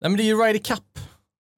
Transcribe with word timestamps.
Nej 0.00 0.10
men 0.10 0.16
det 0.16 0.22
är 0.22 0.24
ju 0.24 0.36
Ryder 0.36 0.58
Cup. 0.58 0.98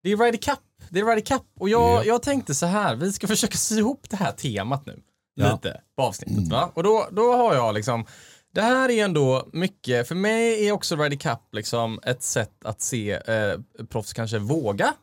Det 0.02 0.12
är 0.12 0.17
Ryder 0.17 0.38
Cup. 0.38 0.60
Det 0.90 1.00
är 1.00 1.05
Ryder 1.05 1.21
Cup. 1.21 1.42
Och 1.60 1.69
jag, 1.69 2.06
jag 2.06 2.23
tänkte 2.23 2.55
så 2.55 2.66
här, 2.66 2.97
vi 2.97 3.13
ska 3.13 3.26
försöka 3.26 3.56
sy 3.56 3.79
ihop 3.79 4.11
det 4.11 4.16
här 4.16 4.32
temat 4.32 4.87
nu. 4.87 5.00
Ja. 5.34 5.53
Lite 5.53 5.80
på 5.96 6.03
avsnittet 6.03 6.48
va. 6.48 6.72
Och 6.74 6.82
då, 6.82 7.09
då 7.12 7.37
har 7.37 7.54
jag 7.54 7.74
liksom, 7.74 8.06
det 8.54 8.62
här 8.62 8.88
är 8.88 9.04
ändå 9.04 9.48
mycket, 9.53 10.09
för 10.09 10.14
mig 10.14 10.69
är 10.69 10.72
också 10.72 10.96
Ryder 10.96 11.16
Cup 11.16 11.40
liksom 11.53 12.01
ett 12.03 12.22
sätt 12.22 12.64
att 12.64 12.80
se 12.80 13.12
eh, 13.12 13.60
proffs 13.88 14.12
kanske 14.12 14.38
våga 14.38 14.94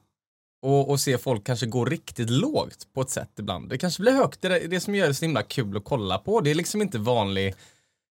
och, 0.61 0.89
och 0.89 0.99
se 0.99 1.17
folk 1.17 1.43
kanske 1.43 1.65
gå 1.65 1.85
riktigt 1.85 2.29
lågt 2.29 2.87
på 2.93 3.01
ett 3.01 3.09
sätt 3.09 3.29
ibland. 3.39 3.69
Det 3.69 3.77
kanske 3.77 4.01
blir 4.01 4.13
högt, 4.13 4.41
det 4.41 4.63
är 4.63 4.67
det 4.67 4.79
som 4.79 4.95
gör 4.95 5.07
det 5.07 5.13
så 5.13 5.25
himla 5.25 5.43
kul 5.43 5.77
att 5.77 5.83
kolla 5.83 6.17
på. 6.17 6.41
Det 6.41 6.51
är 6.51 6.55
liksom 6.55 6.81
inte 6.81 6.97
vanlig 6.97 7.55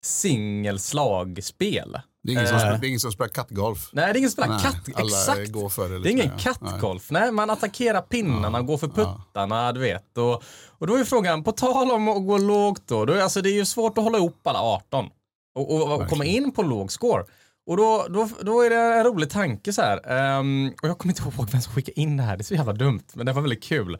singelslagspel. 0.04 1.98
Det 2.22 2.32
är 2.32 2.34
ingen, 2.34 2.46
som, 2.46 2.58
spelar, 2.58 2.78
det 2.78 2.86
är 2.86 2.88
ingen 2.88 3.00
som 3.00 3.12
spelar 3.12 3.28
kattgolf. 3.28 3.90
Nej, 3.92 4.04
det 4.04 4.10
är 4.10 4.18
ingen 4.18 4.30
som 4.30 4.42
spelar 4.42 4.48
Nej, 4.54 4.62
katt. 4.62 5.04
Exakt. 5.06 5.52
går 5.52 5.68
för 5.68 5.82
det 5.88 5.94
det 5.94 5.98
lite 5.98 6.08
är 6.08 6.12
ingen 6.12 6.28
mer. 6.28 6.38
kattgolf. 6.38 7.10
Nej. 7.10 7.32
man 7.32 7.50
attackerar 7.50 8.00
pinnarna 8.02 8.58
och 8.58 8.66
går 8.66 8.78
för 8.78 8.88
puttarna, 8.88 9.72
du 9.72 9.80
vet. 9.80 10.18
Och, 10.18 10.42
och 10.78 10.86
då 10.86 10.94
är 10.94 11.04
frågan, 11.04 11.44
på 11.44 11.52
tal 11.52 11.90
om 11.90 12.08
att 12.08 12.26
gå 12.26 12.38
lågt 12.38 12.82
då, 12.86 13.04
då 13.04 13.22
alltså, 13.22 13.42
det 13.42 13.50
är 13.50 13.54
ju 13.54 13.64
svårt 13.64 13.98
att 13.98 14.04
hålla 14.04 14.18
ihop 14.18 14.46
alla 14.46 14.58
18 14.60 15.06
och, 15.54 15.74
och, 15.74 15.94
och 16.00 16.08
komma 16.08 16.24
in 16.24 16.52
på 16.52 16.62
låg 16.62 16.92
score. 16.92 17.24
Och 17.66 17.76
då, 17.76 18.06
då, 18.10 18.28
då 18.42 18.60
är 18.62 18.70
det 18.70 18.76
en 18.76 19.04
rolig 19.04 19.30
tanke 19.30 19.72
så 19.72 19.82
här. 19.82 20.00
ehm, 20.12 20.72
och 20.82 20.88
jag 20.88 20.98
kommer 20.98 21.12
inte 21.12 21.22
ihåg 21.22 21.50
vem 21.52 21.60
som 21.60 21.72
skickade 21.72 22.00
in 22.00 22.16
det 22.16 22.22
här, 22.22 22.36
det 22.36 22.42
är 22.42 22.44
så 22.44 22.54
jävla 22.54 22.72
dumt, 22.72 23.02
men 23.14 23.26
det 23.26 23.32
var 23.32 23.42
väldigt 23.42 23.62
kul. 23.64 23.98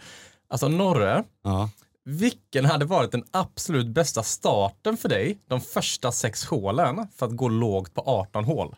Alltså 0.48 0.68
Norre, 0.68 1.24
Ja 1.44 1.70
vilken 2.10 2.64
hade 2.64 2.84
varit 2.84 3.12
den 3.12 3.24
absolut 3.30 3.86
bästa 3.86 4.22
starten 4.22 4.96
för 4.96 5.08
dig 5.08 5.38
de 5.48 5.60
första 5.60 6.12
sex 6.12 6.44
hålen 6.44 7.08
för 7.16 7.26
att 7.26 7.36
gå 7.36 7.48
lågt 7.48 7.94
på 7.94 8.00
18 8.00 8.44
hål? 8.44 8.76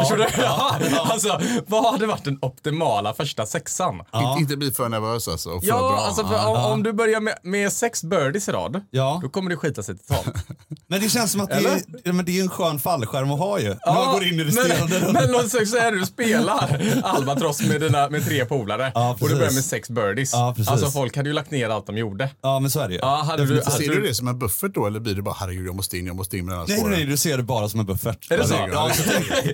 Förstår 0.00 0.16
du? 0.16 0.26
Ja. 0.42 0.76
Alltså, 1.12 1.40
vad 1.66 1.92
hade 1.92 2.06
varit 2.06 2.24
den 2.24 2.38
optimala 2.42 3.14
första 3.14 3.46
sexan? 3.46 4.02
Ja. 4.12 4.30
Inte, 4.30 4.42
inte 4.42 4.56
bli 4.56 4.70
för 4.72 4.88
nervös 4.88 5.28
alltså. 5.28 5.50
och 5.50 5.60
För 5.62 5.68
Ja, 5.68 5.78
bra. 5.78 5.98
alltså 6.00 6.26
för 6.26 6.46
om, 6.46 6.56
om 6.72 6.82
du 6.82 6.92
börjar 6.92 7.20
med, 7.20 7.34
med 7.42 7.72
sex 7.72 8.02
birdies 8.04 8.48
i 8.48 8.52
rad, 8.52 8.80
Ja. 8.90 9.20
då 9.22 9.28
kommer 9.28 9.50
det 9.50 9.56
skita 9.56 9.82
sig 9.82 9.98
totalt. 9.98 10.36
Men 10.86 11.00
det 11.00 11.08
känns 11.08 11.32
som 11.32 11.40
att 11.40 11.48
det 11.48 11.54
är, 11.56 11.80
ja, 12.04 12.12
men 12.12 12.24
det 12.24 12.38
är 12.38 12.42
en 12.42 12.48
skön 12.50 12.78
fallskärm 12.78 13.30
att 13.30 13.38
ha 13.38 13.58
ju. 13.60 13.68
När 13.68 13.94
man 13.94 14.12
går 14.12 14.24
in 14.24 14.40
i 14.40 14.44
resterande 14.44 15.00
men, 15.00 15.12
men 15.12 15.32
låt 15.32 15.50
säga 15.50 15.86
att 15.88 15.92
du 15.92 16.06
spelar 16.06 16.80
Albatross 17.04 17.60
med, 17.62 17.80
dina, 17.80 18.08
med 18.10 18.24
tre 18.24 18.44
polare 18.44 18.92
Ja, 18.94 19.16
och 19.20 19.28
du 19.28 19.34
börjar 19.34 19.52
med 19.52 19.64
sex 19.64 19.90
birdies. 19.90 20.32
Ja, 20.32 20.54
alltså 20.66 20.90
folk 20.90 21.16
hade 21.16 21.28
ju 21.28 21.32
lagt 21.32 21.50
ner 21.50 21.68
allt 21.68 21.86
de 21.86 21.96
gjorde. 21.98 22.28
Ja 22.42 22.60
men 22.60 22.70
så 22.70 22.80
är 22.80 22.88
det 22.88 22.94
ju. 22.94 23.00
Ja, 23.00 23.22
hade 23.26 23.46
du, 23.46 23.54
hade 23.54 23.70
Ser 23.70 23.88
du 23.88 24.00
det 24.00 24.14
som 24.14 24.28
en 24.28 24.38
buffert 24.38 24.74
då 24.74 24.86
eller 24.86 25.00
blir 25.00 25.14
det 25.14 25.22
bara 25.22 25.34
herregud 25.38 25.66
jag 25.66 25.74
måste 25.76 25.98
in, 25.98 26.06
jag 26.06 26.16
måste 26.16 26.38
in 26.38 26.44
med 26.46 26.54
den 26.54 26.60
här 26.60 26.82
Nej, 26.82 26.96
nej, 26.98 27.04
du 27.04 27.16
ser 27.16 27.36
det 27.36 27.42
bara 27.42 27.68
som 27.68 27.80
en 27.80 27.86
buffert. 27.86 28.30
Är 28.30 28.38
det 28.38 28.46
så? 28.48 28.54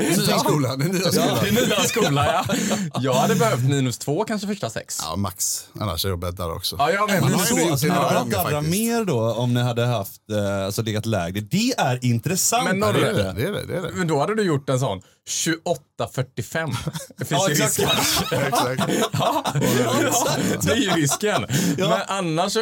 Ja, 0.01 0.17
Nya 0.27 0.39
skolan, 0.39 0.79
den 0.79 0.91
nya 0.91 1.13
skolan. 1.13 1.39
Det 1.43 1.49
är 1.49 1.67
nya 1.67 1.81
skolan 1.81 2.15
ja. 2.27 2.45
Jag 3.01 3.15
hade 3.15 3.35
behövt 3.35 3.63
minus 3.65 3.99
två 3.99 4.25
kanske 4.25 4.47
första 4.49 4.71
sex. 4.71 4.99
Ja, 5.03 5.17
max. 5.17 5.65
Annars 5.81 6.05
är 6.05 6.09
jag 6.09 6.19
bäddar 6.19 6.53
också. 6.57 6.77
Ja, 6.79 6.91
jag 6.91 7.11
med. 7.11 7.21
Man 7.21 7.31
Minus 7.31 7.49
två. 7.49 7.59
gjort 7.59 7.79
Så 7.81 7.87
det 7.87 7.93
ni 7.93 7.99
hade 7.99 8.31
darrat 8.31 8.53
faktiskt. 8.53 8.71
mer 8.71 9.05
då 9.05 9.21
om 9.35 9.55
ni 9.55 9.61
hade 9.63 9.87
haft, 9.87 10.31
eh, 10.31 10.65
alltså 10.67 10.83
legat 10.83 11.07
lägre. 11.07 11.41
Det 11.41 11.73
är 11.79 12.05
intressant. 12.05 12.65
Men 12.65 12.79
Ja, 12.81 12.93
det 12.93 13.07
är 13.09 13.13
det. 13.15 13.33
det, 13.37 13.43
är 13.43 13.53
det, 13.53 13.67
det, 13.67 13.77
är 13.77 13.83
det. 13.83 13.91
Men 13.95 14.09
då 14.09 14.21
hade 14.21 14.35
du 14.35 14.43
gjort 14.43 14.69
en 14.69 14.81
sån 14.81 15.01
28-45. 15.29 16.75
Det 17.17 17.25
finns 17.25 17.31
Ja, 17.31 17.49
ju 17.49 17.53
exakt. 17.55 17.79
risk. 17.79 18.33
Exakt. 18.33 18.83
Ja, 19.13 19.45
det 20.63 20.73
är 20.73 20.77
ju 20.77 20.91
risken. 20.91 21.47
Men 21.79 21.93
annars, 22.09 22.57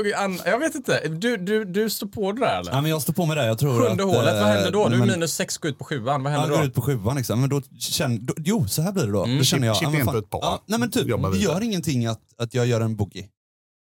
jag 0.45 0.59
vet 0.59 0.75
inte. 0.75 1.09
Du, 1.09 1.37
du, 1.37 1.65
du 1.65 1.91
står 1.91 2.07
på 2.07 2.33
det 2.33 2.41
där 2.41 2.61
eller? 2.61 2.73
Ja, 2.73 2.81
men 2.81 2.91
jag 2.91 3.03
står 3.03 3.12
på 3.12 3.27
med 3.27 3.37
det. 3.37 3.47
Jag 3.47 3.59
tror 3.59 3.81
Sjunde 3.89 4.03
att, 4.05 4.09
hålet, 4.15 4.35
eh, 4.35 4.41
vad 4.41 4.48
händer 4.48 4.70
då? 4.70 4.89
Du 4.89 4.95
är 5.03 5.07
minus 5.07 5.35
6, 5.35 5.57
går 5.59 5.70
ut 5.70 5.79
på 5.79 5.85
sjuan. 5.85 6.23
Vad 6.23 6.33
händer 6.33 6.48
går 6.51 6.59
då? 6.59 6.65
ut 6.65 6.75
på 6.75 6.81
sjuan 6.83 7.17
liksom. 7.17 7.41
Men 7.41 7.51
då 7.51 7.62
känner, 7.79 8.19
då, 8.19 8.35
jo, 8.37 8.69
så 8.69 8.83
här 8.83 8.92
blir 8.92 9.07
det 9.07 9.12
då. 9.12 9.27
då 9.39 9.42
känner 9.45 9.67
jag, 9.67 9.77
chip 9.77 9.83
ja, 9.83 9.91
men 9.91 9.98
in 10.01 10.05
fan- 10.05 10.15
på 10.15 10.19
ett 10.19 10.31
par. 10.31 10.41
Ja, 10.42 10.62
nej 10.67 10.79
men 10.81 10.91
typ, 10.91 11.07
det 11.33 11.39
gör 11.39 11.61
ingenting 11.62 12.07
att, 12.07 12.20
att 12.39 12.55
jag 12.55 12.67
gör 12.67 12.81
en 12.81 12.97
boogie. 12.97 13.27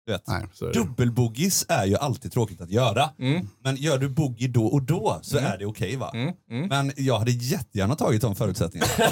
Du 0.07 0.13
vet. 0.13 0.23
Nej, 0.27 0.43
så 0.53 0.65
är 0.65 0.73
det. 0.73 0.79
Dubbelboogies 0.79 1.67
är 1.69 1.85
ju 1.87 1.97
alltid 1.97 2.33
tråkigt 2.33 2.61
att 2.61 2.71
göra. 2.71 3.11
Mm. 3.19 3.49
Men 3.65 3.77
gör 3.77 3.99
du 3.99 4.09
boogie 4.09 4.49
då 4.49 4.67
och 4.67 4.83
då 4.83 5.19
så 5.23 5.39
är 5.39 5.59
det 5.59 5.67
okej 5.67 5.97
va? 5.97 6.11
Mm, 6.15 6.69
Men 6.69 6.93
jag 6.97 7.19
hade 7.19 7.31
jättegärna 7.31 7.95
tagit 7.95 8.23
de 8.23 8.35
förutsättningarna. 8.37 8.91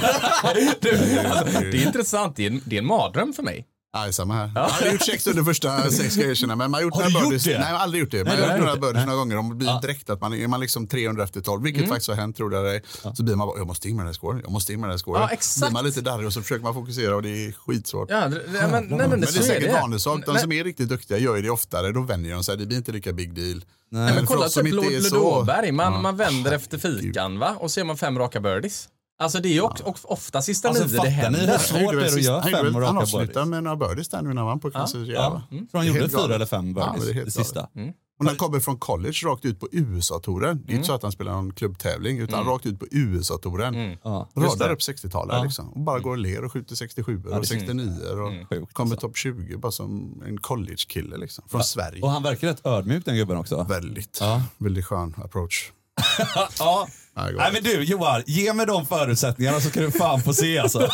Du, 0.81 1.19
alltså, 1.19 1.61
det 1.61 1.83
är 1.83 1.87
intressant. 1.87 2.37
Det 2.37 2.47
är, 2.47 2.51
en, 2.51 2.61
det 2.65 2.77
är 2.77 2.81
en 2.81 2.87
mardröm 2.87 3.33
för 3.33 3.43
mig. 3.43 3.67
Nej, 3.95 4.13
samma 4.13 4.35
här. 4.35 4.51
Jag 4.55 4.69
har 4.69 4.93
gjort 4.93 5.03
sex 5.03 5.27
under 5.27 5.43
första 5.43 5.91
sex 5.91 6.17
grejerna, 6.17 6.57
men 6.57 6.71
man 6.71 6.75
har 6.75 6.83
gjort 6.83 6.95
Har 6.95 7.01
några 7.03 7.13
gjort 7.13 7.23
birdies. 7.23 7.45
det? 7.45 7.59
Nej, 7.59 7.69
jag 7.69 7.77
har 7.77 7.83
aldrig 7.83 8.01
gjort 8.01 8.11
det. 8.11 8.25
Men 8.25 8.39
jag 8.39 8.49
har 8.49 8.57
gjort 8.59 8.67
några 8.67 8.77
birdies 8.81 9.07
några 9.07 9.19
gånger. 9.19 9.37
De 9.37 9.59
blir 9.59 9.81
direkt 9.83 10.11
att 10.11 10.21
man 10.21 10.35
är 10.35 10.49
man 10.49 10.61
liksom 10.61 10.87
300 10.87 11.25
efter 11.25 11.41
12, 11.41 11.63
vilket 11.63 11.89
faktiskt 11.89 12.09
har 12.09 12.15
hänt, 12.17 12.37
tror 12.37 12.55
jag 12.55 12.65
dig. 12.65 12.83
Så 13.15 13.23
blir 13.23 13.35
man 13.37 13.47
bara, 13.49 13.59
jag 13.59 13.67
måste 13.67 13.89
in 13.89 13.97
med 13.97 14.03
den 14.03 14.07
här 14.09 14.15
scoren, 14.15 14.41
jag 14.45 14.53
måste 14.53 14.73
in 14.73 14.81
med 14.81 14.89
den 14.89 14.93
här 14.93 14.99
scoren. 14.99 15.23
Ja, 15.23 15.29
exakt. 15.29 15.61
blir 15.61 15.73
man 15.73 15.85
lite 15.85 16.01
darrig 16.01 16.27
och 16.27 16.33
så 16.33 16.43
försöker 16.43 16.63
man 16.65 16.75
fokusera 16.75 17.17
och 17.17 17.23
det 17.23 17.29
är 17.29 17.53
skitsvårt. 17.53 18.11
Ja, 18.11 18.29
det, 18.29 18.29
det, 18.29 18.53
men, 18.53 18.71
nej, 18.71 18.83
men, 18.89 19.11
Men 19.11 19.21
det 19.21 19.27
är 19.27 19.33
säkert 19.33 19.65
det. 19.65 19.81
vanesak. 19.81 20.27
De 20.27 20.39
som 20.39 20.53
är 20.53 20.65
riktigt 20.65 20.89
duktiga 20.89 21.19
gör 21.19 21.37
ju 21.37 21.43
det 21.43 21.51
oftare. 21.51 21.93
Då 21.93 22.01
vänjer 22.03 22.35
de 22.35 22.45
sig. 22.45 22.57
Det 22.57 22.67
blir 22.67 22.77
inte 22.79 22.93
lika 22.93 23.13
big 23.13 23.35
deal. 23.35 23.65
Nej, 23.91 24.15
men 24.15 24.27
för 24.27 24.35
kolla 24.35 24.49
typ 24.49 24.53
så- 24.53 25.15
Ludåberg. 25.17 25.73
Man, 25.73 25.93
Ja. 25.93 26.01
man 26.01 26.17
vänder 26.17 26.53
efter 26.53 26.79
fikan 26.79 27.39
va? 27.39 27.57
och 27.59 27.71
ser 27.71 27.85
man 27.85 27.97
fem 27.97 28.19
raka 28.19 28.41
birdies. 28.41 28.89
Alltså 29.23 29.41
det 29.41 29.49
är 29.49 29.53
ju 29.53 29.61
också, 29.61 29.85
och 29.85 29.99
ofta 30.05 30.43
sista 30.43 30.69
Alltså, 30.69 30.85
nio 30.85 30.91
det 30.93 30.97
fattar 30.97 31.11
ni 31.11 31.15
händer. 31.17 31.41
hur 31.53 31.59
svårt 31.59 31.93
det 31.95 32.07
är 32.07 32.13
att 32.15 32.23
göra 32.23 32.43
fem 32.43 32.53
väl- 32.53 32.73
Han 32.75 32.83
raka 32.83 32.99
avslutade 32.99 33.47
med 33.47 33.63
några 33.65 33.77
birdies 33.77 34.09
där 34.09 34.23
nu 34.23 34.29
när 34.29 34.37
han 34.37 34.47
vann 34.47 34.61
på 34.61 34.71
kanske. 34.71 34.99
Ja, 34.99 35.05
Ja. 35.15 35.43
mm. 35.57 35.67
För 35.69 35.79
han 35.79 35.87
Det 35.87 35.93
gjorde 35.93 36.09
fyra 36.09 36.35
eller 36.35 36.47
fem 36.47 36.75
Ja, 36.77 36.85
birdies, 36.93 37.05
det 37.05 37.11
är 37.11 37.15
det, 37.15 37.21
helt 37.21 37.33
sista. 37.35 37.69
Och 38.19 38.25
när 38.25 38.31
han 38.31 38.37
kommer 38.39 38.61
från 38.61 38.79
college 38.79 39.19
rakt 39.25 39.45
ut 39.45 39.61
på 39.61 39.69
USA-touren. 39.73 40.63
Det 40.67 40.73
är 40.73 40.75
inte 40.75 40.87
så 40.87 40.93
att 40.93 41.03
han 41.03 41.13
spelar 41.13 41.33
någon 41.33 41.53
klubbtävling 41.55 42.19
utan 42.19 42.45
rakt 42.45 42.67
ut 42.67 42.79
på 42.79 42.87
USA-touren. 42.91 43.97
Ja, 44.05 44.29
just 44.37 44.53
Radar 44.55 44.69
det. 44.69 44.75
upp 44.75 44.81
60-talare 44.81 45.43
liksom. 45.45 45.69
Och 45.73 45.81
bara 45.81 45.99
går 46.01 46.11
och 46.11 46.19
ler 46.19 46.45
och 46.45 46.53
skjuter 46.53 46.75
67 46.75 47.23
och 47.25 47.47
69 47.47 47.93
och 48.11 48.49
Sjukt, 48.49 48.73
kommer 48.75 48.93
alltså. 48.93 49.07
topp 49.09 49.17
20 49.17 49.57
bara 49.57 49.73
som 49.73 50.23
en 50.27 50.39
college-kille 50.39 51.17
liksom. 51.17 51.45
Från 51.49 51.65
Sverige. 51.65 52.03
Och 52.03 52.11
han 52.11 52.23
verkar 52.23 52.49
rätt 52.49 52.67
ödmjuk 52.67 53.05
den 53.05 53.17
gubben 53.17 53.37
också. 53.37 53.67
Väldigt, 53.69 54.19
Ja. 54.21 54.43
väldigt 54.59 54.87
skön 54.87 55.15
approach. 55.25 55.73
Ja. 56.59 56.89
Nej 57.37 57.53
men 57.53 57.63
du 57.63 57.85
Johan, 57.85 58.23
ge 58.27 58.53
mig 58.53 58.67
de 58.67 58.87
förutsättningarna 58.87 59.61
så 59.61 59.71
kan 59.71 59.83
du 59.83 59.91
fan 59.91 60.23
få 60.23 60.35
se 60.35 60.59
alltså. 60.59 60.79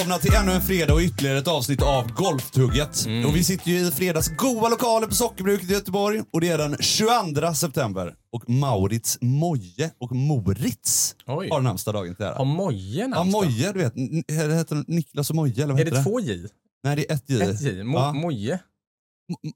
välkomna 0.00 0.18
till 0.18 0.34
ännu 0.34 0.52
en 0.52 0.60
fredag 0.60 0.94
och 0.94 1.00
ytterligare 1.00 1.38
ett 1.38 1.48
avsnitt 1.48 1.82
av 1.82 2.12
Golftugget. 2.12 3.06
Och 3.26 3.36
vi 3.36 3.44
sitter 3.44 3.70
ju 3.70 3.78
i 3.86 3.90
fredags 3.90 4.28
goa 4.36 4.68
lokaler 4.68 5.06
på 5.06 5.14
Sockerbruket 5.14 5.70
i 5.70 5.72
Göteborg 5.72 6.22
och 6.32 6.40
det 6.40 6.48
är 6.48 6.58
den 6.58 6.76
22 6.80 7.54
september. 7.54 8.14
Och 8.32 8.48
Maurits 8.50 9.18
Moje 9.20 9.90
och 10.00 10.12
Moritz 10.16 11.14
Oj. 11.26 11.48
har 11.50 11.60
namnsdag 11.60 11.94
dagen 11.94 12.14
till 12.16 12.24
Har 12.24 12.32
ära. 12.32 12.44
Moje 12.44 13.00
Ja, 13.00 13.06
namnsdag? 13.08 13.44
Moje, 13.44 13.72
du 13.72 13.78
vet. 13.78 13.92
Det 14.28 14.54
heter 14.56 14.84
Niklas 14.86 15.30
och 15.30 15.36
Moje, 15.36 15.62
eller 15.64 15.72
vad 15.72 15.80
Är 15.80 15.84
heter 15.84 15.96
det 15.98 16.04
två 16.04 16.20
J? 16.20 16.48
Nej, 16.84 16.96
det 16.96 17.10
är 17.10 17.14
ett 17.14 17.30
J. 17.30 17.42
Ett 17.42 17.60
J? 17.60 17.84
Mo, 17.84 17.98
Ja. 17.98 18.12
Moje? 18.12 18.58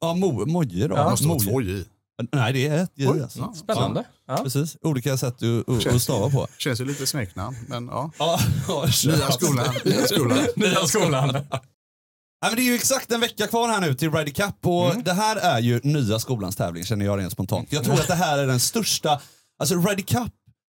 Ja, 0.00 0.14
Mo, 0.14 0.46
Moje 0.46 0.88
då. 0.88 0.94
Ja. 0.96 1.04
Det 1.04 1.10
måste 1.10 1.26
vara 1.28 1.34
Moje. 1.38 1.50
två 1.50 1.60
J. 1.62 1.84
Nej, 2.32 2.52
det 2.52 2.66
är 2.66 2.82
ett 2.82 2.92
J 2.94 3.08
Oj, 3.10 3.22
alltså. 3.22 3.38
ja. 3.38 3.54
Spännande. 3.54 4.04
Ja. 4.26 4.36
Precis, 4.36 4.76
olika 4.82 5.16
sätt 5.16 5.34
att- 5.42 5.68
att 5.68 5.86
att 5.94 6.02
stava 6.02 6.30
på. 6.30 6.46
Känns 6.58 6.80
ju 6.80 6.84
lite 6.84 7.06
smeknamn, 7.06 7.56
men 7.68 7.86
ja. 7.86 8.10
Ja, 8.18 8.38
ja, 8.68 8.82
Nya 9.04 9.30
skolan, 9.32 9.74
nya 9.84 10.02
skolan. 10.06 10.38
Nya 10.56 10.86
skolan. 10.86 11.28
Nej, 11.32 12.50
men 12.50 12.56
det 12.56 12.62
är 12.62 12.66
ju 12.66 12.74
exakt 12.74 13.12
en 13.12 13.20
vecka 13.20 13.46
kvar 13.46 13.68
här 13.68 13.80
nu 13.80 13.94
till 13.94 14.10
Ryder 14.12 14.32
Cup 14.32 14.66
och 14.66 14.90
Mm. 14.90 15.02
det 15.04 15.12
här 15.12 15.36
är 15.36 15.60
ju 15.60 15.80
nya 15.82 16.18
skolans 16.18 16.56
tävling 16.56 16.84
känner 16.84 17.04
jag 17.04 17.18
rent 17.18 17.32
spontant. 17.32 17.72
Jag 17.72 17.84
tror 17.84 17.94
att 17.94 18.06
det 18.08 18.14
här 18.14 18.38
är 18.38 18.46
den 18.46 18.60
största, 18.60 19.20
alltså 19.58 19.74
Ryder 19.74 20.02
Cup 20.02 20.32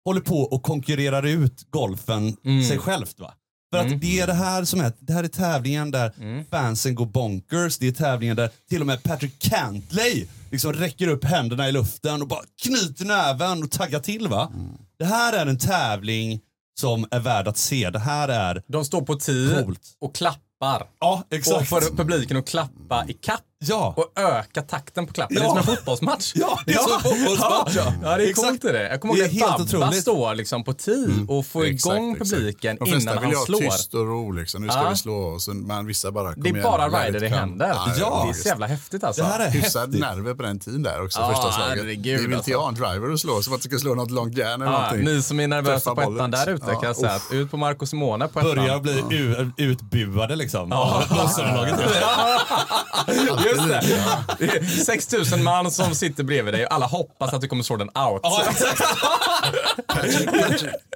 håller 0.06 0.22
på 0.22 0.40
och 0.42 0.64
konkurrerar 0.64 1.26
ut 1.26 1.72
golfen 1.72 2.38
Mm. 2.46 2.64
sig 2.64 2.78
självt 2.78 3.20
va. 3.20 3.34
För 3.74 3.80
att 3.82 4.02
det 4.02 4.20
är 4.20 4.28
det 4.28 4.34
här 4.34 4.64
som 4.66 4.80
är, 4.82 4.94
det 5.00 5.14
här 5.14 5.24
är 5.24 5.28
tävlingen 5.28 5.92
där 5.92 6.14
Mm. 6.20 6.46
fansen 6.52 6.96
går 6.96 7.06
bonkers, 7.06 7.78
det 7.78 7.88
är 7.88 7.92
tävlingen 7.92 8.36
där 8.36 8.50
till 8.70 8.82
och 8.82 8.88
med 8.88 9.04
Patrick 9.04 9.40
Cantley 9.40 10.28
liksom 10.56 10.74
räcker 10.74 11.08
upp 11.08 11.24
händerna 11.24 11.70
i 11.70 11.72
luften 11.72 12.22
och 12.22 12.28
bara 12.28 12.44
knyter 12.64 13.06
näven 13.06 13.64
och 13.64 13.72
taggar 13.72 14.00
till 14.00 14.28
va. 14.28 14.52
Mm. 14.54 14.72
Det 15.00 15.06
här 15.06 15.34
är 15.34 15.46
en 15.46 15.58
tävling 15.60 16.40
som 16.80 17.06
är 17.12 17.20
värd 17.20 17.48
att 17.48 17.58
se. 17.58 17.90
Det 17.90 18.00
här 18.00 18.28
är, 18.28 18.64
De 18.68 18.86
står 18.86 19.02
på 19.02 19.16
tio 19.16 19.64
Coolt. 19.64 19.82
och 20.02 20.16
klappar. 20.16 20.88
ja 21.00 21.24
Och 21.28 21.34
exakt. 21.34 21.70
får 21.70 21.98
publiken 21.98 22.38
att 22.38 22.48
klappa 22.48 23.06
i 23.08 23.14
kapp 23.14 23.42
Ja. 23.60 23.94
och 23.98 24.12
öka 24.20 24.62
takten 24.62 25.08
på 25.08 25.14
klappen. 25.14 25.38
Ja. 25.38 25.44
Det 25.44 25.46
är 25.46 25.50
som 25.50 25.58
en 25.58 25.64
fotbollsmatch. 25.78 26.32
Ja, 26.36 26.60
det 26.66 26.74
är 26.74 26.78
som 26.78 26.92
en 26.94 27.00
fotbollsmatch, 27.00 27.76
ja. 27.76 27.94
Ja, 28.04 28.18
det 28.18 28.24
är 28.26 28.30
Exakt. 28.30 28.62
det. 28.62 28.90
Jag 28.90 29.02
kommer 29.02 29.14
Det 29.14 29.20
ihåg 29.20 29.28
är 29.28 29.32
att 29.46 29.50
helt 29.50 29.58
Babba 29.58 29.64
otroligt. 29.64 30.02
står 30.02 30.36
liksom 30.36 30.64
på 30.64 30.74
tid 30.74 31.26
och 31.30 31.46
får 31.46 31.66
Exakt, 31.66 31.96
igång 31.96 32.12
exakt. 32.12 32.32
publiken 32.32 32.78
De 32.80 32.86
flesta 32.90 33.12
innan 33.12 33.24
vill 33.24 33.30
han 33.30 33.38
ha 33.40 33.46
slår. 33.46 33.60
tyst 33.60 33.94
och 33.94 34.08
ro 34.08 34.32
liksom. 34.32 34.62
Nu 34.66 34.70
ska 34.70 34.82
Ja. 34.84 34.90
vi 34.90 34.96
slå 34.96 35.26
oss. 35.36 35.48
Men 35.48 35.86
vissa 35.86 36.12
bara, 36.12 36.34
kom 36.34 36.44
Det 36.44 36.50
är 36.50 36.52
igen, 36.52 36.64
bara 36.64 36.88
rider 37.06 37.20
det 37.20 37.28
händer. 37.28 37.68
Ja. 38.00 38.22
Det 38.26 38.30
är 38.30 38.34
så 38.34 38.48
jävla 38.48 38.68
häftigt 38.68 39.04
alltså. 39.04 39.22
Det 39.22 39.28
här 39.28 39.40
är 39.40 39.50
Hyfsad 39.50 39.82
häftigt. 39.82 40.02
nerver 40.02 40.34
på 40.34 40.44
den 40.44 40.60
tiden 40.60 40.84
där 40.84 41.04
också, 41.06 41.20
Ja, 41.22 41.30
första 41.30 41.52
slaget. 41.52 41.78
herregud, 41.78 42.20
Vi 42.20 42.26
vill 42.28 42.36
alltså. 42.36 42.52
inte 42.52 42.62
ha 42.62 42.68
en 42.68 42.74
driver 42.76 43.14
att 43.14 43.20
slå, 43.20 43.42
så 43.42 43.54
att 43.56 43.62
du 43.62 43.70
ska 43.70 43.78
slå 43.78 43.96
något 43.96 44.12
långt 44.12 44.38
järn 44.38 44.62
eller 44.62 44.72
Ja, 44.72 44.82
någonting. 44.82 45.06
ni 45.06 45.22
som 45.22 45.40
är 45.40 45.48
nervösa 45.48 45.96
på 45.96 46.02
ettan 46.02 46.32
där 46.32 46.50
ute 46.50 46.66
kan 46.66 46.74
jag 46.82 46.90
Ja, 46.90 46.94
säga 46.94 47.20
ut 47.42 47.52
på 47.52 47.58
Marco 47.58 47.86
Simone 47.86 48.28
på 48.28 48.40
ettan. 48.40 48.56
Börjar 48.56 48.80
bli 48.80 49.04
utbuade 49.58 50.36
liksom. 50.36 50.70
Ja. 50.72 51.04
Just 53.46 53.68
det. 53.68 53.82
det 54.40 54.46
är 54.58 54.64
6000 54.86 55.44
man 55.44 55.72
som 55.72 55.96
sitter 55.96 56.24
bredvid 56.24 56.54
dig 56.54 56.66
och 56.66 56.74
alla 56.74 56.86
hoppas 56.86 57.34
att 57.34 57.42
du 57.42 57.48
kommer 57.48 57.64
slå 57.64 57.76
den 57.78 57.88
out. 57.90 58.20
Ja, 58.24 58.44
exakt. 58.50 58.82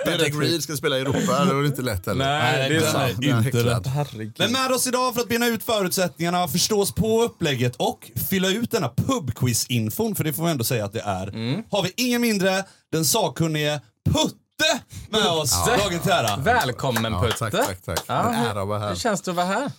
Patrick, 0.05 0.33
Reed 0.41 0.63
ska 0.63 0.75
spela 0.75 0.97
i 0.97 1.01
Europa, 1.01 1.45
det 1.45 1.53
var 1.53 1.65
inte 1.65 1.81
lätt 1.81 2.05
heller. 2.05 2.25
Nej, 2.25 2.69
det 2.69 2.75
är 2.75 2.91
sant. 2.91 3.23
inte. 3.23 3.89
Herregud. 3.89 4.33
Men 4.37 4.51
med 4.51 4.71
oss 4.71 4.87
idag 4.87 5.13
för 5.13 5.21
att 5.21 5.29
bena 5.29 5.47
ut 5.47 5.63
förutsättningarna, 5.63 6.47
förstås 6.47 6.91
på 6.95 7.23
upplägget 7.23 7.75
och 7.75 8.11
fylla 8.29 8.47
ut 8.49 8.71
denna 8.71 8.89
pubquiz-infon, 8.89 10.15
för 10.15 10.23
det 10.23 10.33
får 10.33 10.43
vi 10.45 10.51
ändå 10.51 10.63
säga 10.63 10.85
att 10.85 10.93
det 10.93 11.01
är, 11.01 11.27
Mm. 11.27 11.63
har 11.71 11.83
vi 11.83 11.93
ingen 11.95 12.21
mindre 12.21 12.63
den 12.91 13.05
sakkunnige 13.05 13.81
Putte 14.13 14.79
med 15.09 15.25
oss. 15.27 15.65
Dagen 15.65 15.99
till 15.99 16.11
ära. 16.11 16.37
Välkommen 16.37 17.13
Ja, 17.13 17.21
Putte. 17.21 17.37
tack, 17.37 17.51
tack, 17.51 17.81
tack. 17.85 17.99
Ja, 18.07 18.21
här. 18.21 18.89
Hur 18.89 18.95
känns 18.95 19.21
det 19.21 19.31
att 19.31 19.37
vara 19.37 19.45
här? 19.45 19.71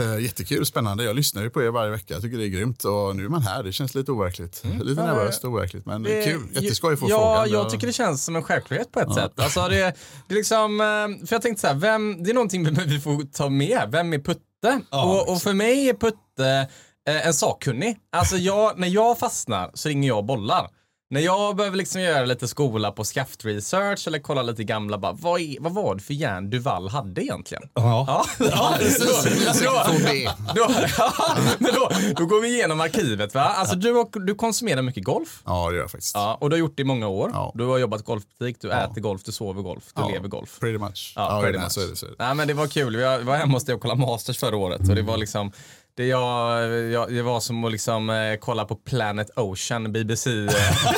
Eh, 0.00 0.18
Jättekul, 0.18 0.66
spännande. 0.66 1.04
Jag 1.04 1.16
lyssnar 1.16 1.42
ju 1.42 1.50
på 1.50 1.62
er 1.62 1.68
varje 1.70 1.90
vecka. 1.90 2.14
Jag 2.14 2.22
tycker 2.22 2.38
det 2.38 2.44
är 2.46 2.48
grymt. 2.48 2.84
Och 2.84 3.16
nu 3.16 3.24
är 3.24 3.28
man 3.28 3.42
här. 3.42 3.62
Det 3.62 3.72
känns 3.72 3.94
lite 3.94 4.12
overkligt. 4.12 4.62
Lite 4.80 5.00
Ja, 5.00 5.06
nervöst 5.06 5.44
och 5.44 5.50
overkligt. 5.50 5.86
Men 5.86 6.02
det 6.02 6.22
är 6.22 6.24
kul. 6.24 6.42
Jätteskoj 6.52 6.92
att 6.94 7.00
få 7.00 7.08
ja, 7.10 7.18
frågan. 7.44 7.50
jag 7.60 7.70
tycker 7.70 7.86
det 7.86 7.92
känns 7.92 8.24
som 8.24 8.36
en 8.36 8.42
självklarhet 8.42 8.92
på 8.92 9.00
ett 9.00 9.14
sätt. 9.14 9.32
Alltså 9.36 9.68
det, 9.68 9.94
det 10.28 10.34
är 10.34 10.36
liksom, 10.36 10.80
eh, 10.80 11.26
för 11.26 11.34
jag 11.34 11.42
tänkte 11.42 11.60
så 11.60 11.66
här, 11.66 11.74
vem, 11.74 12.22
det 12.22 12.30
är 12.30 12.34
någonting 12.34 12.64
vi, 12.64 12.84
vi 12.84 13.00
får 13.00 13.32
ta 13.32 13.48
med. 13.48 13.88
Vem 13.88 14.12
är 14.12 14.18
Putte? 14.18 14.80
Ja, 14.90 15.04
och, 15.04 15.32
och 15.32 15.42
för 15.42 15.52
mig 15.52 15.88
är 15.88 15.94
Putte 15.94 16.68
eh, 17.08 17.26
en 17.26 17.34
sakkunnig. 17.34 17.98
Alltså 18.12 18.36
jag, 18.36 18.78
när 18.78 18.88
jag 18.88 19.18
fastnar 19.18 19.70
så 19.74 19.88
ringer 19.88 20.08
jag 20.08 20.24
bollar. 20.24 20.68
När 21.12 21.20
jag 21.20 21.56
behöver 21.56 21.76
liksom 21.76 22.00
göra 22.00 22.24
lite 22.24 22.48
skola 22.48 22.92
på 22.92 23.04
skaft 23.04 23.44
research 23.44 24.06
eller 24.06 24.18
kolla 24.18 24.42
lite 24.42 24.64
gamla, 24.64 24.98
bara, 24.98 25.12
vad, 25.12 25.40
är, 25.40 25.56
vad 25.60 25.72
var 25.72 25.94
det 25.94 26.00
för 26.00 26.14
järn 26.14 26.50
Duval 26.50 26.88
hade 26.88 27.24
egentligen? 27.24 27.62
Ja. 27.74 28.04
Ja, 28.06 28.24
ja 28.50 28.74
precis. 28.78 29.22
Sektion 29.56 30.02
B. 30.04 30.28
Då, 30.54 30.68
men 31.58 31.74
då, 31.74 31.90
då 32.16 32.26
går 32.26 32.40
vi 32.40 32.48
igenom 32.48 32.80
arkivet. 32.80 33.34
Va? 33.34 33.42
Alltså, 33.42 33.76
du, 33.76 34.04
du 34.14 34.34
konsumerar 34.34 34.82
mycket 34.82 35.04
golf. 35.04 35.42
Ja, 35.46 35.68
det 35.70 35.74
gör 35.74 35.82
jag 35.82 35.90
faktiskt. 35.90 36.14
Ja, 36.14 36.38
och 36.40 36.50
du 36.50 36.54
har 36.56 36.58
gjort 36.58 36.76
det 36.76 36.82
i 36.82 36.84
många 36.84 37.08
år. 37.08 37.30
Ja. 37.32 37.52
Du 37.54 37.64
har 37.64 37.78
jobbat 37.78 38.04
golfbutik, 38.04 38.56
du 38.60 38.72
äter 38.72 39.00
golf, 39.00 39.22
du 39.24 39.32
sover 39.32 39.62
golf, 39.62 39.84
du 39.94 40.12
lever 40.12 40.28
golf. 40.28 40.60
Pretty 40.60 40.78
much. 40.78 41.12
Ja, 41.16 41.40
pretty 41.42 41.58
much. 41.58 41.72
Så 41.72 41.80
är 41.80 41.86
det, 41.86 41.96
så 41.96 42.06
är 42.06 42.10
det. 42.10 42.16
Nej, 42.18 42.34
men 42.34 42.48
det 42.48 42.54
var 42.54 42.66
kul. 42.66 42.96
Vi 42.96 43.02
var 43.02 43.36
hemma 43.36 43.52
hos 43.52 43.64
dig 43.64 43.74
och 43.74 43.80
kollade 43.80 44.00
Masters 44.00 44.38
förra 44.38 44.56
året. 44.56 44.88
Och 44.88 44.94
det 44.94 45.02
var 45.02 45.16
liksom 45.16 45.52
det, 45.96 46.06
jag, 46.06 46.68
jag, 46.90 47.14
det 47.14 47.22
var 47.22 47.40
som 47.40 47.64
att 47.64 47.72
liksom, 47.72 48.10
eh, 48.10 48.36
kolla 48.40 48.64
på 48.64 48.74
Planet 48.76 49.30
Ocean, 49.38 49.92
BBC. 49.92 50.30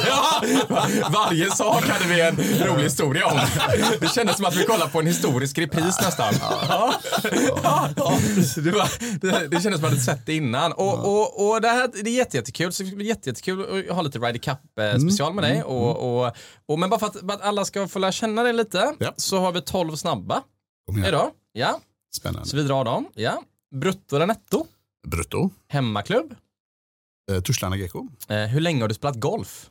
Ja, 0.06 0.43
Varje 1.11 1.50
sak 1.50 1.85
hade 1.88 2.14
vi 2.14 2.20
en 2.20 2.37
rolig 2.67 2.82
historia 2.85 3.26
om. 3.26 3.41
Det 4.00 4.08
kändes 4.14 4.37
som 4.37 4.44
att 4.44 4.56
vi 4.56 4.64
kollade 4.64 4.91
på 4.91 5.00
en 5.00 5.06
historisk 5.06 5.58
repris 5.58 6.00
nästan. 6.02 6.35
Ja. 6.41 6.94
Ja. 7.62 7.88
Det, 8.56 8.70
var, 8.70 9.19
det, 9.20 9.49
det 9.49 9.61
kändes 9.61 9.62
som 9.62 9.73
att 9.75 9.81
jag 9.81 9.88
hade 9.88 10.00
sett 10.00 10.26
det 10.26 10.35
innan. 10.35 10.73
Och, 10.73 10.99
och, 11.05 11.49
och 11.50 11.61
det, 11.61 11.69
här, 11.69 11.90
det 12.05 12.11
är 12.11 12.14
jätte, 12.14 12.37
jättekul. 12.37 12.73
Så 12.73 12.82
det 12.82 12.87
ska 12.88 12.97
bli 12.97 13.06
jätte, 13.06 13.29
jättekul 13.31 13.88
att 13.90 13.97
ha 13.97 14.02
lite 14.02 14.19
Ryder 14.19 14.38
Cup 14.38 14.79
eh, 14.81 14.99
special 14.99 15.35
med 15.35 15.44
dig. 15.44 15.62
Och, 15.62 16.25
och, 16.25 16.32
och, 16.69 16.79
men 16.79 16.90
bara 16.90 17.00
för 17.00 17.06
att, 17.06 17.17
för 17.20 17.32
att 17.32 17.43
alla 17.43 17.64
ska 17.64 17.88
få 17.88 17.99
lära 17.99 18.12
känna 18.12 18.43
dig 18.43 18.52
lite 18.52 18.94
Ja. 18.99 19.12
så 19.17 19.38
har 19.38 19.52
vi 19.52 19.61
12 19.61 19.97
snabba 19.97 20.43
idag. 21.08 21.31
Ja, 21.52 21.81
Spännande. 22.17 22.49
så 22.49 22.56
vi 22.56 22.62
drar 22.62 22.85
dem. 22.85 23.06
Ja. 23.14 23.43
Brutto 23.81 24.17
eller 24.17 24.26
netto? 24.26 24.67
Brutto. 25.04 25.50
Hemmaklubb? 25.68 26.34
Eh, 27.30 27.40
Torslanda 27.40 27.76
Gecko. 27.76 28.08
Eh, 28.28 28.44
hur 28.46 28.60
länge 28.60 28.80
har 28.80 28.88
du 28.88 28.94
spelat 28.94 29.16
golf? 29.20 29.70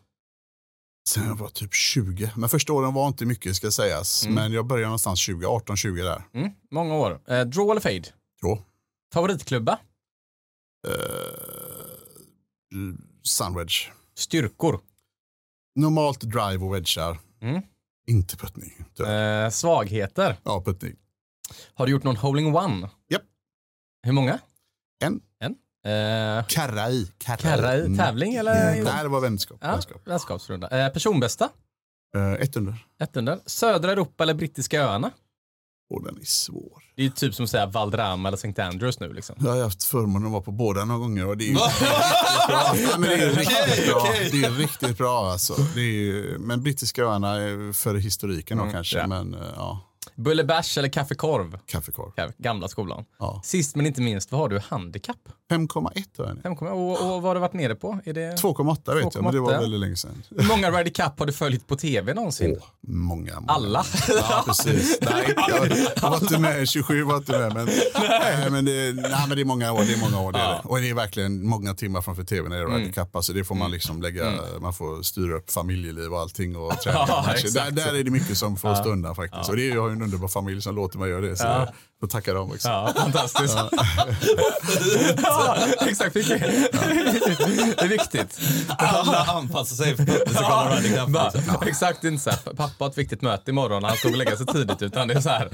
Sen 1.10 1.28
jag 1.28 1.36
var 1.36 1.50
typ 1.50 1.74
20. 1.74 2.32
Men 2.36 2.50
första 2.50 2.74
åren 2.74 2.94
var 2.94 3.08
inte 3.08 3.26
mycket 3.26 3.56
ska 3.56 3.72
sägas. 3.72 4.24
Mm. 4.24 4.36
Men 4.36 4.54
jag 4.54 4.66
började 4.68 4.86
någonstans 4.88 5.20
20, 5.20 5.48
18-20 5.48 6.04
där. 6.04 6.24
Mm, 6.34 6.52
många 6.72 6.96
år. 6.96 7.22
Eh, 7.28 7.42
draw 7.42 7.72
eller 7.72 7.82
fade? 7.82 8.14
Då. 8.42 8.64
Favoritklubba? 9.14 9.80
Eh, 10.88 10.94
Sunwedge. 13.24 13.92
Styrkor? 14.16 14.80
Normalt 15.76 16.22
drive 16.22 16.58
och 16.66 16.74
wedgar. 16.74 17.20
Mm. 17.42 17.62
Inte 18.08 18.38
puttning. 18.38 18.74
Eh, 19.08 19.50
svagheter? 19.50 20.38
Ja, 20.44 20.64
puttning. 20.66 20.96
Har 21.74 21.86
du 21.86 21.92
gjort 21.92 22.04
någon 22.04 22.18
holing 22.18 22.56
one? 22.56 22.90
Japp. 23.10 23.22
Hur 24.04 24.12
många? 24.12 24.40
En. 25.06 25.20
En. 25.40 25.56
Eh, 25.86 26.46
Karra 26.48 26.90
i. 26.90 27.12
Karra, 27.18 27.38
Karra 27.38 27.76
i 27.78 27.80
Mm. 27.80 27.98
tävling 27.98 28.34
eller? 28.34 28.84
Nej, 28.84 29.04
det 29.04 29.10
var 29.10 29.22
vänskap. 29.22 29.58
Ja, 29.62 29.72
vänskap. 29.72 30.02
vänskapsrunda. 30.08 30.86
Eh, 30.86 30.94
personbästa? 30.94 31.50
Eh, 32.16 32.34
ett 32.34 32.56
under. 32.56 32.86
Ett 33.02 33.18
under. 33.18 33.40
Södra 33.46 33.92
Europa 33.92 34.24
eller 34.24 34.34
Brittiska 34.34 34.82
öarna? 34.82 35.12
Och 35.94 36.04
den 36.04 36.18
är 36.22 36.26
svår. 36.26 36.84
Det 36.96 37.06
är 37.06 37.10
typ 37.10 37.36
som 37.36 37.44
att 37.44 37.50
säga 37.50 37.66
Valderrama 37.66 38.28
eller 38.30 38.38
St. 38.38 38.62
Andrews 38.62 39.00
nu 39.00 39.14
liksom. 39.14 39.36
Jag 39.40 39.52
har 39.52 39.64
haft 39.64 39.84
förmånen 39.84 40.26
att 40.26 40.32
vara 40.32 40.42
på 40.42 40.52
båda 40.52 40.86
några 40.86 41.00
gånger 41.00 41.28
och 41.28 41.38
det 41.38 41.44
är 41.44 41.48
ju 41.48 41.54
riktigt 41.54 42.48
bra. 42.48 42.76
Ja, 42.76 42.98
men 42.98 43.10
det 43.10 43.16
är 43.16 43.30
riktigt 43.36 43.88
bra. 43.88 44.04
Det 44.32 44.44
är 44.44 44.52
riktigt 44.52 44.98
bra 44.98 45.32
alltså. 45.32 45.54
Är 45.54 46.38
men 46.38 46.64
brittiska 46.64 47.04
öarna 47.04 47.36
är 47.36 47.74
för 47.74 47.96
historiken 47.96 48.58
då 48.58 48.70
kanske. 48.72 48.98
ja. 48.98 49.08
Men 49.08 49.34
eh, 49.34 49.40
ja, 49.56 49.82
Bullebärs 50.16 50.78
eller 50.78 50.90
kaffekorv? 50.90 51.58
kaffekorv. 51.66 52.12
Ka- 52.16 52.34
Gamla 52.38 52.68
skolan. 52.68 53.06
Ja. 53.20 53.42
Sist 53.44 53.76
men 53.76 53.86
inte 53.86 54.02
minst, 54.02 54.32
vad 54.32 54.42
har 54.42 54.50
du 54.50 54.60
handikapp? 54.60 55.30
5,1 55.54 56.04
har 56.18 56.26
jag 56.26 56.36
nu. 56.36 56.42
5,1. 56.42 56.70
Och, 56.70 56.92
och 57.16 57.22
vad 57.22 57.24
har 57.24 57.34
du 57.36 57.42
varit 57.42 57.54
nere 57.54 57.76
på? 57.76 58.00
Är 58.06 58.14
det... 58.14 58.36
2,8 58.36 58.96
vet 58.96 59.16
jag, 59.16 59.24
men 59.24 59.34
det 59.34 59.40
var 59.40 59.52
2,8. 59.52 59.60
väldigt 59.60 59.80
länge 59.80 59.96
sedan. 59.96 60.24
Hur 60.38 60.48
många 60.48 60.72
Ryder 60.72 60.92
Cup 60.92 61.20
har 61.20 61.26
du 61.26 61.34
följt 61.34 61.68
på 61.68 61.76
tv 61.76 62.14
någonsin? 62.14 62.58
Åh, 62.62 62.68
många, 62.88 63.36
många. 63.40 63.52
Alla? 63.54 63.84
Ja, 64.08 64.44
precis. 64.46 64.98
Nej, 65.02 65.34
jag, 65.38 65.68
jag 66.02 66.10
var 66.10 66.18
inte 66.18 66.40
med, 66.40 66.70
27 66.70 67.04
var 67.04 67.18
inte 67.18 67.32
med. 67.40 67.54
Men, 67.54 67.66
nej, 67.96 68.50
men, 68.52 68.66
det, 68.66 68.94
nej, 68.94 69.26
men 69.28 69.36
det 69.36 69.42
är 69.42 69.46
många 69.46 69.72
år. 69.74 69.80
Det 69.84 69.94
är 69.94 70.00
många 70.12 70.20
år 70.28 70.32
det 70.32 70.40
är 70.40 70.50
det. 70.50 70.62
Och 70.64 70.80
det 70.80 70.90
är 70.90 70.94
verkligen 70.94 71.46
många 71.48 71.74
timmar 71.74 72.02
framför 72.02 72.24
tv 72.24 72.50
när 72.50 72.56
det 72.56 72.62
är 72.62 72.66
Mm. 72.66 72.80
Ryder 72.80 72.92
Cup. 72.94 73.16
Alltså, 73.16 73.34
det 73.34 73.44
får 73.44 73.56
man 73.56 73.72
liksom 73.72 74.02
lägga, 74.02 74.34
man 74.62 74.74
får 74.74 75.02
styra 75.02 75.36
upp 75.36 75.52
familjeliv 75.52 76.14
och 76.14 76.20
allting 76.20 76.56
och 76.56 76.80
träna. 76.82 77.00
Ja, 77.08 77.24
där, 77.54 77.72
där 77.72 77.96
är 77.96 78.04
det 78.04 78.12
mycket 78.12 78.38
som 78.38 78.58
får 78.58 78.76
stå 78.76 78.90
undan 78.90 79.16
faktiskt. 79.16 79.50
Och 79.50 79.56
det 79.56 79.70
är, 79.70 79.76
jag 79.76 79.82
har 79.82 79.90
ju 79.90 79.94
en 79.96 80.02
underbar 80.02 80.28
familj 80.28 80.62
som 80.62 80.76
låter 80.76 81.00
mig 81.00 81.10
göra 81.10 81.22
det. 81.22 81.36
Så 81.36 81.44
jag 81.46 81.68
får 82.04 82.08
tacka 82.08 82.34
dem 82.34 82.52
också. 82.52 82.68
Ja, 82.68 82.94
fantastiskt. 82.98 83.58
Ja, 85.24 85.58
exakt. 85.88 86.14
Det 86.14 86.22
är 87.82 87.88
viktigt. 87.88 88.40
Alla 88.78 89.18
anpassar 89.24 89.76
sig 89.76 89.96
för 89.96 90.06
Cup. 90.06 90.34
Bara, 91.14 91.30
liksom. 91.30 91.64
Exakt, 91.68 92.02
det 92.02 92.08
är 92.08 92.12
inte 92.12 92.24
så 92.24 92.30
här, 92.30 92.40
pappa 92.56 92.74
har 92.84 92.90
ett 92.90 92.98
viktigt 92.98 93.22
möte 93.22 93.52
imorgon, 93.52 93.84
han 93.84 93.96
ska 93.98 94.08
gå 94.08 94.12
och 94.14 94.18
lägga 94.18 94.38
sig 94.38 94.46
tidigt, 94.46 94.82
utan 94.82 95.08
det 95.08 95.14
är 95.14 95.22
så 95.22 95.30
här. 95.30 95.48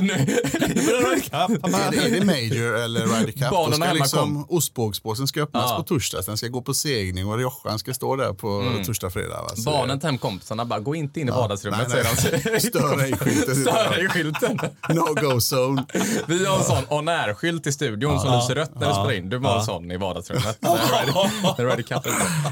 Nu, 0.00 0.14
Ryder 0.14 1.20
Cup. 1.20 1.64
Är 1.64 1.90
det, 1.90 1.96
är 2.16 2.20
det 2.20 2.24
Major 2.26 2.76
eller 2.76 3.00
Ryder 3.00 3.32
Cup, 3.32 3.40
då 3.40 3.50
Barnen 3.50 3.74
ska 3.74 3.84
hemma 3.84 3.94
liksom 4.02 4.46
ostbågspåsen 4.48 5.26
ska 5.26 5.42
öppnas 5.42 5.70
Ja. 5.70 5.76
på 5.76 5.82
torsdag. 5.82 6.22
Sen 6.22 6.36
ska 6.36 6.48
gå 6.48 6.62
på 6.62 6.74
segning 6.74 7.26
och 7.26 7.36
Riojan 7.38 7.78
ska 7.78 7.94
stå 7.94 8.16
där 8.16 8.32
på 8.32 8.64
torsdag, 8.86 9.10
fredag. 9.10 9.42
Va? 9.42 9.56
Så 9.56 9.70
barnen 9.70 10.00
till 10.00 10.06
hemkompisarna 10.08 10.64
bara, 10.64 10.80
gå 10.80 10.94
inte 10.94 11.20
in 11.20 11.28
i 11.28 11.30
vardagsrummet, 11.30 11.80
nej, 11.88 12.04
säger 12.04 12.52
de. 12.54 12.60
Stör 12.60 13.02
ej 13.04 13.12
skylten. 13.16 13.56
Stör 13.56 13.98
ej 13.98 14.08
skylten. 14.08 14.58
No 14.88 15.14
go 15.14 15.36
zone. 15.40 15.85
Vi 16.28 16.46
har 16.46 16.56
en 16.58 16.64
sån 16.64 16.84
on 16.88 17.08
air-skylt 17.08 17.66
i 17.66 17.72
studion 17.72 18.20
som 18.20 18.32
lyser 18.40 18.54
rött 18.54 18.70
när 18.74 18.86
vi 18.88 18.92
spelar 18.92 19.12
in. 19.12 19.28
Du 19.28 19.38
var 19.38 19.58
en 19.58 19.64
sån 19.64 19.90
i 19.90 19.96
vardagsrummet. 19.96 20.58
När 20.62 21.64
Ryder- 21.70 21.82
Cup. 21.82 22.04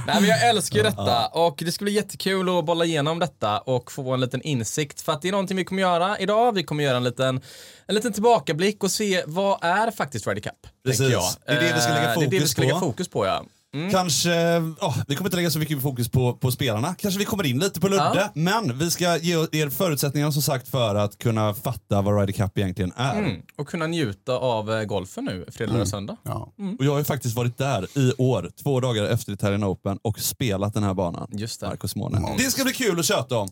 Nej 0.07 0.17
men 0.21 0.25
jag 0.25 0.49
älskar 0.49 0.77
ju 0.77 0.83
detta 0.83 1.27
och 1.27 1.55
det 1.65 1.73
ska 1.73 1.85
bli 1.85 1.93
jättekul 1.93 2.59
att 2.59 2.65
bolla 2.65 2.85
igenom 2.85 3.19
detta 3.19 3.59
och 3.59 3.93
få 3.93 4.15
en 4.15 4.21
liten 4.21 4.43
insikt. 4.43 5.01
För 5.01 5.13
att 5.13 5.23
det 5.23 5.29
är 5.29 5.33
någonting 5.33 5.57
vi 5.57 5.65
kommer 5.65 5.83
göra 5.83 6.19
idag. 6.19 6.55
Vi 6.55 6.63
kommer 6.65 6.85
göra 6.85 6.97
en 6.97 7.05
liten, 7.05 7.41
en 7.87 7.95
liten 7.95 8.13
tillbakablick 8.13 8.85
och 8.85 8.91
se 8.91 9.23
vad 9.27 9.59
är 9.65 9.91
faktiskt 9.91 10.27
Ryder 10.27 10.41
Cup? 10.41 10.53
Precis. 10.87 11.09
Det 11.47 11.53
är 11.53 11.61
det 11.61 11.73
vi 11.75 11.81
ska 11.81 11.93
lägga 11.93 12.13
Eh, 12.15 12.19
Det 12.19 12.25
är 12.25 12.31
det 12.31 12.31
vi 12.31 12.39
fokus 12.39 12.51
ska 12.51 12.61
lägga 12.63 12.75
på. 12.75 12.81
fokus 12.81 13.09
på 13.09 13.27
ja. 13.27 13.45
Kanske, 13.91 14.31
ja, 14.81 14.95
vi 15.09 15.17
kommer 15.17 15.29
inte 15.29 15.37
lägga 15.37 15.51
så 15.51 15.59
mycket 15.59 15.83
fokus 15.83 16.09
på, 16.09 16.33
på 16.33 16.51
spelarna. 16.51 16.95
Kanske 16.99 17.19
vi 17.19 17.25
kommer 17.25 17.47
in 17.47 17.59
lite 17.59 17.81
på 17.81 17.89
Ludde. 17.89 18.03
Ja. 18.15 18.29
Men 18.35 18.79
vi 18.79 18.91
ska 18.91 19.17
ge 19.17 19.35
er 19.53 19.71
förutsättningar 19.71 20.31
som 20.31 20.43
sagt 20.43 20.69
för 20.69 20.95
att 20.95 21.19
kunna 21.19 21.55
fatta 21.55 22.03
vad 22.03 22.21
Ryder 22.21 22.33
Cup 22.33 22.59
egentligen 22.59 22.93
är. 22.97 23.19
Mm. 23.19 23.43
Och 23.59 23.69
kunna 23.69 23.87
njuta 23.87 24.33
av 24.33 24.73
eh, 24.73 24.85
golfen 24.85 25.25
nu, 25.25 25.47
fredag 25.53 25.81
och 25.81 25.89
söndag. 25.89 26.17
Ja. 26.23 26.53
Och 26.79 26.85
jag 26.85 26.91
har 26.91 26.99
ju 26.99 27.05
faktiskt 27.05 27.37
varit 27.37 27.59
där 27.59 27.99
i 27.99 28.13
år, 28.19 28.51
två 28.63 28.81
dagar 28.81 29.05
efter 29.05 29.33
Italian 29.33 29.65
Open 29.65 29.99
och 30.03 30.21
spelat 30.21 30.75
den 30.75 30.83
här 30.83 30.95
banan. 30.95 31.29
Just 31.33 31.61
det. 31.61 31.67
Marcus 31.69 31.97
Måne. 31.97 32.35
Det 32.39 32.51
ska 32.51 32.65
bli 32.65 32.73
kul 32.73 32.99
att 32.99 33.05
köta 33.07 33.37
om. 33.39 33.49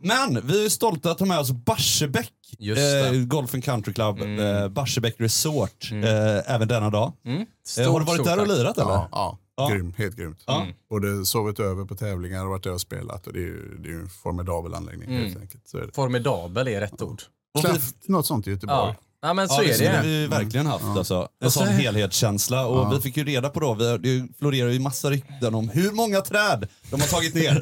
Men 0.00 0.46
vi 0.46 0.64
är 0.64 0.68
stolta 0.68 1.10
att 1.10 1.18
ha 1.20 1.26
med 1.26 1.38
oss 1.38 1.50
Barsebäck 1.50 2.32
Just 2.58 2.80
det. 2.82 3.06
eh, 3.08 3.12
Golf 3.12 3.54
and 3.54 3.64
Country 3.64 3.94
Club, 3.94 4.20
eh, 4.40 4.68
Barsebäck 4.68 5.14
Resort, 5.18 5.90
eh, 5.92 6.54
även 6.54 6.68
denna 6.68 6.90
dag. 6.90 7.12
Mm. 7.26 7.40
Eh, 7.40 7.46
Stort, 7.66 7.86
har 7.86 8.00
du 8.00 8.06
varit 8.06 8.24
där 8.24 8.40
och 8.40 8.46
tack. 8.48 8.56
lirat 8.58 8.78
eller? 8.78 8.90
Ja, 8.90 9.08
ja. 9.12 9.38
Ja. 9.56 9.68
Grym, 9.68 9.94
helt 9.96 10.16
grymt. 10.16 10.44
Både 10.90 11.26
sovit 11.26 11.60
över 11.60 11.84
på 11.84 11.94
tävlingar 11.94 12.44
och 12.44 12.50
varit 12.50 12.64
där 12.64 12.72
och 12.72 12.80
spelat. 12.80 13.26
Och 13.26 13.32
det 13.32 13.38
är 13.38 13.42
ju 13.42 13.78
det 13.78 13.88
är 13.88 13.92
ju 13.92 14.00
en 14.00 14.08
formidabel 14.08 14.74
anläggning 14.74 15.10
helt 15.10 15.40
enkelt. 15.40 15.68
Så 15.68 15.78
är 15.78 15.86
det. 15.86 15.92
Formidabel 15.92 16.68
är 16.68 16.80
rätt 16.80 17.02
ord. 17.02 17.22
Och 17.54 17.64
vi, 17.64 17.68
Klaff, 17.68 17.92
något 18.06 18.26
sånt 18.26 18.46
i 18.46 18.50
Göteborg. 18.50 18.78
Ja. 18.78 18.96
ja, 19.22 19.34
men 19.34 19.46
ja, 19.50 19.54
så 19.54 19.62
det 19.62 19.70
är 19.70 19.74
skulle 19.74 19.92
det. 19.92 20.02
vi 20.02 20.26
verkligen 20.26 20.66
haft. 20.66 20.84
Alltså. 20.84 21.28
En 21.40 21.50
sån 21.50 21.66
helhetskänsla. 21.66 22.66
Och 22.66 22.92
vi 22.96 23.00
fick 23.00 23.16
ju 23.16 23.24
reda 23.24 23.48
på 23.48 23.60
då, 23.60 23.74
vi, 23.74 23.98
det 23.98 24.28
florerar 24.38 24.70
ju 24.70 24.80
massa 24.80 25.10
rykten 25.10 25.54
om 25.54 25.68
hur 25.68 25.92
många 25.92 26.20
träd 26.20 26.68
de 26.90 27.00
har 27.00 27.08
tagit 27.08 27.34
ner. 27.34 27.54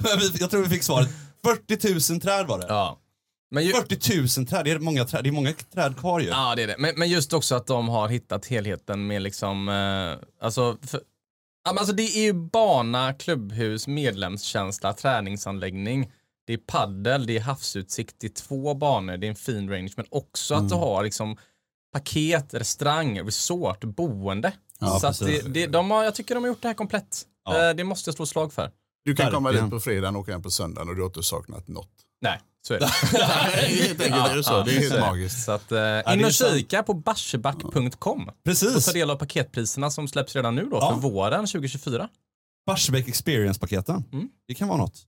Men 0.02 0.18
vi, 0.18 0.40
jag 0.40 0.50
tror 0.50 0.62
vi 0.62 0.68
fick 0.68 0.82
svaret 0.82 1.08
40 1.44 2.12
000 2.12 2.20
träd 2.20 2.46
var 2.46 2.58
det. 2.58 2.66
Ja. 2.68 2.98
Men 3.52 3.64
ju, 3.64 3.72
40 3.72 4.40
000 4.40 4.46
träd, 4.46 4.64
det 4.64 4.70
är 4.70 4.78
många 4.78 5.04
träd, 5.04 5.24
det 5.24 5.30
är 5.30 5.32
många 5.32 5.52
träd 5.74 5.96
kvar 5.96 6.20
ju. 6.20 6.28
Ja, 6.28 6.54
det 6.56 6.62
är 6.62 6.66
det. 6.66 6.76
Men, 6.78 6.94
men 6.96 7.08
just 7.08 7.32
också 7.32 7.54
att 7.54 7.66
de 7.66 7.88
har 7.88 8.08
hittat 8.08 8.46
helheten 8.46 9.06
med 9.06 9.22
liksom, 9.22 9.68
eh, 9.68 10.44
alltså, 10.46 10.78
för, 10.86 11.00
alltså 11.68 11.94
det 11.94 12.02
är 12.02 12.22
ju 12.22 12.32
bana, 12.32 13.12
klubbhus, 13.14 13.86
medlemskänsla, 13.86 14.92
träningsanläggning. 14.92 16.10
Det 16.46 16.52
är 16.52 16.58
paddel, 16.58 17.26
det 17.26 17.36
är 17.36 17.40
havsutsikt, 17.40 18.16
det 18.20 18.26
är 18.26 18.30
två 18.30 18.74
banor, 18.74 19.16
det 19.16 19.26
är 19.26 19.28
en 19.28 19.36
fin 19.36 19.70
range, 19.70 19.92
men 19.96 20.06
också 20.10 20.54
att 20.54 20.68
du 20.68 20.74
har 20.74 21.04
liksom 21.04 21.36
paket, 21.92 22.54
restaurang, 22.54 23.20
resort, 23.20 23.84
boende. 23.84 24.52
Ja, 24.80 24.98
så 25.00 25.06
att 25.06 25.18
det, 25.18 25.54
det, 25.54 25.66
de 25.66 25.90
har, 25.90 26.04
jag 26.04 26.14
tycker 26.14 26.34
de 26.34 26.44
har 26.44 26.48
gjort 26.48 26.62
det 26.62 26.68
här 26.68 26.74
komplett. 26.74 27.22
Ja. 27.44 27.68
Eh, 27.68 27.74
det 27.74 27.84
måste 27.84 28.08
jag 28.08 28.14
slå 28.14 28.26
slag 28.26 28.52
för. 28.52 28.70
Du 29.04 29.14
kan 29.14 29.30
komma 29.32 29.52
dit 29.52 29.70
på 29.70 29.80
fredagen 29.80 30.16
och 30.16 30.20
åka 30.22 30.32
hem 30.32 30.42
på 30.42 30.50
söndagen 30.50 30.88
och 30.88 30.94
du 30.96 31.00
har 31.02 31.06
inte 31.06 31.22
saknat 31.22 31.68
något. 31.68 31.90
Nej, 32.20 32.40
så 32.66 32.74
är 32.74 32.80
det. 32.80 32.86
helt 33.86 34.00
enkelt 34.02 34.26
är 34.30 34.36
det 34.36 34.44
så. 34.44 34.62
Det 34.62 34.70
är 34.76 34.78
helt 34.80 34.94
så 34.94 35.00
magiskt. 35.00 35.44
Så 35.44 35.52
att, 35.52 35.72
eh, 35.72 35.78
in 35.78 36.20
är 36.20 36.24
och 36.24 36.32
kika 36.32 36.82
på 36.82 36.94
barsebäck.com. 36.94 38.28
och 38.28 38.44
Precis. 38.44 38.86
ta 38.86 38.92
del 38.92 39.10
av 39.10 39.16
paketpriserna 39.16 39.90
som 39.90 40.08
släpps 40.08 40.36
redan 40.36 40.54
nu 40.54 40.64
då 40.70 40.76
Ja. 40.76 40.94
för 40.94 41.00
våren 41.00 41.46
2024. 41.46 42.08
Barsebäck 42.66 43.08
Experience-paketen. 43.08 44.04
Mm. 44.12 44.28
Det 44.48 44.54
kan 44.54 44.68
vara 44.68 44.78
något. 44.78 45.06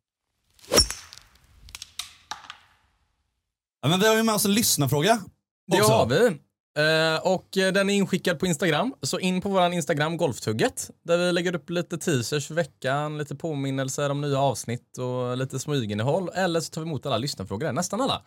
Ja, 3.82 3.88
men 3.88 4.00
vi 4.00 4.08
har 4.08 4.16
ju 4.16 4.22
med 4.22 4.34
oss 4.34 4.44
en 4.44 4.54
lyssnarfråga. 4.54 5.20
Det 5.66 5.78
har 5.78 6.06
vi. 6.06 6.38
Eh, 6.78 7.26
och 7.26 7.56
eh, 7.56 7.72
den 7.72 7.90
är 7.90 7.94
inskickad 7.94 8.38
på 8.38 8.46
Instagram. 8.46 8.94
Så 9.02 9.18
in 9.18 9.40
på 9.40 9.48
våran 9.48 9.72
Instagram 9.72 10.16
Golftugget. 10.16 10.90
Där 11.02 11.18
vi 11.18 11.32
lägger 11.32 11.54
upp 11.54 11.70
lite 11.70 11.98
teasers 11.98 12.46
för 12.46 12.54
veckan, 12.54 13.18
lite 13.18 13.34
påminnelser 13.34 14.10
om 14.10 14.20
nya 14.20 14.38
avsnitt 14.38 14.98
och 14.98 15.36
lite 15.36 15.58
smyginnehåll. 15.58 16.30
Eller 16.34 16.60
så 16.60 16.70
tar 16.70 16.80
vi 16.80 16.88
emot 16.88 17.06
alla 17.06 17.18
lyssnarfrågor, 17.18 17.72
nästan 17.72 18.00
alla. 18.00 18.22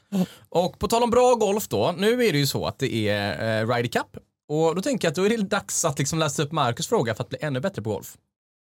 Och 0.49 0.79
på 0.79 0.87
tal 0.87 1.03
om 1.03 1.09
bra 1.09 1.33
golf 1.33 1.67
då. 1.67 1.95
Nu 1.97 2.25
är 2.25 2.31
det 2.31 2.37
ju 2.37 2.47
så 2.47 2.65
att 2.65 2.79
det 2.79 3.09
är 3.09 3.61
eh, 3.61 3.67
Ryder 3.67 3.89
Cup. 3.89 4.17
Och 4.49 4.75
då 4.75 4.81
tänker 4.81 5.05
jag 5.07 5.11
att 5.11 5.15
då 5.15 5.23
är 5.23 5.29
det 5.29 5.37
dags 5.37 5.85
att 5.85 5.99
liksom 5.99 6.19
läsa 6.19 6.43
upp 6.43 6.51
Marcus 6.51 6.87
fråga 6.87 7.15
för 7.15 7.23
att 7.23 7.29
bli 7.29 7.37
ännu 7.41 7.59
bättre 7.59 7.81
på 7.81 7.89
golf. 7.89 8.17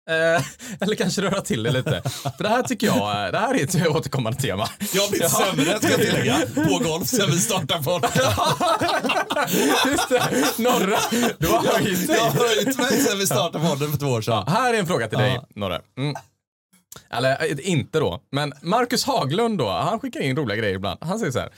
Eh, 0.09 0.42
eller 0.80 0.95
kanske 0.95 1.23
röra 1.23 1.40
till 1.40 1.62
det 1.62 1.71
lite. 1.71 2.02
För 2.37 2.42
det 2.42 2.49
här 2.49 2.62
tycker 2.62 2.87
jag, 2.87 3.26
eh, 3.26 3.33
det 3.33 3.38
här 3.38 3.54
är 3.54 3.64
ett 3.64 3.87
återkommande 3.87 4.40
tema. 4.40 4.69
Jag 4.95 5.02
har 5.02 5.11
blivit 5.11 5.30
sämre, 5.30 5.78
ska 5.78 5.90
jag 5.90 6.00
tillägga, 6.00 6.38
på 6.54 6.78
golf 6.85 7.09
sen 7.09 7.30
vi 7.30 7.38
startade 7.38 7.85
podden. 7.85 8.11
Just 9.87 10.09
det, 10.09 10.59
Norra, 10.59 10.99
du 11.38 11.47
har 11.47 11.73
höjt 11.73 12.07
dig. 12.07 12.16
Jag 12.16 12.25
har 12.25 12.49
höjt 12.49 12.78
mig 12.78 13.00
sen 13.00 13.19
vi 13.19 13.26
startade 13.26 13.69
podden 13.69 13.90
för 13.90 13.99
två 13.99 14.07
år 14.07 14.23
sedan. 14.23 14.49
Här 14.49 14.75
är 14.75 14.78
en 14.78 14.87
fråga 14.87 15.09
till 15.09 15.19
dig, 15.19 15.40
Norre. 15.54 15.80
Mm. 15.99 16.14
Eller 17.11 17.45
eh, 17.45 17.71
inte 17.71 17.99
då, 17.99 18.21
men 18.33 18.52
Marcus 18.62 19.04
Haglund 19.04 19.59
då, 19.59 19.69
han 19.69 20.00
skickar 20.00 20.21
in 20.21 20.37
roliga 20.37 20.57
grejer 20.57 20.75
ibland. 20.75 20.99
Han 21.02 21.19
säger 21.19 21.33
så 21.33 21.38
här. 21.38 21.50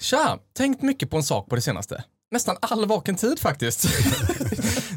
Tja, 0.00 0.38
tänkt 0.56 0.82
mycket 0.82 1.10
på 1.10 1.16
en 1.16 1.22
sak 1.22 1.48
på 1.48 1.54
det 1.54 1.62
senaste. 1.62 2.04
Nästan 2.30 2.56
all 2.60 2.86
vaken 2.86 3.16
tid 3.16 3.38
faktiskt. 3.38 3.88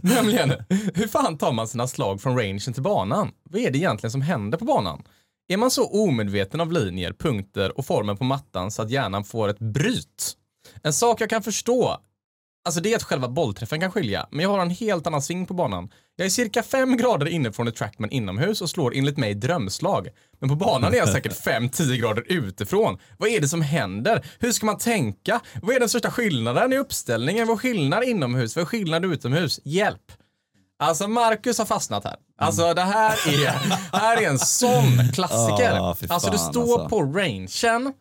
Nämligen, 0.16 0.54
hur 0.94 1.08
fan 1.08 1.38
tar 1.38 1.52
man 1.52 1.68
sina 1.68 1.88
slag 1.88 2.22
från 2.22 2.38
rangen 2.38 2.60
till 2.60 2.84
banan? 2.84 3.32
Vad 3.44 3.62
är 3.62 3.72
det 3.72 3.78
egentligen 3.78 4.12
som 4.12 4.22
händer 4.22 4.58
på 4.58 4.66
banan? 4.66 5.04
Är 5.48 5.58
man 5.58 5.72
så 5.72 5.90
omedveten 5.90 6.62
av 6.62 6.72
linjer, 6.72 7.14
punkter 7.14 7.78
och 7.78 7.86
formen 7.86 8.18
på 8.18 8.24
mattan 8.24 8.72
så 8.72 8.82
att 8.82 8.90
hjärnan 8.90 9.24
får 9.24 9.48
ett 9.50 9.60
bryt? 9.60 10.38
En 10.84 10.94
sak 10.94 11.22
jag 11.22 11.30
kan 11.30 11.44
förstå 11.44 11.98
Alltså 12.66 12.82
det 12.82 12.92
är 12.92 12.96
att 12.96 13.04
själva 13.04 13.28
bollträffen 13.28 13.80
kan 13.80 13.92
skilja, 13.92 14.28
men 14.32 14.44
jag 14.44 14.50
har 14.50 14.60
en 14.60 14.70
helt 14.70 15.08
annan 15.08 15.22
sving 15.22 15.46
på 15.46 15.54
banan. 15.54 15.90
Jag 16.16 16.26
är 16.26 16.30
cirka 16.30 16.64
5 16.64 16.98
grader 16.98 17.28
inne 17.28 17.52
från 17.52 17.68
ett 17.68 17.76
trackman 17.76 18.10
inomhus 18.10 18.62
och 18.62 18.70
slår 18.70 18.96
enligt 18.96 19.18
mig 19.18 19.34
drömslag. 19.34 20.08
Men 20.40 20.50
på 20.50 20.56
banan 20.56 20.94
är 20.94 20.98
jag 20.98 21.10
säkert 21.10 21.46
5-10 21.46 21.96
grader 21.96 22.24
utifrån. 22.28 22.98
Vad 23.18 23.30
är 23.30 23.42
det 23.42 23.48
som 23.48 23.62
händer? 23.62 24.26
Hur 24.40 24.52
ska 24.52 24.66
man 24.66 24.78
tänka? 24.78 25.40
Vad 25.62 25.76
är 25.76 25.80
den 25.80 25.90
största 25.90 26.12
skillnaden 26.12 26.74
i 26.74 26.78
uppställningen? 26.78 27.48
Vad 27.48 27.58
är 27.58 27.60
skillnad 27.60 28.04
inomhus? 28.04 28.56
Vad 28.56 28.62
är 28.62 28.66
skillnad 28.66 29.06
utomhus? 29.06 29.60
Hjälp! 29.64 30.12
Alltså 30.80 31.08
Marcus 31.08 31.58
har 31.58 31.66
fastnat 31.66 32.04
här. 32.04 32.16
Alltså 32.38 32.74
det 32.74 32.82
här 32.82 33.12
är, 33.28 33.50
här 33.98 34.22
är 34.22 34.28
en 34.28 34.40
sån 34.40 35.12
klassiker. 35.14 35.72
Alltså 36.10 36.32
du 36.32 36.38
står 36.38 36.82
alltså. 36.82 36.90
på 36.90 37.02
rangen, 37.02 37.94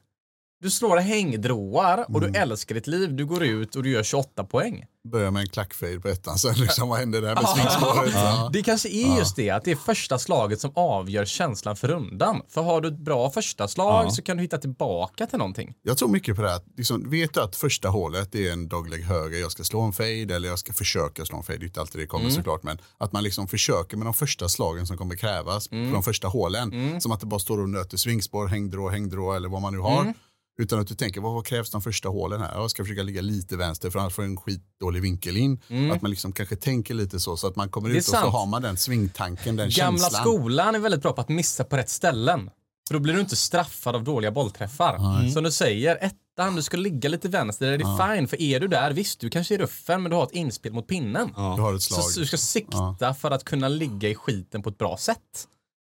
du 0.62 0.70
slår 0.70 0.96
hängdråar 0.96 2.04
och 2.08 2.20
du 2.20 2.38
älskar 2.38 2.74
ditt 2.74 2.86
liv. 2.86 3.14
Du 3.16 3.26
går 3.26 3.42
ut 3.44 3.76
och 3.76 3.82
du 3.82 3.90
gör 3.90 4.02
28 4.02 4.44
poäng. 4.44 4.84
Börjar 5.12 5.30
med 5.30 5.40
en 5.40 5.48
klackfade 5.48 6.00
på 6.00 6.08
ettan 6.08 6.38
sen 6.38 6.54
liksom, 6.54 6.88
vad 6.88 6.98
händer 6.98 7.22
där 7.22 7.34
med 7.34 7.48
svingspåret? 7.48 8.12
Ja. 8.14 8.50
Det 8.52 8.62
kanske 8.62 8.88
är 8.88 9.18
just 9.18 9.36
det, 9.36 9.50
att 9.50 9.64
det 9.64 9.70
är 9.70 9.76
första 9.76 10.18
slaget 10.18 10.60
som 10.60 10.72
avgör 10.74 11.24
känslan 11.24 11.76
för 11.76 11.88
rundan. 11.88 12.42
För 12.48 12.62
har 12.62 12.80
du 12.80 12.88
ett 12.88 12.98
bra 12.98 13.30
första 13.30 13.68
slag 13.68 14.12
så 14.12 14.22
kan 14.22 14.36
du 14.36 14.42
hitta 14.42 14.58
tillbaka 14.58 15.26
till 15.26 15.38
någonting. 15.38 15.74
Jag 15.82 15.98
tror 15.98 16.08
mycket 16.08 16.36
på 16.36 16.42
det 16.42 16.50
här. 16.50 16.60
Liksom, 16.76 17.10
vet 17.10 17.34
du 17.34 17.40
att 17.40 17.56
första 17.56 17.88
hålet 17.88 18.34
är 18.34 18.52
en 18.52 18.68
dogleg 18.68 19.02
höger, 19.04 19.38
jag 19.40 19.52
ska 19.52 19.64
slå 19.64 19.80
en 19.80 19.92
fade 19.92 20.34
eller 20.36 20.48
jag 20.48 20.58
ska 20.58 20.72
försöka 20.72 21.24
slå 21.24 21.36
en 21.36 21.42
fade. 21.42 21.58
Det 21.58 21.64
är 21.64 21.66
inte 21.66 21.80
alltid 21.80 22.00
det 22.00 22.06
kommer 22.06 22.24
Mm. 22.24 22.36
såklart. 22.36 22.62
Men 22.62 22.78
att 22.98 23.12
man 23.12 23.22
liksom 23.24 23.48
försöker 23.48 23.96
med 23.96 24.06
de 24.06 24.14
första 24.14 24.48
slagen 24.48 24.86
som 24.86 24.96
kommer 24.96 25.14
krävas 25.16 25.68
Mm. 25.72 25.88
på 25.90 25.94
de 25.94 26.02
första 26.02 26.28
hålen. 26.28 27.00
Som 27.00 27.12
att 27.12 27.20
det 27.20 27.26
bara 27.26 27.40
står 27.40 27.60
och 27.60 27.68
nöter 27.68 27.96
svingspår, 27.96 28.46
hängdrå, 28.46 28.88
hängdrå 28.88 29.32
eller 29.32 29.48
vad 29.48 29.62
man 29.62 29.72
nu 29.72 29.78
har. 29.78 30.14
Mm. 30.60 30.66
Utan 30.66 30.80
att 30.80 30.86
du 30.86 30.94
tänker, 30.94 31.20
vad, 31.20 31.34
vad 31.34 31.46
krävs 31.46 31.70
de 31.70 31.82
första 31.82 32.08
hålen 32.08 32.40
här? 32.40 32.54
Jag 32.54 32.70
ska 32.70 32.84
försöka 32.84 33.02
ligga 33.02 33.20
lite 33.20 33.56
vänster 33.56 33.90
för 33.90 33.98
annars 33.98 34.14
får 34.14 34.24
jag 34.24 34.30
en 34.30 34.36
skitdålig 34.36 35.02
vinkel 35.02 35.36
in. 35.36 35.60
Att 35.92 36.02
man 36.02 36.10
liksom 36.10 36.32
kanske 36.32 36.56
tänker 36.56 36.94
lite 36.94 37.20
så, 37.20 37.36
så 37.36 37.46
att 37.46 37.56
man 37.56 37.68
kommer 37.68 37.88
Mm. 37.88 37.98
Ut 37.98 38.08
och 38.08 38.14
så 38.14 38.26
har 38.26 38.46
man 38.46 38.62
den 38.62 38.76
svingtanken, 38.76 39.56
den 39.56 39.70
Gamla 39.70 40.00
känslan. 40.00 40.22
skolan 40.22 40.74
är 40.74 40.78
väldigt 40.78 41.02
bra 41.02 41.12
på 41.12 41.20
att 41.20 41.28
missa 41.28 41.64
på 41.64 41.76
rätt 41.76 41.88
ställen. 41.88 42.50
För 42.88 42.94
då 42.94 43.00
blir 43.00 43.14
du 43.14 43.20
inte 43.20 43.36
straffad 43.36 43.94
av 43.96 44.04
dåliga 44.04 44.30
bollträffar. 44.30 45.28
Som 45.30 45.44
du 45.44 45.50
säger, 45.52 45.96
ettan, 46.00 46.56
du 46.56 46.62
ska 46.62 46.76
ligga 46.76 47.08
lite 47.08 47.28
vänster, 47.28 47.78
det 47.78 47.84
är 47.84 48.14
fine. 48.16 48.28
För 48.28 48.42
är 48.42 48.60
du 48.60 48.68
där, 48.68 48.92
visst, 48.92 49.20
du 49.20 49.30
kanske 49.30 49.54
är 49.54 49.58
ruffen, 49.58 50.02
men 50.02 50.10
du 50.10 50.16
har 50.16 50.24
ett 50.24 50.32
inspel 50.32 50.72
mot 50.72 50.86
pinnen. 50.86 51.32
Du 51.36 51.40
har 51.40 51.74
ett 51.74 51.82
slag. 51.82 52.04
Så 52.04 52.20
du 52.20 52.26
ska 52.26 52.36
sikta 52.36 53.14
för 53.14 53.30
att 53.30 53.44
kunna 53.44 53.68
ligga 53.68 54.08
i 54.08 54.14
skiten 54.14 54.62
på 54.62 54.68
ett 54.68 54.78
bra 54.78 54.96
sätt. 54.96 55.46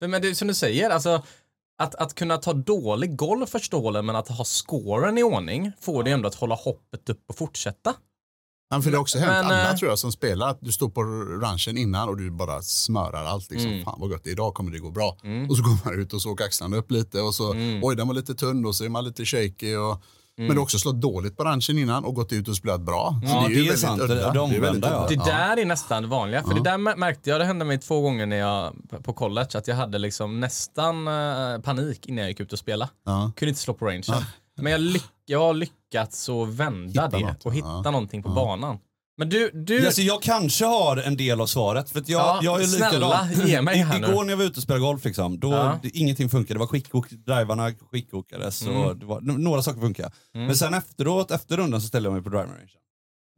Men 0.00 0.22
det 0.22 0.28
är 0.28 0.34
som 0.34 0.48
du 0.48 0.54
säger, 0.54 0.90
alltså 0.90 1.22
att, 1.78 1.94
att 1.94 2.14
kunna 2.14 2.36
ta 2.36 2.52
dålig 2.52 3.16
golf 3.16 3.50
första 3.50 3.76
hålen 3.76 4.06
men 4.06 4.16
att 4.16 4.28
ha 4.28 4.44
scoren 4.44 5.18
i 5.18 5.22
ordning 5.22 5.72
får 5.80 6.02
dig 6.02 6.12
ändå 6.12 6.28
att 6.28 6.34
hålla 6.34 6.54
hoppet 6.54 7.08
upp 7.08 7.22
och 7.28 7.36
fortsätta. 7.36 7.94
Ja, 8.70 8.82
för 8.82 8.90
det 8.90 8.96
har 8.96 9.02
också 9.02 9.18
hänt 9.18 9.30
Men, 9.30 9.46
alla 9.46 9.70
eh, 9.70 9.76
tror 9.76 9.88
jag 9.90 9.98
som 9.98 10.12
spelar 10.12 10.48
att 10.48 10.58
du 10.60 10.72
står 10.72 10.88
på 10.88 11.02
ranchen 11.42 11.78
innan 11.78 12.08
och 12.08 12.16
du 12.16 12.30
bara 12.30 12.62
smörar 12.62 13.24
allt. 13.24 13.50
Liksom. 13.50 13.70
Mm. 13.70 13.84
Fan 13.84 14.00
vad 14.00 14.10
gött, 14.10 14.26
idag 14.26 14.54
kommer 14.54 14.70
det 14.70 14.78
gå 14.78 14.90
bra. 14.90 15.16
Och 15.50 15.56
så 15.56 15.62
går 15.62 15.84
man 15.84 16.00
ut 16.00 16.12
och 16.12 16.22
så 16.22 16.30
åker 16.30 16.44
axlarna 16.44 16.76
upp 16.76 16.90
lite 16.90 17.20
och 17.20 17.34
så 17.34 17.52
Mm. 17.52 17.80
oj 17.84 17.96
den 17.96 18.06
var 18.08 18.14
lite 18.14 18.34
tunn 18.34 18.66
och 18.66 18.74
så 18.76 18.84
är 18.84 18.88
man 18.88 19.04
lite 19.04 19.24
shaky. 19.24 19.76
Och, 19.76 20.02
Men 20.36 20.48
du 20.48 20.54
har 20.54 20.62
också 20.62 20.78
slått 20.78 21.00
dåligt 21.00 21.36
på 21.36 21.44
ranchen 21.44 21.78
innan 21.78 22.04
och 22.04 22.14
gått 22.14 22.32
ut 22.32 22.48
och 22.48 22.56
spelat 22.56 22.80
bra. 22.80 23.20
Så 23.22 23.28
Ja, 23.28 23.44
det 23.48 23.54
är 23.54 23.56
väldigt 23.56 23.78
sant. 23.78 24.00
udda. 24.02 24.14
Det- 24.14 24.20
det 24.32 24.38
är 24.38 24.38
omvända, 24.42 24.90
ja. 24.90 24.96
udda. 25.10 25.24
Det 25.24 25.30
där 25.30 25.56
är 25.56 25.64
nästan 25.64 26.02
det 26.02 26.08
vanliga. 26.08 26.42
För 26.42 26.54
det 26.54 26.60
där 26.60 26.78
mär- 26.78 26.96
märkte 26.96 27.30
jag, 27.30 27.40
det 27.40 27.44
hände 27.44 27.64
mig 27.64 27.78
två 27.78 28.00
gånger 28.00 28.26
när 28.26 28.36
jag 28.36 28.74
på 29.02 29.12
college, 29.12 29.48
att 29.54 29.68
jag 29.68 29.76
hade 29.76 29.98
liksom 29.98 30.40
nästan 30.40 31.08
eh, 31.08 31.58
panik 31.60 32.06
innan 32.06 32.18
jag 32.22 32.28
gick 32.28 32.40
ut 32.40 32.52
och 32.52 32.58
spela. 32.58 32.88
Ja. 33.04 33.32
Kunde 33.36 33.48
inte 33.48 33.60
slå 33.60 33.74
på 33.74 33.86
rangen. 33.86 34.02
Men 34.56 34.72
jag, 34.72 34.80
lyck, 34.80 35.04
jag 35.26 35.38
har 35.38 35.54
lyckats 35.54 36.28
att 36.28 36.48
vända 36.48 36.88
Hitta 37.06 37.08
det 37.08 37.26
något, 37.26 37.46
och 37.46 37.54
hitta 37.54 37.68
ja. 37.84 37.90
någonting 37.90 38.22
på 38.22 38.28
banan. 38.28 38.78
Men 39.16 39.28
du, 39.28 39.50
du 39.54 39.86
Alltså, 39.86 40.02
jag 40.02 40.22
kanske 40.22 40.64
har 40.64 40.96
en 40.96 41.16
del 41.16 41.40
av 41.40 41.46
svaret. 41.46 41.90
För 41.90 41.98
jag, 42.06 42.20
Ja, 42.20 42.38
jag 42.42 42.62
är 42.62 42.66
snälla, 42.66 43.22
likadan. 43.26 43.48
ge 43.48 43.62
mig 43.62 43.78
I- 43.78 43.82
här 43.82 44.00
nu. 44.00 44.06
Igår 44.08 44.24
när 44.24 44.30
jag 44.30 44.36
var 44.36 44.44
ute 44.44 44.56
och 44.56 44.62
spelade 44.62 44.80
golf, 44.80 45.04
liksom, 45.04 45.40
då 45.40 45.50
Ja. 45.52 45.78
det, 45.82 45.88
ingenting 45.98 46.28
funkade. 46.28 46.54
Det 46.54 46.58
var 46.60 46.66
skickok, 46.66 47.10
drivarna 47.10 47.72
skickokades 47.90 48.62
och 48.62 48.68
Mm. 48.74 48.98
det 48.98 49.06
var, 49.06 49.20
några 49.20 49.62
saker 49.62 49.80
funkade. 49.80 50.10
Men 50.32 50.56
sen 50.56 50.74
efteråt, 50.74 51.30
efter 51.30 51.56
rundan 51.56 51.80
så 51.80 51.88
ställde 51.88 52.06
jag 52.06 52.12
mig 52.14 52.22
på 52.22 52.28
driving 52.28 52.50
range. 52.52 52.72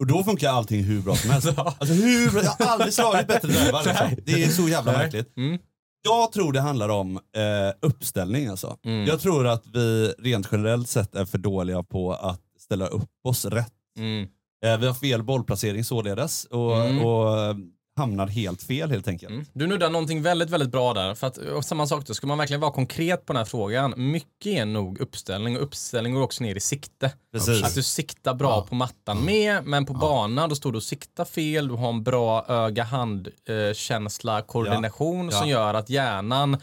Och 0.01 0.07
då 0.07 0.25
funkar 0.25 0.51
allting 0.51 0.83
hur 0.85 1.01
bra 1.03 1.17
som 1.17 1.31
helst. 1.31 1.49
Alltså 1.57 1.95
hur 1.95 2.31
bra, 2.31 2.43
jag 2.43 2.67
har 2.67 2.73
aldrig 2.73 2.95
slagit 2.95 3.27
bättre 3.27 3.49
drävar 3.49 3.85
liksom. 3.85 4.07
Det 4.27 4.43
är 4.45 4.49
så 4.49 4.69
jävla 4.69 4.93
märkligt. 4.93 5.37
Mm. 5.37 5.59
Jag 6.05 6.33
tror 6.33 6.53
det 6.53 6.61
handlar 6.61 6.89
om 6.89 7.17
eh, 7.17 7.73
uppställning 7.83 8.47
alltså. 8.47 8.77
Mm. 8.85 9.07
Jag 9.07 9.21
tror 9.21 9.47
att 9.47 9.65
vi 9.75 10.15
rent 10.19 10.49
generellt 10.53 10.89
sett 10.89 11.15
är 11.15 11.25
för 11.25 11.39
dåliga 11.39 11.83
på 11.83 12.13
att 12.13 12.41
ställa 12.61 12.87
upp 12.87 13.11
oss 13.25 13.45
rätt. 13.45 13.73
Mm. 13.99 14.29
Eh, 14.65 14.79
vi 14.79 14.87
har 14.87 14.95
fel 14.95 15.23
bollplacering 15.23 15.85
således 15.85 16.45
och, 16.45 16.77
Mm. 16.77 17.05
och 17.05 17.39
eh, 17.39 17.55
hamnar 17.99 18.27
helt 18.27 18.63
fel 18.63 18.91
helt 18.91 19.09
enkelt. 19.09 19.31
Mm. 19.33 19.45
Du 19.53 19.67
nuddar 19.67 19.91
någonting 19.91 20.23
väldigt, 20.23 20.51
väldigt 20.51 20.71
bra 20.71 20.95
där. 20.95 21.15
För 21.15 21.27
att, 21.27 21.39
och 21.39 21.65
samma 21.65 21.87
sak 21.87 22.07
då, 22.07 22.15
ska 22.15 22.27
man 22.27 22.39
verkligen 22.39 22.61
vara 22.61 22.73
konkret 22.73 23.27
på 23.27 23.33
den 23.33 23.39
här 23.41 23.45
frågan, 23.45 23.95
mycket 23.97 24.47
är 24.47 24.65
nog 24.65 24.99
uppställning 25.01 25.57
och 25.57 25.63
uppställning 25.63 26.15
går 26.15 26.23
också 26.23 26.43
ner 26.45 26.55
i 26.57 26.61
sikte. 26.61 27.13
Precis. 27.33 27.65
Att 27.65 27.75
du 27.75 27.83
siktar 27.83 28.35
bra 28.35 28.67
på 28.69 28.75
mattan 28.75 29.25
med, 29.25 29.65
men 29.65 29.87
på 29.87 29.93
banan 29.95 30.49
då 30.49 30.55
står 30.57 30.73
du 30.73 30.77
och 30.77 30.83
siktar 30.83 31.25
fel, 31.25 31.69
du 31.69 31.75
har 31.75 31.89
en 31.89 32.03
bra 32.03 32.45
öga-hand-känsla, 32.49 34.43
koordination 34.43 35.29
Ja. 35.33 35.39
som 35.41 35.49
gör 35.49 35.75
att 35.75 35.91
hjärnan 35.91 36.57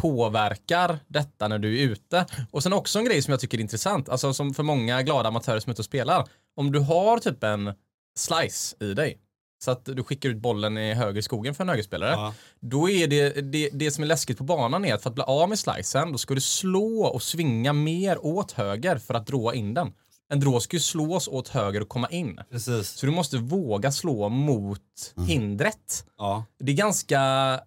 påverkar 0.00 0.98
detta 1.08 1.48
när 1.48 1.58
du 1.58 1.78
är 1.78 1.82
ute. 1.82 2.26
Och 2.50 2.62
sen 2.62 2.72
också 2.72 2.98
en 2.98 3.04
grej 3.04 3.22
som 3.22 3.30
jag 3.30 3.40
tycker 3.40 3.58
är 3.58 3.62
intressant, 3.62 4.08
alltså 4.08 4.34
som 4.34 4.54
för 4.54 4.62
många 4.62 5.02
glada 5.02 5.28
amatörer 5.28 5.60
som 5.60 5.70
är 5.70 5.74
ute 5.74 5.82
och 5.82 5.84
spelar. 5.86 6.24
Om 6.56 6.72
du 6.72 6.78
har 6.78 7.18
typ 7.18 7.44
en 7.44 7.72
slice 8.18 8.76
i 8.80 8.94
dig, 8.94 9.18
så 9.64 9.70
att 9.70 9.84
du 9.84 10.04
skickar 10.04 10.28
ut 10.28 10.36
bollen 10.36 10.78
i 10.78 10.94
höger 10.94 11.22
skogen 11.22 11.54
för 11.54 11.64
en 11.64 11.68
högerspelare. 11.68 12.10
Ja. 12.10 12.34
Då 12.60 12.90
är 12.90 13.06
det, 13.06 13.52
det, 13.52 13.70
det 13.72 13.90
som 13.90 14.04
är 14.04 14.08
läskigt 14.08 14.38
på 14.38 14.44
banan 14.44 14.84
är 14.84 14.94
att 14.94 15.02
för 15.02 15.10
att 15.10 15.14
bli 15.14 15.24
av 15.24 15.48
med 15.48 15.58
slicen, 15.58 16.12
då 16.12 16.18
ska 16.18 16.34
du 16.34 16.40
slå 16.40 17.04
och 17.04 17.22
svinga 17.22 17.72
mer 17.72 18.26
åt 18.26 18.52
höger 18.52 18.98
för 18.98 19.14
att 19.14 19.26
dra 19.26 19.54
in 19.54 19.74
den. 19.74 19.92
En 20.32 20.40
drå 20.40 20.60
ska 20.60 20.76
ju 20.76 20.80
slås 20.80 21.28
åt 21.28 21.48
höger 21.48 21.80
och 21.80 21.88
komma 21.88 22.08
in. 22.08 22.40
Precis. 22.50 22.88
Så 22.88 23.06
du 23.06 23.12
måste 23.12 23.36
våga 23.38 23.92
slå 23.92 24.28
mot 24.28 24.80
hindret. 25.26 26.04
Ja. 26.18 26.44
Det 26.58 26.72
är 26.72 26.76
ganska 26.76 27.20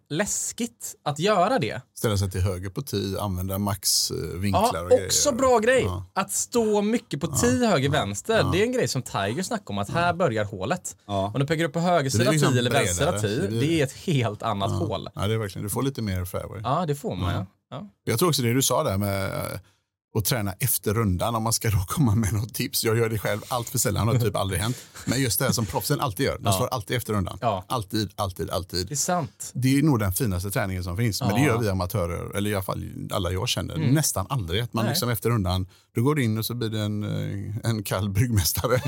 läskigt 0.10 0.96
att 1.04 1.20
göra 1.20 1.60
det. 1.60 1.82
Ställa 1.98 2.18
sig 2.18 2.32
till 2.32 2.42
höger 2.42 2.70
på 2.70 2.82
10, 2.82 3.20
använda 3.20 3.58
maxvinklar 3.58 4.70
Ja, 4.74 4.82
och 4.84 4.90
grejer. 4.90 5.06
också 5.06 5.32
bra 5.32 5.60
grej. 5.60 5.82
Ja. 5.86 6.06
Att 6.14 6.32
stå 6.32 6.82
mycket 6.82 7.22
på 7.22 7.28
10 7.28 7.68
höger 7.68 7.90
vänster, 7.90 8.46
det 8.52 8.60
är 8.60 8.64
en 8.64 8.72
grej 8.72 8.88
som 8.88 9.02
Tiger 9.02 9.44
snackar 9.44 9.70
om, 9.70 9.78
att 9.78 9.90
här 9.90 10.14
börjar 10.14 10.46
hålet. 10.46 10.98
Ja. 11.08 11.32
Om 11.34 11.40
du 11.40 11.48
pekar 11.48 11.64
upp 11.66 11.74
på 11.74 11.80
höger 11.80 12.10
sida 12.10 12.30
blir 12.30 12.40
10 12.40 12.48
liksom 12.50 12.58
eller 12.58 12.72
vänster 12.72 12.94
sida 13.20 13.22
bredare. 13.22 13.50
10, 13.52 13.60
Det 13.60 13.80
är 13.80 13.84
ett 13.84 13.94
helt 13.94 14.44
annat 14.44 14.72
hål. 14.72 15.10
Ja, 15.16 15.28
det 15.28 15.34
är 15.34 15.38
verkligen. 15.38 15.64
Du 15.64 15.70
får 15.70 15.84
lite 15.84 16.02
mer 16.02 16.26
fairway. 16.26 16.62
Ja, 16.64 16.86
det 16.88 16.96
får 16.96 17.16
man 17.16 17.34
ja. 17.34 17.46
ja. 17.70 17.90
Jag 18.04 18.20
tror 18.20 18.30
också 18.30 18.42
det 18.42 18.54
du 18.54 18.62
sa 18.62 18.84
där 18.84 18.98
med 18.98 19.32
att 20.18 20.26
träna 20.26 20.54
efter 20.60 20.94
rundan 20.94 21.36
om 21.36 21.44
man 21.44 21.54
ska 21.54 21.70
då 21.70 21.86
komma 21.88 22.16
med 22.16 22.34
något 22.34 22.54
tips. 22.54 22.84
Jag 22.84 22.98
gör 22.98 23.10
det 23.10 23.20
själv 23.20 23.42
allt 23.48 23.70
för 23.70 23.78
sällan, 23.78 24.08
har 24.08 24.16
typ 24.16 24.36
aldrig 24.36 24.60
hänt. 24.62 24.78
Men 25.06 25.22
just 25.22 25.40
det 25.40 25.46
här 25.46 25.52
som 25.52 25.66
proffsen 25.66 26.00
alltid 26.00 26.26
gör, 26.26 26.38
de 26.40 26.54
slår 26.54 26.68
alltid 26.68 26.98
efter 26.98 27.14
rundan. 27.14 27.38
Ja. 27.42 27.66
Alltid, 27.68 28.10
alltid, 28.16 28.50
alltid. 28.50 28.88
Det 28.88 28.94
är 28.94 28.96
sant. 28.96 29.52
Det 29.54 29.78
är 29.80 29.84
nog 29.84 30.00
den 30.00 30.14
finaste 30.14 30.52
träningen 30.52 30.84
som 30.84 30.98
finns. 30.98 31.22
Men 31.22 31.30
det 31.34 31.40
Ja. 31.42 31.46
gör 31.48 31.58
vi 31.58 31.70
amatörer, 31.70 32.36
eller 32.38 32.50
i 32.50 32.54
alla 32.56 32.64
fall 32.64 32.84
alla 33.12 33.32
jag 33.32 33.50
känner, 33.50 33.78
nästan 33.78 34.26
aldrig. 34.30 34.62
Att 34.62 34.74
man 34.74 34.86
Nej. 34.86 34.92
liksom 34.92 35.10
efter 35.10 35.30
rundan, 35.30 35.68
då 35.96 36.02
går 36.02 36.16
du 36.16 36.24
in 36.24 36.38
och 36.38 36.46
så 36.46 36.54
blir 36.54 36.70
det 36.70 36.80
en, 36.80 37.04
eh, 37.04 37.70
en 37.70 37.84
kall 37.84 38.10
bryggmästare. 38.10 38.72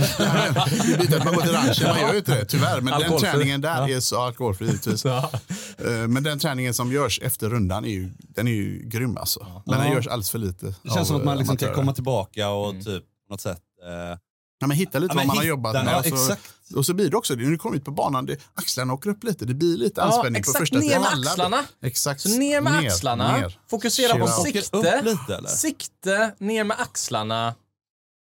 det 0.70 0.84
blir 0.86 1.01
inte 1.01 1.17
att 1.17 1.25
man 1.25 1.34
går 1.34 1.41
till 1.41 1.51
ranchen, 1.51 1.88
man 1.89 2.00
gör 2.00 2.12
ju 2.12 2.17
inte 2.17 2.36
det 2.39 2.46
tyvärr. 2.46 2.75
Men 2.75 2.86
den 2.86 2.93
Alkoholfri. 2.93 3.29
träningen 3.29 3.62
där 3.62 3.89
är 3.89 4.00
så 4.00 4.22
alkoholfri 4.22 4.65
givetvis. 4.67 5.05
Ja. 5.05 5.31
Eh, 5.77 6.08
Men 6.08 6.24
den 6.24 6.39
träningen 6.39 6.74
som 6.74 6.91
görs 6.91 7.20
efter 7.24 7.50
rundan 7.50 7.86
är 7.86 7.89
ju, 7.89 8.10
den 8.20 8.48
är 8.48 8.51
ju 8.51 8.81
grym 8.89 9.17
alltså. 9.17 9.62
Men 9.65 9.79
den 9.79 9.88
Ja. 9.88 9.93
görs 9.93 10.08
alldeles 10.08 10.29
för 10.31 10.39
lite. 10.39 10.65
Det 10.84 10.89
känns 10.93 11.08
som 11.08 11.17
att 11.17 11.24
man 11.24 11.38
liksom 11.38 11.58
kan 11.58 11.74
komma 11.74 11.93
tillbaka 11.93 12.50
och 12.50 12.74
typ 12.86 13.03
på 13.27 13.34
något 13.34 13.41
sätt 13.41 13.62
eh, 13.84 14.17
Ja, 14.62 14.68
men 14.68 14.77
hitta 14.77 15.00
lite 15.00 15.12
Ja, 15.13 15.18
vad 15.18 15.27
man 15.27 15.38
har 15.38 15.44
jobbat 15.44 15.75
ja, 15.75 15.84
med. 15.84 15.98
och, 15.98 16.06
så, 16.06 16.13
exakt. 16.15 16.53
och 16.75 16.86
så 16.86 16.94
blir 16.94 17.10
det 17.10 17.18
också, 17.18 17.36
när 17.36 17.44
du 17.44 17.58
kommer 17.58 17.75
ut 17.77 17.86
på 17.86 17.91
banan, 17.91 18.25
det, 18.25 18.38
axlarna 18.53 18.94
åker 18.94 19.10
upp 19.10 19.24
lite. 19.24 19.46
Det 19.46 19.53
blir 19.53 19.77
lite 19.77 20.01
Ja, 20.01 20.06
anspänning 20.08 20.39
exakt. 20.39 20.58
på 20.58 20.60
första 20.62 20.77
Ner 20.80 21.00
med 21.00 21.08
axlarna. 21.30 21.63
Exakt. 21.82 22.22
Så 22.22 22.30
ner 22.30 22.62
med 22.62 22.74
axlarna, 22.88 23.38
ner. 23.38 23.60
fokusera 23.70 24.13
på 24.20 24.27
Cheer 24.27 24.58
up. 24.58 24.63
sikte, 24.63 25.01
lite, 25.01 25.36
eller? 25.36 25.50
sikte, 25.50 26.36
ner 26.38 26.63
med 26.63 26.77
axlarna 26.80 27.56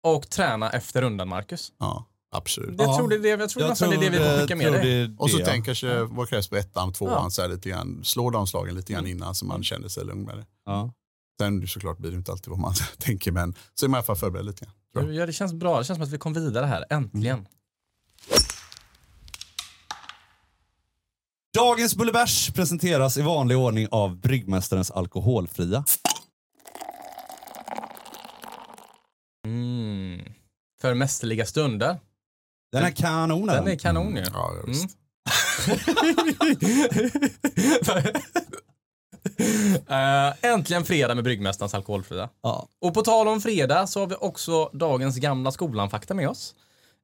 och 0.03 0.29
träna 0.29 0.69
efter 0.69 1.01
rundan, 1.01 1.27
Marcus. 1.27 1.71
Ja, 1.79 2.05
absolut. 2.35 2.77
Det 2.77 2.83
jag 2.83 2.97
tror 2.97 3.09
det 3.09 3.15
är 3.15 3.19
det, 3.19 3.29
jag 3.29 3.49
tror 3.49 3.63
jag 3.63 3.69
nästan 3.69 3.89
det 3.89 3.95
är 3.95 3.99
det 3.99 4.09
vi 4.09 4.17
tror, 4.17 4.27
eh, 4.33 4.39
skicka 4.41 4.55
med 4.55 4.67
tror 4.67 4.79
dig. 4.81 5.15
Och 5.17 5.29
så 5.31 5.37
det. 5.37 5.45
tänk 5.45 5.65
kanske 5.65 6.03
vad 6.03 6.29
krävs 6.29 6.47
på 6.47 6.55
ettan, 6.55 6.93
tvåan, 6.93 7.23
Ja. 7.23 7.29
så 7.29 7.41
här 7.41 7.49
lite 7.49 7.69
grann. 7.69 8.01
Slå 8.03 8.29
de 8.29 8.47
slagen 8.47 8.75
lite 8.75 8.93
grann 8.93 9.07
innan 9.07 9.35
så 9.35 9.45
man 9.45 9.63
känner 9.63 9.87
sig 9.87 10.05
lugn 10.05 10.23
med 10.23 10.37
det. 10.37 10.45
Ja. 10.65 10.93
Sen 11.39 11.67
såklart 11.67 11.97
blir 11.97 12.11
det 12.11 12.17
inte 12.17 12.31
alltid 12.31 12.49
vad 12.49 12.59
man 12.59 12.73
tänker, 12.97 13.31
men 13.31 13.55
så 13.73 13.85
är 13.85 13.89
man 13.89 13.97
i 13.97 13.99
alla 13.99 14.05
fall 14.05 14.15
förberedd 14.15 14.45
lite 14.45 14.65
grann. 14.93 15.15
Ja, 15.15 15.25
det 15.25 15.33
känns 15.33 15.53
bra. 15.53 15.79
Det 15.79 15.85
känns 15.85 15.97
som 15.97 16.03
att 16.03 16.13
vi 16.13 16.17
kom 16.17 16.33
vidare 16.33 16.65
här, 16.65 16.85
äntligen. 16.89 17.47
Dagens 21.53 21.95
Bullebärs 21.95 22.51
presenteras 22.53 23.17
i 23.17 23.21
vanlig 23.21 23.57
ordning 23.57 23.87
av 23.91 24.17
Bryggmästarens 24.17 24.91
Alkoholfria. 24.91 25.85
Mm. 29.45 30.21
För 30.81 30.93
mästerliga 30.93 31.45
stunder. 31.45 31.99
Den 32.71 32.83
är 32.83 32.91
kanon. 32.91 33.47
Den 33.47 33.67
är 33.67 33.75
kanon 33.75 34.15
ju. 34.15 34.21
Ja, 34.33 34.53
ja, 34.55 34.63
visst. 34.67 34.97
Eh, 39.87 40.51
äntligen 40.51 40.85
fredag 40.85 41.15
med 41.15 41.23
Bryggmästarens 41.23 41.73
alkoholfria. 41.73 42.29
Ja. 42.43 42.67
Och 42.81 42.93
på 42.93 43.01
tal 43.01 43.27
om 43.27 43.41
fredag 43.41 43.87
så 43.87 43.99
har 43.99 44.07
vi 44.07 44.15
också 44.15 44.69
dagens 44.73 45.17
gamla 45.17 45.51
skolan-fakta 45.51 46.13
med 46.13 46.29
oss. 46.29 46.55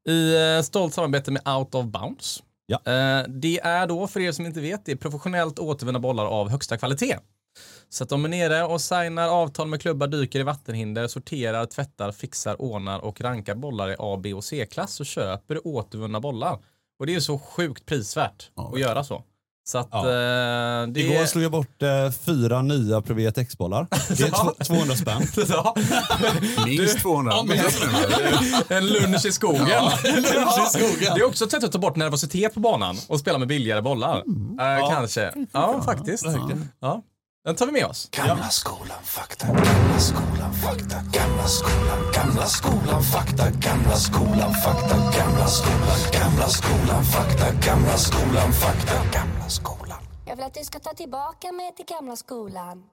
I 0.08 0.36
eh, 0.36 0.62
stolt 0.62 0.94
samarbete 0.94 1.32
med 1.32 1.48
Out 1.48 1.76
of 1.76 1.86
Bounds. 1.86 2.44
Ja. 2.65 2.76
Eh, 2.86 3.28
det 3.28 3.60
är 3.60 3.88
då, 3.88 4.08
för 4.08 4.20
er 4.20 4.32
som 4.32 4.46
inte 4.46 4.60
vet, 4.60 4.86
det 4.86 4.91
är 4.91 4.96
professionellt 4.96 5.60
återvunna 5.60 6.00
bollar 6.00 6.26
av 6.26 6.50
högsta 6.50 6.78
kvalitet. 6.78 7.17
Så 7.89 8.04
att 8.04 8.12
man 8.12 8.26
är 8.26 8.50
nere 8.50 8.63
och 8.63 8.82
signar 8.82 9.30
avtal 9.30 9.67
med 9.67 9.82
klubbar, 9.82 10.08
dyker 10.08 10.39
i 10.39 10.44
vattenhinder, 10.44 11.08
sorterar, 11.08 11.65
tvättar, 11.65 12.12
fixar, 12.12 12.62
ordnar 12.62 13.00
och 13.00 13.22
rankar 13.22 13.56
bollar 13.56 13.89
i 13.89 13.96
A, 14.00 14.20
B 14.24 14.34
och 14.34 14.44
C-klass 14.44 14.94
så 14.94 15.04
köper 15.04 15.67
återvunna 15.67 16.20
bollar. 16.20 16.60
Och 17.00 17.06
det 17.06 17.15
är 17.15 17.20
så 17.20 17.39
sjukt 17.39 17.86
prisvärt 17.86 18.52
att 18.56 18.80
göra 18.80 19.04
så. 19.04 19.24
Så 19.63 19.78
att 19.78 19.88
Ja. 19.91 20.00
eh, 20.00 20.88
det 20.88 21.00
Igår 21.00 21.26
slog 21.26 21.43
jag 21.43 21.52
bort 21.52 21.82
eh, 21.82 22.12
fyra 22.26 22.62
nya 22.62 23.02
Privet 23.02 23.38
X-bollar. 23.38 23.88
Det 24.17 24.24
är 24.24 24.30
två- 24.30 24.54
200 24.65 24.95
spänn. 24.95 25.21
Ja. 25.50 25.76
Minst 26.65 27.00
200. 27.00 27.34
Ja, 27.36 27.43
men- 27.43 27.58
En 28.78 28.88
lunch 28.88 29.26
i 29.26 29.32
skogen. 29.32 29.67
Det 31.00 31.21
är 31.21 31.24
också 31.26 31.45
ett 31.45 31.52
sätt 31.52 31.63
att 31.63 31.71
ta 31.71 31.80
bort 31.80 31.95
nervositet 31.95 32.54
på 32.54 32.60
banan 32.60 32.97
och 33.08 33.19
spela 33.19 33.38
med 33.38 33.47
billigare 33.47 33.82
bollar. 33.82 34.17
Eh, 34.17 34.89
Kanske. 34.89 35.32
Ja, 35.52 35.82
faktiskt. 35.86 36.26
Ja. 36.82 37.02
Den 37.43 37.56
tar 37.56 37.65
vi 37.65 37.71
med 37.71 37.86
oss. 37.86 38.10
Gamla 38.12 38.49
skolan 38.49 39.04
fakta, 39.04 39.47
gamla 39.47 39.99
skolan 39.99 40.54
fakta, 40.54 40.95
gamla 41.12 41.47
skolan, 41.47 42.12
gamla 42.13 42.45
skolan 42.45 43.04
fakta, 43.04 43.49
gamla 43.49 43.95
skolan 43.95 44.54
fakta, 44.54 44.95
gamla 45.17 45.47
skolan, 45.47 45.99
gamla 46.13 46.47
skolan 46.47 47.04
fakta, 47.04 47.51
gamla 47.67 47.97
skolan 47.97 48.51
fakta, 48.54 48.93
gamla 49.13 49.49
skolan. 49.49 49.97
Jag 50.25 50.36
vill 50.36 50.45
att 50.45 50.54
du 50.54 50.63
ska 50.63 50.80
ta 50.80 50.93
tillbaka 50.93 51.51
mig 51.51 51.75
till 51.75 51.86
gamla 51.86 52.15
skolan. 52.15 52.84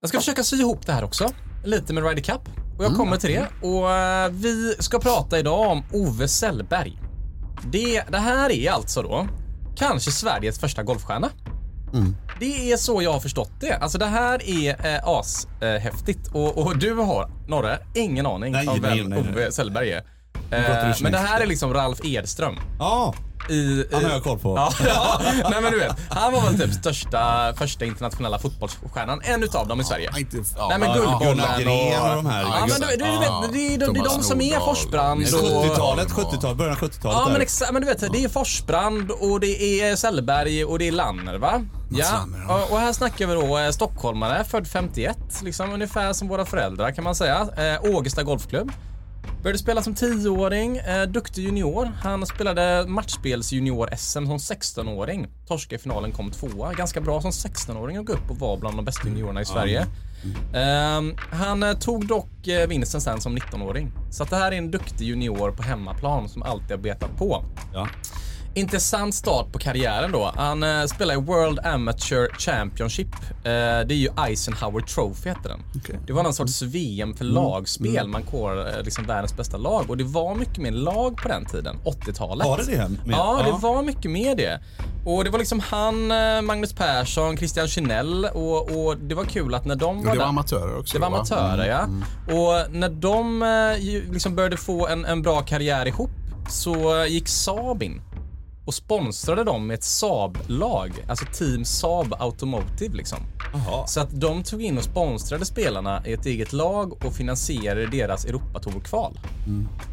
Jag 0.00 0.08
ska 0.08 0.18
försöka 0.18 0.42
sy 0.42 0.56
ihop 0.56 0.86
det 0.86 0.92
här 0.92 1.04
också. 1.04 1.28
Lite 1.64 1.92
med 1.92 2.04
Ryder 2.04 2.22
Cup. 2.22 2.48
Och 2.78 2.84
jag 2.84 2.96
kommer 2.96 3.16
till 3.16 3.30
det. 3.30 3.66
Och 3.68 3.90
eh, 3.90 4.30
vi 4.30 4.74
ska 4.78 4.98
prata 4.98 5.38
idag 5.38 5.70
om 5.70 5.84
Ove 5.92 6.28
Sellberg. 6.28 6.98
Det, 7.64 8.02
det 8.08 8.18
här 8.18 8.50
är 8.50 8.70
alltså 8.70 9.02
då 9.02 9.28
kanske 9.76 10.10
Sveriges 10.10 10.60
första 10.60 10.82
golfstjärna. 10.82 11.30
Det 12.40 12.72
är 12.72 12.76
så 12.76 13.02
jag 13.02 13.12
har 13.12 13.20
förstått 13.20 13.52
det. 13.60 13.72
Alltså 13.72 13.98
det 13.98 14.06
här 14.06 14.50
är 14.50 14.94
eh, 14.94 15.08
ashäftigt. 15.08 16.28
Och, 16.32 16.58
och 16.58 16.78
du 16.78 16.94
har, 16.94 17.30
Norre, 17.48 17.78
ingen 17.94 18.26
aning 18.26 18.52
Nej, 18.52 18.68
om 18.68 18.80
vem 18.80 18.96
nej, 18.96 19.04
nej. 19.08 19.32
Ove 19.32 19.52
Sellberg 19.52 19.90
är. 19.90 20.02
Eh, 20.50 20.96
men 21.00 21.12
det 21.12 21.18
här 21.18 21.40
är 21.40 21.46
liksom 21.46 21.74
Ralf 21.74 21.98
Edström. 22.04 22.56
Ja, 22.78 23.14
I, 23.50 23.84
han 23.92 24.04
har 24.04 24.10
jag 24.10 24.22
koll 24.22 24.38
på. 24.38 24.56
Ja, 24.56 24.72
ja, 24.86 25.20
nej 25.50 25.62
men 25.62 25.72
du 25.72 25.78
vet. 25.78 25.96
Han 26.08 26.32
var 26.32 26.42
väl 26.42 26.60
typ 26.60 26.74
största, 26.74 27.52
första 27.56 27.84
internationella 27.84 28.38
fotbollsstjärnan. 28.38 29.20
En 29.24 29.42
utav 29.42 29.68
dem 29.68 29.80
i 29.80 29.84
Sverige. 29.84 30.10
Ja, 30.12 30.18
inte, 30.18 30.36
ja, 30.56 30.68
Nej 30.68 30.78
men 30.78 30.88
ja, 30.88 30.94
Guldbollen 30.94 31.36
Gunnar 31.36 31.60
Gren 31.60 32.02
och 32.10 32.16
de 32.16 32.26
här. 32.26 32.42
Ja, 32.42 32.66
men 32.68 32.80
du, 32.80 32.86
du, 32.86 33.12
du 33.12 33.18
vet, 33.18 33.52
det 33.52 33.74
är, 33.74 33.78
de, 33.78 33.94
det 33.94 34.00
är 34.00 34.04
de 34.04 34.22
som 34.22 34.40
är 34.40 34.60
Forsbrand 34.60 35.20
Nordahl. 35.32 35.56
och... 35.56 35.64
70-talet, 35.64 36.08
70-talet, 36.08 36.56
början 36.56 36.72
av 36.72 36.80
70-talet. 36.80 37.18
Ja 37.18 37.24
men, 37.24 37.34
där. 37.34 37.40
exa, 37.40 37.72
men 37.72 37.82
du 37.82 37.88
vet, 37.88 38.12
det 38.12 38.24
är 38.24 38.28
Forsbrand 38.28 39.10
och 39.10 39.40
det 39.40 39.80
är 39.80 39.96
Sellberg 39.96 40.64
och 40.64 40.78
det 40.78 40.88
är 40.88 40.92
Lanner 40.92 41.38
va? 41.38 41.62
Ja, 41.90 42.06
ja. 42.48 42.54
och, 42.54 42.72
och 42.72 42.78
här 42.78 42.92
snackar 42.92 43.26
vi 43.26 43.34
då 43.34 43.58
eh, 43.58 43.70
stockholmare, 43.70 44.44
född 44.44 44.66
51, 44.66 45.16
liksom 45.42 45.72
ungefär 45.72 46.12
som 46.12 46.28
våra 46.28 46.44
föräldrar 46.44 46.90
kan 46.90 47.04
man 47.04 47.14
säga. 47.14 47.48
Eh, 47.56 47.94
Ågesta 47.94 48.22
Golfklubb. 48.22 48.72
Började 49.42 49.58
spela 49.58 49.82
som 49.82 49.94
10-åring, 49.94 50.76
eh, 50.76 51.02
duktig 51.02 51.42
junior. 51.42 51.92
Han 52.02 52.26
spelade 52.26 52.84
matchspels 52.88 53.52
junior-SM 53.52 54.26
som 54.26 54.38
16-åring. 54.38 55.26
Torska 55.46 55.76
i 55.76 55.78
finalen, 55.78 56.12
kom 56.12 56.30
tvåa. 56.30 56.72
Ganska 56.72 57.00
bra 57.00 57.20
som 57.20 57.30
16-åring 57.30 57.96
att 57.96 58.06
gå 58.06 58.12
upp 58.12 58.30
och 58.30 58.38
vara 58.38 58.56
bland 58.56 58.76
de 58.76 58.84
bästa 58.84 59.08
juniorerna 59.08 59.40
i 59.40 59.44
Sverige. 59.44 59.86
Han 61.30 61.62
eh, 61.62 61.72
tog 61.72 62.06
dock 62.06 62.48
eh, 62.48 62.68
vinsten 62.68 63.00
sen 63.00 63.20
som 63.20 63.38
19-åring. 63.38 63.92
Så 64.10 64.24
det 64.24 64.36
här 64.36 64.52
är 64.52 64.56
en 64.56 64.70
duktig 64.70 65.04
junior 65.04 65.50
på 65.50 65.62
hemmaplan 65.62 66.28
som 66.28 66.42
alltid 66.42 66.70
har 66.70 66.78
betat 66.78 67.16
på. 67.16 67.44
Ja. 67.74 67.88
Intressant 68.58 69.14
start 69.14 69.52
på 69.52 69.58
karriären 69.58 70.12
då. 70.12 70.32
Han 70.36 70.62
eh, 70.62 70.84
spelar 70.86 71.14
i 71.14 71.16
World 71.16 71.58
Amateur 71.66 72.28
Championship. 72.38 73.08
Eh, 73.30 73.42
det 73.44 73.90
är 73.90 73.92
ju 73.92 74.08
Eisenhower 74.28 74.80
Trophy 74.80 75.28
heter 75.28 75.48
den. 75.48 75.60
Okej. 75.76 75.98
Det 76.06 76.12
var 76.12 76.22
någon 76.22 76.34
sorts 76.34 76.62
VM 76.62 77.14
för 77.16 77.24
lagspel. 77.24 78.08
Man 78.08 78.22
kår 78.22 78.68
eh, 78.78 78.82
liksom 78.84 79.04
världens 79.06 79.36
bästa 79.36 79.56
lag. 79.56 79.84
Och 79.88 79.96
det 79.96 80.04
var 80.04 80.34
mycket 80.34 80.58
mer 80.58 80.70
lag 80.70 81.16
på 81.16 81.28
den 81.28 81.44
tiden, 81.46 81.76
80-talet. 81.84 82.46
Var 82.46 82.58
det 82.58 82.64
det? 82.64 82.88
Med- 82.88 82.98
Ja, 83.16 83.42
det 83.46 83.52
var 83.66 83.82
mycket 83.82 84.10
mer 84.10 84.36
det. 84.36 84.60
Och 85.06 85.24
det 85.24 85.30
var 85.30 85.38
liksom 85.38 85.60
han, 85.60 86.10
eh, 86.10 86.42
Magnus 86.42 86.72
Persson, 86.72 87.36
Christian 87.36 87.68
Kinell 87.68 88.24
och, 88.24 88.62
och 88.86 88.96
det 88.96 89.14
var 89.14 89.24
kul 89.24 89.54
att 89.54 89.64
när 89.64 89.76
de 89.76 89.96
var 89.96 90.02
Det 90.02 90.08
var 90.08 90.16
där- 90.16 90.24
amatörer 90.24 90.78
också. 90.78 90.94
det 90.98 91.00
var 91.02 91.10
va? 91.10 91.16
amatörer 91.16 91.68
ja. 91.68 91.82
Och 92.34 92.72
när 92.74 92.88
de 92.88 93.42
eh, 93.42 94.12
liksom 94.12 94.34
började 94.36 94.56
få 94.56 94.86
en, 94.86 95.04
en 95.04 95.22
bra 95.22 95.40
karriär 95.42 95.86
ihop 95.86 96.10
så 96.50 97.04
gick 97.08 97.28
Saab 97.28 97.82
in 97.82 98.00
och 98.68 98.74
sponsrade 98.74 99.44
dem 99.44 99.66
med 99.66 99.74
ett 99.74 99.84
Saab-lag, 99.84 101.04
alltså 101.08 101.24
Team 101.32 101.64
Saab 101.64 102.14
Automotive 102.18 102.96
liksom. 102.96 103.18
Jaha. 103.52 103.86
Så 103.86 104.00
att 104.00 104.20
de 104.20 104.42
tog 104.42 104.62
in 104.62 104.78
och 104.78 104.84
sponsrade 104.84 105.44
spelarna 105.44 106.02
i 106.06 106.12
ett 106.12 106.26
eget 106.26 106.52
lag 106.52 107.04
och 107.04 107.14
finansierade 107.14 107.86
deras 107.86 108.24
Europatour-kval. 108.24 109.18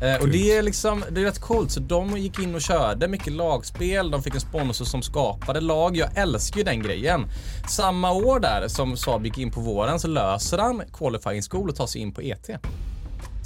Eh, 0.02 0.22
och 0.22 0.30
det 0.30 0.58
är 0.58 0.62
liksom, 0.62 1.04
det 1.12 1.22
är 1.22 1.26
rätt 1.26 1.40
coolt. 1.40 1.72
Så 1.72 1.80
de 1.80 2.18
gick 2.18 2.40
in 2.40 2.56
och 2.56 2.62
körde 2.62 3.08
mycket 3.08 3.34
lagspel, 3.34 4.12
de 4.12 4.24
fick 4.24 4.34
en 4.34 4.42
sponsor 4.42 4.86
som 4.86 5.02
skapade 5.02 5.62
lag. 5.62 5.98
Jag 5.98 6.18
älskar 6.18 6.58
ju 6.58 6.64
den 6.64 6.82
grejen. 6.82 7.26
Samma 7.70 8.12
år 8.12 8.40
där 8.40 8.68
som 8.68 8.98
Saab 8.98 9.26
gick 9.26 9.38
in 9.38 9.52
på 9.52 9.62
våren 9.62 10.00
så 10.00 10.08
löser 10.08 10.58
han 10.58 10.82
qualifying 10.94 11.42
school 11.42 11.70
och 11.70 11.76
tar 11.76 11.88
sig 11.88 12.02
in 12.02 12.14
på 12.14 12.22
ET. 12.22 12.50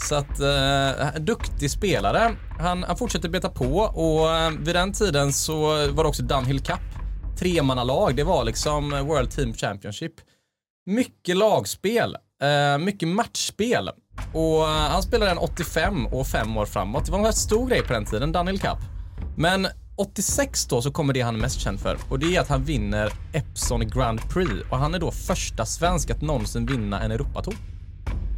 Så 0.03 0.15
att, 0.15 0.39
eh, 0.39 1.21
duktig 1.21 1.71
spelare. 1.71 2.35
Han, 2.59 2.83
han 2.83 2.97
fortsätter 2.97 3.29
beta 3.29 3.49
på 3.49 3.77
och 3.79 4.31
eh, 4.31 4.51
vid 4.59 4.75
den 4.75 4.93
tiden 4.93 5.33
så 5.33 5.61
var 5.67 6.03
det 6.03 6.09
också 6.09 6.23
Dunhill 6.23 6.59
Cup. 6.59 6.79
Tremannalag, 7.39 8.15
det 8.15 8.23
var 8.23 8.43
liksom 8.43 8.89
World 8.89 9.31
Team 9.31 9.53
Championship. 9.53 10.13
Mycket 10.85 11.37
lagspel, 11.37 12.17
eh, 12.41 12.77
mycket 12.77 13.07
matchspel. 13.07 13.89
Och 14.33 14.67
eh, 14.67 14.89
han 14.89 15.03
spelade 15.03 15.31
den 15.31 15.37
85 15.37 16.05
och 16.05 16.27
fem 16.27 16.57
år 16.57 16.65
framåt. 16.65 17.05
Det 17.05 17.11
var 17.11 17.19
en 17.19 17.25
rätt 17.25 17.35
stor 17.35 17.67
grej 17.67 17.81
på 17.81 17.93
den 17.93 18.05
tiden, 18.05 18.31
Dunhill 18.31 18.59
Cup. 18.59 18.77
Men 19.37 19.67
86 19.95 20.65
då 20.65 20.81
så 20.81 20.91
kommer 20.91 21.13
det 21.13 21.21
han 21.21 21.35
är 21.35 21.39
mest 21.39 21.59
känd 21.59 21.79
för 21.79 21.97
och 22.09 22.19
det 22.19 22.35
är 22.35 22.41
att 22.41 22.47
han 22.47 22.63
vinner 22.63 23.13
Epson 23.33 23.87
Grand 23.87 24.29
Prix 24.29 24.51
och 24.71 24.77
han 24.77 24.93
är 24.93 24.99
då 24.99 25.11
första 25.11 25.65
svensk 25.65 26.09
att 26.09 26.21
någonsin 26.21 26.65
vinna 26.65 27.01
en 27.01 27.11
Europatour. 27.11 27.55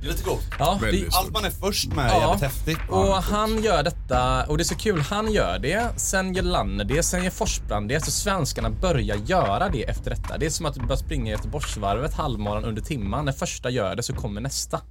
Det 0.01 0.07
är 0.07 0.11
lite 0.11 0.23
coolt. 0.23 0.41
Ja, 0.59 0.79
det, 0.81 1.07
Allt 1.11 1.31
man 1.33 1.45
är 1.45 1.49
först 1.49 1.93
med 1.93 2.05
är 2.05 2.09
Ja. 2.09 2.19
jävligt 2.21 2.41
häftigt. 2.43 2.77
och 2.89 3.15
han 3.15 3.63
gör 3.63 3.83
detta, 3.83 4.45
och 4.45 4.57
det 4.57 4.63
är 4.63 4.65
så 4.65 4.75
kul, 4.75 5.01
han 5.01 5.31
gör 5.31 5.59
det, 5.59 5.87
sen 5.95 6.33
gör 6.33 6.43
Lanne 6.43 6.83
det, 6.83 7.03
sen 7.03 7.23
gör 7.23 7.31
Forsbrand 7.31 7.89
det, 7.89 8.05
så 8.05 8.11
svenskarna 8.11 8.69
börjar 8.69 9.15
göra 9.17 9.69
det 9.69 9.83
efter 9.89 10.09
detta. 10.11 10.37
Det 10.37 10.45
är 10.45 10.49
som 10.49 10.65
att 10.65 10.73
du 10.73 10.79
börjar 10.81 10.95
springa 10.97 11.31
Göteborgsvarvet 11.31 12.13
halvmaran 12.13 12.63
under 12.65 12.81
timman. 12.81 13.25
När 13.25 13.31
första 13.31 13.69
gör 13.69 13.95
det 13.95 14.03
så 14.03 14.13
kommer 14.13 14.41
nästa. 14.41 14.81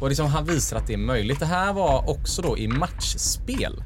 Och 0.00 0.08
liksom 0.08 0.26
han 0.26 0.44
visar 0.44 0.76
att 0.76 0.86
det 0.86 0.92
är 0.92 0.96
möjligt. 0.98 1.40
Det 1.40 1.46
här 1.46 1.72
var 1.72 2.10
också 2.10 2.42
då 2.42 2.58
i 2.58 2.68
matchspel. 2.68 3.84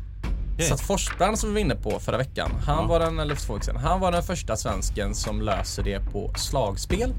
Så 0.69 0.75
att 0.75 0.81
Forsbrand 0.81 1.38
som 1.38 1.49
vi 1.49 1.53
var 1.55 1.61
inne 1.61 1.75
på 1.75 2.01
förra 2.01 2.16
veckan, 2.19 2.51
han 2.66 2.88
var 2.88 3.01
den, 3.01 3.19
eller 3.19 3.35
två 3.37 3.53
veckor 3.55 3.64
sedan, 3.64 3.77
han 3.77 4.01
var 4.01 4.12
den 4.12 4.23
första 4.23 4.57
svensken 4.57 5.14
som 5.14 5.40
löser 5.42 5.83
det 5.83 6.01
på 6.12 6.33
slagspel. 6.37 7.14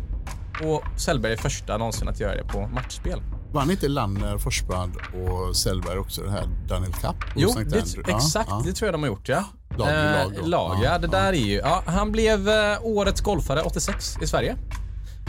Och 0.63 0.83
Sellberg 0.99 1.33
är 1.33 1.37
första 1.37 1.77
någonsin 1.77 2.07
att 2.07 2.19
göra 2.19 2.35
det 2.35 2.43
på 2.43 2.67
matchspel. 2.67 3.21
Vann 3.51 3.71
inte 3.71 3.87
Lanner, 3.87 4.37
Forsbrand 4.37 4.95
och 4.95 5.55
Sellberg 5.55 5.97
också 5.97 6.21
det 6.21 6.31
här 6.31 6.47
Daniel 6.67 6.93
Cup? 6.93 7.15
Jo, 7.35 7.53
det, 7.69 7.77
exakt. 8.07 8.49
ja. 8.49 8.61
Det 8.65 8.73
tror 8.73 8.87
jag 8.87 8.93
de 8.93 9.03
har 9.03 9.07
gjort, 9.07 9.29
ja. 9.29 9.43
Lag 9.77 9.89
i 9.89 9.91
lag. 9.91 10.35
Eh, 10.35 10.47
lag, 10.47 10.77
ja. 10.83 10.97
Det 10.97 11.07
där 11.07 11.27
är 11.27 11.33
ju... 11.33 11.55
Ja, 11.55 11.83
han 11.85 12.11
blev 12.11 12.49
eh, 12.49 12.77
årets 12.81 13.21
golfare 13.21 13.61
86 13.61 14.17
i 14.21 14.27
Sverige. 14.27 14.57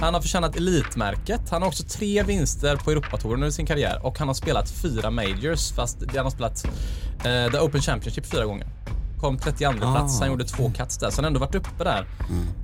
Han 0.01 0.15
har 0.15 0.21
förtjänat 0.21 0.57
elitmärket. 0.57 1.41
Han 1.51 1.63
har 1.63 1.69
också 1.69 1.83
tre 1.83 2.23
vinster 2.23 2.77
på 2.77 2.91
Europatouren 2.91 3.35
under 3.35 3.51
sin 3.51 3.67
karriär 3.67 4.07
och 4.07 4.19
han 4.19 4.29
har 4.29 4.35
spelat 4.35 4.71
fyra 4.71 5.11
majors 5.11 5.73
fast 5.73 5.99
han 6.17 6.25
har 6.25 6.31
spelat 6.31 6.65
eh, 7.25 7.53
The 7.53 7.59
Open 7.59 7.83
Championship 7.83 8.27
fyra 8.27 8.45
gånger. 8.45 8.67
Kom 9.21 9.39
32 9.39 9.73
plats, 9.81 10.21
han 10.21 10.29
gjorde 10.29 10.45
två 10.45 10.73
cuts 10.77 10.99
där, 10.99 11.11
så 11.11 11.17
han 11.17 11.25
har 11.25 11.29
ändå 11.29 11.41
varit 11.41 11.55
uppe 11.55 11.85
där. 11.85 12.07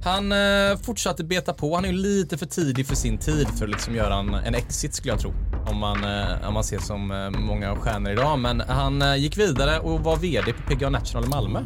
Han 0.05 0.33
eh, 0.33 0.79
fortsatte 0.83 1.25
beta 1.25 1.53
på. 1.55 1.75
Han 1.75 1.85
är 1.85 1.89
ju 1.89 1.95
lite 1.95 2.39
för 2.39 2.47
tidig 2.47 2.87
för 2.87 2.95
sin 2.95 3.19
tid 3.19 3.49
för 3.59 3.65
att 3.65 3.71
liksom 3.71 3.95
göra 3.95 4.15
en, 4.15 4.35
en 4.35 4.55
exit 4.55 4.95
skulle 4.95 5.13
jag 5.13 5.21
tro. 5.21 5.33
Om 5.67 5.77
man, 5.77 6.05
eh, 6.05 6.49
om 6.49 6.55
man 6.55 6.65
ser 6.65 6.79
som 6.79 7.11
eh, 7.11 7.31
många 7.31 7.77
stjärnor 7.77 8.13
idag. 8.13 8.39
Men 8.39 8.61
han 8.61 9.03
eh, 9.03 9.17
gick 9.17 9.39
vidare 9.39 9.79
och 9.79 10.01
var 10.01 10.17
VD 10.17 10.53
på 10.53 10.63
PGA 10.63 10.91
National 10.91 11.25
i 11.25 11.29
Malmö. 11.29 11.61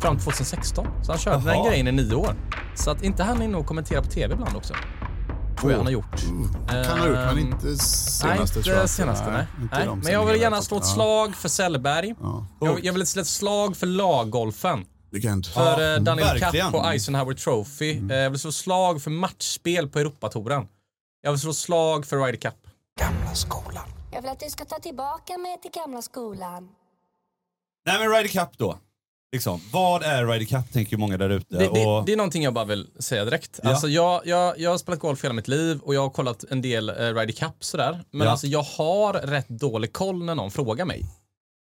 Fram 0.00 0.16
till 0.16 0.24
2016. 0.24 0.86
Så 1.02 1.12
han 1.12 1.18
körde 1.18 1.36
den 1.36 1.46
Jaha. 1.46 1.68
grejen 1.68 1.88
i 1.88 1.92
nio 1.92 2.14
år. 2.14 2.34
Så 2.74 2.90
att 2.90 3.02
inte 3.02 3.22
han 3.22 3.42
inne 3.42 3.56
och 3.56 3.66
kommentera 3.66 4.02
på 4.02 4.08
TV 4.08 4.34
ibland 4.34 4.56
också. 4.56 4.74
Tror 5.62 5.72
jag 5.72 5.78
han 5.78 5.86
har 5.86 5.92
gjort. 5.92 6.20
Kan 6.86 6.98
ha 6.98 7.06
gjort, 7.08 7.16
men 7.16 7.38
inte 7.38 7.66
Nej, 7.66 7.78
senaste 7.78 8.58
inte 8.58 8.62
tror 8.62 8.76
jag. 8.76 8.90
senaste. 8.90 9.30
Nej. 9.30 9.46
inte 9.62 9.76
nej. 9.76 9.86
de 9.86 9.98
Men 9.98 10.12
jag 10.12 10.26
vill 10.26 10.40
gärna 10.40 10.62
slå 10.62 10.76
ett 10.78 10.86
slag 10.86 11.34
för 11.36 11.48
Sellberg. 11.48 12.14
Ja. 12.20 12.46
Jag, 12.60 12.84
jag 12.84 12.92
vill 12.92 13.06
slå 13.06 13.22
ett 13.22 13.28
slag 13.28 13.76
för 13.76 13.86
laggolfen. 13.86 14.84
För 15.10 15.18
Ja, 15.54 15.82
ja, 15.82 15.98
Daniel 15.98 16.26
verkligen. 16.28 16.72
Cup 16.72 16.80
på 16.82 16.88
Eisenhower 16.88 17.34
Trophy. 17.34 17.92
Mm. 17.92 18.10
Eh, 18.10 18.16
Jag 18.16 18.30
vill 18.30 18.38
slå 18.40 18.52
slag 18.52 19.02
för 19.02 19.10
matchspel 19.10 19.88
på 19.88 19.98
Europatouren. 19.98 20.66
Jag 21.22 21.30
vill 21.30 21.40
slå 21.40 21.52
slag 21.52 22.06
för 22.06 22.16
Ryder 22.26 22.38
Cup. 22.38 22.54
Gamla 23.00 23.34
skolan. 23.34 23.84
Jag 24.12 24.22
vill 24.22 24.30
att 24.30 24.40
du 24.40 24.50
ska 24.50 24.64
ta 24.64 24.78
tillbaka 24.78 25.38
mig 25.38 25.60
till 25.62 25.70
gamla 25.70 26.02
skolan. 26.02 26.68
Nej 27.86 27.98
men 27.98 28.08
Ryder 28.10 28.28
Cup 28.28 28.58
då. 28.58 28.78
Liksom, 29.32 29.60
vad 29.72 30.02
är 30.02 30.26
Ryder 30.26 30.46
Cup 30.46 30.72
tänker 30.72 30.96
många 30.96 31.16
där 31.18 31.30
ute. 31.30 31.46
Det, 31.58 31.58
det, 31.58 31.86
och... 31.86 32.04
det 32.04 32.12
är 32.12 32.16
någonting 32.16 32.42
jag 32.42 32.54
bara 32.54 32.64
vill 32.64 32.86
säga 32.98 33.24
direkt. 33.24 33.60
Ja. 33.62 33.70
Alltså 33.70 33.88
jag, 33.88 34.26
jag, 34.26 34.58
jag 34.58 34.70
har 34.70 34.78
spelat 34.78 35.00
golf 35.00 35.24
hela 35.24 35.34
mitt 35.34 35.48
liv 35.48 35.80
och 35.82 35.94
jag 35.94 36.00
har 36.00 36.10
kollat 36.10 36.44
en 36.50 36.62
del 36.62 36.90
uh, 36.90 36.96
Ryder 36.96 37.32
Cup 37.32 37.54
sådär. 37.64 38.04
Men 38.10 38.26
Ja. 38.26 38.30
alltså 38.30 38.46
jag 38.46 38.62
har 38.62 39.12
rätt 39.12 39.48
dålig 39.48 39.92
koll 39.92 40.24
när 40.24 40.34
någon 40.34 40.50
frågar 40.50 40.84
mig. 40.84 41.04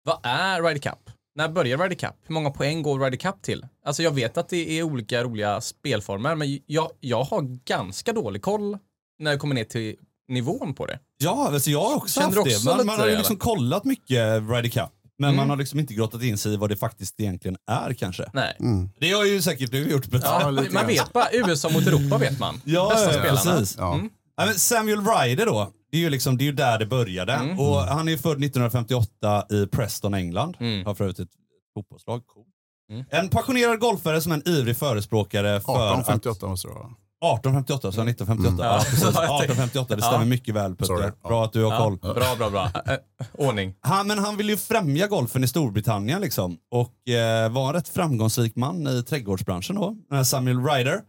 Vad 0.04 0.20
är 0.24 0.62
Ryder 0.62 0.82
Cup? 0.82 1.00
När 1.36 1.50
börjar 1.50 1.78
Ryder 1.78 1.96
Cup? 1.96 2.16
Hur 2.26 2.34
många 2.34 2.50
poäng 2.52 2.82
går 2.84 3.00
Ryder 3.00 3.18
Cup 3.18 3.42
till? 3.42 3.66
Alltså 3.86 4.04
jag 4.04 4.12
vet 4.12 4.38
att 4.38 4.50
det 4.50 4.80
är 4.80 4.84
olika 4.84 5.24
roliga 5.24 5.62
spelformer 5.62 6.36
men 6.36 6.60
jag, 6.66 6.92
jag 7.00 7.24
har 7.24 7.42
ganska 7.66 8.14
dålig 8.14 8.42
koll 8.42 8.78
när 9.20 9.32
det 9.32 9.38
kommer 9.38 9.56
ner 9.56 9.64
till 9.64 9.96
nivån 10.28 10.74
på 10.74 10.86
det. 10.86 11.00
Ja, 11.18 11.48
alltså 11.48 11.70
jag 11.70 11.82
har 11.84 11.96
också 11.96 12.20
Känner 12.22 12.36
haft 12.36 12.64
det. 12.66 12.76
Man, 12.76 12.86
man 12.86 13.00
har 13.00 13.08
ju 13.08 13.18
liksom 13.18 13.38
kollat 13.38 13.86
mycket 13.86 14.42
Ryder 14.42 14.70
Cup. 14.70 14.92
Men 15.22 15.30
Mm. 15.30 15.38
man 15.38 15.50
har 15.50 15.58
liksom 15.58 15.80
inte 15.80 15.94
grottat 15.94 16.24
in 16.24 16.38
sig 16.38 16.54
i 16.54 16.58
vad 16.58 16.70
det 16.70 16.76
faktiskt 16.78 17.20
egentligen 17.20 17.58
är 17.72 17.94
kanske. 17.94 18.30
Nej. 18.34 18.56
Det 19.00 19.12
har 19.12 19.26
ju 19.26 19.42
säkert 19.42 19.72
du 19.72 19.92
gjort. 19.92 20.06
Ja, 20.12 20.52
man 20.52 20.66
grann. 20.66 20.88
vet 20.88 21.14
bara, 21.14 21.26
USA 21.34 21.70
mot 21.70 21.88
Europa 21.88 22.18
vet 22.18 22.40
man. 22.40 22.62
Ja, 22.66 22.90
Bästa 22.90 23.14
ja, 23.14 23.20
spelarna. 23.20 23.58
precis. 23.60 23.76
Ja. 23.80 23.94
Mm. 23.94 24.10
Ja, 24.38 24.46
men 24.46 24.56
Samuel 24.56 25.00
Ryder 25.06 25.46
då, 25.46 25.72
det 25.92 25.98
är 25.98 26.02
ju 26.02 26.10
liksom, 26.10 26.38
det 26.38 26.48
är 26.48 26.52
där 26.54 26.80
det 26.80 26.86
började. 26.86 27.34
Mm. 27.34 27.60
Och 27.60 27.76
han 27.76 28.08
är 28.08 28.12
ju 28.12 28.18
född 28.18 28.44
1958 28.44 29.46
i 29.50 29.68
Preston, 29.68 30.14
England. 30.14 30.58
Mm. 30.60 30.86
Har 30.86 30.96
för 30.96 31.04
övrigt 31.04 31.20
ett 31.20 31.30
fotbollslag. 31.74 32.28
Cool. 32.28 32.46
Mm. 32.92 33.06
En 33.10 33.30
passionerad 33.30 33.80
golfare 33.80 34.22
som 34.22 34.32
är 34.32 34.36
en 34.36 34.48
ivrig 34.48 34.78
förespråkare 34.78 35.62
för 35.62 35.74
1858 35.74 36.48
måste 36.48 36.68
det 36.68 36.74
vara. 36.74 36.90
Att... 37.22 37.40
1858, 37.40 37.92
så 37.92 38.02
1958. 38.02 38.56
Ja, 38.60 38.66
Ja. 38.78 38.84
precis. 38.90 39.04
Ja, 39.04 39.10
jag 39.10 39.40
tänkte- 39.40 39.44
1858, 39.44 39.96
det 39.96 40.02
stämmer 40.02 40.20
Ja. 40.20 40.26
mycket 40.26 40.56
väl 40.56 40.76
Putte. 40.76 41.12
Bra 41.24 41.46
att 41.46 41.54
du 41.54 41.64
har 41.64 41.72
Ja, 41.72 41.78
koll. 41.78 41.98
bra, 42.16 42.36
bra, 42.38 42.50
bra. 42.50 42.72
Äh, 42.88 42.98
ordning. 43.48 43.74
Han, 43.82 44.08
men 44.08 44.20
han 44.20 44.38
ville 44.38 44.52
ju 44.52 44.58
främja 44.58 45.08
golfen 45.08 45.44
i 45.44 45.48
Storbritannien 45.48 46.22
liksom. 46.22 46.58
Och 46.72 47.10
eh, 47.14 47.50
var 47.52 47.68
en 47.68 47.74
rätt 47.74 47.88
framgångsrik 47.90 48.56
man 48.56 48.88
i 48.88 49.04
trädgårdsbranschen 49.04 49.76
då, 49.76 49.96
Samuel 50.24 50.64
Ryder. 50.66 51.00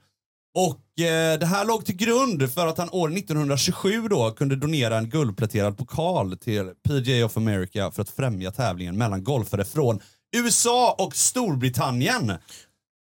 Och 0.54 1.04
eh, 1.04 1.38
det 1.38 1.46
här 1.46 1.64
låg 1.64 1.84
till 1.84 1.96
grund 1.96 2.52
för 2.52 2.66
att 2.66 2.78
han 2.78 2.88
år 2.92 3.08
1927 3.16 4.08
då 4.08 4.30
kunde 4.30 4.56
donera 4.56 4.98
en 4.98 5.08
guldpläterad 5.10 5.78
pokal 5.78 6.36
till 6.38 6.70
PGA 6.88 7.24
of 7.26 7.36
America 7.36 7.90
för 7.90 8.02
att 8.02 8.08
främja 8.10 8.50
tävlingen 8.50 8.98
mellan 8.98 9.24
golfare 9.24 9.64
från 9.64 10.00
USA 10.36 10.96
och 10.98 11.16
Storbritannien. 11.16 12.32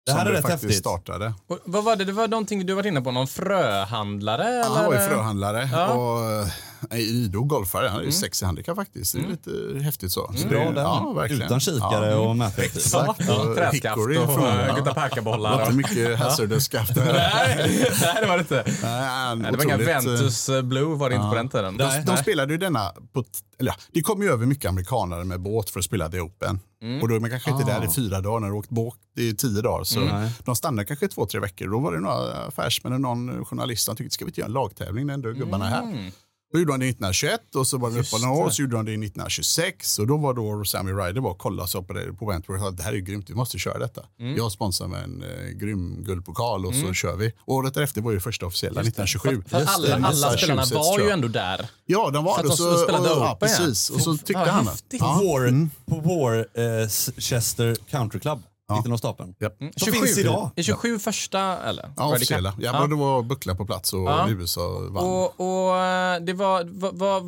Det 0.08 0.12
här 0.12 0.18
Som 0.20 0.26
är 0.28 0.32
det 0.32 0.38
rätt 0.38 0.42
faktiskt 0.42 0.62
häftigt. 0.64 0.80
startade. 0.80 1.32
Och 1.46 1.58
vad 1.64 1.84
var 1.84 1.96
det? 1.96 2.04
Det 2.04 2.12
var 2.12 2.28
någonting 2.28 2.66
du 2.66 2.74
var 2.74 2.86
inne 2.86 3.00
på, 3.00 3.10
någon 3.10 3.26
fröhandlare? 3.26 4.42
Ja, 4.44 4.48
eller? 4.64 4.74
han 4.76 4.84
var 4.86 4.92
ju 4.94 4.98
fröhandlare 5.08 5.68
Ja. 5.72 5.86
och 5.88 6.30
eh, 6.30 6.46
Ido 6.90 7.44
golfare, 7.44 7.88
han 7.88 8.00
är 8.00 8.04
ju 8.04 8.12
sex 8.12 8.42
i 8.42 8.44
handikapp 8.44 8.76
faktiskt. 8.76 9.12
Det 9.14 9.20
är 9.20 9.26
lite 9.28 9.84
häftigt 9.84 10.12
så. 10.12 10.30
så 10.36 10.42
det, 10.42 10.48
Bra 10.48 10.70
där. 10.70 10.82
ja, 10.82 11.12
verkligen. 11.16 11.42
Utan 11.42 11.60
kikare 11.60 12.10
Ja. 12.10 12.16
och 12.18 12.36
mätare. 12.36 12.64
Exakt. 12.66 13.20
Ja, 13.28 13.42
Och 13.48 13.54
träskaft 13.56 13.96
och 13.98 14.04
från- 14.34 14.44
äh, 14.48 14.66
ja. 14.68 14.74
guttaperkabollar. 14.76 15.50
Det 15.50 15.56
var 15.56 15.62
och- 15.66 15.72
inte 15.72 15.88
mycket 15.94 16.18
hazardous 16.24 16.64
skaft. 16.64 16.96
Nej, 16.96 17.04
nej, 17.12 17.90
det 18.22 18.26
var 18.28 18.34
det 18.36 18.40
inte. 18.40 18.64
Nej, 18.82 19.36
det 19.52 19.56
var 19.56 19.64
inga 19.64 19.74
eh, 19.74 19.80
Ventus 19.80 20.48
eh, 20.48 20.62
Blue 20.62 20.96
var 20.96 21.08
det 21.10 21.16
inte 21.16 21.28
på 21.28 21.34
den 21.34 21.48
tiden. 21.48 21.76
De, 21.76 22.02
de 22.06 22.16
spelade 22.16 22.52
ju 22.52 22.58
denna, 22.58 22.92
på, 23.12 23.24
eller 23.58 23.70
ja, 23.72 23.76
det 23.92 24.00
kom 24.02 24.22
ju 24.22 24.30
över 24.30 24.46
mycket 24.46 24.68
amerikanare 24.68 25.24
med 25.24 25.40
båt 25.40 25.70
för 25.70 25.78
att 25.78 25.84
spela 25.84 26.08
The 26.08 26.20
Open. 26.20 26.60
Mm. 26.82 27.02
Och 27.02 27.08
då 27.08 27.14
är 27.14 27.20
man 27.20 27.30
kanske 27.30 27.50
inte 27.50 27.64
Ah. 27.64 27.78
där 27.80 27.86
i 27.86 27.90
fyra 27.94 28.20
dagar 28.20 28.40
när 28.40 28.48
du 28.48 28.54
åkt 28.54 28.70
båt 28.70 28.94
i 29.16 29.34
tio 29.34 29.62
dagar. 29.62 29.84
Så 29.84 30.00
Mm. 30.00 30.28
de 30.44 30.56
stannade 30.56 30.84
kanske 30.84 31.08
två, 31.08 31.26
tre 31.26 31.40
veckor. 31.40 31.68
Då 31.70 31.78
var 31.78 31.92
det 31.92 32.00
några 32.00 32.32
affärsmän 32.46 32.92
och 32.92 33.00
någon 33.00 33.44
journalist 33.44 33.84
som 33.84 33.96
tyckte, 33.96 34.14
ska 34.14 34.24
vi 34.24 34.28
inte 34.28 34.40
göra 34.40 34.46
en 34.48 34.52
lagtävling 34.52 35.06
när 35.06 35.14
ändå 35.14 35.32
gubbarna 35.32 35.70
är 35.70 35.82
Mm. 35.82 36.10
Då 36.52 36.58
gjorde 36.58 36.72
de 36.72 36.80
det 36.80 36.86
1921 36.88 37.54
och 37.54 37.66
så 37.66 37.78
var 37.78 37.90
det 37.90 38.00
uppehåll 38.00 38.20
några 38.22 38.44
år, 38.44 38.50
så 38.50 38.62
gjorde 38.62 38.76
de 38.76 38.84
det 38.84 38.92
1926 38.92 39.98
och 39.98 40.06
då 40.06 40.16
var 40.16 40.34
då 40.34 40.64
Sammy 40.64 40.92
Ryder 40.92 41.20
var 41.20 41.30
och 41.30 41.38
kollade 41.38 41.68
så 41.68 41.82
på 41.82 41.92
det 41.92 42.12
på 42.12 42.30
Wentworth 42.30 42.62
och 42.64 42.70
sa 42.70 42.76
det 42.76 42.82
här 42.82 42.92
är 42.92 42.96
grymt, 42.96 43.30
vi 43.30 43.34
måste 43.34 43.58
köra 43.58 43.78
detta. 43.78 44.02
Mm. 44.20 44.36
Jag 44.36 44.52
sponsrar 44.52 44.88
med 44.88 45.04
en 45.04 45.22
eh, 45.22 45.50
grym 45.50 46.04
guldpokal 46.04 46.66
och 46.66 46.74
så 46.74 46.92
kör 46.92 47.16
vi. 47.16 47.32
Året 47.46 47.74
därefter 47.74 48.00
var 48.00 48.12
ju 48.12 48.20
första 48.20 48.46
officiella, 48.46 48.80
1927. 48.80 49.42
För 49.48 49.56
att 49.56 49.68
alla, 49.68 49.94
alla 49.94 50.30
spelarna 50.36 50.60
Massachusetts, 50.60 50.98
var 50.98 51.00
ju 51.00 51.10
ändå 51.10 51.28
där. 51.28 51.66
Ja, 51.86 52.10
de 52.10 52.24
var 52.24 52.34
För 52.34 52.40
att 52.40 52.56
det. 52.56 52.64
de 52.64 52.72
Så, 52.72 52.78
spelade 52.78 53.10
och, 53.10 53.16
ja, 53.20 53.32
Open, 53.32 53.48
ja. 53.50 53.56
precis. 53.58 53.90
Och 53.90 54.00
så 54.00 54.16
tyckte 54.16 54.38
han 54.38 54.66
häftigt. 54.66 55.00
Ja. 55.00 55.20
War, 55.24 55.68
På 55.86 56.00
War 56.00 56.38
eh, 56.38 56.88
Chester 57.18 57.76
Country 57.90 58.20
Club. 58.20 58.42
Gick 58.74 58.82
den 58.84 58.92
av 58.92 58.96
stapeln? 58.96 59.34
Japp. 59.40 59.56
Som 59.76 59.92
finns 59.92 60.18
idag. 60.18 60.50
Är 60.56 60.62
27 60.62 60.98
första 60.98 61.40
eller? 61.58 61.90
Ja, 61.96 62.14
officiella. 62.14 62.54
Ja, 62.60 62.70
Ja. 62.72 62.80
men 62.80 62.90
det 62.90 62.96
var 62.96 63.22
Buckla 63.22 63.54
på 63.54 63.66
plats 63.66 63.92
och 63.92 64.00
Ja. 64.00 64.28
USA 64.28 64.78
vann. 64.90 65.04
Och, 65.04 65.40
och 65.40 65.76
eh, 65.76 66.20
det 66.20 66.32
var, 66.32 66.64
var, 66.64 66.92
var, 66.92 67.20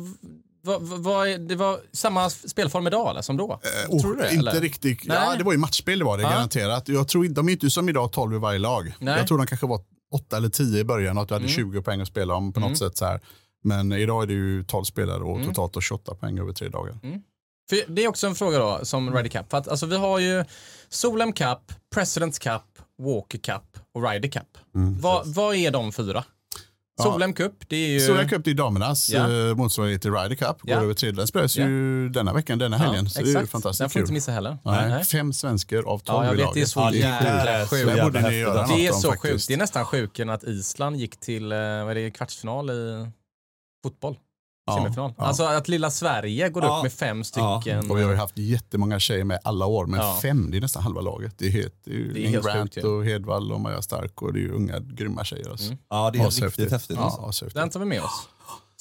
var, 0.63 0.97
var, 0.97 1.37
det 1.37 1.55
var 1.55 1.79
samma 1.91 2.29
spelform 2.29 2.87
idag 2.87 3.09
eller, 3.09 3.21
som 3.21 3.37
då? 3.37 3.59
Eh, 3.91 3.99
Tror 3.99 4.13
du 4.15 4.21
det? 4.21 4.33
inte 4.33 4.49
eller? 4.51 4.61
riktigt. 4.61 5.05
Ja, 5.05 5.35
det 5.37 5.43
var 5.43 5.51
ju 5.51 5.57
matchspel 5.57 5.99
det 5.99 6.05
var 6.05 6.17
det, 6.17 6.23
Ja. 6.23 6.29
garanterat. 6.29 6.87
Jag 6.87 7.07
tror, 7.07 7.27
de 7.27 7.47
är 7.47 7.51
inte 7.53 7.69
som 7.69 7.89
idag 7.89 8.11
12 8.11 8.35
i 8.35 8.37
varje 8.37 8.59
lag. 8.59 8.93
Nej. 8.99 9.17
Jag 9.17 9.27
tror 9.27 9.37
de 9.37 9.47
kanske 9.47 9.67
var 9.67 9.81
8 10.13 10.37
eller 10.37 10.49
10 10.49 10.79
i 10.79 10.83
början 10.83 11.17
och 11.17 11.23
att 11.23 11.27
du 11.29 11.35
hade 11.35 11.45
Mm. 11.45 11.55
20 11.55 11.81
poäng 11.81 12.01
att 12.01 12.07
spela 12.07 12.33
om 12.35 12.53
på 12.53 12.59
något 12.59 12.77
sätt. 12.77 12.97
Så 12.97 13.05
här. 13.05 13.19
Men 13.63 13.91
idag 13.91 14.23
är 14.23 14.27
det 14.27 14.33
ju 14.33 14.63
12 14.63 14.83
spelare 14.83 15.23
och 15.23 15.35
Mm. 15.35 15.47
totalt 15.47 15.75
och 15.75 15.83
28 15.83 16.15
poäng 16.15 16.39
över 16.39 16.53
tre 16.53 16.69
dagar. 16.69 16.99
För 17.69 17.91
det 17.91 18.03
är 18.03 18.07
också 18.07 18.27
en 18.27 18.35
fråga 18.35 18.59
då, 18.59 18.79
som 18.83 19.13
Ryder 19.15 19.29
Cup. 19.29 19.49
För 19.51 19.57
att, 19.57 19.67
alltså, 19.67 19.85
vi 19.85 19.97
har 19.97 20.19
ju 20.19 20.45
Solheim 20.91 21.33
Cup, 21.33 21.59
Presidents 21.93 22.39
Cup, 22.39 22.61
Walker 22.99 23.37
Cup 23.37 23.77
och 23.93 24.09
Ryder 24.09 24.29
Cup. 24.29 24.57
vad, 25.01 25.27
vad 25.27 25.55
är 25.55 25.71
de 25.71 25.91
fyra? 25.91 26.23
Solheim 27.03 27.33
Cup, 27.33 27.53
det 27.69 27.75
är 27.75 27.87
ju... 27.89 27.99
Stora 27.99 28.27
Cup 28.27 28.45
det 28.45 28.51
är 28.51 28.55
damernas 28.55 29.09
Ja. 29.09 29.31
eh, 29.49 29.55
motsvarighet 29.55 30.01
till 30.01 30.11
Ryder 30.11 30.35
Cup. 30.35 30.61
Går 30.61 30.71
Ja. 30.71 30.81
över 30.81 30.93
tre. 30.93 31.11
Den 31.11 31.27
spelas 31.27 31.57
Ja. 31.57 31.67
ju 31.67 32.09
denna 32.09 32.33
veckan, 32.33 32.59
denna 32.59 32.77
Ja, 32.77 32.83
helgen. 32.83 33.09
så 33.09 33.19
det 33.19 33.25
är 33.25 33.27
ju 33.27 33.31
exakt. 33.31 33.51
fantastiskt 33.51 33.79
Den 33.79 33.89
får 33.89 33.93
kul. 33.93 34.01
inte 34.01 34.13
missa 34.13 34.31
heller. 34.31 34.57
Nej, 34.63 34.89
Nej. 34.89 35.03
Fem 35.05 35.33
svenskar 35.33 35.77
av 35.83 35.99
12 35.99 36.25
Ja, 36.25 36.33
i 36.33 36.37
laget. 36.37 36.53
det 36.53 36.61
är 36.61 36.65
så 36.65 36.79
Ja, 36.79 36.93
jävla 36.93 37.67
sjukt. 37.67 37.71
Det 37.71 37.89
jävla 37.89 38.03
borde 38.03 38.19
ni 38.19 38.23
häftigt. 38.23 38.39
göra 38.39 38.67
Det 38.67 38.87
är 38.87 38.91
så 38.91 39.11
sjukt. 39.17 39.47
Det 39.47 39.53
är 39.53 39.57
nästan 39.57 39.85
sjukare 39.85 40.23
än 40.23 40.29
att 40.29 40.43
Island 40.43 40.95
gick 40.95 41.19
till 41.19 41.51
eh, 41.51 41.57
vad 41.57 41.91
är 41.91 41.95
det, 41.95 42.11
kvartsfinal 42.11 42.69
i 42.69 43.07
fotboll. 43.83 44.17
Ja, 44.71 44.83
Semifinal. 44.83 45.13
ja. 45.17 45.23
Alltså 45.25 45.43
att 45.43 45.67
lilla 45.67 45.91
Sverige 45.91 46.49
går 46.49 46.63
Ja. 46.63 46.77
upp 46.77 46.83
med 46.83 46.93
fem 46.93 47.17
Ja. 47.17 47.23
stycken. 47.61 47.91
Och 47.91 47.97
vi 47.97 48.03
har 48.03 48.11
ju 48.11 48.17
haft 48.17 48.37
jättemånga 48.37 48.99
tjejer 48.99 49.23
med 49.23 49.39
alla 49.43 49.65
år, 49.65 49.85
men 49.85 49.99
Ja. 49.99 50.19
fem, 50.21 50.51
det 50.51 50.57
är 50.57 50.61
nästan 50.61 50.83
halva 50.83 51.01
laget. 51.01 51.33
Det 51.37 51.45
är, 51.45 51.51
helt, 51.51 51.75
det 51.85 51.91
är 51.91 51.95
ju 51.95 52.13
Det 52.13 52.25
är 52.25 52.29
helt 52.29 52.45
Grant 52.45 52.73
sjukt 52.73 52.85
ju. 52.85 52.89
och 52.89 53.05
Hedvall 53.05 53.51
och 53.51 53.59
Maja 53.61 53.81
Stark 53.81 54.21
och 54.21 54.33
det 54.33 54.39
är 54.39 54.41
ju 54.41 54.51
unga 54.51 54.79
grymma 54.79 55.23
tjejer. 55.23 55.49
Alltså. 55.49 55.65
Mm. 55.65 55.77
Ja, 55.89 56.09
det 56.13 56.19
är 56.19 56.45
riktigt 56.45 56.71
häftigt. 56.71 56.97
Ja. 56.99 57.31
Den 57.53 57.69
tar 57.69 57.79
vi 57.79 57.85
med 57.85 58.01
oss. 58.03 58.27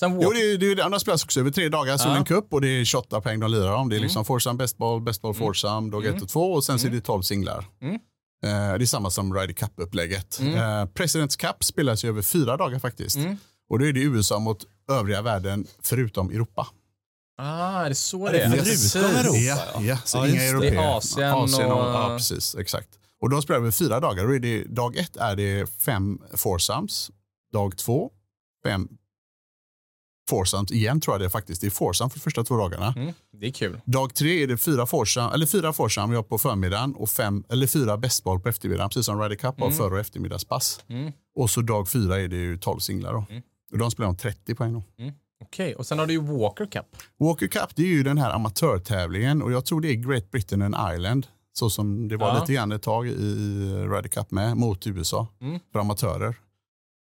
Sen 0.01 0.21
Jo, 0.21 0.31
det 0.31 0.41
är, 0.41 0.59
det 0.59 0.67
är, 0.71 0.77
det 0.77 0.85
andra 0.85 0.99
spelas 0.99 1.25
också 1.25 1.41
över 1.41 1.51
tre 1.51 1.69
dagar, 1.69 1.97
Solen 1.97 2.25
Cup 2.25 2.53
och 2.53 2.61
det 2.61 2.69
är 2.69 2.85
28 2.85 3.21
poäng 3.21 3.41
de 3.41 3.51
lirar 3.51 3.73
om. 3.73 3.89
Det 3.89 3.97
är 3.97 4.01
liksom 4.01 4.25
Forsam, 4.25 4.57
Best 4.57 4.79
Ball, 4.79 5.01
Best 5.01 5.23
Ball 5.23 5.35
Forsam, 5.35 5.91
dag 5.91 6.07
1 6.07 6.23
och 6.23 6.29
2 6.29 6.53
och 6.53 6.65
sen 6.65 6.79
så 6.79 6.87
är 6.87 6.91
det 6.91 7.01
12 7.01 7.23
singlar. 7.23 7.65
Mm. 7.83 7.95
Eh, 7.95 8.79
det 8.79 8.85
är 8.85 8.87
samma 8.87 9.11
som 9.11 9.35
Ryder 9.35 9.55
Cup-upplägget. 9.55 10.41
Eh, 10.41 10.85
Presidents 10.95 11.37
Cup 11.37 11.65
spelas 11.65 12.05
ju 12.05 12.09
över 12.09 12.23
fyra 12.23 12.57
dagar 12.57 12.79
faktiskt. 12.79 13.17
Mm. 13.17 13.37
Och 13.71 13.79
då 13.79 13.87
är 13.87 13.93
det 13.93 14.01
USA 14.01 14.39
mot 14.39 14.67
övriga 14.91 15.23
världen 15.23 15.67
förutom 15.83 16.31
Europa. 16.31 16.67
Ah, 17.39 17.85
är 17.85 17.89
det 17.89 17.95
så 17.95 18.29
det 18.29 18.41
är 18.43 18.51
förutom. 18.51 19.15
Europa. 19.17 19.37
Ja, 19.39 19.83
ja 19.83 19.97
så 20.05 20.19
Ja, 20.19 20.29
inga 20.29 20.43
europeer. 20.43 20.71
Det 20.73 20.79
är 20.79 20.97
Asien 21.45 21.71
och- 21.73 21.79
Ja, 21.79 22.15
precis. 22.19 22.55
Exakt. 22.55 22.89
Och 23.21 23.31
de 23.31 23.43
spelar 23.43 23.61
över 23.61 23.71
fyra 23.71 24.01
dagar. 24.01 24.25
Då 24.27 24.35
är 24.35 24.39
det, 24.39 24.65
dag 24.65 24.97
ett 24.97 25.17
är 25.17 25.37
det 25.37 25.71
fem 25.83 26.19
foursomes. 26.35 27.11
Dag 27.53 27.77
två, 27.77 28.11
fem 28.65 28.89
foursomes 30.31 30.71
igen 30.71 31.01
tror 31.01 31.15
jag 31.15 31.21
det 31.21 31.25
är 31.25 31.29
faktiskt. 31.31 31.61
Det 31.61 31.67
är 31.67 31.71
foursome 31.71 32.11
för 32.11 32.19
de 32.19 32.23
första 32.23 32.45
två 32.45 32.57
dagarna. 32.57 32.95
Mm, 32.97 33.13
det 33.41 33.47
är 33.47 33.51
kul. 33.53 33.81
Dag 33.85 34.15
tre 34.15 34.43
är 34.43 34.47
det 34.47 34.57
fyra 34.59 34.87
foursome, 34.87 35.35
eller 35.35 35.47
fyra 35.47 35.73
foursome 35.73 36.15
jag 36.15 36.29
på 36.29 36.39
förmiddagen 36.39 36.95
och 36.95 37.11
fem, 37.11 37.45
eller 37.49 37.67
fyra 37.67 37.97
bästboll 37.97 38.41
på 38.41 38.49
eftermiddagen. 38.49 38.89
Precis 38.91 39.07
som 39.07 39.21
Ryder 39.23 39.37
Cup 39.37 39.61
har 39.61 39.71
för 39.71 39.93
och 39.93 40.01
eftermiddagspass. 40.01 40.81
Mm. 40.89 41.13
Och 41.35 41.51
så 41.51 41.61
dag 41.61 41.89
fyra 41.89 42.21
är 42.21 42.29
det 42.29 42.37
ju 42.37 42.59
12 42.59 42.79
singlar. 42.79 43.13
Då. 43.13 43.19
Och 43.19 43.27
de 43.79 43.91
spelar 43.91 44.09
om 44.09 44.17
30 44.17 44.55
poäng. 44.55 44.73
Då. 44.73 44.83
Okej, 45.45 45.75
och 45.75 45.87
sen 45.87 45.99
har 45.99 46.07
du 46.07 46.13
ju 46.13 46.21
Walker 46.21 46.67
Cup. 46.67 46.87
Walker 47.19 47.47
Cup 47.47 47.77
det 47.77 47.83
är 47.83 47.87
ju 47.87 48.03
den 48.03 48.19
här 48.19 48.31
amatörtävlingen 48.31 49.43
och 49.43 49.53
jag 49.53 49.65
tror 49.67 49.81
det 49.81 49.89
är 49.89 49.95
Great 49.95 50.31
Britain 50.31 50.63
and 50.63 50.75
Ireland. 50.75 51.27
Så 51.53 51.71
som 51.71 52.09
det 52.09 52.17
var 52.17 52.29
Ja. 52.29 52.41
lite 52.41 52.53
grann 52.53 52.73
ett 52.73 52.83
tag 52.83 53.09
i 53.09 53.13
Ryder 53.75 54.09
Cup 54.09 54.31
med 54.31 54.57
mot 54.57 54.87
USA 54.87 55.27
Mm. 55.41 55.61
för 55.73 55.79
amatörer. 55.79 56.37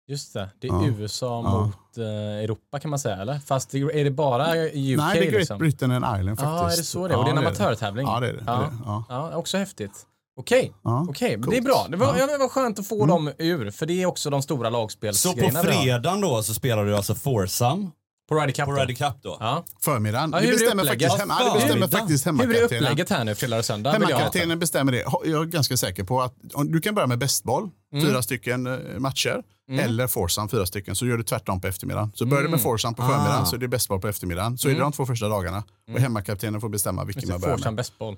Just 0.08 0.34
det, 0.34 0.50
det 0.60 0.68
är 0.68 0.72
Ja. 0.72 0.86
USA 0.88 1.42
Ja. 1.46 1.66
mot 1.66 1.98
eh, 1.98 2.04
Europa 2.44 2.80
kan 2.80 2.90
man 2.90 3.00
säga 3.00 3.16
eller? 3.18 3.40
Fast 3.40 3.70
det, 3.70 3.78
är 3.80 4.04
det 4.04 4.12
bara 4.12 4.44
UK 4.48 4.54
Nej, 4.54 4.72
det 4.74 5.02
är 5.02 5.16
Great 5.16 5.32
liksom? 5.34 5.58
Britain 5.60 5.92
and 5.92 6.20
Island 6.20 6.40
faktiskt. 6.40 6.62
Ja, 6.62 6.72
är 6.72 6.78
det 6.78 6.84
så 6.84 7.08
det 7.08 7.14
är? 7.14 7.18
Och 7.18 7.24
det 7.26 7.30
är 7.30 7.36
en 7.36 7.42
Ja, 7.42 7.48
amatörtävling? 7.48 8.06
Ja, 8.08 8.20
det 8.20 8.28
är 8.30 8.34
det. 8.34 8.44
Ja. 8.48 8.54
det, 8.54 8.66
är 8.66 8.70
det. 8.70 8.78
Ja. 8.86 9.04
Ja, 9.10 9.36
också 9.36 9.58
häftigt. 9.58 10.06
Okej, 10.38 10.74
Ja. 10.84 11.06
okej, 11.10 11.36
coolt. 11.36 11.50
det 11.50 11.58
är 11.58 11.62
bra. 11.62 11.88
Det 11.90 11.98
var, 11.98 12.06
Ja. 12.08 12.14
Mm. 12.14 12.22
ja. 12.30 12.34
det 12.34 12.38
var 12.38 12.48
skönt 12.50 12.80
att 12.80 12.88
få 12.88 13.06
dem 13.06 13.32
ur, 13.38 13.72
för 13.72 13.86
det 13.86 14.02
är 14.02 14.06
också 14.06 14.30
de 14.30 14.42
stora 14.42 14.68
Så 14.68 14.72
på 14.74 14.78
lagspelsgrejerna 14.78 15.62
vi 15.62 15.68
har. 15.76 15.84
fredagen 15.84 16.22
då 16.22 16.44
så 16.44 16.54
spelar 16.54 16.86
du 16.86 16.96
alltså 16.96 17.16
Foursome 17.16 17.90
På 18.30 18.36
Ryder 18.36 18.52
Cup 18.52 18.66
på? 18.66 18.72
Ryder 18.72 18.94
Cup 18.94 19.22
då? 19.24 19.38
Ja. 19.40 19.64
Förmiddagen. 19.82 20.32
Ja, 20.34 20.40
det 20.40 20.46
hur 20.46 20.54
är 20.54 20.58
bestämmer 20.58 20.84
upplägget? 20.84 21.12
faktiskt, 21.12 21.20
hemma, 21.20 21.36
ja, 21.40 21.54
det 21.54 21.60
bestämmer 21.60 21.88
faktiskt 21.88 22.26
Hur 22.26 22.32
är 22.32 22.38
hemmakaptenen. 22.38 22.84
upplägget 22.84 23.10
här 23.10 23.24
nu, 23.24 23.36
fredag 23.36 23.58
och 23.58 23.66
söndag? 23.66 23.92
Hemmakaptenen 23.92 24.60
bestämmer 24.60 24.92
det. 24.92 25.06
Jag 25.26 25.42
är 25.42 25.46
ganska 25.46 25.78
säker 25.78 26.04
på 26.04 26.22
att 26.22 26.34
du 26.66 26.82
kan 26.82 26.96
börja 26.96 27.08
med 27.08 27.20
bästboll, 27.20 27.70
Mm. 27.94 28.06
fyra 28.08 28.22
stycken 28.22 28.68
eh, 28.68 29.00
matcher, 29.00 29.44
eller 29.80 30.08
foursome, 30.08 30.50
fyra 30.50 30.66
stycken, 30.66 30.96
så 30.96 31.06
gör 31.06 31.18
du 31.18 31.24
tvärtom 31.24 31.62
på 31.62 31.68
eftermiddagen. 31.68 32.12
Så 32.16 32.26
börjar 32.26 32.42
du 32.42 32.48
Mm. 32.48 32.52
med 32.52 32.62
foursome 32.62 32.96
på 32.96 33.02
förmiddagen 33.04 33.42
Ah. 33.42 33.46
så 33.46 33.56
är 33.56 33.60
det 33.60 33.68
bästboll 33.68 34.02
på 34.02 34.08
eftermiddagen. 34.08 34.58
Så 34.58 34.70
är 34.70 34.74
det 34.74 34.80
de 34.80 34.92
två 34.92 35.06
första 35.06 35.28
dagarna. 35.28 35.64
Och 35.94 36.00
hemmakaptenen 36.00 36.62
får 36.62 36.70
bestämma 36.70 37.04
vilken 37.04 37.30
man 37.30 37.40
det, 37.42 37.48
börjar 37.48 37.58
med. 37.58 37.76
bästboll. 37.76 38.16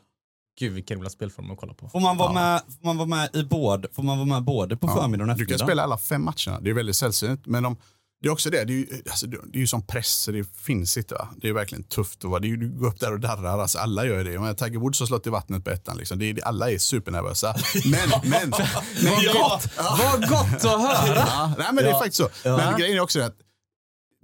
Gud 0.60 0.74
vilken 0.74 0.98
jävla 0.98 1.10
spelform 1.10 1.52
att 1.52 1.58
kolla 1.58 1.74
på. 1.74 1.90
Får 1.90 2.00
man 2.00 2.18
vara, 2.18 2.34
med, 2.34 2.62
får 2.82 2.86
man 2.86 2.98
vara 2.98 3.08
med 3.08 3.30
i 3.36 3.44
både, 3.44 3.88
får 3.94 4.04
man 4.04 4.18
vara 4.18 4.26
med 4.28 4.44
både 4.44 4.78
på 4.78 4.88
förmiddagen 4.88 5.12
och 5.30 5.38
Du 5.38 5.44
eftermiddagen? 5.44 5.58
kan 5.60 5.68
spela 5.68 5.84
alla 5.84 5.98
fem 5.98 6.24
matcherna. 6.24 6.60
Det 6.62 6.70
är 6.70 6.74
väldigt 6.74 6.96
sällsynt. 6.96 7.46
Men 7.46 7.64
de, 7.64 7.78
det 8.22 8.28
är 8.28 8.32
också 8.32 8.50
det. 8.50 8.64
Det 8.64 8.74
är 8.74 8.78
ju, 8.78 8.88
alltså, 9.10 9.28
det 9.28 9.58
är 9.58 9.60
ju 9.60 9.68
som 9.68 9.82
press. 9.88 10.30
Det 10.32 10.44
finns 10.58 10.98
inte. 10.98 11.14
Va? 11.14 11.28
Det 11.38 11.50
är 11.50 11.54
verkligen 11.54 11.84
tufft. 11.84 12.24
att 12.24 12.30
vara- 12.30 12.40
Det 12.40 12.48
är, 12.48 12.50
ju- 12.50 12.58
du 12.58 12.70
går 12.80 12.88
upp 12.88 13.00
där 13.00 13.14
och 13.14 13.20
darrar. 13.20 13.60
Alltså, 13.60 13.78
alla 13.80 14.06
gör 14.06 14.24
det. 14.24 14.40
Men 14.40 14.56
Tiger 14.56 14.80
Woods 14.80 15.00
har 15.00 15.08
slått 15.08 15.28
i 15.28 15.30
vattnet 15.30 15.64
på 15.64 15.70
ettan. 15.70 15.98
Liksom. 15.98 16.20
Det 16.20 16.30
är, 16.30 16.44
alla 16.48 16.72
är 16.72 16.78
supernervösa. 16.78 17.56
Men, 17.86 18.10
men, 18.30 18.50
men 18.50 19.14
Ja. 19.24 19.62
Vad 19.78 20.30
gott 20.30 20.66
att 20.66 20.82
höra! 20.82 21.16
Ja, 21.28 21.54
nej, 21.58 21.68
men 21.74 21.76
det 21.76 21.82
är 21.90 21.94
Ja. 21.94 22.00
faktiskt 22.00 22.18
så. 22.18 22.30
Ja. 22.44 22.58
Men 22.58 22.78
grejen 22.80 22.98
är 22.98 23.02
också 23.02 23.22
att 23.22 23.36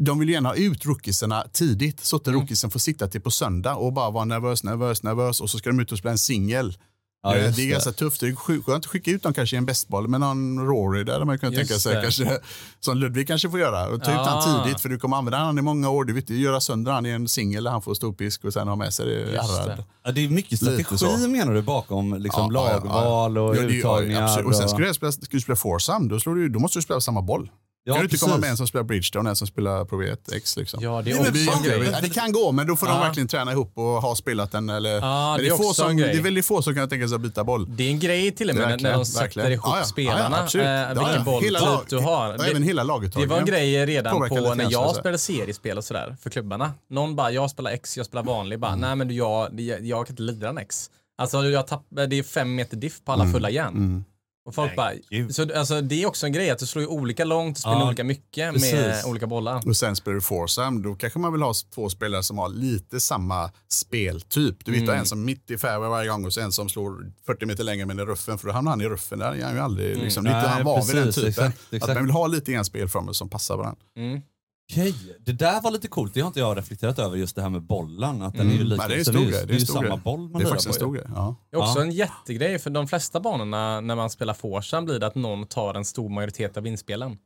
de 0.03 0.19
vill 0.19 0.29
gärna 0.29 0.49
ha 0.49 0.55
ut 0.55 0.85
rookiesarna 0.85 1.43
tidigt 1.53 1.99
så 1.99 2.15
att 2.15 2.27
Mm. 2.27 2.39
rookiesen 2.39 2.71
får 2.71 2.79
sitta 2.79 3.07
till 3.07 3.21
på 3.21 3.31
söndag 3.31 3.75
och 3.75 3.93
bara 3.93 4.09
vara 4.09 4.25
nervös, 4.25 4.63
nervös, 4.63 5.03
nervös 5.03 5.41
och 5.41 5.49
så 5.49 5.57
ska 5.57 5.69
de 5.69 5.79
ut 5.79 5.91
och 5.91 5.97
spela 5.97 6.11
en 6.11 6.17
singel. 6.17 6.77
Ja, 7.25 7.35
Eh, 7.35 7.41
det 7.41 7.47
är 7.47 7.51
det. 7.51 7.65
ganska 7.65 7.91
tufft. 7.91 8.19
Det 8.19 8.27
är 8.27 8.35
skönt 8.61 8.85
att 8.85 8.91
skicka 8.91 9.11
ut 9.11 9.23
dem 9.23 9.33
kanske 9.33 9.55
i 9.55 9.57
en 9.57 9.65
bästboll, 9.65 10.07
men 10.07 10.21
någon 10.21 10.59
Rory 10.67 11.03
där 11.03 11.25
man 11.25 11.39
kan 11.39 11.53
tänka 11.53 11.73
sig 11.73 11.95
det. 11.95 12.01
kanske, 12.01 12.39
som 12.79 12.97
Ludvig 12.97 13.27
kanske 13.27 13.49
får 13.49 13.59
göra. 13.59 13.87
Och 13.87 14.03
ta 14.03 14.11
ut 14.11 14.17
Ah. 14.17 14.23
han 14.39 14.63
tidigt 14.65 14.81
för 14.81 14.89
du 14.89 14.99
kommer 14.99 15.17
använda 15.17 15.37
han 15.37 15.57
i 15.59 15.61
många 15.61 15.89
år. 15.89 16.03
Du 16.05 16.13
vill 16.13 16.23
inte 16.23 16.33
göra 16.35 16.61
sönder 16.61 16.91
han 16.91 17.05
i 17.05 17.09
en 17.09 17.27
singel 17.27 17.63
där 17.63 17.71
han 17.71 17.81
får 17.81 17.93
storpisk 17.93 18.43
och 18.45 18.53
sen 18.53 18.67
ha 18.67 18.75
med 18.75 18.93
sig 18.93 19.05
det 19.05 19.25
det. 19.25 19.83
Ja, 20.03 20.11
det 20.11 20.21
är 20.25 20.29
mycket 20.29 20.59
strategi 20.59 21.27
menar 21.27 21.53
du 21.53 21.61
bakom 21.61 22.13
liksom 22.17 22.53
Ja, 22.53 22.65
ja, 22.69 22.81
ja. 22.85 23.27
lagval 23.27 23.37
och 23.37 23.55
Ja, 23.55 23.61
ja, 23.61 23.67
uttagningar? 23.67 24.43
och 24.43 24.55
sen 24.55 24.69
ska 24.69 24.77
du 24.77 24.93
spela, 24.93 25.11
du 25.31 25.39
spela 25.39 25.55
foursome, 25.55 26.09
då, 26.09 26.19
slår 26.19 26.35
du, 26.35 26.49
då 26.49 26.59
måste 26.59 26.77
du 26.77 26.81
spela 26.83 27.01
samma 27.01 27.21
boll. 27.21 27.49
Ja, 27.85 27.93
kan 27.93 28.01
du 28.01 28.05
inte 28.05 28.17
komma 28.17 28.29
precis. 28.31 28.41
med 28.41 28.49
en 28.49 28.57
som 28.57 28.67
spelar 28.67 28.83
Bridgestone 28.83 29.23
och 29.23 29.29
en 29.29 29.35
som 29.35 29.47
spelar 29.47 29.85
Pro 29.85 30.01
V1 30.01 30.17
X. 30.35 30.57
Liksom. 30.57 30.83
Ja, 30.83 31.01
det 31.01 31.11
är 31.11 31.13
Nej, 31.15 31.21
också 31.21 31.23
men 31.23 31.33
Det, 31.33 31.85
en 31.85 31.93
fan, 31.93 32.01
det 32.03 32.09
kan 32.09 32.31
gå, 32.31 32.51
men 32.51 32.67
då 32.67 32.75
får 32.75 32.87
de 32.87 32.95
Ja. 32.95 33.01
verkligen 33.03 33.27
träna 33.27 33.51
ihop 33.51 33.71
och 33.77 33.83
ha 33.83 34.15
spelat 34.15 34.51
den. 34.51 34.69
Eller, 34.69 34.89
Ja, 35.01 35.35
det 35.39 35.47
är 35.47 35.49
få 35.49 35.55
också 35.69 35.73
som, 35.73 35.97
det 35.97 36.11
är 36.11 36.21
väldigt 36.21 36.45
få 36.45 36.61
som 36.61 36.75
kan 36.75 36.89
tänka 36.89 37.07
sig 37.07 37.15
att 37.15 37.21
byta 37.21 37.43
boll. 37.43 37.75
Det 37.75 37.83
är 37.83 37.89
en 37.89 37.99
grej 37.99 38.31
till 38.31 38.49
och 38.49 38.55
med 38.55 38.81
när- 38.81 38.93
de 38.93 39.05
sätter 39.05 39.19
verkligen. 39.25 39.51
ihop 39.51 39.65
Ja, 39.67 39.77
ja. 39.77 39.85
spelarna, 39.85 40.47
Ja, 40.53 40.59
Ja, 40.61 40.87
vilken 40.93 41.13
ja. 41.15 41.23
boll 41.25 41.43
Hela 41.43 41.59
typ 41.59 41.67
lag- 41.67 41.85
du 41.89 41.97
har. 41.97 42.35
Ja, 42.39 42.45
även 42.45 42.63
hela 42.63 42.81
Det 42.83 42.87
laguttagningen. 42.87 43.29
var 43.29 43.39
en 43.39 43.45
grej 43.45 43.85
redan 43.85 44.29
på 44.29 44.53
när 44.55 44.71
jag 44.71 44.89
så. 44.89 44.93
spelade 44.99 45.17
seriespel 45.17 45.77
och 45.77 45.83
sådär 45.83 46.15
för 46.21 46.29
klubbarna. 46.29 46.73
Någon 46.89 47.15
bara, 47.15 47.31
jag 47.31 47.49
spelar 47.49 47.71
X, 47.71 47.97
jag 47.97 48.05
spelar 48.05 48.23
vanlig. 48.23 48.59
Bara, 48.59 48.75
nej 48.75 48.95
men 48.95 49.07
du, 49.07 49.13
jag, 49.13 49.59
jag, 49.59 49.85
jag 49.85 50.07
kan 50.07 50.13
inte 50.13 50.23
lira 50.23 50.49
en 50.49 50.57
X. 50.57 50.89
Alltså 51.17 51.43
jag 51.43 51.67
tapp, 51.67 51.85
det 51.89 52.19
är 52.19 52.23
fem 52.23 52.55
meter 52.55 52.77
diff 52.77 53.03
på 53.05 53.11
alla 53.11 53.31
fulla 53.31 53.49
järn. 53.49 54.03
Och 54.45 54.55
folk 54.55 54.75
bara, 54.75 54.91
gud. 55.09 55.35
så, 55.35 55.57
alltså, 55.57 55.81
det 55.81 56.03
är 56.03 56.05
också 56.05 56.25
en 56.25 56.31
grej 56.33 56.49
att 56.49 56.59
du 56.59 56.65
slår 56.65 56.81
ju 56.81 56.87
olika 56.87 57.25
långt, 57.25 57.57
spelar 57.57 57.75
Ja, 57.79 57.87
olika 57.87 58.03
mycket 58.03 58.53
med 58.53 58.61
precis. 58.61 59.05
olika 59.05 59.27
bollar. 59.27 59.67
Och 59.67 59.77
sen 59.77 59.95
spelar 59.95 60.15
du 60.15 60.21
foursome, 60.21 60.81
då 60.83 60.95
kanske 60.95 61.19
man 61.19 61.31
vill 61.33 61.41
ha 61.41 61.53
två 61.75 61.89
spelare 61.89 62.23
som 62.23 62.37
har 62.37 62.49
lite 62.49 62.99
samma 62.99 63.51
speltyp. 63.69 64.65
Du 64.65 64.71
vet 64.71 64.81
Mm. 64.83 64.95
en 64.99 65.05
som 65.05 65.25
mitt 65.25 65.51
i 65.51 65.57
fairway 65.57 65.89
varje 65.89 66.09
gång 66.09 66.25
och 66.25 66.33
sen 66.33 66.43
en 66.43 66.51
som 66.51 66.69
slår 66.69 67.11
40 67.25 67.45
meter 67.45 67.63
längre 67.63 67.85
men 67.85 67.99
i 67.99 68.03
ruffen, 68.03 68.37
för 68.37 68.47
då 68.47 68.53
hamnar 68.53 68.71
han 68.71 68.81
i 68.81 68.85
ruffen. 68.89 69.19
Där 69.19 69.31
är 69.35 69.43
han 69.43 69.53
ju 69.53 69.59
aldrig, 69.59 69.97
liksom, 69.97 70.23
Nej, 70.23 70.35
lite, 70.35 70.47
han 70.47 70.63
var 70.63 70.85
vid 70.85 70.95
den 70.95 71.05
precis, 71.05 71.15
typen. 71.23 71.29
exakt, 71.47 71.67
Att 71.67 71.73
exakt. 71.73 71.93
man 71.95 72.03
vill 72.03 72.13
ha 72.13 72.27
lite 72.27 72.51
grann 72.51 72.65
spelformer 72.65 73.13
som 73.13 73.29
passar 73.29 73.57
varandra. 73.57 73.81
Mm. 73.97 74.21
Okej, 74.71 74.95
det 75.19 75.31
där 75.31 75.61
var 75.61 75.71
lite 75.71 75.87
coolt. 75.87 76.13
Det 76.13 76.19
har 76.21 76.27
inte 76.27 76.39
jag 76.39 76.57
reflekterat 76.57 76.99
över, 76.99 77.17
just 77.17 77.35
det 77.35 77.41
här 77.41 77.49
med 77.49 77.61
bollen. 77.63 78.21
Att 78.21 78.33
den 78.33 78.49
är 78.49 78.53
ju 78.53 78.63
lite, 78.63 78.75
Nej, 78.77 78.87
det 78.89 78.95
är 78.95 78.99
en 78.99 79.05
så 79.05 79.11
stor 79.11 79.23
ju- 79.23 79.29
grej. 79.31 79.39
Det 79.39 79.43
är 79.43 79.47
det 79.47 79.51
är 79.51 79.55
en 79.55 79.59
ju 79.59 79.65
stor 79.65 79.73
samma 79.73 79.87
grej. 79.87 79.99
boll 80.03 80.19
man 80.19 80.31
Det 80.31 80.35
är 80.37 80.39
lirar 80.39 80.49
faktiskt 80.49 80.81
en 80.81 80.87
på. 80.89 80.95
ju. 80.95 80.99
stor 81.01 81.05
grej. 81.07 81.15
Ja. 81.15 81.35
Det 81.51 81.57
är 81.57 81.61
också 81.61 81.79
Ja. 81.79 81.85
en 81.85 81.91
jättegrej 81.91 82.59
för 82.59 82.69
de 82.69 82.87
flesta 82.87 83.19
banorna 83.19 83.81
när 83.81 83.95
man 83.95 84.09
spelar 84.09 84.33
foursome 84.33 84.85
blir 84.85 84.99
det 84.99 85.07
att 85.07 85.15
någon 85.15 85.45
tar 85.47 85.73
en 85.73 85.85
stor 85.85 86.09
majoritet 86.09 86.57
av 86.57 86.67
inspelen. 86.67 87.17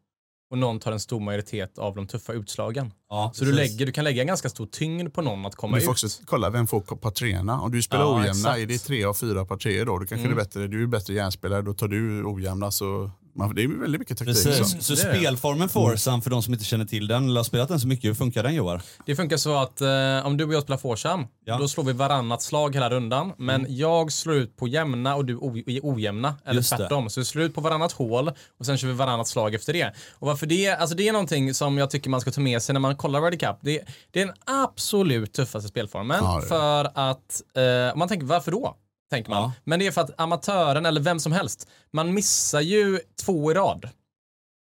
Och 0.51 0.57
någon 0.57 0.79
tar 0.79 0.91
en 0.91 0.99
stor 0.99 1.19
majoritet 1.19 1.77
av 1.79 1.95
de 1.95 2.07
tuffa 2.07 2.33
utslagen. 2.33 2.93
Ja, 3.09 3.31
Så 3.35 3.45
du, 3.45 3.51
precis. 3.51 3.71
lägger, 3.71 3.85
du 3.85 3.91
kan 3.91 4.03
lägga 4.03 4.21
en 4.21 4.27
ganska 4.27 4.49
stor 4.49 4.65
tyngd 4.65 5.13
på 5.13 5.21
någon 5.21 5.45
att 5.45 5.55
komma 5.55 5.75
Du 5.77 5.81
får 5.81 5.91
ut. 5.91 6.03
också 6.03 6.23
kolla 6.25 6.49
vem 6.49 6.67
får 6.67 6.81
par 6.81 7.11
treorna. 7.11 7.61
Om 7.61 7.71
du 7.71 7.81
spelar 7.81 8.03
Ja, 8.03 8.09
ojämna, 8.13 8.29
exakt. 8.29 8.57
är 8.59 8.65
det 8.65 8.77
tre 8.77 9.03
av 9.03 9.13
fyra 9.13 9.45
par 9.45 9.57
treor 9.57 9.85
då, 9.85 9.91
då 9.91 10.05
kanske 10.05 10.15
Mm. 10.15 10.29
det 10.29 10.41
är 10.41 10.45
bättre, 10.45 10.67
du 10.67 10.83
är 10.83 10.87
bättre 10.87 11.13
järnspelare, 11.13 11.61
då 11.61 11.73
tar 11.73 11.87
du 11.87 12.23
ojämna. 12.25 12.71
Så 12.71 13.11
man, 13.37 13.55
det 13.55 13.63
är 13.63 13.67
väldigt 13.67 13.99
mycket 13.99 14.17
taktik. 14.17 14.35
Precis. 14.45 14.71
Så. 14.71 14.95
Så 14.95 15.07
Det 15.07 15.11
det. 15.13 15.17
spelformen 15.19 15.69
foursome, 15.69 16.21
för 16.21 16.29
de 16.29 16.43
som 16.43 16.53
inte 16.53 16.65
känner 16.65 16.85
till 16.85 17.07
den, 17.07 17.25
eller 17.25 17.35
har 17.39 17.43
spelat 17.43 17.67
den 17.69 17.79
så 17.79 17.87
mycket, 17.87 18.09
hur 18.09 18.15
funkar 18.15 18.43
den 18.43 18.55
Joar? 18.55 18.81
Det 19.05 19.15
funkar 19.15 19.37
så 19.37 19.55
att 19.57 19.81
eh, 19.81 20.25
om 20.27 20.37
du 20.37 20.43
och 20.45 20.53
jag 20.53 20.63
spelar 20.63 20.77
foursome, 20.77 21.27
Ja. 21.45 21.57
då 21.57 21.67
slår 21.67 21.83
vi 21.83 21.93
varannat 21.93 22.41
slag 22.41 22.73
hela 22.75 22.89
rundan. 22.89 23.33
Men 23.37 23.65
jag 23.69 24.11
slår 24.11 24.35
ut 24.35 24.57
på 24.57 24.67
jämna 24.67 25.15
och 25.15 25.25
du 25.25 25.63
i 25.67 25.79
ojämna, 25.83 26.35
eller 26.45 26.53
Just 26.55 26.69
det. 26.69 26.77
tvärtom. 26.77 27.09
Så 27.09 27.19
vi 27.19 27.25
slår 27.25 27.43
ut 27.45 27.55
på 27.55 27.61
varannat 27.61 27.91
hål 27.91 28.31
och 28.59 28.65
sen 28.65 28.77
kör 28.77 28.87
vi 28.87 28.93
varannat 28.93 29.27
slag 29.27 29.55
efter 29.55 29.73
det. 29.73 29.93
Och 30.13 30.27
varför 30.27 30.45
det? 30.45 30.67
Alltså 30.69 30.95
det 30.95 31.07
är 31.07 31.11
någonting 31.13 31.53
som 31.53 31.77
jag 31.77 31.89
tycker 31.89 32.09
man 32.09 32.21
ska 32.21 32.31
ta 32.31 32.41
med 32.41 32.61
sig 32.61 32.73
när 32.73 32.79
man 32.79 32.95
kollar 32.95 33.21
Ryder 33.21 33.37
Cup. 33.37 33.57
Det, 33.61 33.81
det 34.11 34.21
är 34.21 34.25
den 34.25 34.35
absolut 34.45 35.33
tuffaste 35.33 35.69
spelformen. 35.69 36.17
Ja, 36.21 36.35
det 36.35 36.41
det. 36.41 36.47
för 36.47 36.91
att, 37.09 37.41
eh, 37.57 37.97
man 37.97 38.07
tänker 38.07 38.25
varför 38.27 38.51
då? 38.51 38.75
Tänker 39.09 39.29
man. 39.29 39.41
Ja. 39.41 39.53
Men 39.63 39.79
det 39.79 39.87
är 39.87 39.91
för 39.91 40.01
att 40.01 40.19
amatören 40.19 40.85
eller 40.85 41.01
vem 41.01 41.19
som 41.19 41.31
helst, 41.31 41.69
man 41.91 42.13
missar 42.13 42.61
ju 42.61 42.99
två 43.25 43.51
i 43.51 43.53
rad. 43.53 43.89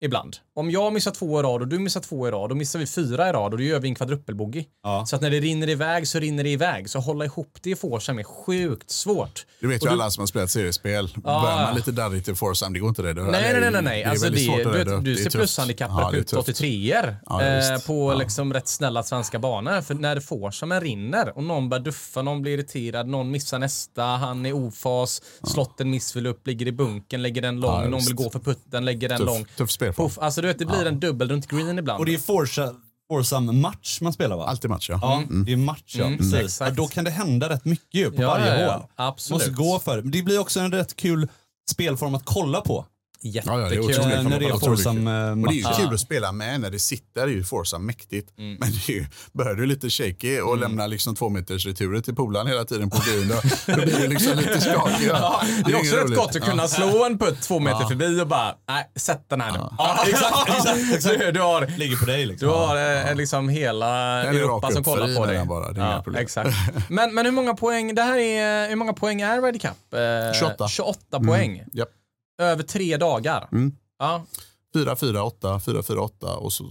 Ibland. 0.00 0.36
Om 0.58 0.70
jag 0.70 0.92
missar 0.92 1.10
två 1.10 1.40
i 1.40 1.42
rad 1.42 1.62
och 1.62 1.68
du 1.68 1.78
missar 1.78 2.00
två 2.00 2.28
i 2.28 2.30
rad, 2.30 2.50
då 2.50 2.54
missar 2.54 2.78
vi 2.78 2.86
fyra 2.86 3.28
i 3.28 3.32
rad 3.32 3.52
och 3.52 3.58
då 3.58 3.64
gör 3.64 3.80
vi 3.80 3.88
en 3.88 3.94
kvadruppelbogey. 3.94 4.64
Ja. 4.82 5.04
Så 5.06 5.16
att 5.16 5.22
när 5.22 5.30
det 5.30 5.40
rinner 5.40 5.68
iväg 5.68 6.08
så 6.08 6.18
rinner 6.18 6.44
det 6.44 6.50
iväg. 6.50 6.90
Så 6.90 6.98
hålla 6.98 7.24
ihop 7.24 7.58
det 7.62 7.70
i 7.70 7.76
foursome 7.76 8.22
är 8.22 8.24
sjukt 8.24 8.90
svårt. 8.90 9.46
Du 9.60 9.68
vet 9.68 9.82
Och 9.82 9.88
ju 9.88 9.92
alla 9.92 10.10
som 10.10 10.22
har 10.22 10.26
spelat 10.26 10.50
seriespel. 10.50 11.08
Ja, 11.14 11.20
Börjar 11.20 11.56
ja. 11.60 11.62
man 11.66 11.74
lite 11.74 11.92
darrigt 11.92 12.28
i 12.28 12.34
foursome, 12.34 12.74
det 12.74 12.80
går 12.80 12.88
inte 12.88 13.02
det. 13.02 13.12
det 13.12 13.22
Nej, 13.22 13.32
nej, 13.52 13.60
nej, 13.60 13.70
nej, 13.70 13.82
nej. 13.82 13.98
Det 13.98 14.04
är 14.04 14.10
Alltså 14.10 14.24
väldigt 14.26 14.46
det, 14.46 14.52
svårt 14.56 14.66
att 14.66 14.72
du, 14.72 14.78
rädda 14.78 14.96
du 14.98 15.14
Det 15.14 15.22
ser 15.22 15.30
plushandikappare 15.30 16.00
Ja, 16.02 16.10
det 16.10 16.18
på 16.18 16.24
tufft. 16.28 16.48
83 16.48 17.16
Ja, 17.26 17.42
eh, 17.42 17.78
på 17.86 18.12
Ja. 18.12 18.18
liksom 18.18 18.54
rätt 18.54 18.68
snälla 18.68 19.02
svenska 19.02 19.38
banor. 19.38 19.80
För 19.80 19.94
när 19.94 20.20
foursomen 20.20 20.80
rinner 20.80 21.36
och 21.36 21.42
någon 21.44 21.68
börjar 21.68 21.84
duffa, 21.84 22.22
någon 22.22 22.42
blir 22.42 22.52
irriterad, 22.54 23.08
någon 23.08 23.30
missar 23.30 23.58
nästa, 23.58 24.02
han 24.04 24.46
är 24.46 24.52
ofas, 24.52 25.22
slotten 25.42 25.90
missvill 25.90 26.26
upp, 26.26 26.46
ligger 26.46 26.66
i 26.66 26.72
bunken, 26.72 27.22
lägger 27.22 27.42
den 27.42 27.60
lång, 27.60 27.90
någon 27.90 28.00
vill 28.04 28.14
gå 28.14 28.30
för 28.30 28.38
putten, 28.38 28.84
lägger 28.84 29.08
den 29.08 29.18
Tuff- 29.20 29.24
lång. 29.26 29.46
tuff 29.56 29.70
spelform. 29.70 30.08
Puff. 30.08 30.18
Alltså 30.18 30.42
du 30.46 30.52
vet, 30.52 30.58
det 30.58 30.66
blir 30.66 30.86
en 30.86 31.00
dubbel 31.00 31.28
runt 31.28 31.46
green 31.46 31.78
ibland. 31.78 31.98
Och 32.00 32.06
det 32.06 32.14
är 32.14 32.18
foursome, 32.18 32.74
foursome 33.10 33.52
match 33.52 34.00
man 34.00 34.12
spelar 34.12 34.36
va? 34.36 34.44
Alltid 34.46 34.70
match, 34.70 34.90
ja. 34.90 34.98
Ja, 35.02 35.22
det 35.46 35.52
är 35.52 35.56
match 35.56 35.94
ja. 35.98 36.04
Mm, 36.04 36.18
Precis. 36.18 36.34
exakt. 36.34 36.68
Ja, 36.68 36.74
då 36.82 36.88
kan 36.88 37.04
det 37.04 37.10
hända 37.10 37.48
rätt 37.48 37.64
mycket 37.64 37.94
ju 38.00 38.10
på 38.10 38.22
Ja, 38.22 38.28
varje 38.28 38.60
ja, 38.60 38.60
ja. 38.60 38.72
hål. 38.72 38.82
Absolut. 38.94 39.34
Måste 39.40 39.50
gå 39.62 39.78
för. 39.78 40.02
Men 40.02 40.10
det 40.10 40.22
blir 40.22 40.38
också 40.38 40.60
en 40.60 40.72
rätt 40.72 40.96
kul 40.96 41.28
spelform 41.70 42.14
att 42.14 42.24
kolla 42.24 42.60
på. 42.60 42.86
Jättekul. 43.30 43.54
Ja, 43.60 43.60
ja, 43.60 43.68
det 44.08 44.14
är 44.14 44.22
när 44.22 44.38
det 44.40 44.46
är 44.46 44.58
foursome 44.58 45.00
kul. 45.00 45.06
eh, 45.06 45.44
Och 45.44 45.52
det 45.52 45.60
är 45.60 45.78
ju 45.78 45.84
kul 45.86 45.94
att 45.94 46.00
spela 46.00 46.32
med 46.32 46.60
när 46.60 46.70
det 46.70 46.78
sitter, 46.78 47.26
det 47.26 47.32
är 47.32 47.36
ju 47.36 47.44
foursome 47.44 47.84
mäktigt. 47.84 48.32
Men 48.36 48.58
det 48.60 48.88
är 48.88 48.90
ju, 48.92 49.06
börjar 49.32 49.54
du 49.54 49.66
lite 49.66 49.90
shaky 49.90 50.40
och 50.40 50.58
lämnar 50.58 50.88
liksom 50.88 51.14
två 51.14 51.28
meters 51.28 51.66
returer 51.66 52.00
till 52.00 52.14
polaren 52.14 52.46
hela 52.46 52.64
tiden 52.64 52.90
på 52.90 52.96
green, 53.06 53.28
då, 53.28 53.34
då 53.66 53.82
blir 53.82 54.00
det 54.00 54.06
liksom 54.08 54.36
lite 54.38 54.60
skakig. 54.60 55.06
Ja, 55.08 55.40
det 55.66 55.72
är 55.72 55.76
också 55.76 55.96
rätt 55.96 56.04
roligt. 56.04 56.18
gott 56.18 56.36
att 56.36 56.42
kunna 56.42 56.68
slå 56.68 57.04
en 57.04 57.18
putt 57.18 57.42
två 57.42 57.60
meter 57.60 57.84
förbi 57.86 58.20
och 58.20 58.26
bara, 58.26 58.54
nej, 58.68 58.90
sätt 58.96 59.24
den 59.28 59.40
här 59.40 59.52
nu. 59.52 59.58
Ja, 59.78 59.98
exakt, 60.08 60.48
exakt, 60.48 60.94
exakt. 60.94 61.18
Du, 61.20 61.32
du 61.32 61.40
har, 61.40 61.66
Ligger 61.78 61.96
på 61.96 62.04
dig 62.06 62.26
liksom. 62.26 62.48
du 62.48 62.54
har 62.54 62.76
eh, 63.08 63.14
liksom 63.14 63.48
hela 63.48 63.86
är 63.86 64.34
Europa 64.34 64.70
som 64.70 64.78
upp 64.80 64.84
för 64.84 64.92
kollar 64.92 65.16
på 65.16 65.26
dig. 65.26 65.44
bara, 65.46 65.72
det 65.72 65.80
är 65.80 65.86
inga 65.92 66.02
problem. 66.02 66.22
exakt. 66.22 66.50
Men, 66.88 67.14
men 67.14 67.24
hur 67.24 67.32
många 67.32 67.54
poäng, 67.54 67.94
det 67.94 68.02
här 68.02 68.18
är, 68.18 68.68
hur 68.68 68.76
många 68.76 68.92
poäng 68.92 69.20
är 69.20 69.42
Ryder 69.42 69.58
Cup? 69.58 69.94
Eh, 70.34 70.38
28. 70.40 70.68
28 70.68 71.20
poäng. 71.20 71.62
Japp. 71.72 71.88
Över 72.38 72.62
tre 72.62 72.96
dagar. 72.96 73.48
Mm. 73.52 73.76
Ja, 73.98 74.26
4, 74.74 74.96
4, 74.96 75.22
8, 75.24 75.60
4, 75.60 75.82
4, 75.82 76.00
8 76.00 76.36
och 76.36 76.52
så 76.52 76.64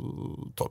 12. 0.56 0.70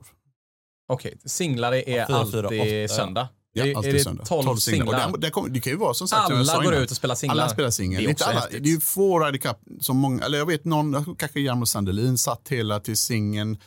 okej. 0.89 1.17
Singlar 1.25 1.73
är 1.73 1.97
Ja, 1.97 2.07
fyra, 2.07 2.17
alltid 2.17 2.33
fyra, 2.33 2.83
åtta. 2.85 2.93
söndag. 2.95 3.27
Ja, 3.57 3.65
är, 3.65 3.75
alltid 3.75 3.89
är 3.89 3.93
det 3.97 4.03
söndag. 4.03 4.25
12 4.25 4.43
singlar. 4.43 4.55
singlar? 4.57 5.11
Och 5.11 5.19
det, 5.19 5.27
det, 5.27 5.31
kommer, 5.31 5.49
det 5.49 5.59
kan 5.59 5.73
ju 5.73 5.77
vara 5.79 5.93
som 5.93 6.07
sagt, 6.07 6.31
Alla 6.31 6.63
går 6.63 6.73
ut 6.75 6.91
och 6.91 6.97
spelar 6.97 7.15
singlar. 7.15 7.43
Alla 7.43 7.49
spelar 7.49 7.69
singel. 7.69 8.03
Det 8.03 8.07
är 8.07 8.09
Inte 8.09 8.23
också 8.23 8.29
alla. 8.31 8.39
häftigt. 8.39 8.63
Det 8.63 8.69
är 8.69 8.73
ju 8.73 8.79
få 8.79 9.19
Ryder 9.19 9.37
Cup 9.39 9.57
som 9.81 9.97
många, 9.97 10.25
eller 10.25 10.37
jag 10.37 10.45
vet 10.45 10.65
någon, 10.65 11.15
kanske 11.15 11.39
Jarmo 11.39 11.65
Sandelin 11.65 12.17
satt 12.17 12.47
hela 12.49 12.79
till 12.79 12.97
singeln. 12.97 13.57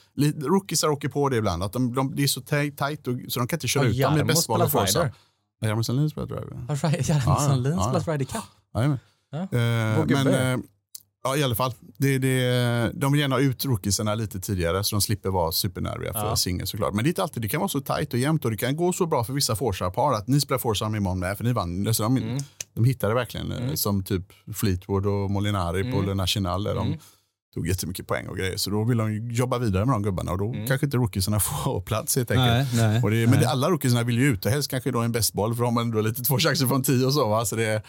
Rookiesar 0.40 0.88
åker 0.88 1.08
på 1.08 1.28
det 1.28 1.36
ibland, 1.36 1.62
att 1.62 1.72
de, 1.72 1.94
de, 1.94 2.16
det 2.16 2.22
är 2.22 2.26
så 2.26 2.40
taj- 2.40 2.76
tajt 2.76 3.06
och, 3.06 3.14
så 3.28 3.40
de 3.40 3.48
kan 3.48 3.56
inte 3.56 3.68
köra 3.68 3.80
Har 3.82 3.86
ut 3.88 3.92
dem 3.92 3.98
i 4.14 4.16
Jarmo 4.18 4.24
bästboll 4.24 4.60
och 4.62 4.68
spelat 4.68 4.86
forsa. 4.88 4.98
Ryder? 5.00 5.12
Ja, 5.60 5.68
Jarmo 5.68 5.84
Sandelin 5.84 6.10
spelar 6.10 6.26
Ryder- 6.28 7.02
Jarmo 7.08 7.22
Ja, 7.26 7.34
ja. 7.34 7.36
Sandlin 7.48 7.72
Ja, 7.72 7.78
ja. 7.94 8.00
spelat 8.00 8.20
Ryder 8.20 8.32
Cup? 8.32 8.44
Jajamän. 8.74 8.98
Ja. 9.30 9.46
Men 9.50 10.26
eh, 10.26 10.58
ja, 11.28 11.36
i 11.36 11.42
alla 11.42 11.54
fall, 11.54 11.72
det, 11.96 12.18
det, 12.18 12.90
de 12.94 13.12
vill 13.12 13.20
gärna 13.20 13.34
ha 13.36 13.40
ut 13.40 13.64
rookiesarna 13.64 14.14
lite 14.14 14.40
tidigare 14.40 14.84
så 14.84 14.96
de 14.96 15.00
slipper 15.00 15.28
vara 15.30 15.52
supernärviga 15.52 16.12
för 16.12 16.26
Ja. 16.26 16.36
singel 16.36 16.66
såklart. 16.66 16.94
Men 16.94 17.04
det 17.04 17.08
är 17.08 17.10
inte 17.10 17.22
alltid, 17.22 17.42
det 17.42 17.48
kan 17.48 17.60
vara 17.60 17.68
så 17.68 17.80
tajt 17.80 18.12
och 18.12 18.18
jämnt 18.18 18.44
och 18.44 18.50
det 18.50 18.56
kan 18.56 18.76
gå 18.76 18.92
så 18.92 19.06
bra 19.06 19.24
för 19.24 19.32
vissa 19.32 19.56
forsar-par 19.56 20.12
att 20.14 20.28
ni 20.28 20.40
spelar 20.40 20.58
forsar 20.58 20.96
imorgon 20.96 21.18
med 21.18 21.36
för 21.36 21.44
ni 21.44 21.52
vann. 21.52 21.94
Så 21.94 22.02
de, 22.02 22.16
Mm. 22.16 22.38
de 22.74 22.84
hittade 22.84 23.14
verkligen 23.14 23.52
eh, 23.52 23.74
som 23.74 24.04
typ 24.04 24.24
Fleetwood 24.54 25.06
och 25.06 25.30
Molinari 25.30 25.80
Mm. 25.80 25.92
på 25.92 26.02
Le 26.02 26.14
National 26.14 26.64
där 26.64 26.74
de 26.74 26.96
tog 27.54 27.68
jättemycket 27.68 28.06
poäng 28.06 28.26
och 28.28 28.36
grejer. 28.36 28.56
Så 28.56 28.70
då 28.70 28.84
vill 28.84 28.98
de 28.98 29.30
jobba 29.30 29.58
vidare 29.58 29.84
med 29.86 29.94
de 29.94 30.02
gubbarna 30.02 30.32
och 30.32 30.38
då 30.38 30.52
Mm. 30.52 30.66
kanske 30.66 30.86
inte 30.86 30.96
rookiesarna 30.96 31.40
får 31.64 31.80
plats 31.80 32.16
helt 32.16 32.30
enkelt. 32.30 32.74
Nej, 32.74 32.88
nej, 32.88 33.02
och 33.02 33.10
det, 33.10 33.26
men 33.26 33.40
det, 33.40 33.48
alla 33.48 33.70
rookiesarna 33.70 34.02
vill 34.02 34.18
ju 34.18 34.24
ut 34.26 34.46
och 34.46 34.50
helst 34.52 34.70
kanske 34.70 34.90
då 34.90 34.98
en 35.00 35.12
bästboll 35.12 35.54
för 35.54 35.62
de 35.62 35.76
har 35.76 35.82
ändå 35.82 36.00
lite 36.00 36.22
två 36.22 36.38
chanser 36.38 36.66
från 36.66 36.82
tio 36.82 37.06
och 37.06 37.12
så. 37.14 37.28
Va? 37.28 37.44
så 37.44 37.56
det 37.56 37.82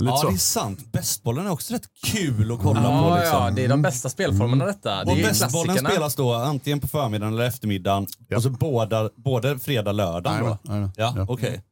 lite 0.00 0.10
Ja, 0.10 0.16
så. 0.16 0.28
det 0.28 0.34
är 0.34 0.38
sant. 0.38 0.92
Bästbollen 0.92 1.46
är 1.46 1.50
också 1.50 1.74
rätt 1.74 1.86
kul 2.06 2.52
att 2.52 2.58
kolla 2.62 2.82
på. 2.82 2.88
Ja, 2.88 3.16
Liksom. 3.18 3.38
ja, 3.38 3.50
det 3.50 3.64
är 3.64 3.68
de 3.68 3.82
bästa 3.82 4.08
spelformerna 4.08 4.64
detta. 4.66 5.04
Det 5.04 5.10
Och 5.10 5.16
bästbollen 5.16 5.78
spelas 5.78 6.14
då 6.14 6.32
antingen 6.34 6.80
på 6.80 6.88
förmiddagen 6.88 7.34
eller 7.34 7.44
eftermiddagen. 7.44 8.06
Ja. 8.28 8.36
Och 8.36 8.42
så 8.42 8.50
båda, 8.50 9.10
både 9.16 9.58
fredag, 9.58 9.92
lördag. 9.92 10.40
Då. 10.40 10.58
Ja, 10.72 10.90
Ja. 10.96 11.26
okej. 11.28 11.62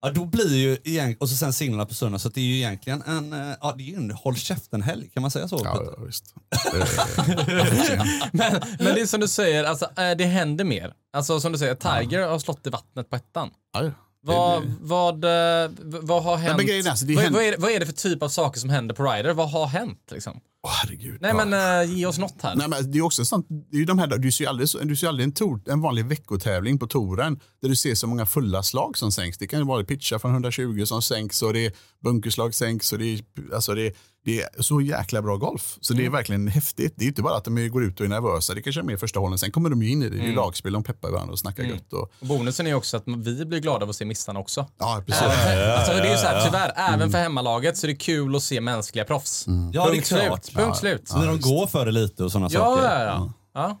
Ja, 0.00 0.10
då 0.12 0.24
blir 0.24 0.54
ju 0.56 1.16
och 1.20 1.28
så 1.28 1.36
sen 1.36 1.52
singlarna 1.52 1.86
på 1.86 1.94
söndag, 1.94 2.18
så 2.18 2.28
det 2.28 2.40
är 2.40 2.44
ju 2.44 2.56
egentligen 2.56 3.02
en, 3.06 3.32
eh, 3.32 3.54
ja, 3.60 3.74
det 3.76 3.82
är 3.82 3.86
ju 3.86 3.94
en 3.96 4.10
håll 4.10 4.36
käften-helg, 4.36 5.08
kan 5.14 5.20
man 5.22 5.30
säga 5.30 5.48
så? 5.48 5.60
Ja, 5.64 5.82
ja, 5.84 6.04
visst. 6.06 6.34
Men, 8.32 8.52
men 8.78 8.94
det 8.94 9.00
är 9.00 9.06
som 9.06 9.20
du 9.20 9.28
säger, 9.28 9.64
alltså, 9.64 9.84
eh, 9.84 10.16
det 10.18 10.24
händer 10.24 10.64
mer. 10.64 10.92
Alltså 11.16 11.40
som 11.40 11.52
du 11.52 11.58
säger, 11.58 11.74
Tiger 11.74 12.28
har 12.28 12.38
slått 12.38 12.66
i 12.66 12.70
vattnet 12.70 13.10
på 13.10 13.16
ettan. 13.16 13.50
ja, 13.72 13.82
ja. 13.84 13.90
Vad, 14.26 14.62
vad, 14.80 15.24
eh, 15.24 15.70
vad 16.02 16.22
har 16.22 16.36
hänt? 16.36 16.56
men 16.56 16.66
grejen 16.66 16.86
är 16.86 16.90
alltså, 16.90 17.06
det 17.06 17.14
vad, 17.14 17.24
händer- 17.24 17.38
vad, 17.40 17.48
är 17.48 17.56
vad 17.58 17.70
är 17.70 17.80
det 17.80 17.86
för 17.86 17.92
typ 17.92 18.22
av 18.22 18.28
saker 18.28 18.60
som 18.60 18.70
händer 18.70 18.94
på 18.94 19.02
Ryder? 19.12 19.32
Vad 19.34 19.50
har 19.50 19.66
hänt? 19.66 19.98
Liksom? 20.10 20.40
Åh, 20.62 20.70
herregud. 20.82 21.18
Nej 21.20 21.32
Ja. 21.38 21.44
men 21.44 21.82
äh, 21.88 21.94
ge 21.96 22.06
oss 22.06 22.18
något 22.18 22.42
här. 22.42 22.54
Nej, 22.56 22.68
men 22.68 22.90
det 22.92 22.98
är 22.98 23.02
också 23.02 23.24
sånt, 23.24 23.46
det 23.70 23.76
är 23.76 23.78
ju 23.78 23.84
de 23.84 23.98
här, 23.98 24.06
du 24.06 24.32
ser 24.32 24.44
ju 24.44 24.48
aldrig, 24.50 24.68
du 24.82 24.96
ser 24.96 25.08
aldrig 25.08 25.24
en, 25.24 25.32
tor, 25.32 25.60
en 25.66 25.80
vanlig 25.80 26.06
veckotävling 26.06 26.78
på 26.78 26.86
touren 26.86 27.40
där 27.62 27.68
du 27.68 27.76
ser 27.76 27.94
så 27.94 28.06
många 28.06 28.26
fulla 28.26 28.62
slag 28.62 28.98
som 28.98 29.12
sänks. 29.12 29.38
Det 29.38 29.46
kan 29.46 29.58
ju 29.58 29.64
vara 29.66 29.84
pitchar 29.84 30.18
från 30.18 30.30
120 30.32 30.84
som 30.86 31.02
sänks 31.02 31.42
och 31.42 31.52
det 31.52 31.66
är 31.66 31.72
bunkerslag 32.04 32.54
sänks 32.54 32.92
och 32.92 32.98
det 32.98 33.04
är, 33.14 33.20
alltså 33.54 33.74
det, 33.74 33.92
det 34.26 34.40
är 34.42 34.62
så 34.62 34.80
jäkla 34.80 35.22
bra 35.22 35.36
golf. 35.36 35.78
Så 35.80 35.92
Mm. 35.92 36.02
det 36.02 36.06
är 36.08 36.10
verkligen 36.10 36.48
häftigt. 36.48 36.94
Det 36.96 37.04
är 37.04 37.08
inte 37.08 37.22
bara 37.22 37.36
att 37.36 37.44
de 37.44 37.68
går 37.68 37.84
ut 37.84 38.00
och 38.00 38.06
är 38.06 38.10
nervösa, 38.10 38.54
det 38.54 38.62
kanske 38.62 38.80
är 38.80 38.82
mer 38.82 38.96
första 38.96 39.20
hållen. 39.20 39.38
Sen 39.38 39.50
kommer 39.50 39.70
de 39.70 39.82
ju 39.82 39.90
in 39.90 40.02
i 40.02 40.08
det. 40.08 40.10
Det 40.10 40.16
är 40.16 40.18
ju 40.18 40.24
Mm. 40.24 40.36
lagspel, 40.36 40.72
de 40.72 40.82
peppar 40.84 41.10
varandra 41.10 41.32
och 41.32 41.38
snackar 41.38 41.62
gött. 41.62 41.92
Och, 41.92 42.00
Och 42.20 42.26
bonusen 42.26 42.66
är 42.66 42.74
också 42.74 42.96
att 42.96 43.02
vi 43.06 43.44
blir 43.44 43.60
glada 43.60 43.84
av 43.84 43.90
att 43.90 43.96
se 43.96 44.04
missarna 44.04 44.40
också. 44.40 44.66
ja, 44.78 45.02
precis. 45.06 45.22
alltså, 45.22 45.92
det 45.92 46.08
är 46.08 46.10
ju 46.12 46.16
så 46.16 46.26
här, 46.26 46.44
tyvärr, 46.46 46.72
även 46.94 47.10
för 47.10 47.18
hemmalaget 47.18 47.76
så 47.76 47.86
är 47.86 47.88
det 47.88 47.96
kul 47.96 48.36
att 48.36 48.42
se 48.42 48.60
mänskliga 48.60 49.04
proffs. 49.04 49.44
Ja, 49.72 49.84
det 49.84 49.90
är 49.90 49.92
Punkt 49.92 50.06
klart. 50.08 50.44
slut. 50.44 50.56
Punkt 50.64 50.76
slut. 50.78 51.08
Så 51.08 51.18
när 51.18 51.26
de 51.26 51.40
går 51.40 51.66
för 51.66 51.86
det 51.86 51.92
lite 51.92 52.24
och 52.24 52.32
sådana 52.32 52.48
Ja, 52.52 52.60
saker. 52.60 52.82
ja, 52.84 53.02
ja. 53.04 53.32
ja. 53.54 53.80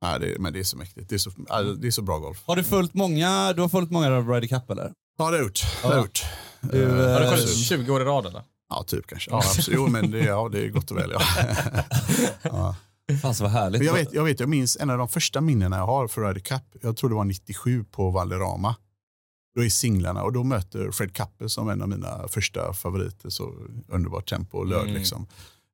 Ja, 0.00 0.18
det, 0.18 0.38
men 0.38 0.52
det 0.52 0.58
är 0.58 0.64
så 0.64 0.76
mäktigt. 0.76 1.08
Det 1.08 1.14
är 1.14 1.18
så, 1.18 1.30
ja, 1.48 1.62
det 1.62 1.86
är 1.86 1.90
så 1.90 2.02
bra 2.02 2.18
golf. 2.18 2.42
Har 2.46 2.56
du 2.56 2.64
följt 2.64 2.94
många, 2.94 3.52
du 3.52 3.62
har 3.62 3.68
följt 3.68 3.90
många 3.90 4.16
av 4.16 4.28
Ryder 4.30 4.48
Cup 4.48 4.70
eller? 4.70 4.92
Ja, 5.18 5.24
det 5.24 5.24
har 5.24 5.32
jag 5.32 5.42
gjort. 5.42 5.60
Det 5.82 5.88
har 5.88 5.96
gjort. 5.96 6.24
Du, 6.60 6.86
Har 6.90 6.96
du 7.20 7.24
eh, 7.26 7.30
kollat 7.30 7.48
20 7.56 7.92
år 7.92 8.02
i 8.02 8.04
rad 8.04 8.26
eller? 8.26 8.42
Ja, 8.68 8.84
typ 8.86 9.06
kanske. 9.06 9.30
Ja, 9.30 9.36
absolut. 9.36 9.78
Jo, 9.78 9.86
men 9.88 10.10
det, 10.10 10.18
ja, 10.18 10.48
det 10.52 10.64
är 10.64 10.68
gott 10.68 10.90
och 10.90 10.96
väl. 10.96 11.10
Ja. 11.12 11.20
ja. 12.42 12.76
Fan 13.22 13.34
så 13.34 13.44
vad 13.44 13.52
härligt. 13.52 13.78
Men 13.80 13.86
jag, 13.86 13.94
vet, 13.94 14.12
jag 14.12 14.24
vet, 14.24 14.40
jag 14.40 14.48
minns 14.48 14.76
en 14.80 14.90
av 14.90 14.98
de 14.98 15.08
första 15.08 15.40
minnena 15.40 15.76
jag 15.76 15.86
har 15.86 16.08
för 16.08 16.22
Ryder 16.28 16.40
Cup. 16.40 16.62
Jag 16.82 16.96
tror 16.96 17.10
det 17.10 17.16
var 17.16 17.24
97 17.24 17.84
på 17.84 18.10
Valderrama. 18.10 18.74
Då 19.54 19.64
är 19.64 19.68
singlarna 19.68 20.22
och 20.22 20.32
då 20.32 20.44
möter 20.44 20.90
Fred 20.90 21.12
Kappe 21.14 21.48
som 21.48 21.68
en 21.68 21.82
av 21.82 21.88
mina 21.88 22.28
första 22.28 22.72
favoriter. 22.72 23.30
Så 23.30 23.52
underbart 23.88 24.28
tempo 24.28 24.58
och 24.58 24.66
löd 24.66 24.90
liksom. 24.90 25.26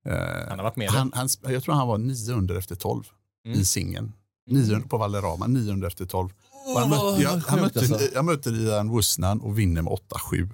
Eh, 0.07 0.13
Mm. 0.15 0.49
Han 0.49 0.59
har 0.59 0.65
varit 0.65 0.77
med 0.77 0.91
han, 0.91 1.13
han, 1.15 1.29
Jag 1.43 1.63
tror 1.63 1.75
han 1.75 1.89
var 1.89 1.99
900 1.99 2.59
efter 2.59 2.75
12 2.75 3.05
Mm. 3.47 3.61
i 3.61 3.65
singeln. 3.65 4.13
900 4.51 4.89
på 4.89 4.97
Valderrama, 4.99 5.47
900 5.47 5.87
efter 5.89 6.05
12. 6.07 6.29
Och 6.75 6.81
han 6.81 6.91
mötte, 6.91 7.23
jag, 7.23 7.31
han 7.31 7.61
mötte, 7.61 7.79
alltså. 7.79 7.99
jag 8.15 8.25
mötte 8.25 8.51
Ian 8.51 8.91
Wusnan 8.91 9.41
och 9.41 9.59
vinner 9.59 9.83
med 9.83 9.93
8-7. 9.93 10.49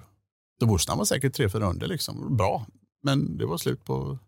Så 0.59 0.65
Wusnan 0.65 0.97
var 0.97 1.05
säkert 1.05 1.39
3-4 1.39 1.69
under. 1.69 1.87
Liksom. 1.87 2.37
Bra, 2.37 2.65
men 3.03 3.37
det 3.37 3.45
var 3.45 3.57
slut 3.57 3.85
på 3.85 4.19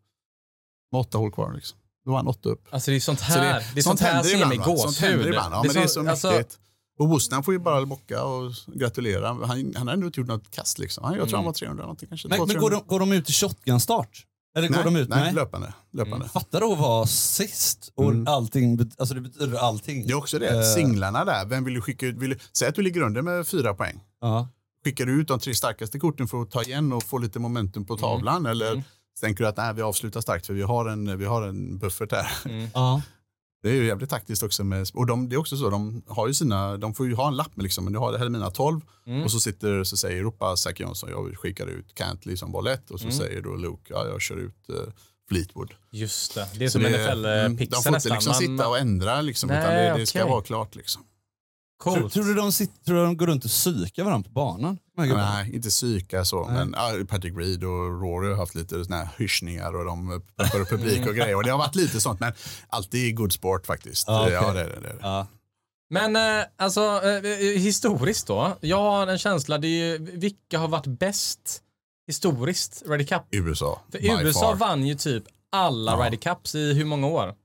åtta 0.95 1.17
hål 1.17 1.31
kvar. 1.31 1.53
Liksom. 1.53 1.77
Då 2.05 2.11
var 2.11 2.17
han 2.17 2.27
åtta 2.27 2.49
upp. 2.49 2.67
Alltså 2.69 2.91
det 2.91 2.97
är 2.97 2.99
sånt 2.99 3.19
Så 3.19 3.25
här, 3.25 3.65
det, 3.73 3.79
är 3.79 3.83
sånt 3.83 3.99
här 3.99 4.13
händer 4.13 4.29
som 4.29 4.39
ger 4.39 4.45
mig 4.45 4.57
va? 4.57 4.77
Sånt 4.77 4.97
händer 4.97 5.17
gåshud. 5.17 5.33
ibland. 5.33 5.53
Ja, 5.53 5.63
men 5.63 5.73
det 5.73 5.79
är 5.79 5.87
så 5.87 6.09
alltså, 6.09 6.31
mäktigt. 6.31 6.59
Och 6.99 7.45
får 7.45 7.53
ju 7.53 7.59
bara 7.59 7.85
bocka 7.85 8.23
och 8.23 8.51
gratulera. 8.67 9.27
Han, 9.27 9.73
han 9.75 9.87
har 9.87 9.93
ändå 9.93 10.05
inte 10.07 10.19
gjort 10.19 10.27
något 10.27 10.51
kast. 10.51 10.79
Liksom. 10.79 11.15
Jag 11.17 11.27
tror 11.29 11.37
han 11.37 11.45
var 11.45 11.53
300 11.53 11.83
någonting. 11.83 12.09
Kanske. 12.09 12.27
Men, 12.27 12.37
200, 12.37 12.53
men 12.53 12.61
går, 12.61 12.71
de, 12.71 12.83
går 12.87 12.99
de 12.99 13.11
ut 13.11 13.29
i 13.29 13.33
shotgun-start? 13.33 14.25
Eller 14.57 14.67
går 14.67 14.75
nej, 14.75 14.83
de 14.83 14.95
ut? 14.95 15.09
nej, 15.09 15.33
löpande. 15.33 15.73
löpande. 15.91 16.15
Mm. 16.15 16.29
Fatta 16.29 16.59
då 16.59 16.73
att 16.73 16.79
vara 16.79 17.05
sist 17.05 17.91
och 17.95 18.11
Mm. 18.11 18.27
allting, 18.27 18.91
alltså 18.97 19.15
det 19.15 19.21
betyder 19.21 19.57
allting. 19.57 20.07
Det 20.07 20.13
är 20.13 20.17
också 20.17 20.39
det. 20.39 20.57
Eh, 20.57 20.75
Singlarna 20.75 21.25
där. 21.25 21.45
Vem 21.45 21.63
vill 21.63 21.73
du 21.73 21.81
skicka 21.81 22.05
ut? 22.05 22.17
Vill 22.17 22.29
du, 22.29 22.37
säg 22.53 22.67
att 22.67 22.75
du 22.75 22.81
ligger 22.81 23.01
under 23.01 23.21
med 23.21 23.47
fyra 23.47 23.73
poäng. 23.73 24.03
Ja. 24.21 24.47
Skickar 24.83 25.05
du 25.05 25.21
ut 25.21 25.27
de 25.27 25.39
tre 25.39 25.55
starkaste 25.55 25.99
korten 25.99 26.27
för 26.27 26.41
att 26.41 26.51
ta 26.51 26.63
igen 26.63 26.93
och 26.93 27.03
få 27.03 27.17
lite 27.17 27.39
momentum 27.39 27.85
på 27.85 27.97
tavlan? 27.97 28.45
Eller 28.45 28.83
tänker 29.21 29.43
du 29.43 29.47
att 29.49 29.57
nej, 29.57 29.73
vi 29.73 29.81
avslutar 29.81 30.21
starkt 30.21 30.45
för 30.45 30.53
vi 30.53 30.61
har 30.61 30.85
en, 30.89 31.17
vi 31.19 31.25
har 31.25 31.41
en 31.47 31.77
buffert 31.77 32.11
här? 32.11 32.27
Ja. 32.73 33.01
Det 33.63 33.69
är 33.69 33.73
ju 33.73 33.85
jävligt 33.85 34.09
taktiskt 34.09 34.43
också. 34.43 34.63
Med, 34.63 34.87
och 34.93 35.05
de, 35.05 35.29
det 35.29 35.35
är 35.35 35.37
också 35.37 35.57
så, 35.57 35.69
de 35.69 36.03
har 36.07 36.27
ju 36.27 36.33
sina, 36.33 36.77
de 36.77 36.93
får 36.93 37.07
ju 37.07 37.15
ha 37.15 37.27
en 37.27 37.35
lapp 37.35 37.55
med 37.55 37.63
liksom, 37.63 37.83
men 37.83 37.93
du 37.93 37.99
har, 37.99 38.11
det 38.11 38.17
här 38.17 38.25
är 38.25 38.29
mina 38.29 38.49
12 38.51 38.81
och 39.25 39.31
så 39.31 39.39
sitter, 39.39 39.83
så 39.83 39.97
säger 39.97 40.17
Europa, 40.17 40.55
Zac 40.55 40.79
Johnson, 40.79 41.09
jag 41.09 41.37
skickar 41.37 41.67
ut 41.67 41.95
Cantley 41.95 42.37
som 42.37 42.51
boll 42.51 42.67
ett 42.67 42.91
och 42.91 42.99
så 42.99 43.11
säger 43.11 43.41
då 43.41 43.55
Luke, 43.55 43.81
ja 43.93 44.05
jag 44.07 44.21
kör 44.21 44.35
ut 44.37 44.69
uh, 44.69 44.75
Fleetwood. 45.29 45.73
Just 45.91 46.35
det, 46.35 46.47
det 46.59 46.65
är 46.65 46.69
Så 46.69 46.71
som 46.71 46.81
det- 46.81 46.87
mm, 47.11 47.53
NFL-pixel 47.53 47.69
De 47.71 47.83
får 47.83 47.95
inte 47.95 48.09
liksom 48.09 48.29
Man- 48.31 48.39
sitta 48.39 48.67
och 48.67 48.77
ändra 48.77 49.21
liksom, 49.21 49.47
Nej, 49.49 49.57
utan 49.59 49.73
det, 49.73 49.99
det 50.01 50.05
ska 50.05 50.19
okej. 50.19 50.31
vara 50.31 50.41
klart 50.43 50.75
liksom. 50.75 51.03
Tror, 51.83 52.09
tror, 52.09 52.23
du 52.23 52.33
de 52.33 52.51
sitter, 52.51 52.85
tror 52.85 52.97
du 52.97 53.03
de 53.03 53.17
går 53.17 53.27
runt 53.27 53.45
och 53.45 53.51
psykar 53.51 54.03
varandra 54.03 54.29
på 54.29 54.33
banan? 54.33 54.77
Nej, 54.97 55.55
inte 55.55 55.69
psyka 55.69 56.25
så, 56.25 56.47
men 56.51 56.75
ja, 56.77 56.93
Patrick 57.07 57.37
Reed 57.37 57.63
och 57.63 58.01
Rory 58.01 58.29
har 58.29 58.37
haft 58.37 58.55
lite 58.55 58.85
såna 58.85 58.97
här 58.97 59.09
hyschningar 59.17 59.75
och 59.75 59.85
de 59.85 60.21
pumpar 60.37 60.59
upp 60.59 60.69
publik 60.69 61.07
och 61.07 61.15
grejer. 61.15 61.35
Och 61.35 61.43
det 61.43 61.49
har 61.49 61.57
varit 61.57 61.75
lite 61.75 62.01
sånt, 62.01 62.19
men 62.19 62.33
alltid 62.67 63.15
good 63.15 63.33
sport 63.33 63.65
faktiskt. 63.65 64.07
Ja, 64.07 64.21
okej. 64.21 64.33
Ja, 64.33 64.53
det 64.53 64.59
är 64.59 64.65
det. 64.65 64.79
det, 64.81 64.89
är 64.89 64.93
det. 64.93 65.27
Men 65.89 66.15
eh, 66.15 66.45
alltså 66.57 66.81
eh, 67.03 67.31
eh, 67.31 67.37
historiskt 67.37 68.27
då. 68.27 68.57
Jag 68.61 68.77
har 68.77 69.07
en 69.07 69.17
känsla, 69.17 69.57
det 69.57 69.67
är 69.67 69.69
ju, 69.69 69.97
vilka 69.97 70.59
har 70.59 70.67
varit 70.67 70.87
bäst 70.87 71.61
historiskt 72.07 72.83
Ryder 72.85 73.05
Cup? 73.05 73.21
USA. 73.31 73.81
För 73.91 74.23
USA 74.23 74.39
far. 74.39 74.55
vann 74.55 74.87
ju 74.87 74.95
typ 74.95 75.23
alla 75.51 75.91
Ja. 75.91 76.05
Ryder 76.05 76.17
Cups 76.17 76.55
i 76.55 76.73
hur 76.73 76.85
många 76.85 77.07
år? 77.07 77.35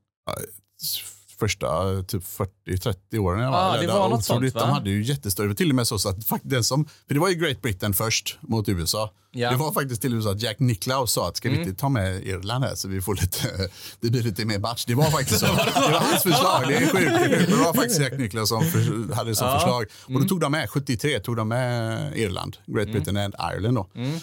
Första 1.38 1.66
typ 2.02 2.22
40-30 2.68 3.18
åren. 3.18 3.40
jag 3.40 3.52
Ja, 3.52 3.72
det 3.74 3.80
ledde. 3.80 3.92
var 3.92 4.08
något 4.08 4.24
sånt, 4.24 4.54
va? 4.54 4.60
De 4.60 4.70
hade 4.70 4.90
ju 4.90 5.02
jättestor, 5.02 5.42
det 5.44 5.48
var 5.48 5.54
till 5.54 5.68
och 5.70 5.74
med 5.76 5.86
så 5.86 5.98
så 5.98 6.08
att 6.08 6.24
fakt- 6.26 6.44
den 6.44 6.64
som, 6.64 6.84
för 7.06 7.14
det 7.14 7.20
var 7.20 7.28
ju 7.28 7.34
Great 7.34 7.62
Britain 7.62 7.94
först 7.94 8.38
mot 8.40 8.68
USA. 8.68 9.10
Ja. 9.30 9.50
Det 9.50 9.56
var 9.56 9.72
faktiskt 9.72 10.02
till 10.02 10.10
och 10.10 10.14
med 10.14 10.24
så 10.24 10.30
att 10.30 10.42
Jack 10.42 10.58
Nicklaus 10.58 11.12
sa 11.12 11.28
att 11.28 11.36
ska 11.36 11.48
Mm. 11.48 11.60
vi 11.60 11.66
inte 11.68 11.80
ta 11.80 11.88
med 11.88 12.26
Irland 12.26 12.64
här 12.64 12.74
så 12.74 12.88
vi 12.88 13.00
får 13.00 13.14
lite, 13.14 13.70
det 14.00 14.10
blir 14.10 14.22
lite 14.22 14.44
mer 14.44 14.58
match. 14.58 14.84
Det 14.86 14.94
var 14.94 15.10
faktiskt 15.10 15.40
så. 15.40 15.46
Det 15.46 15.52
var 15.74 16.00
hans 16.00 16.22
förslag. 16.22 16.62
Det 16.68 16.74
är 16.76 16.86
sjukt. 16.86 17.30
Det, 17.30 17.46
det 17.56 17.56
var 17.56 17.74
faktiskt 17.80 18.00
Jack 18.00 18.18
Nicklaus 18.18 18.48
som 18.48 18.62
för, 18.64 19.14
hade 19.14 19.34
som 19.34 19.46
Ja. 19.48 19.54
förslag. 19.58 19.84
Och 20.04 20.10
Mm. 20.10 20.22
då 20.22 20.28
tog 20.28 20.40
de 20.40 20.52
med, 20.52 20.70
73 20.70 21.20
tog 21.20 21.36
de 21.36 21.48
med 21.48 22.12
Irland, 22.18 22.56
Great 22.66 22.88
Britain 22.92 23.16
and 23.16 23.34
Ireland 23.54 23.76
då. 23.76 23.86
Mm. 23.94 24.18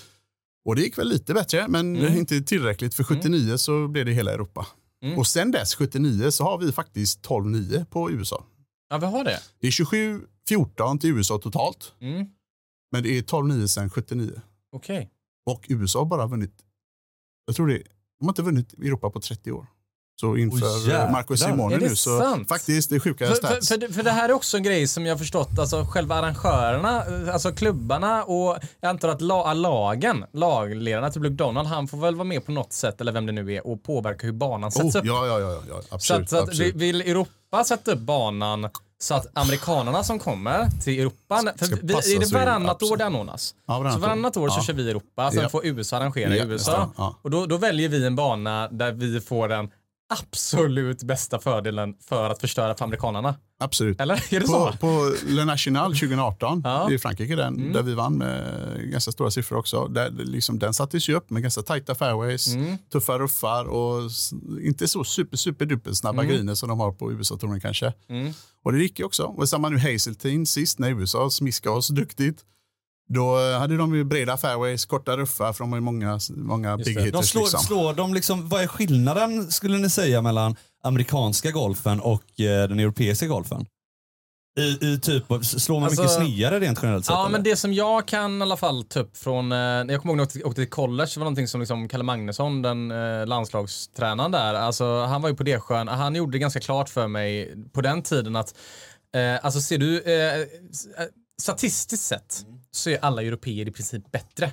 Och 0.66 0.76
det 0.76 0.82
gick 0.82 0.98
väl 0.98 1.10
lite 1.10 1.34
bättre, 1.34 1.66
men 1.68 2.16
inte 2.18 2.42
tillräckligt. 2.42 2.96
För 2.96 3.04
79 3.04 3.58
så 3.58 3.88
blev 3.88 4.06
det 4.06 4.12
hela 4.12 4.32
Europa. 4.34 4.68
Mm. 5.04 5.18
Och 5.20 5.28
sen 5.28 5.52
dess, 5.52 5.76
79, 5.76 6.32
så 6.32 6.44
har 6.44 6.58
vi 6.58 6.72
faktiskt 6.72 7.22
12-9 7.28 7.86
på 7.86 8.12
USA. 8.12 8.46
Ja, 8.90 8.98
vi 8.98 9.06
har 9.06 9.24
det. 9.24 9.40
Det 9.60 9.68
är 9.68 9.72
27-14 9.72 11.00
till 11.00 11.10
USA 11.10 11.38
totalt, 11.38 11.94
Mm. 12.00 12.26
men 12.92 13.04
det 13.04 13.18
är 13.18 13.22
12-9 13.22 13.68
sen 13.68 13.90
79. 13.90 14.42
Okej. 14.72 15.10
Och 15.46 15.66
USA 15.70 16.00
har 16.00 16.06
bara 16.06 16.28
vunnit, 16.28 16.54
jag 17.46 17.56
tror 17.56 17.68
det, 17.68 17.78
de 18.20 18.26
har 18.26 18.30
inte 18.32 18.42
vunnit 18.42 18.74
Europa 18.74 19.10
på 19.10 19.20
30 19.20 19.52
år. 19.52 19.68
Så 20.16 20.38
inför 20.38 20.88
jävlar. 20.90 21.12
Marco 21.12 21.38
Simone 21.38 21.78
nu 21.78 21.96
så 21.96 22.20
sant? 22.20 22.48
faktiskt, 22.48 22.90
det 22.90 22.96
är 22.96 23.00
sjuka 23.00 23.28
För, 23.28 23.34
stats. 23.36 23.68
för, 23.68 23.74
för, 23.76 23.78
det- 23.88 23.94
för 23.94 24.04
det 24.04 24.12
här 24.12 24.30
är 24.30 24.34
också 24.34 24.58
en 24.58 24.64
grej 24.64 24.88
som 24.88 25.06
jag 25.06 25.20
förstått, 25.20 25.60
alltså 25.60 25.86
själva 25.86 26.16
arrangörerna, 26.16 27.04
alltså 27.34 27.52
klubbarna 27.52 28.24
och 28.24 28.58
jag 28.82 28.90
antar 28.90 29.10
att 29.10 29.22
la, 29.22 29.54
lagen, 29.54 30.26
lagledarna 30.34 31.10
till 31.12 31.22
Luke 31.22 31.36
Donald, 31.36 31.68
han 31.68 31.88
får 31.88 31.98
väl 31.98 32.16
vara 32.16 32.24
med 32.28 32.46
på 32.46 32.52
något 32.52 32.74
sätt, 32.74 33.02
eller 33.02 33.12
vem 33.12 33.26
det 33.26 33.32
nu 33.32 33.54
är, 33.54 33.68
och 33.68 33.84
påverka 33.84 34.26
hur 34.26 34.34
banan 34.34 34.72
sätts 34.72 34.96
oh, 34.96 35.00
upp. 35.00 35.06
ja, 35.06 35.28
ja, 35.28 35.40
ja, 35.40 35.62
ja, 35.70 35.82
absolut. 35.90 36.30
så 36.30 36.38
att 36.38 36.44
vi, 36.48 36.52
absolut. 36.52 36.76
vill 36.76 37.02
Europa 37.02 37.64
sätta 37.66 37.92
upp 37.92 38.00
banan 38.00 38.70
så 39.00 39.14
att 39.14 39.28
amerikanerna 39.38 40.04
som 40.04 40.20
kommer 40.20 40.70
till 40.84 41.00
Europa, 41.00 41.42
för 41.58 41.66
vi, 41.68 41.94
är 42.16 42.20
det 42.20 42.34
varannat 42.34 42.84
år 42.84 42.98
det 42.98 43.06
anordnas? 43.06 43.56
Ja, 43.68 43.74
varannat 43.74 43.94
så 43.94 44.00
varannat 44.00 44.38
år 44.38 44.50
så 44.50 44.60
Ja. 44.60 44.64
kör 44.64 44.74
vi 44.74 44.90
Europa, 44.90 45.32
sen 45.32 45.42
Ja. 45.42 45.50
får 45.50 45.66
USA 45.66 45.98
arrangera 45.98 46.36
i 46.36 46.40
USA. 46.42 46.92
Ja. 46.98 47.16
Och 47.22 47.30
då, 47.32 47.46
då 47.46 47.58
väljer 47.58 47.90
vi 47.90 48.06
en 48.06 48.16
bana 48.16 48.68
där 48.72 48.92
vi 48.92 49.22
får 49.22 49.48
den 49.48 49.70
absolut 50.20 51.04
bästa 51.04 51.40
fördelen 51.40 51.94
för 52.10 52.30
att 52.30 52.42
förstöra 52.42 52.76
för 52.76 52.86
amerikanerna. 52.86 53.36
absolut. 53.60 54.02
Eller? 54.02 54.16
Är 54.34 54.40
det 54.40 54.46
På, 54.46 54.52
så? 54.72 54.78
på 54.80 55.14
Le 55.28 55.46
National 55.46 55.92
2018 55.96 56.62
Ja. 56.66 56.92
i 56.92 57.00
Frankrike, 57.00 57.36
den, 57.36 57.56
Mm. 57.56 57.74
där 57.74 57.84
vi 57.84 57.94
vann 57.94 58.18
med 58.18 58.44
ganska 58.92 59.12
stora 59.12 59.32
siffror 59.32 59.58
också. 59.58 59.88
Där, 59.88 60.10
liksom, 60.10 60.60
den 60.60 60.74
sattes 60.74 61.10
ju 61.10 61.16
upp 61.16 61.30
med 61.30 61.42
ganska 61.42 61.62
tajta 61.62 61.96
fairways, 61.96 62.48
Mm. 62.54 62.78
tuffa 62.92 63.20
ruffar 63.20 63.66
och 63.66 64.02
inte 64.62 64.88
så 64.88 65.04
super, 65.04 65.38
super 65.38 65.66
duper 65.66 65.92
snabba 65.94 66.24
griner 66.24 66.56
som 66.56 66.70
de 66.70 66.80
har 66.80 66.92
på 66.92 67.12
USA-touren 67.12 67.60
kanske. 67.62 67.94
Mm. 68.10 68.34
Och 68.64 68.72
det 68.72 68.80
gick 68.80 69.00
ju 69.00 69.06
också. 69.06 69.24
Och 69.24 69.50
samma 69.50 69.70
nu 69.70 69.78
Hazeltine 69.78 70.46
sist 70.46 70.80
när 70.80 70.90
USA 70.90 71.30
smiskade 71.30 71.76
oss 71.76 71.88
duktigt. 71.88 72.42
Då 73.10 73.40
eh, 73.40 73.60
hade 73.60 73.78
de 73.78 73.96
ju 73.96 74.04
breda 74.04 74.38
fairways, 74.38 74.86
korta 74.86 75.18
ruffar, 75.18 75.54
för 75.54 75.64
de 75.64 75.72
har 75.72 75.78
ju 75.78 75.82
många, 75.82 76.20
många 76.30 76.78
big 76.78 76.96
det. 76.96 77.02
hitters. 77.04 77.22
De 77.22 77.28
slår, 77.28 77.42
liksom. 77.42 77.60
slår 77.60 77.94
de 77.94 78.14
liksom, 78.14 78.50
vad 78.50 78.64
är 78.64 78.68
skillnaden 78.68 79.52
skulle 79.52 79.78
ni 79.78 79.90
säga 79.90 80.22
mellan 80.22 80.56
amerikanska 80.84 81.52
golfen 81.52 82.00
och 82.00 82.40
eh, 82.40 82.68
den 82.68 82.80
europeiska 82.80 83.28
golfen? 83.28 83.66
I, 84.60 84.86
i 84.88 85.00
typ, 85.00 85.24
slår 85.44 85.80
man 85.80 85.90
mycket 85.90 86.00
Alltså- 86.00 86.20
snyggare 86.20 86.60
rent 86.60 86.80
generellt 86.82 87.06
sett? 87.06 87.14
Ja, 87.14 87.22
eller? 87.22 87.32
men 87.32 87.44
det 87.44 87.56
som 87.56 87.74
jag 87.74 88.08
kan 88.08 88.40
i 88.40 88.42
alla 88.42 88.58
fall 88.58 88.86
upp 88.96 89.18
från, 89.18 89.52
eh, 89.52 89.58
jag 89.58 90.02
kommer 90.02 90.06
ihåg 90.06 90.06
när 90.06 90.22
jag 90.22 90.28
åkte, 90.28 90.44
åkte 90.44 90.62
till 90.62 90.70
college, 90.70 91.10
det 91.14 91.20
var 91.20 91.24
någonting 91.26 91.48
som 91.48 91.60
liksom 91.62 91.88
Kalle 91.88 92.04
Magnusson, 92.04 92.62
den 92.62 92.92
eh, 92.92 93.26
landslagstränaren 93.28 94.32
där, 94.32 94.54
alltså 94.54 95.02
han 95.04 95.22
var 95.22 95.30
ju 95.30 95.36
på 95.36 95.44
Desjön, 95.44 95.88
han 95.88 96.16
gjorde 96.16 96.32
det 96.32 96.40
ganska 96.40 96.60
klart 96.60 96.90
för 96.90 97.08
mig 97.08 97.56
på 97.74 97.82
den 97.82 98.02
tiden 98.02 98.36
att, 98.36 98.56
eh, 99.16 99.46
alltså 99.46 99.62
ser 99.62 99.78
du, 99.78 100.02
eh, 100.02 100.40
eh, 100.40 100.46
statistiskt 101.42 102.04
sett 102.06 102.46
så 102.76 102.90
är 102.90 102.98
alla 103.06 103.22
europeer 103.24 103.68
i 103.68 103.72
princip 103.72 104.12
bättre. 104.12 104.52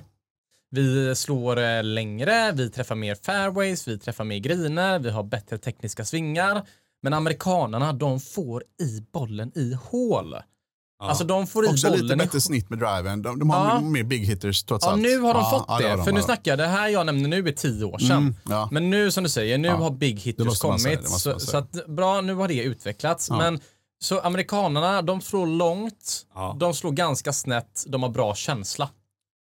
Vi 0.71 1.15
slår 1.15 1.59
eh, 1.59 1.83
längre, 1.83 2.51
vi 2.51 2.69
träffar 2.69 2.95
mer 2.95 3.15
fairways, 3.15 3.87
vi 3.87 3.97
träffar 3.99 4.23
mer 4.23 4.37
griner, 4.37 4.99
vi 4.99 5.09
har 5.09 5.23
bättre 5.23 5.57
tekniska 5.57 6.05
svingar. 6.05 6.67
Men 7.03 7.13
amerikanerna, 7.13 7.93
de 7.93 8.19
får 8.19 8.63
i 8.81 9.01
bollen 9.13 9.51
i 9.55 9.73
hål. 9.83 10.35
Alltså 11.03 11.23
de 11.23 11.47
får 11.47 11.65
i 11.65 11.67
Också 11.67 11.87
bollen 11.87 12.01
lite 12.01 12.13
i 12.13 12.17
bättre 12.17 12.35
hål. 12.35 12.41
snitt 12.41 12.69
med 12.69 12.79
driven. 12.79 13.21
De, 13.21 13.39
de 13.39 13.49
har 13.49 13.65
Ja. 13.69 13.81
mer 13.81 14.03
big 14.03 14.25
hitters 14.25 14.63
trots 14.63 14.85
Ja, 14.85 14.91
allt. 14.91 15.01
nu 15.01 15.17
har 15.19 15.33
de 15.33 15.39
Ja, 15.43 15.49
fått 15.49 15.65
ja, 15.67 15.77
det. 15.79 15.89
har 15.89 15.97
de, 15.97 16.05
för 16.05 16.11
nu 16.11 16.21
snackar 16.21 16.57
det 16.57 16.67
här 16.67 16.87
jag 16.89 17.05
nämner 17.05 17.29
nu 17.29 17.47
är 17.47 17.51
tio 17.51 17.85
år 17.85 17.97
sedan. 17.97 18.17
Mm, 18.17 18.35
ja. 18.49 18.69
Men 18.71 18.89
nu 18.89 19.11
som 19.11 19.23
du 19.23 19.29
säger, 19.29 19.57
nu 19.57 19.67
Ja, 19.67 19.75
har 19.75 19.91
big 19.91 20.15
det 20.15 20.21
hitters 20.21 20.57
säga, 20.57 20.71
kommit. 20.71 20.83
det 20.83 21.09
måste 21.09 21.19
Så, 21.33 21.39
säga. 21.39 21.39
så 21.39 21.57
att, 21.57 21.87
bra, 21.87 22.21
nu 22.21 22.33
har 22.33 22.47
det 22.47 22.63
utvecklats. 22.63 23.29
Men 23.29 23.59
så 24.01 24.19
amerikanerna, 24.19 25.01
de 25.01 25.21
slår 25.21 25.47
långt, 25.47 26.25
Ja. 26.35 26.55
de 26.59 26.73
slår 26.73 26.91
ganska 26.91 27.33
snett, 27.33 27.83
de 27.87 28.03
har 28.03 28.09
bra 28.09 28.35
känsla. 28.35 28.89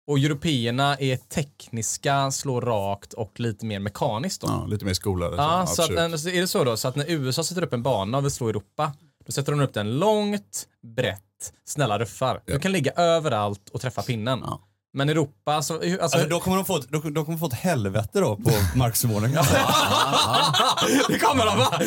Och 0.07 0.19
européerna 0.19 0.97
är 0.97 1.17
tekniska, 1.17 2.31
slår 2.31 2.61
rakt 2.63 3.13
och 3.13 3.41
lite 3.41 3.67
mer 3.67 3.79
mekaniskt. 3.79 4.41
Då. 4.41 4.47
Ja, 4.49 4.67
lite 4.67 4.85
mer 4.85 4.95
skolade. 4.95 5.37
Ja, 5.37 5.67
så, 5.67 5.83
att, 5.83 5.91
är 5.91 6.41
det 6.41 6.49
så 6.49 6.65
då, 6.65 6.77
så 6.77 6.89
att 6.89 6.97
när 6.97 7.05
USA 7.11 7.45
sätter 7.45 7.63
upp 7.63 7.73
en 7.73 7.83
bana 7.83 8.19
och 8.19 8.25
vill 8.25 8.31
slå 8.31 8.49
Europa, 8.49 8.93
då 9.27 9.33
sätter 9.33 9.53
de 9.53 9.61
upp 9.61 9.75
den 9.75 9.99
långt, 9.99 10.67
brett, 10.97 11.53
snälla 11.65 11.99
ruffar. 11.99 12.43
Du 12.45 12.59
kan 12.59 12.73
ligga 12.73 12.93
överallt 12.93 13.69
och 13.69 13.81
träffa 13.81 14.03
pinnen. 14.03 14.41
Ja. 14.45 14.61
Men 14.93 15.09
Europa, 15.09 15.63
så, 15.63 15.75
alltså, 15.75 16.03
Alltså, 16.03 16.29
då 16.29 16.41
kommer 16.41 16.57
de 16.57 16.65
få 16.65 16.77
ett, 16.79 16.89
då, 16.89 16.99
då 17.01 17.25
kommer 17.25 17.39
de 17.39 17.39
få 17.39 17.47
ett 17.47 17.53
helvete 17.53 18.21
då 18.21 18.37
på 18.37 18.51
Mark 18.79 18.97
Simone. 18.97 19.27
det 21.09 21.19
kommer 21.19 21.47
de 21.47 21.59
va? 21.59 21.81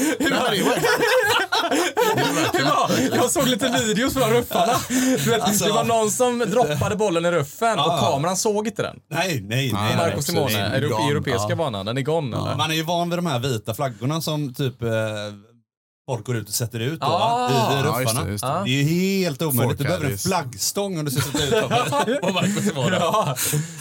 Det? 2.54 2.64
Var? 2.64 3.16
Jag 3.18 3.32
såg 3.32 3.48
lite 3.48 3.70
videos 3.86 4.14
från 4.14 4.30
ruffarna. 4.30 4.74
Du 5.24 5.30
vet, 5.32 5.42
Alltså- 5.42 5.66
det 5.66 5.72
var 5.72 5.84
någon 5.84 6.12
som 6.12 6.40
droppade 6.40 6.96
bollen 6.96 7.26
i 7.26 7.32
ruffen 7.32 7.80
och 7.80 7.86
Ja. 7.86 7.98
kameran 8.12 8.38
såg 8.38 8.68
inte 8.68 8.82
den. 8.82 8.96
nej, 9.12 9.42
nej, 9.44 9.72
nej. 9.74 9.96
Marco. 9.98 10.22
Simone, 10.22 10.52
den 10.64 10.72
är 10.72 10.82
Euro- 10.82 10.90
gone. 10.98 11.12
europeiska 11.12 11.50
Ja. 11.50 11.56
banan, 11.56 11.86
den 11.86 11.98
är 11.98 12.02
gone 12.02 12.38
eller? 12.38 12.56
Man 12.56 12.72
är 12.72 12.76
ju 12.76 12.84
van 12.84 13.10
vid 13.10 13.18
de 13.18 13.26
här 13.26 13.40
vita 13.40 13.74
flaggorna 13.74 14.22
som 14.22 14.54
typ 14.54 14.82
eh, 14.82 14.90
folk 16.06 16.26
går 16.26 16.36
ut 16.36 16.48
och 16.48 16.54
sätter 16.54 16.80
ut 16.80 17.00
då, 17.00 17.06
Ah. 17.08 17.20
va? 17.20 17.50
i, 17.50 17.54
i 17.54 17.84
Ja, 17.86 18.02
just 18.02 18.12
ruffarna. 18.14 18.26
det, 18.26 18.32
just 18.32 18.44
det. 18.44 18.48
Ja. 18.50 18.64
Det 18.66 18.70
är 18.70 18.84
ju 18.84 18.84
helt 18.84 19.42
omöjligt. 19.42 19.78
Du 19.78 19.84
behöver 19.84 20.12
en 20.12 20.18
flaggstång 20.18 21.00
om 21.00 21.06
du 21.06 21.12
ska 21.12 21.22
sätta 21.22 21.46
ut 21.46 21.52
dem 22.22 22.34
på 22.56 22.62
Simone. 22.62 22.96
Ja. 23.00 23.36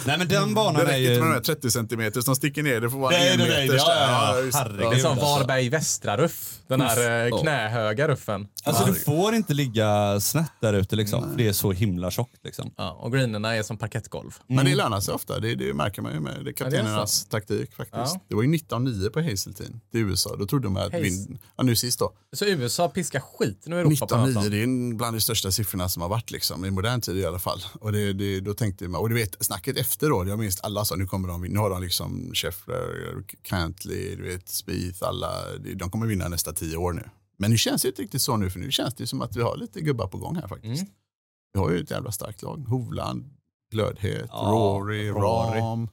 Nej 0.06 0.18
men 0.18 0.28
den 0.28 0.54
banan 0.54 0.74
Det 0.74 0.80
är 0.80 0.86
räcker 0.86 0.98
ju... 0.98 1.08
inte 1.08 1.20
med 1.20 1.28
de 1.30 1.34
här 1.34 1.40
30 1.40 1.70
centimeter 1.70 2.20
som 2.20 2.36
sticker 2.36 2.62
ner. 2.62 2.80
Det 2.80 2.90
får 2.90 2.98
vara 2.98 3.10
Nej, 3.10 3.32
en 3.32 3.38
nej, 3.38 3.48
nej, 3.48 3.62
meter. 3.62 3.76
ja, 3.76 3.84
ja, 3.88 4.40
ja. 4.40 4.50
Herregud. 4.54 4.90
Det 4.90 4.96
är 4.96 5.00
som 5.00 5.10
alltså. 5.10 5.26
Varberg 5.26 5.68
västra 5.68 6.16
ruff. 6.16 6.56
Den 6.68 6.80
här 6.80 7.26
eh, 7.32 7.40
knähöga 7.40 8.08
ruffen. 8.08 8.48
Alltså 8.64 8.84
du 8.84 8.94
får 8.94 9.34
inte 9.34 9.54
ligga 9.54 10.20
snett 10.20 10.52
där 10.60 10.72
ute 10.72 10.96
liksom. 10.96 11.34
Det 11.36 11.48
är 11.48 11.52
så 11.52 11.72
himla 11.72 12.10
tjockt 12.10 12.44
liksom. 12.44 12.72
Ja, 12.76 12.90
och 13.00 13.12
greenerna 13.12 13.54
är 13.56 13.62
som 13.62 13.78
parkettgolv. 13.78 14.30
Men 14.46 14.64
det 14.64 14.74
lönar 14.74 15.00
sig 15.00 15.14
ofta. 15.14 15.40
Det, 15.40 15.54
det 15.54 15.74
märker 15.74 16.02
man 16.02 16.12
ju 16.12 16.20
med 16.20 16.44
det 16.44 16.50
är 16.50 16.52
kaptenernas 16.52 17.24
taktik 17.24 17.74
faktiskt. 17.74 18.14
Ja. 18.14 18.20
Det 18.28 18.34
var 18.34 18.42
ju 18.42 18.48
19-9 18.48 19.10
på 19.10 19.20
Hazeltine 19.20 19.80
i 19.94 19.98
USA. 19.98 20.36
Då 20.38 20.46
trodde 20.46 20.68
man 20.68 20.82
att 20.82 20.94
vind... 20.94 21.38
Ja, 21.56 21.62
nu 21.64 21.76
sist 21.76 21.98
då. 21.98 22.09
Så 22.32 22.44
USA 22.44 22.88
piskar 22.88 23.20
skiten 23.20 23.72
ur 23.72 23.78
Europa 23.78 24.06
på 24.06 24.14
19-9, 24.14 24.32
något 24.32 24.50
det 24.50 24.62
är 24.62 24.94
bland 24.94 25.16
de 25.16 25.20
största 25.20 25.50
siffrorna 25.50 25.88
som 25.88 26.02
har 26.02 26.08
varit 26.08 26.30
liksom, 26.30 26.64
i 26.64 26.70
modern 26.70 27.00
tid 27.00 27.16
i 27.16 27.26
alla 27.26 27.38
fall. 27.38 27.62
Och, 27.80 27.92
det, 27.92 28.12
det, 28.12 28.40
då 28.40 28.54
tänkte 28.54 28.88
man, 28.88 29.00
och 29.00 29.08
du 29.08 29.14
vet 29.14 29.36
snacket 29.44 29.76
efter 29.76 30.10
då, 30.10 30.28
jag 30.28 30.38
minns 30.38 30.60
alla 30.60 30.84
sa 30.84 30.96
nu 30.96 31.06
kommer 31.06 31.28
de, 31.28 31.42
nu 31.42 31.58
har 31.58 31.70
de 31.70 31.82
liksom 31.82 32.30
Scheffler, 32.34 33.24
Cantley, 33.42 34.16
du 34.16 34.22
vet 34.22 34.48
Spieth, 34.48 35.04
alla, 35.04 35.32
de 35.76 35.90
kommer 35.90 36.06
vinna 36.06 36.28
nästa 36.28 36.52
tio 36.52 36.76
år 36.76 36.92
nu. 36.92 37.10
Men 37.36 37.50
nu 37.50 37.56
känns 37.56 37.82
det 37.82 37.88
inte 37.88 38.02
riktigt 38.02 38.22
så 38.22 38.36
nu, 38.36 38.50
för 38.50 38.58
nu 38.58 38.70
känns 38.70 38.94
det 38.94 39.06
som 39.06 39.22
att 39.22 39.36
vi 39.36 39.42
har 39.42 39.56
lite 39.56 39.80
gubbar 39.80 40.06
på 40.06 40.18
gång 40.18 40.36
här 40.36 40.48
faktiskt. 40.48 40.82
Mm. 40.82 40.94
Vi 41.52 41.60
har 41.60 41.70
ju 41.70 41.80
ett 41.80 41.90
jävla 41.90 42.12
starkt 42.12 42.42
lag. 42.42 42.58
Hovland, 42.68 43.30
Glödhet, 43.72 44.30
Ja, 44.32 44.48
Rory, 44.52 45.08
Rory. 45.10 45.60
Ram, 45.60 45.88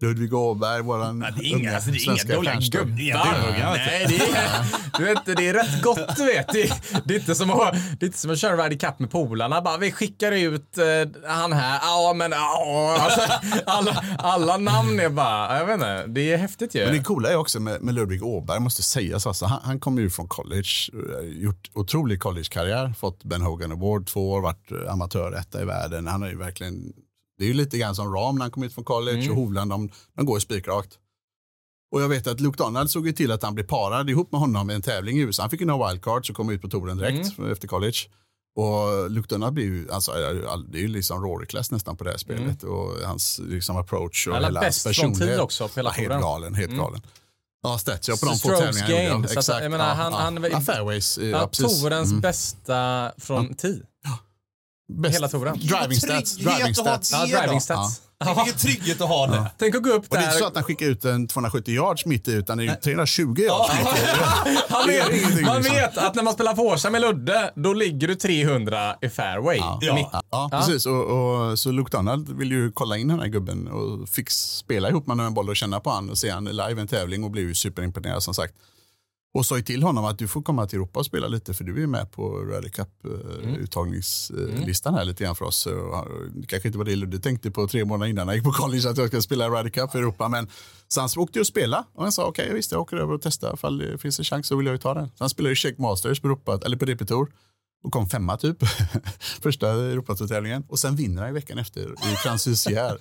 Ludvig 0.00 0.34
Åberg, 0.34 0.82
våran 0.82 1.18
Nej, 1.18 1.32
det 1.36 1.44
är 1.44 1.46
inga, 1.46 1.56
unga 1.56 1.74
alltså, 1.74 1.90
det 1.90 1.96
är 1.96 1.98
svenska 1.98 2.28
inga 2.28 2.36
dåliga 2.36 2.60
gubbar. 2.70 2.94
Nej, 2.96 4.06
det 4.08 4.16
är, 4.16 4.98
du 4.98 5.04
vet, 5.04 5.26
det 5.36 5.48
är 5.48 5.54
rätt 5.54 5.82
gott 5.82 6.16
du 6.16 6.24
vet. 6.24 6.48
Det, 6.52 6.72
det, 7.04 7.14
är 7.14 7.18
inte 7.18 7.34
som 7.34 7.50
att, 7.50 7.74
det 8.00 8.04
är 8.04 8.06
inte 8.06 8.18
som 8.18 8.30
att 8.30 8.38
köra 8.38 8.64
Ryder 8.64 8.88
Cup 8.88 8.98
med 8.98 9.10
polarna. 9.10 9.62
Bara, 9.62 9.78
vi 9.78 9.92
skickar 9.92 10.32
ut 10.32 10.78
eh, 10.78 11.30
han 11.30 11.52
här. 11.52 11.78
Ja, 11.82 12.12
men 12.16 12.30
ja. 12.30 12.96
Alltså, 13.00 13.20
alla, 13.66 14.04
alla 14.18 14.56
namn 14.56 15.00
är 15.00 15.08
bara, 15.08 15.58
jag 15.58 15.66
vet 15.66 15.74
inte. 15.74 16.06
Det 16.06 16.32
är 16.32 16.36
häftigt 16.36 16.74
ju. 16.74 16.84
Men 16.84 16.94
det 16.94 17.02
coola 17.02 17.30
är 17.30 17.36
också 17.36 17.60
med, 17.60 17.82
med 17.82 17.94
Ludvig 17.94 18.24
Åberg, 18.24 18.60
måste 18.60 18.82
sägas, 18.82 19.26
alltså, 19.26 19.46
han, 19.46 19.60
han 19.62 19.80
kom 19.80 19.98
ju 19.98 20.10
från 20.10 20.28
college, 20.28 20.68
eh, 20.92 21.28
gjort 21.28 21.70
otrolig 21.74 22.20
collegekarriär, 22.20 22.94
fått 22.98 23.24
Ben 23.24 23.42
Hogan 23.42 23.72
Award 23.72 24.06
två 24.06 24.30
år, 24.30 24.40
varit 24.40 24.72
amatöretta 24.88 25.62
i 25.62 25.64
världen. 25.64 26.06
Han 26.06 26.22
har 26.22 26.28
ju 26.28 26.38
verkligen, 26.38 26.92
det 27.40 27.44
är 27.44 27.48
ju 27.48 27.54
lite 27.54 27.78
grann 27.78 27.94
som 27.94 28.14
Ram 28.14 28.34
när 28.34 28.42
han 28.42 28.50
kom 28.50 28.62
ut 28.62 28.74
från 28.74 28.84
college 28.84 29.18
mm. 29.18 29.30
och 29.30 29.36
Hovland, 29.36 29.70
de, 29.70 29.90
de 30.16 30.26
går 30.26 30.38
spikrakt. 30.38 30.98
Och 31.92 32.02
jag 32.02 32.08
vet 32.08 32.26
att 32.26 32.40
Luke 32.40 32.56
Donald 32.62 32.90
såg 32.90 33.06
ju 33.06 33.12
till 33.12 33.32
att 33.32 33.42
han 33.42 33.54
blev 33.54 33.64
parad 33.64 34.10
ihop 34.10 34.32
med 34.32 34.40
honom 34.40 34.70
i 34.70 34.74
en 34.74 34.82
tävling 34.82 35.18
i 35.18 35.20
USA. 35.20 35.42
Han 35.42 35.50
fick 35.50 35.60
ju 35.60 35.66
några 35.66 35.88
wildcards 35.88 36.30
och 36.30 36.36
kom 36.36 36.50
ut 36.50 36.62
på 36.62 36.68
touren 36.68 36.98
direkt 36.98 37.38
mm. 37.38 37.52
efter 37.52 37.68
college. 37.68 37.98
Och 38.56 39.10
Luke 39.10 39.34
Donald 39.34 39.54
blir 39.54 39.64
ju, 39.64 39.90
alltså, 39.90 40.12
det 40.68 40.78
är 40.78 40.82
ju 40.82 40.88
liksom 40.88 41.22
Rory-klass 41.22 41.70
nästan 41.70 41.96
på 41.96 42.04
det 42.04 42.10
här 42.10 42.24
mm. 42.28 42.38
spelet. 42.38 42.62
Mm. 42.62 42.74
Och 42.74 42.92
hans 43.06 43.40
liksom, 43.44 43.76
approach 43.76 44.26
och 44.26 44.34
hela 44.34 44.60
hans 44.60 44.84
personlighet. 44.84 45.40
också 45.40 45.68
på 45.68 45.74
hela 45.76 45.94
ja, 45.96 46.02
Helt 46.02 46.22
galen, 46.22 46.54
helt 46.54 46.72
mm. 46.72 46.84
galen. 46.84 47.02
Ja, 47.62 47.78
stats. 47.78 48.08
Ja, 48.08 48.16
på 48.20 48.26
de 48.26 48.38
få 48.38 48.48
tävlingarna. 48.48 48.88
Gain, 48.88 49.12
alltså, 49.12 49.38
Exakt. 49.38 49.56
Att, 49.56 49.62
jag 49.62 49.70
menar, 49.70 49.88
ja, 49.88 49.94
han, 49.94 50.12
ja. 50.12 50.18
han, 50.18 50.52
han, 50.52 50.62
fairways, 50.62 51.18
eh, 51.18 51.28
ja, 51.28 51.46
Torens 51.46 52.10
mm. 52.10 52.20
bästa 52.20 53.12
från 53.18 53.54
10. 53.54 53.82
Best. 54.90 55.14
Hela 55.14 55.28
touren. 55.28 55.58
Driving 55.58 56.00
stats. 56.00 56.36
Driving 56.36 56.74
stats. 56.74 57.12
Ja, 57.12 57.26
driving 57.26 57.60
stats. 57.60 58.02
Ja. 58.24 58.42
Vilken 58.44 58.60
trygghet 58.60 59.00
att 59.00 59.08
ha 59.08 59.26
det. 59.26 59.36
Ja. 59.36 59.50
Tänk 59.58 59.74
att 59.74 59.82
gå 59.82 59.90
upp 59.90 60.04
och 60.08 60.16
där. 60.16 60.18
Det 60.18 60.24
är 60.24 60.26
inte 60.26 60.38
så 60.38 60.46
att 60.46 60.54
han 60.54 60.64
skickar 60.64 60.86
ut 60.86 61.04
en 61.04 61.26
270 61.26 61.74
yards 61.74 62.06
mitt 62.06 62.28
i, 62.28 62.32
utan 62.32 62.58
det 62.58 62.64
är 62.64 62.66
ju 62.66 62.74
320 62.74 63.34
yards 63.38 63.68
ja. 63.68 63.74
mitt 63.78 64.02
i. 64.02 64.58
han 64.68 64.86
vet, 64.86 65.44
man 65.46 65.56
liksom. 65.56 65.76
vet 65.76 65.98
att 65.98 66.14
när 66.14 66.22
man 66.22 66.34
spelar 66.34 66.54
Forsa 66.54 66.90
med 66.90 67.00
Ludde, 67.00 67.52
då 67.54 67.72
ligger 67.72 68.08
du 68.08 68.14
300 68.14 68.96
i 69.00 69.08
fairway. 69.08 69.58
Ja, 69.80 70.22
ja. 70.30 70.48
precis. 70.52 70.86
Och, 70.86 71.04
och, 71.04 71.58
så 71.58 71.70
Luke 71.70 71.96
Donald 71.96 72.38
vill 72.38 72.50
ju 72.50 72.72
kolla 72.72 72.96
in 72.96 73.08
den 73.08 73.20
här 73.20 73.26
gubben 73.26 73.68
och 73.68 74.08
fick 74.08 74.30
spela 74.30 74.88
ihop 74.88 75.06
med 75.06 75.20
en 75.20 75.34
boll 75.34 75.48
och 75.48 75.56
känna 75.56 75.80
på 75.80 75.90
honom 75.90 76.10
och 76.10 76.18
se 76.18 76.32
honom 76.32 76.52
live 76.52 76.74
i 76.74 76.80
en 76.80 76.88
tävling 76.88 77.24
och 77.24 77.30
blev 77.30 77.48
ju 77.48 77.54
superimponerad 77.54 78.22
som 78.22 78.34
sagt. 78.34 78.54
Och 79.32 79.46
sa 79.46 79.56
ju 79.56 79.62
till 79.62 79.82
honom 79.82 80.04
att 80.04 80.18
du 80.18 80.28
får 80.28 80.42
komma 80.42 80.66
till 80.66 80.76
Europa 80.76 80.98
och 80.98 81.06
spela 81.06 81.28
lite 81.28 81.54
för 81.54 81.64
du 81.64 81.82
är 81.82 81.86
med 81.86 82.12
på 82.12 82.38
Ryder 82.38 82.68
Cup-uttagningslistan 82.68 84.94
här 84.94 85.04
lite 85.04 85.24
grann 85.24 85.36
för 85.36 85.44
oss. 85.44 85.68
Ja, 85.70 86.06
Det 86.34 86.46
kanske 86.46 86.68
inte 86.68 86.78
var 86.78 86.84
det 86.84 86.96
Ludde 86.96 87.18
tänkte 87.18 87.50
på 87.50 87.68
tre 87.68 87.84
månader 87.84 88.10
innan 88.10 88.28
han 88.28 88.36
gick 88.36 88.44
på 88.44 88.52
college 88.52 88.90
att 88.90 88.96
jag 88.96 89.08
ska 89.08 89.22
spela 89.22 89.50
Ryder 89.50 89.70
Cup 89.70 89.94
i 89.94 89.98
Europa. 89.98 90.28
Men 90.28 90.48
så 90.88 91.00
han 91.00 91.08
åkte 91.16 91.38
ju 91.38 91.40
och 91.40 91.46
spela 91.46 91.84
och 91.94 92.02
han 92.02 92.12
sa 92.12 92.26
okej 92.26 92.44
okay, 92.44 92.56
visst 92.56 92.72
jag 92.72 92.80
åker 92.80 92.96
över 92.96 93.14
och 93.14 93.22
testar 93.22 93.54
ifall 93.54 93.78
det 93.78 93.98
finns 93.98 94.18
en 94.18 94.24
chans 94.24 94.46
så 94.46 94.56
vill 94.56 94.66
jag 94.66 94.74
ju 94.74 94.78
ta 94.78 94.94
den. 94.94 95.08
Så 95.08 95.14
han 95.18 95.30
spelade 95.30 95.50
ju 95.50 95.56
Czech 95.56 95.78
Masters 95.78 96.20
på, 96.20 96.26
Europa, 96.26 96.60
eller 96.64 96.76
på 96.76 96.84
DP 96.84 97.04
Tour 97.04 97.28
och 97.82 97.92
kom 97.92 98.08
femma 98.08 98.36
typ. 98.36 98.56
Första 99.42 99.70
Europatourtävlingen. 99.70 100.64
Och 100.68 100.78
sen 100.78 100.96
vinner 100.96 101.22
han 101.22 101.30
i 101.30 101.32
veckan 101.34 101.58
efter 101.58 101.80
i 101.80 102.14
Franciscière. 102.16 102.98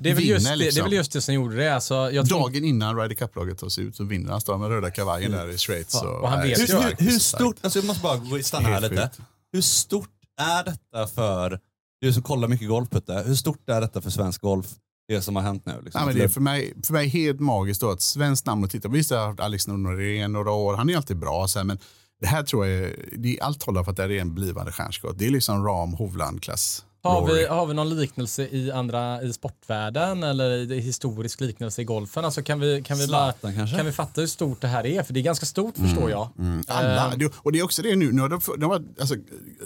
Det 0.00 0.10
är, 0.10 0.14
väl 0.14 0.22
Vinner, 0.22 0.34
just, 0.34 0.46
det, 0.46 0.50
det 0.50 0.54
är 0.54 0.56
liksom. 0.56 0.84
väl 0.84 0.92
just 0.92 1.12
det 1.12 1.20
som 1.20 1.34
gjorde 1.34 1.56
det. 1.56 1.74
Alltså, 1.74 1.94
jag 1.94 2.28
tror, 2.28 2.38
Dagen 2.38 2.64
innan 2.64 2.96
Ryder 2.96 3.14
Cup-laget 3.14 3.58
tas 3.58 3.78
ut 3.78 3.96
så 3.96 4.04
vinner 4.04 4.30
han. 4.30 4.40
Står 4.40 4.58
med 4.58 4.68
röda 4.68 4.90
kavajen 4.90 5.32
där 5.32 5.50
i 5.50 5.58
Schweiz. 5.58 5.94
och 5.94 6.28
han 6.28 6.38
nej, 6.38 6.48
vet 6.48 6.70
Hur, 6.70 6.82
hur, 6.82 7.10
hur 7.10 7.18
stort, 7.18 7.56
alltså 7.60 7.78
jag 7.78 7.86
måste 7.86 8.02
bara 8.02 8.42
stanna 8.42 8.68
här 8.68 8.80
lite. 8.80 9.10
Hur 9.52 9.60
stort 9.60 10.10
är 10.40 10.64
detta 10.64 11.06
för, 11.06 11.60
du 12.00 12.12
som 12.12 12.22
kollar 12.22 12.48
mycket 12.48 12.68
golf 12.68 12.90
Putte, 12.90 13.22
hur 13.26 13.34
stort 13.34 13.68
är 13.68 13.80
detta 13.80 14.00
för 14.00 14.10
svensk 14.10 14.40
golf? 14.40 14.66
Det 15.08 15.22
som 15.22 15.36
har 15.36 15.42
hänt 15.42 15.66
nu. 15.66 15.72
Liksom? 15.84 15.98
Nej, 15.98 16.06
men 16.06 16.16
det 16.16 16.24
är 16.24 16.28
för 16.28 16.40
mig, 16.40 16.74
för 16.82 16.92
mig 16.92 17.08
helt 17.08 17.40
magiskt 17.40 17.80
då 17.80 17.90
att 17.90 18.00
svenskt 18.00 18.46
namn 18.46 18.64
att 18.64 18.70
titta 18.70 18.88
på. 18.88 18.94
Visst, 18.94 19.10
jag 19.10 19.18
har 19.18 19.26
haft 19.26 19.40
Alex 19.40 19.66
Norén 19.66 20.32
några 20.32 20.50
år. 20.50 20.76
Han 20.76 20.90
är 20.90 20.96
alltid 20.96 21.16
bra. 21.16 21.48
Så 21.48 21.58
här, 21.58 21.64
men 21.64 21.78
det 22.20 22.26
här 22.26 22.42
tror 22.42 22.66
jag, 22.66 22.78
är- 22.90 22.96
det 23.18 23.38
är 23.38 23.42
allt 23.42 23.62
håller 23.62 23.84
för 23.84 23.90
att 23.90 23.96
det 23.96 24.02
här 24.02 24.10
är 24.10 24.20
en 24.20 24.34
blivande 24.34 24.72
stjärnskott. 24.72 25.18
Det 25.18 25.26
är 25.26 25.30
liksom 25.30 25.64
Ram 25.66 25.92
Hovland-klass. 25.92 26.84
har, 27.02 27.26
vi, 27.34 27.46
har 27.46 27.66
vi 27.66 27.74
någon 27.74 27.96
liknelse 28.00 28.42
i 28.48 28.70
andra 28.72 29.22
i 29.22 29.32
sportvärlden 29.32 30.22
eller 30.22 30.72
i 30.72 30.80
historisk 30.80 31.40
liknelse 31.40 31.82
i 31.82 31.84
golfen? 31.84 32.24
Alltså 32.24 32.42
kan 32.42 32.60
vi, 32.60 32.82
kan 32.82 32.98
vi, 32.98 33.06
bara, 33.08 33.32
kan 33.76 33.86
vi 33.86 33.92
fatta 33.92 34.20
hur 34.20 34.28
stort 34.28 34.60
det 34.60 34.68
här 34.68 34.86
är? 34.86 35.02
För 35.02 35.14
det 35.14 35.20
är 35.20 35.22
ganska 35.22 35.46
stort 35.46 35.76
förstår 35.76 36.10
jag. 36.10 36.28
Alla, 36.68 37.12
Eh, 37.12 37.18
det- 37.18 37.32
och 37.36 37.52
det 37.52 37.58
är 37.58 37.64
också 37.64 37.82
det 37.82 37.96
nu. 37.96 38.12
nu 38.12 38.20
har 38.22 38.28
de, 38.28 38.40
de 38.58 38.70
har, 38.70 38.82
alltså, 39.00 39.14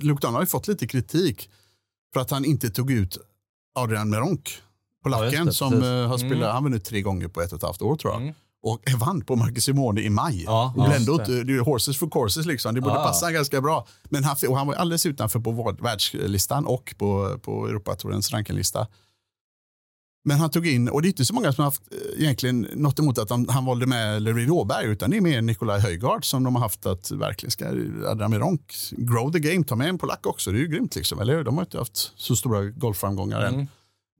Luke 0.00 0.20
Donald 0.20 0.34
har 0.34 0.42
ju 0.42 0.46
fått 0.46 0.68
lite 0.68 0.86
kritik 0.86 1.50
för 2.12 2.20
att 2.20 2.30
han 2.30 2.44
inte 2.44 2.70
tog 2.70 2.90
ut 2.90 3.18
Adrian 3.74 4.10
Meronk, 4.10 4.62
polacken, 5.02 5.46
Ja, 5.46 5.52
som 5.52 5.82
eh, 5.82 6.08
har 6.08 6.18
spelat, 6.18 6.52
han 6.52 6.64
vunnit 6.64 6.84
tre 6.84 7.02
gånger 7.02 7.28
på 7.28 7.40
ett 7.42 7.52
och 7.52 7.56
ett 7.58 7.62
halvt 7.62 7.82
år 7.82 7.96
tror 7.96 8.12
jag. 8.12 8.34
Mm. 8.64 8.72
Och 8.96 9.00
vann 9.06 9.20
på 9.20 9.36
Marcus 9.36 9.64
Simone 9.64 10.00
i 10.00 10.10
maj. 10.10 10.42
Ja, 10.46 10.72
och 10.76 10.82
ja, 10.88 10.94
ändå, 10.94 11.12
inte- 11.14 11.44
det 11.44 11.52
är 11.52 11.60
horses 11.60 11.98
for 11.98 12.10
courses 12.10 12.46
liksom. 12.46 12.74
Det 12.74 12.80
borde 12.80 12.94
Ja. 12.94 13.04
passa 13.04 13.32
ganska 13.32 13.60
bra. 13.60 13.86
Men 14.04 14.24
han, 14.24 14.36
och 14.48 14.56
han 14.58 14.66
var 14.66 14.74
alldeles 14.74 15.06
utanför 15.06 15.40
på 15.40 15.52
värld- 15.52 15.80
världslistan 15.82 16.66
och 16.66 16.94
på, 16.98 17.38
på 17.42 17.66
Europatourens 17.68 18.32
rankinglista. 18.32 18.86
Men 20.26 20.38
han 20.38 20.50
tog 20.50 20.66
in, 20.66 20.88
och 20.88 21.02
det 21.02 21.06
är 21.08 21.10
inte 21.10 21.24
så 21.24 21.34
många 21.34 21.52
som 21.52 21.62
har 21.62 21.70
haft 21.70 21.82
eh, 21.92 22.22
egentligen 22.22 22.60
något 22.74 22.98
emot 22.98 23.18
att 23.18 23.30
han, 23.30 23.48
han 23.48 23.64
valde 23.64 23.86
med 23.86 24.22
Louis 24.22 24.50
Åberg, 24.50 24.86
utan 24.86 25.10
det 25.10 25.16
är 25.16 25.20
mer 25.20 25.42
Nikolaj 25.42 25.80
Höjgaard 25.80 26.24
som 26.24 26.44
de 26.44 26.54
har 26.54 26.62
haft 26.62 26.86
att 26.86 27.10
verkligen 27.10 27.50
ska, 27.50 27.66
Adrian 28.08 28.30
Meronk, 28.30 28.72
grow 28.90 29.32
the 29.32 29.38
game, 29.40 29.64
ta 29.64 29.76
med 29.76 29.88
en 29.88 29.98
polack 29.98 30.26
också, 30.26 30.52
det 30.52 30.58
är 30.58 30.60
ju 30.60 30.68
grymt 30.68 30.96
liksom, 30.96 31.20
eller 31.20 31.36
hur? 31.36 31.44
De 31.44 31.54
har 31.56 31.64
inte 31.64 31.78
haft 31.78 32.12
så 32.16 32.36
stora 32.36 32.64
golfframgångar 32.64 33.40
än. 33.40 33.54
Mm. 33.54 33.66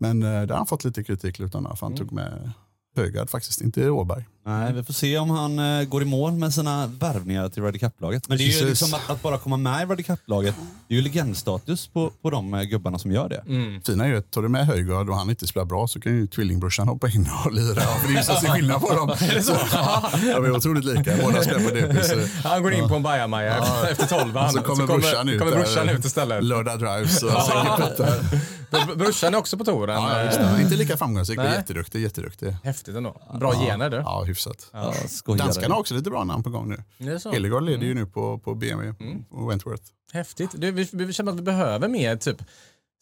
Men 0.00 0.22
eh, 0.22 0.28
där 0.28 0.48
har 0.48 0.56
han 0.56 0.66
fått 0.66 0.84
lite 0.84 1.04
kritik, 1.04 1.40
utan 1.40 1.66
att 1.66 1.80
han 1.80 1.94
tog 1.96 2.12
med 2.12 2.52
Höjgaard 2.96 3.30
faktiskt, 3.30 3.60
inte 3.60 3.90
Åberg. 3.90 4.24
Nej, 4.46 4.72
vi 4.72 4.82
får 4.82 4.92
se 4.92 5.18
om 5.18 5.30
han 5.30 5.58
eh, 5.58 5.84
går 5.84 6.02
i 6.02 6.04
mål 6.04 6.32
med 6.32 6.54
sina 6.54 6.86
värvningar 6.86 7.48
till 7.48 7.62
Ryder 7.62 7.78
Cup-laget. 7.78 8.28
Men 8.28 8.38
det 8.38 8.44
är 8.44 8.46
ju 8.46 8.52
Precis. 8.52 8.68
liksom 8.68 8.94
att, 8.94 9.10
att 9.10 9.22
bara 9.22 9.38
komma 9.38 9.56
med 9.56 9.82
i 9.82 9.84
Ryder 9.84 10.02
Cup-laget, 10.02 10.54
det 10.88 10.94
är 10.94 10.96
ju 10.96 11.02
legendstatus 11.02 11.86
på, 11.86 12.10
på 12.22 12.30
de 12.30 12.54
eh, 12.54 12.62
gubbarna 12.62 12.98
som 12.98 13.12
gör 13.12 13.28
det. 13.28 13.44
Mm. 13.46 13.82
Fina 13.82 14.04
är 14.04 14.08
ju 14.08 14.16
att 14.18 14.30
tar 14.30 14.42
du 14.42 14.48
med 14.48 14.66
Höjgaard 14.66 15.10
och 15.10 15.16
han 15.16 15.30
inte 15.30 15.46
spelar 15.46 15.64
bra 15.64 15.86
så 15.88 16.00
kan 16.00 16.12
ju 16.12 16.26
tvillingbrorsan 16.26 16.88
hoppa 16.88 17.08
in 17.08 17.28
och 17.44 17.52
lira. 17.52 17.80
För 17.80 18.08
det 18.08 18.14
är 18.14 18.18
ju 18.18 18.22
så 18.22 18.32
skillnad 18.32 18.80
på 18.80 18.94
dem. 18.94 19.08
så, 19.42 19.56
ja, 19.72 20.10
de 20.20 20.44
är 20.44 20.56
otroligt 20.56 20.84
lika, 20.84 21.16
båda 21.22 21.42
spelar 21.42 21.60
på 21.60 21.74
DP. 21.74 22.04
Så. 22.04 22.16
Han 22.48 22.62
går 22.62 22.72
in 22.72 22.88
på 22.88 22.94
en 22.94 23.02
bajamaja 23.02 23.64
efter, 23.90 24.06
tolvan. 24.06 24.52
Så 24.52 24.60
kommer 24.60 24.86
brorsan 24.86 25.28
ut, 25.28 25.38
kommer 25.38 25.52
där, 25.52 25.58
brorsan 25.58 25.88
ut 25.88 26.04
istället. 26.04 26.44
Lördag 26.44 26.78
drives 26.78 27.22
och 27.22 27.30
sänker 27.30 27.76
puttar. 27.76 28.14
Br- 28.74 28.96
Brorsan 28.96 29.34
är 29.34 29.38
också 29.38 29.58
på 29.58 29.64
touren. 29.64 29.96
Ja, 30.02 30.18
ja, 30.20 30.26
visst, 30.26 30.38
Eh. 30.40 30.62
Inte 30.62 30.76
lika 30.76 30.96
framgångsrik, 30.96 31.36
men 31.36 31.46
Nej. 31.46 31.54
jätteduktig. 31.56 32.00
jätteduktig. 32.02 32.56
Häftigt 32.64 32.96
ändå. 32.96 33.16
Bra 33.40 33.52
gener 33.52 33.90
du. 33.90 33.96
Ja, 33.96 34.22
hyfsat. 34.22 34.70
Ja, 34.72 34.92
skojare. 35.08 35.38
Danskarna 35.46 35.74
har 35.74 35.80
också 35.80 35.94
lite 35.94 36.10
bra 36.10 36.24
namn 36.24 36.42
på 36.42 36.50
gång 36.50 36.68
nu. 36.68 36.82
Det 36.98 37.12
är 37.12 37.18
så. 37.18 37.32
Leder 37.60 37.86
ju 37.86 37.94
nu 37.94 38.06
på, 38.06 38.38
på 38.38 38.54
BMW 38.54 38.94
och 39.30 39.50
Wentworth. 39.50 39.82
Häftigt. 40.12 40.50
Du, 40.54 40.70
vi, 40.70 40.88
vi 40.92 41.12
känner 41.12 41.32
att 41.32 41.38
vi 41.38 41.42
behöver 41.42 41.88
mer 41.88 42.16
typ 42.16 42.36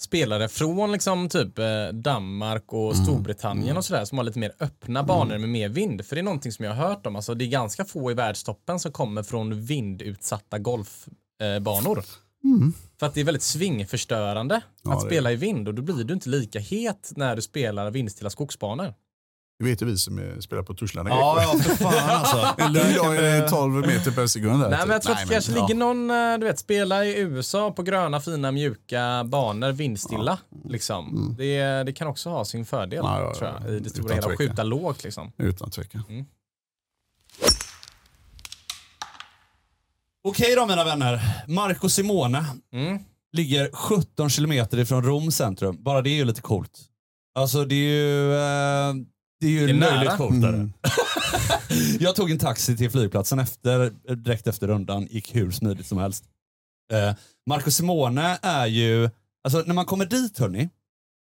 spelare 0.00 0.48
från 0.48 0.92
liksom 0.92 1.28
typ 1.28 1.58
eh, 1.58 1.64
Danmark 1.92 2.64
och 2.72 2.92
Mm. 2.94 3.04
Storbritannien 3.04 3.76
och 3.76 3.84
sådär 3.84 4.04
som 4.04 4.18
har 4.18 4.24
lite 4.24 4.38
mer 4.38 4.52
öppna 4.60 5.02
banor 5.02 5.38
med 5.38 5.48
mer 5.48 5.68
vind. 5.68 6.06
För 6.06 6.16
det 6.16 6.20
är 6.20 6.22
någonting 6.24 6.52
som 6.52 6.64
jag 6.64 6.74
har 6.74 6.88
hört 6.88 7.06
om. 7.06 7.16
Alltså, 7.16 7.34
det 7.34 7.44
är 7.44 7.48
ganska 7.48 7.84
få 7.84 8.10
i 8.10 8.14
världstoppen 8.14 8.80
som 8.80 8.92
kommer 8.92 9.22
från 9.22 9.64
vindutsatta 9.64 10.58
golfbanor. 10.58 12.04
Banor. 12.42 12.72
För 12.98 13.06
att 13.06 13.14
det 13.14 13.20
är 13.20 13.24
väldigt 13.24 13.42
svingförstörande 13.42 14.54
Mm. 14.54 14.62
Ja, 14.82 14.92
att 14.92 15.02
spela 15.06 15.32
i 15.32 15.36
vind 15.36 15.68
och 15.68 15.74
då 15.74 15.82
blir 15.82 16.04
du 16.04 16.14
inte 16.14 16.28
lika 16.28 16.58
het 16.58 17.12
när 17.16 17.36
du 17.36 17.42
spelar 17.42 17.90
vindstilla 17.90 18.30
skogsbanor. 18.30 18.94
Det 19.58 19.64
vet 19.64 19.82
ju 19.82 19.86
vi 19.86 19.98
som 19.98 20.20
spelar 20.40 20.62
på 20.62 20.74
Torslanda 20.74 21.10
Ja, 21.10 21.42
ja 21.42 21.58
för 21.62 21.76
fan 21.76 22.10
alltså. 22.10 22.54
En 22.62 22.72
lugn 22.72 22.94
dag 22.96 23.16
är 23.16 23.42
det 23.42 23.48
12 23.48 23.86
meter 23.86 24.10
per 24.10 24.26
sekund. 24.26 24.60
Där, 24.62 24.68
Nej, 24.70 24.78
typ. 24.78 24.86
men 24.86 24.92
jag 24.92 25.02
tror 25.02 25.14
att 25.14 25.28
det 25.28 25.34
kanske 25.34 25.52
men, 25.52 25.60
ligger 25.60 25.74
någon, 25.74 26.10
eh, 26.10 26.38
du 26.38 26.46
vet, 26.46 26.58
spela 26.58 27.04
i 27.04 27.18
USA 27.20 27.70
på 27.70 27.82
gröna, 27.82 28.20
fina, 28.20 28.52
mjuka 28.52 29.24
banor, 29.24 29.72
vindstilla. 29.72 30.38
Liksom. 30.64 31.34
Det, 31.38 31.82
det 31.82 31.92
kan 31.92 32.08
också 32.08 32.30
ha 32.30 32.44
sin 32.44 32.64
fördel, 32.64 33.00
Ja, 33.02 33.20
ja, 33.22 33.34
tror 33.34 33.50
jag, 33.64 33.74
i 33.74 33.78
det 33.80 33.90
stora 33.90 34.14
hela. 34.14 34.22
tvekan. 34.26 34.36
Skjuta 34.36 34.62
lågt 34.62 35.04
liksom. 35.04 35.32
Utan 35.36 35.70
tvekan. 35.70 36.02
Okej 40.24 40.54
då 40.56 40.66
mina 40.66 40.84
vänner. 40.84 41.44
Marco 41.48 41.88
Simone 41.88 42.44
Mm. 42.72 42.98
ligger 43.32 43.70
17 43.72 44.30
kilometer 44.30 44.78
ifrån 44.78 45.02
Rom 45.04 45.32
centrum. 45.32 45.82
Bara 45.82 46.02
det 46.02 46.10
är 46.10 46.14
ju 46.14 46.24
lite 46.24 46.40
coolt. 46.42 46.80
Alltså 47.34 47.64
det 47.64 47.74
är 47.74 47.78
ju, 47.94 48.32
eh, 48.34 48.94
det 49.40 49.46
är 49.46 49.50
ju 49.50 49.66
Det 49.66 49.72
är 49.72 49.76
nära. 49.76 49.94
löjligt 49.94 50.16
coolt. 50.16 50.32
Mm. 50.44 50.72
Jag 52.00 52.14
tog 52.16 52.30
en 52.30 52.38
taxi 52.38 52.76
till 52.76 52.90
flygplatsen 52.90 53.38
efter, 53.38 53.90
direkt 54.14 54.46
efter 54.46 54.66
rundan. 54.68 55.06
Gick 55.10 55.34
hur 55.36 55.50
smidigt 55.50 55.86
som 55.86 55.98
helst. 55.98 56.24
Eh, 56.92 57.14
Marco 57.46 57.70
Simone 57.70 58.38
är 58.42 58.66
ju, 58.66 59.10
alltså 59.44 59.62
när 59.66 59.74
man 59.74 59.84
kommer 59.84 60.06
dit 60.06 60.38
hörni, 60.38 60.68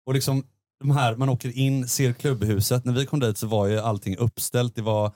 och 0.06 0.14
liksom 0.14 0.44
de 0.80 0.92
här, 0.92 1.16
man 1.16 1.30
åker 1.30 1.58
in, 1.58 1.88
ser 1.88 2.14
klubbhuset. 2.14 2.86
När 2.86 2.94
vi 2.94 3.06
kom 3.06 3.20
dit 3.20 3.38
så 3.38 3.48
var 3.48 3.68
ju 3.68 3.80
allting 3.80 4.18
uppställt. 4.18 4.76
Det 4.76 4.82
var 4.82 5.12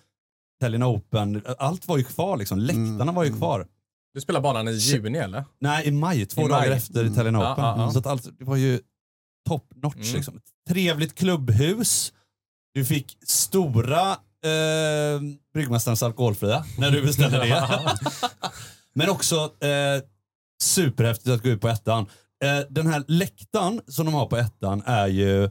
Italian 0.64 0.84
Open, 0.84 1.42
allt 1.58 1.88
var 1.88 1.98
ju 1.98 2.04
kvar 2.04 2.38
liksom. 2.38 2.60
Läktarna 2.60 3.12
var 3.12 3.24
ju 3.24 3.38
kvar. 3.38 3.68
Du 4.14 4.22
spelar 4.22 4.42
banan 4.42 4.68
i 4.68 4.72
juni 4.72 5.18
eller? 5.18 5.44
Nej, 5.60 5.88
i 5.88 5.92
maj, 5.92 6.26
två 6.26 6.42
I 6.42 6.50
dagar 6.50 6.60
maj. 6.60 6.78
efter 6.78 7.06
Italian 7.06 7.34
Ja, 7.36 7.54
Open. 7.54 7.64
ja, 7.64 7.76
ja. 7.78 7.92
Så 7.92 8.00
att 8.00 8.06
allt, 8.06 8.40
det 8.40 8.46
var 8.46 8.56
ju 8.56 8.80
top 9.50 9.66
notch. 9.76 9.96
Mm. 9.96 10.14
Liksom. 10.16 10.40
Trevligt 10.70 11.16
klubbhus. 11.16 12.14
Du 12.74 12.86
fick 12.86 13.18
stora 13.26 14.12
eh, 14.12 15.22
Bryggmästarens 15.54 16.04
alkoholfria 16.04 16.66
när 16.78 16.92
du 16.92 17.02
beställde 17.02 17.38
det. 17.38 17.70
Men 18.96 19.10
också 19.10 19.36
eh, 19.66 20.04
superhäftigt 20.64 21.30
att 21.30 21.44
gå 21.44 21.50
ut 21.50 21.62
på 21.62 21.68
ettan. 21.70 22.06
Eh, 22.44 22.60
den 22.70 22.88
här 22.88 23.04
läktaren 23.08 23.82
som 23.88 24.06
de 24.06 24.14
har 24.14 24.26
på 24.26 24.38
ettan 24.38 24.84
är 24.86 25.08
ju 25.08 25.50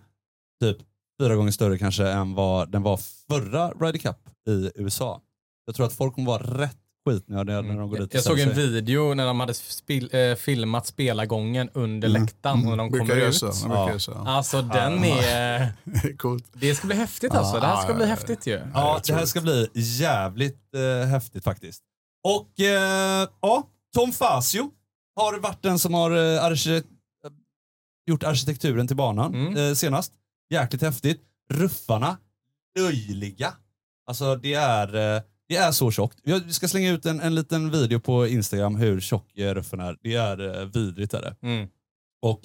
typ 0.62 0.76
fyra 1.22 1.36
gånger 1.36 1.52
större 1.52 1.78
kanske 1.78 2.08
än 2.08 2.34
vad 2.34 2.70
den 2.72 2.82
var 2.82 3.00
förra 3.30 3.70
Ryder 3.70 3.98
Cup 3.98 4.16
i 4.48 4.70
USA. 4.74 5.20
Jag 5.66 5.74
tror 5.74 5.86
att 5.86 5.92
folk 5.92 6.14
kommer 6.14 6.26
vara 6.26 6.42
rätt 6.62 6.76
skitnödiga 7.08 7.60
när 7.60 7.76
de 7.78 7.90
går 7.90 7.98
dit 7.98 8.14
Jag 8.14 8.22
såg 8.22 8.38
en 8.38 8.54
video 8.54 9.14
när 9.14 9.26
de 9.26 9.40
hade 9.40 9.54
spil, 9.54 10.08
eh, 10.12 10.34
filmat 10.34 10.86
spelargången 10.86 11.68
under 11.74 12.08
läktaren 12.08 12.58
och 12.58 12.64
när 12.64 12.76
de 12.76 12.90
kommer 12.90 13.16
ut. 13.16 13.34
så. 13.34 13.52
Ja. 13.68 13.98
så. 13.98 14.12
Alltså 14.12 14.62
den 14.62 15.04
är... 15.04 15.72
Coolt. 16.18 16.44
Det 16.52 16.74
ska 16.74 16.86
bli 16.86 16.96
häftigt 16.96 17.34
alltså. 17.34 17.60
Det 17.60 17.66
här 17.66 17.76
ska 17.82 17.88
Ja, 17.90 17.94
bli 17.94 18.04
ja, 18.04 18.08
ja. 18.10 18.14
häftigt 18.14 18.46
ju. 18.46 18.60
Ja, 18.74 19.00
det 19.06 19.12
här 19.14 19.26
ska 19.26 19.40
bli 19.40 19.68
jävligt 19.74 20.74
eh, 20.74 21.08
häftigt 21.08 21.44
faktiskt. 21.44 21.82
Och 22.28 22.60
eh, 22.60 23.28
ja, 23.42 23.62
Tom 23.94 24.12
Fasio 24.12 24.70
har 25.16 25.38
varit 25.38 25.62
den 25.62 25.78
som 25.78 25.94
har 25.94 26.10
eh, 26.10 26.44
arki- 26.44 26.84
gjort 28.06 28.22
arkitekturen 28.22 28.86
till 28.86 28.96
banan 28.96 29.34
Mm. 29.34 29.56
eh, 29.68 29.74
senast. 29.74 30.12
Jäkligt 30.52 30.82
häftigt. 30.82 31.20
Ruffarna, 31.50 32.16
löjliga. 32.78 33.52
Alltså 34.06 34.36
det 34.36 34.54
är, 34.54 35.16
eh, 35.16 35.22
det 35.48 35.56
är 35.56 35.72
så 35.72 35.90
tjockt. 35.90 36.18
Jag- 36.22 36.40
Vi 36.40 36.52
ska 36.52 36.68
slänga 36.68 36.90
ut 36.90 37.06
en, 37.06 37.20
en 37.20 37.34
liten 37.34 37.70
video 37.70 38.00
på 38.00 38.26
Instagram 38.26 38.76
hur 38.76 39.00
tjock 39.00 39.26
ruffen 39.36 39.80
är. 39.80 39.96
Det 40.02 40.14
är 40.14 40.60
eh, 40.60 40.66
vidrigt. 40.66 41.14
Är 41.14 41.20
det. 41.20 41.34
Mm. 41.42 41.68
Och 42.22 42.40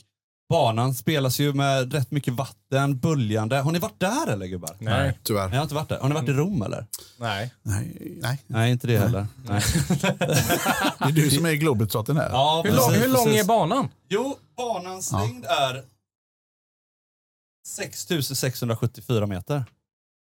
banan 0.49 0.93
spelas 0.93 1.39
ju 1.39 1.53
med 1.53 1.93
rätt 1.93 2.11
mycket 2.11 2.33
vatten, 2.33 2.97
böljande. 2.99 3.57
Har 3.57 3.71
ni 3.71 3.79
varit 3.79 3.99
där 3.99 4.27
eller 4.27 4.45
gubbar? 4.47 4.75
Nej. 4.79 5.19
Tyvärr. 5.23 5.49
Jag 5.49 5.55
har 5.55 5.63
inte 5.63 5.75
varit 5.75 5.89
där. 5.89 5.99
Har 5.99 6.09
ni 6.09 6.15
varit 6.15 6.29
i 6.29 6.33
Rom 6.33 6.61
eller? 6.61 6.85
Nej. 7.19 7.53
Nej, 7.63 8.17
nej. 8.21 8.43
Nej, 8.47 8.71
inte 8.71 8.87
det 8.87 8.97
heller. 8.97 9.27
Nej. 9.45 9.61
Det 10.99 11.05
är 11.05 11.11
du 11.11 11.29
som 11.29 11.45
är 11.45 11.53
globetrotten 11.53 12.17
här. 12.17 12.29
Ja, 12.29 12.61
Hur, 12.65 12.75
lång, 12.75 12.93
hur 12.93 13.07
lång 13.07 13.27
är 13.35 13.43
banan? 13.43 13.89
Jo, 14.09 14.35
banans 14.57 15.11
längd 15.11 15.45
är 15.45 15.83
6674 17.67 19.25
meter. 19.27 19.65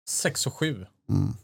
6 0.08 0.46
och 0.46 0.54
7. 0.54 0.86
Mm. 1.08 1.34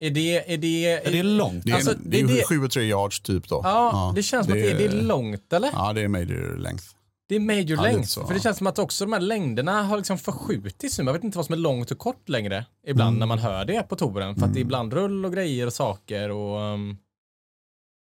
Är 0.00 0.10
det... 0.10 0.52
Är 0.54 0.58
det, 0.58 0.86
Är 1.06 1.12
det 1.12 1.22
långt? 1.22 1.64
Det 1.64 1.70
är, 1.70 1.74
Alltså, 1.74 1.94
det 2.04 2.20
är 2.20 2.26
det- 2.26 2.32
ju 2.32 2.42
7 2.42 2.64
och 2.64 2.70
3 2.70 2.82
yards 2.82 3.20
typ 3.20 3.48
då. 3.48 3.60
Ja, 3.64 4.12
det 4.16 4.22
känns 4.22 4.46
som 4.46 4.52
att 4.52 4.58
det 4.60 4.70
är, 4.70 4.78
det 4.78 4.84
är 4.84 5.02
långt 5.02 5.52
eller? 5.52 5.70
Ja, 5.72 5.92
det 5.92 6.00
är 6.00 6.08
major 6.08 6.56
length. 6.56 6.84
Det 7.28 7.34
är 7.34 7.40
major 7.40 7.70
Ja, 7.76 7.82
length. 7.82 8.08
så, 8.08 8.20
För 8.26 8.28
det 8.34 8.38
ja. 8.38 8.42
känns 8.42 8.58
som 8.58 8.66
att 8.66 8.78
också 8.78 9.04
de 9.04 9.12
här 9.12 9.20
längderna 9.20 9.82
har 9.82 9.96
liksom 9.96 10.18
förskjutits 10.18 10.98
nu. 10.98 11.04
Jag 11.04 11.12
vet 11.12 11.24
inte 11.24 11.38
vad 11.38 11.46
som 11.46 11.52
är 11.52 11.56
långt 11.56 11.90
och 11.90 11.98
kort 11.98 12.28
längre 12.28 12.66
ibland 12.86 13.18
när 13.18 13.26
man 13.26 13.38
hör 13.38 13.64
det 13.64 13.82
på 13.88 13.96
touren. 13.96 14.36
För 14.36 14.46
att 14.46 14.54
det 14.54 14.58
är 14.58 14.62
ibland 14.62 14.92
rull 14.92 15.24
och 15.24 15.32
grejer 15.32 15.66
och 15.66 15.72
saker 15.72 16.30
och... 16.30 16.60
Um, 16.60 16.98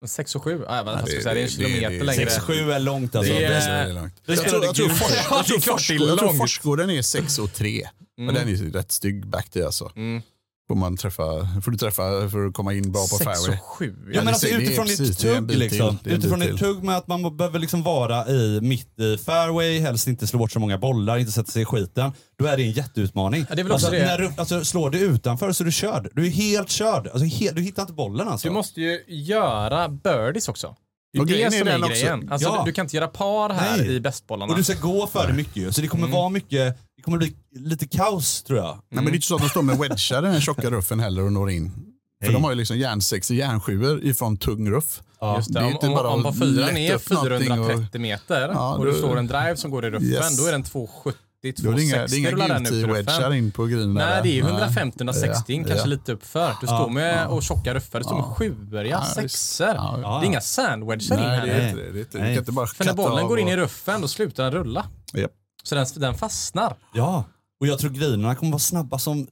6 0.08 0.36
och 0.36 0.44
7, 0.44 0.52
äh, 0.54 0.60
vad 0.60 0.94
jag 0.94 1.08
ska 1.08 1.16
det- 1.18 1.24
säga, 1.24 1.34
det 1.34 1.40
är 1.40 1.44
en 1.44 1.46
det- 1.46 1.52
kilometer 1.52 1.90
det- 1.90 2.04
längre. 2.04 2.30
6-7 2.30 2.72
är 2.72 2.80
långt 2.80 3.16
alltså. 3.16 3.34
Det 3.34 3.46
är- 3.46 3.50
väldigt 3.78 3.96
långt. 3.96 4.14
Vi 4.26 4.36
Jag 4.36 4.48
tror, 4.50 4.66
jag 4.66 4.76
tror. 4.76 4.90
Fors- 4.90 5.00
jag 5.16 5.46
det 5.46 5.54
är 5.54 5.56
det 5.56 5.56
är 5.56 5.60
Forsgården- 5.60 6.08
jag 6.08 6.18
tror 6.18 6.28
långt. 6.28 6.38
Forsgården 6.38 6.90
är 6.90 7.02
6 7.02 7.40
och 7.40 7.54
3. 7.54 7.90
Men 8.18 8.36
den 8.36 8.50
är 8.50 8.56
rätt 8.74 8.92
stygg 8.92 9.28
back 9.28 9.50
till 9.50 9.66
alltså. 9.66 9.92
Mm. 9.96 10.22
Får, 10.68 10.76
man 10.76 10.98
träffa, 10.98 11.24
får 11.64 11.72
du 11.72 11.78
träffa 11.78 12.30
för 12.30 12.46
att 12.48 12.54
komma 12.54 12.74
in 12.74 12.92
bra 12.92 13.02
på 13.02 13.08
6 13.08 13.24
fairway. 13.24 13.58
och 13.58 13.66
7. 13.66 13.96
Ja, 14.14 14.20
men 14.22 14.28
alltså 14.28 14.48
utifrån 14.48 14.86
ditt 14.86 15.20
tugg 15.20 15.52
liksom. 15.56 16.00
Utifrån 16.04 16.40
ditt 16.40 16.58
tugg 16.60 16.84
med 16.84 16.98
att 16.98 17.08
man 17.08 17.38
behöver 17.38 17.60
liksom 17.60 17.84
vara 17.84 18.28
i 18.28 18.60
mitt 18.62 19.00
i 19.00 19.18
fairway, 19.18 19.80
helst 19.80 20.08
inte 20.08 20.28
slå 20.28 20.40
bort 20.40 20.52
så 20.52 20.60
många 20.60 20.78
bollar, 20.78 21.18
inte 21.18 21.32
sätta 21.32 21.52
sig 21.52 21.62
i 21.62 21.66
skiten. 21.66 22.12
Då 22.40 22.46
är 22.46 22.58
det 22.58 22.64
en 22.64 22.72
jätteutmaning. 22.72 23.46
Ja, 23.50 23.56
det 23.56 23.62
är 23.62 23.64
väl 23.64 23.74
också 23.74 23.86
alltså, 23.88 24.02
det. 24.02 24.06
När 24.06 24.18
du, 24.18 24.32
alltså, 24.38 24.66
slår 24.66 24.90
du 24.90 25.00
utanför 25.00 25.52
så 25.52 25.64
är 25.64 25.66
du 25.66 25.72
körd. 25.72 26.10
Du 26.14 26.26
är 26.26 26.30
helt 26.30 26.70
körd. 26.70 27.08
Alltså, 27.08 27.26
he, 27.26 27.52
du 27.52 27.62
hittar 27.62 27.82
inte 27.82 27.94
bollen 27.94 28.28
alltså. 28.28 28.48
Du 28.48 28.54
måste 28.54 28.82
ju 28.82 29.04
göra 29.08 29.90
birdies 29.90 30.48
också. 30.50 30.76
Det 31.14 31.18
är 31.18 31.22
Och 31.22 31.28
det 31.28 31.44
är 31.44 31.50
som 31.50 31.68
är 31.68 31.78
också- 31.78 31.90
grejen. 31.90 32.30
Alltså, 32.32 32.50
Ja. 32.50 32.62
du, 32.66 32.72
du 32.72 32.74
kan 32.74 32.86
inte 32.86 32.96
göra 32.96 33.08
par 33.08 33.50
här 33.50 33.78
Nej. 33.78 33.96
i 33.96 34.00
bästbollarna. 34.00 34.52
Och 34.52 34.58
du 34.58 34.64
ska 34.64 34.74
gå 34.74 35.08
för 35.08 35.28
det 35.28 35.34
mycket 35.34 35.56
ju. 35.56 35.72
Så 35.72 35.82
det 35.82 35.88
kommer 35.88 36.08
vara 36.08 36.30
mycket, 36.30 36.78
det 37.04 37.06
kommer 37.06 37.18
bli 37.18 37.36
lite 37.56 37.88
kaos 37.88 38.44
tror 38.44 38.60
jag. 38.60 38.66
Nej, 38.68 38.82
men 38.90 39.06
det 39.06 39.12
är 39.12 39.16
inte 39.16 39.28
så 39.28 39.36
att 39.36 39.42
de 39.42 39.50
står 39.50 39.62
med 39.62 39.78
wedgar 39.78 40.20
i 40.28 40.32
den 40.32 40.42
tjocka 40.42 40.70
ruffen 40.70 41.00
heller 41.00 41.22
och 41.24 41.32
når 41.32 41.50
in. 41.52 41.72
För 41.72 42.28
Nej. 42.28 42.34
de 42.34 42.44
har 42.44 42.52
ju 42.52 42.58
liksom 42.58 42.78
järnsex 42.78 43.30
och 43.30 43.36
järnsjuor 43.36 44.04
ifrån 44.04 44.38
tung 44.38 44.70
ruff. 44.72 45.02
Just 45.38 45.54
det, 45.54 45.60
Det 45.60 45.64
är 45.64 45.66
om, 45.68 45.72
inte 45.74 45.88
om, 45.88 45.94
bara 45.94 46.08
om 46.10 46.26
att 46.26 46.40
på 46.40 46.46
fyran 46.46 46.78
är 46.78 46.96
upp 46.96 47.10
någonting 47.10 47.48
430 47.48 48.02
meter 48.02 48.50
Ja, 48.50 48.76
och 48.76 48.86
du 48.86 48.92
då- 48.92 48.98
slår 48.98 49.18
en 49.18 49.28
drive 49.28 49.56
som 49.58 49.72
går 49.72 49.86
i 49.86 49.90
ruffen, 49.90 50.08
Yes. 50.08 50.38
då 50.38 50.46
är 50.46 50.52
den 50.52 50.64
270, 50.64 51.14
Då 51.58 51.72
är 51.72 51.76
det 51.76 51.84
inga, 51.84 51.98
det 51.98 52.08
260 52.08 52.16
är 52.16 52.20
inga 52.20 52.60
guilty 52.60 52.86
wedgar 52.94 53.34
in 53.34 53.52
på 53.52 53.66
grinen. 53.66 53.94
Nej, 53.94 54.20
det 54.24 54.30
är 54.30 54.34
ju 54.34 54.44
Nej. 54.44 54.52
150-160, 54.54 55.44
Ja, 55.48 55.56
kanske 55.58 55.76
ja. 55.78 55.86
lite 55.86 56.12
uppför. 56.14 56.54
Du 56.62 56.68
står 56.68 56.90
med 56.90 57.28
och 57.28 57.44
tjocka 57.44 57.74
ruffar, 57.74 58.00
du 58.00 58.04
står 58.06 58.16
med 58.16 58.26
sjuor, 58.26 58.74
ja, 58.74 58.82
Ja, 58.86 59.04
sexor. 59.16 59.68
Ja, 59.68 60.00
ja. 60.02 60.20
Det 60.20 60.26
är 60.26 60.28
inga 60.28 60.42
sandwedgar 60.42 61.18
in 61.18 61.24
Nej, 61.24 61.40
här 61.40 61.48
det 61.48 61.70
inte 61.70 61.82
det. 61.82 61.92
det, 61.92 61.98
är 62.00 62.02
inte, 62.02 62.18
det. 62.18 62.24
Nej. 62.24 62.30
Du 62.30 62.36
kan 62.36 62.42
inte 62.42 62.52
bara 62.52 62.68
För 62.68 62.86
när 62.86 62.94
bollen 62.94 63.28
går 63.28 63.40
in 63.40 63.48
i 63.48 63.54
och- 63.54 63.58
ruffen, 63.58 64.02
då 64.02 64.08
slutar 64.08 64.44
den 64.44 64.54
rulla. 64.54 64.86
Japp. 65.14 65.32
Så 65.64 65.76
den, 65.76 65.86
den 65.96 66.16
fastnar. 66.16 66.78
Ja, 66.94 67.24
och 67.60 67.68
jag 67.68 67.80
tror 67.80 67.90
grinerna 67.92 68.36
kommer 68.36 68.52
vara 68.52 68.60
snabba 68.60 69.00
som 69.00 69.28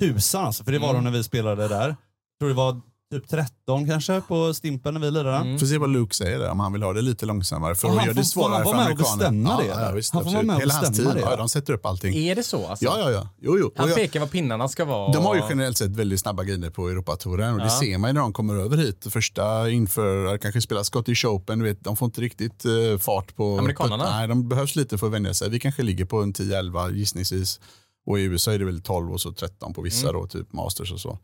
tusan 0.00 0.44
alltså. 0.44 0.64
För 0.64 0.72
det 0.72 0.78
var 0.78 0.90
Mm. 0.90 1.04
de 1.04 1.10
när 1.10 1.18
vi 1.18 1.24
spelade 1.24 1.68
där. 1.68 1.88
Jag 1.88 1.96
tror 2.40 2.48
det 2.48 2.54
var 2.54 2.80
typ 3.10 3.28
13 3.28 3.86
kanske 3.88 4.20
på 4.20 4.54
Stimpen 4.54 4.94
när 4.94 5.00
vi 5.00 5.10
lirade. 5.10 5.36
Mm. 5.36 5.58
Får 5.58 5.66
se 5.66 5.78
vad 5.78 5.90
Luke 5.90 6.14
säger 6.14 6.38
där, 6.38 6.50
om 6.50 6.60
han 6.60 6.72
vill 6.72 6.82
ha 6.82 6.92
det 6.92 7.02
lite 7.02 7.26
långsammare. 7.26 7.74
För 7.74 7.88
att 7.88 7.94
han 7.94 8.04
göra 8.04 8.14
det 8.14 8.24
svårare 8.24 8.52
han 8.54 8.64
får 8.64 8.70
för 8.70 8.76
vara 8.76 8.84
med 8.88 8.92
och 8.92 8.98
bestämma 8.98 9.56
det, 9.60 9.66
Ja, 9.66 9.80
ja, 9.86 9.92
visst, 9.92 10.14
Han 10.14 10.24
får 10.24 10.30
vara 10.30 10.42
med 10.42 10.54
och 10.56 10.60
Hela 10.62 10.74
hans 10.74 10.96
team, 10.96 11.14
det, 11.14 11.20
ja, 11.20 11.36
de 11.36 11.48
sätter 11.48 11.72
upp 11.72 11.86
allting. 11.86 12.14
Är 12.16 12.34
det 12.36 12.42
så 12.42 12.66
alltså? 12.66 12.84
Ja, 12.84 12.98
ja, 12.98 13.10
ja. 13.10 13.28
Jo, 13.40 13.58
jo. 13.60 13.72
Han 13.76 13.94
pekar 13.94 14.20
vad 14.20 14.30
pinnarna 14.30 14.68
ska 14.68 14.84
vara. 14.84 15.12
de 15.12 15.24
har 15.24 15.34
ju 15.34 15.42
generellt 15.48 15.76
sett 15.76 15.90
väldigt 15.90 16.20
snabba 16.20 16.44
griner 16.44 16.70
på 16.70 16.88
Europatouren 16.88 17.52
och 17.52 17.58
det 17.58 17.64
Ja. 17.64 17.80
ser 17.80 17.98
man 17.98 18.10
ju 18.10 18.14
när 18.14 18.20
de 18.20 18.32
kommer 18.32 18.54
över 18.54 18.76
hit. 18.76 19.06
Första 19.10 19.70
inför, 19.70 20.38
kanske 20.38 20.60
spela 20.60 20.84
Scottish 20.84 21.26
Open, 21.26 21.58
du 21.58 21.64
vet, 21.64 21.84
de 21.84 21.96
får 21.96 22.06
inte 22.06 22.20
riktigt 22.20 22.64
eh, 22.64 22.98
fart 22.98 23.36
på... 23.36 23.58
Amerikanerna? 23.58 24.04
Nej, 24.10 24.28
de 24.28 24.48
behövs 24.48 24.76
lite 24.76 24.98
för 24.98 25.06
att 25.06 25.12
vänja 25.12 25.34
sig. 25.34 25.50
Vi 25.50 25.60
kanske 25.60 25.82
ligger 25.82 26.04
på 26.04 26.22
en 26.22 26.32
10-11 26.32 26.92
gissningsvis. 26.94 27.60
Och 28.06 28.18
i 28.18 28.22
USA 28.22 28.52
är 28.52 28.58
det 28.58 28.64
väl 28.64 28.82
12 28.82 29.12
och 29.12 29.20
så 29.20 29.32
13 29.32 29.74
på 29.74 29.82
vissa 29.82 30.08
Mm. 30.08 30.20
då, 30.20 30.26
typ 30.26 30.52
Masters 30.52 30.92
och 30.92 31.00
så. 31.00 31.18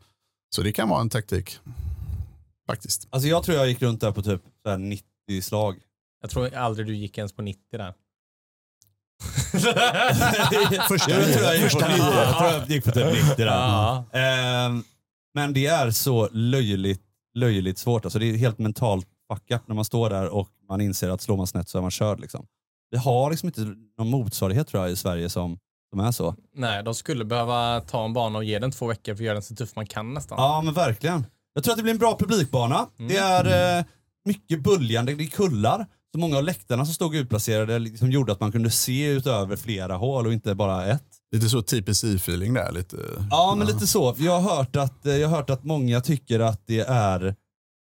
Så 0.55 0.61
det 0.61 0.71
kan 0.71 0.89
vara 0.89 1.01
en 1.01 1.09
taktik. 1.09 1.59
Faktiskt. 2.67 3.07
Alltså 3.09 3.29
jag 3.29 3.43
tror 3.43 3.57
jag 3.57 3.67
gick 3.67 3.81
runt 3.81 4.01
där 4.01 4.11
på 4.11 4.21
typ 4.21 4.41
så 4.63 4.69
här 4.69 4.77
90 4.77 5.05
slag. 5.41 5.79
Jag 6.21 6.29
tror 6.29 6.55
aldrig 6.55 6.87
du 6.87 6.95
gick 6.95 7.17
ens 7.17 7.33
på 7.33 7.41
90 7.41 7.61
där. 7.71 7.93
Första 10.87 11.11
jag 11.11 11.33
tror 11.33 11.43
jag 11.43 11.55
gick 11.55 11.63
på 11.63 11.73
första 11.73 11.87
90, 11.87 12.03
nio. 12.03 12.13
jag 12.13 12.37
tror 12.37 12.51
jag 12.51 12.69
gick 12.69 12.83
på 12.83 12.91
typ 12.91 13.05
90 13.05 13.35
där. 13.37 13.45
Ja. 13.45 14.05
Ehm, 14.11 14.83
men 15.33 15.53
det 15.53 15.65
är 15.65 15.91
så 15.91 16.29
löjligt, 16.31 17.03
löjligt 17.33 17.77
svårt. 17.77 18.05
Alltså 18.05 18.19
det 18.19 18.25
är 18.25 18.37
helt 18.37 18.59
mentalt 18.59 19.07
fuckat 19.33 19.67
när 19.67 19.75
man 19.75 19.85
står 19.85 20.09
där 20.09 20.29
och 20.29 20.49
man 20.69 20.81
inser 20.81 21.09
att 21.09 21.21
slår 21.21 21.37
man 21.37 21.47
snett 21.47 21.69
så 21.69 21.77
är 21.77 21.81
man 21.81 21.91
körd. 21.91 22.19
Liksom. 22.19 22.47
Vi 22.91 22.97
har 22.97 23.29
liksom 23.29 23.47
inte 23.47 23.61
någon 23.97 24.09
motsvarighet 24.09 24.67
tror 24.67 24.83
jag 24.83 24.91
i 24.91 24.95
Sverige 24.95 25.29
som, 25.29 25.59
som 25.95 26.05
är 26.05 26.11
så. 26.11 26.35
Nej, 26.55 26.83
de 26.83 26.95
skulle 26.95 27.25
behöva 27.25 27.81
ta 27.81 28.05
en 28.05 28.13
bana 28.13 28.37
och 28.37 28.43
ge 28.43 28.59
den 28.59 28.71
två 28.71 28.87
veckor 28.87 29.15
för 29.15 29.23
att 29.23 29.25
göra 29.25 29.33
den 29.33 29.43
så 29.43 29.55
tuff 29.55 29.75
man 29.75 29.85
kan 29.85 30.13
nästan. 30.13 30.37
Ja 30.41 30.61
men 30.61 30.73
verkligen. 30.73 31.25
Jag 31.53 31.63
tror 31.63 31.71
att 31.71 31.77
det 31.77 31.83
blir 31.83 31.93
en 31.93 31.99
bra 31.99 32.17
publikbana. 32.17 32.87
Mm. 32.99 33.09
Det 33.09 33.17
är 33.17 33.77
eh, 33.79 33.85
mycket 34.25 34.63
böljande, 34.63 35.15
det 35.15 35.23
är 35.23 35.27
kullar. 35.27 35.85
Så 36.11 36.19
många 36.19 36.37
av 36.37 36.43
läktarna 36.43 36.85
som 36.85 36.93
stod 36.93 37.15
utplacerade 37.15 37.79
liksom 37.79 38.11
gjorde 38.11 38.31
att 38.31 38.39
man 38.39 38.51
kunde 38.51 38.69
se 38.69 39.05
utöver 39.07 39.55
flera 39.55 39.95
hål 39.95 40.27
och 40.27 40.33
inte 40.33 40.55
bara 40.55 40.85
ett. 40.85 41.03
Lite 41.31 41.49
så 41.49 41.61
TPC-feeling 41.61 42.53
där. 42.53 42.71
Lite, 42.71 42.97
Ja, 43.31 43.55
men 43.57 43.67
lite 43.67 43.87
så. 43.87 44.15
Jag 44.17 44.39
har, 44.39 44.55
hört 44.55 44.75
att, 44.75 45.05
eh, 45.05 45.15
jag 45.15 45.27
har 45.27 45.37
hört 45.37 45.49
att 45.49 45.63
många 45.63 46.01
tycker 46.01 46.39
att 46.39 46.67
det 46.67 46.79
är 46.87 47.35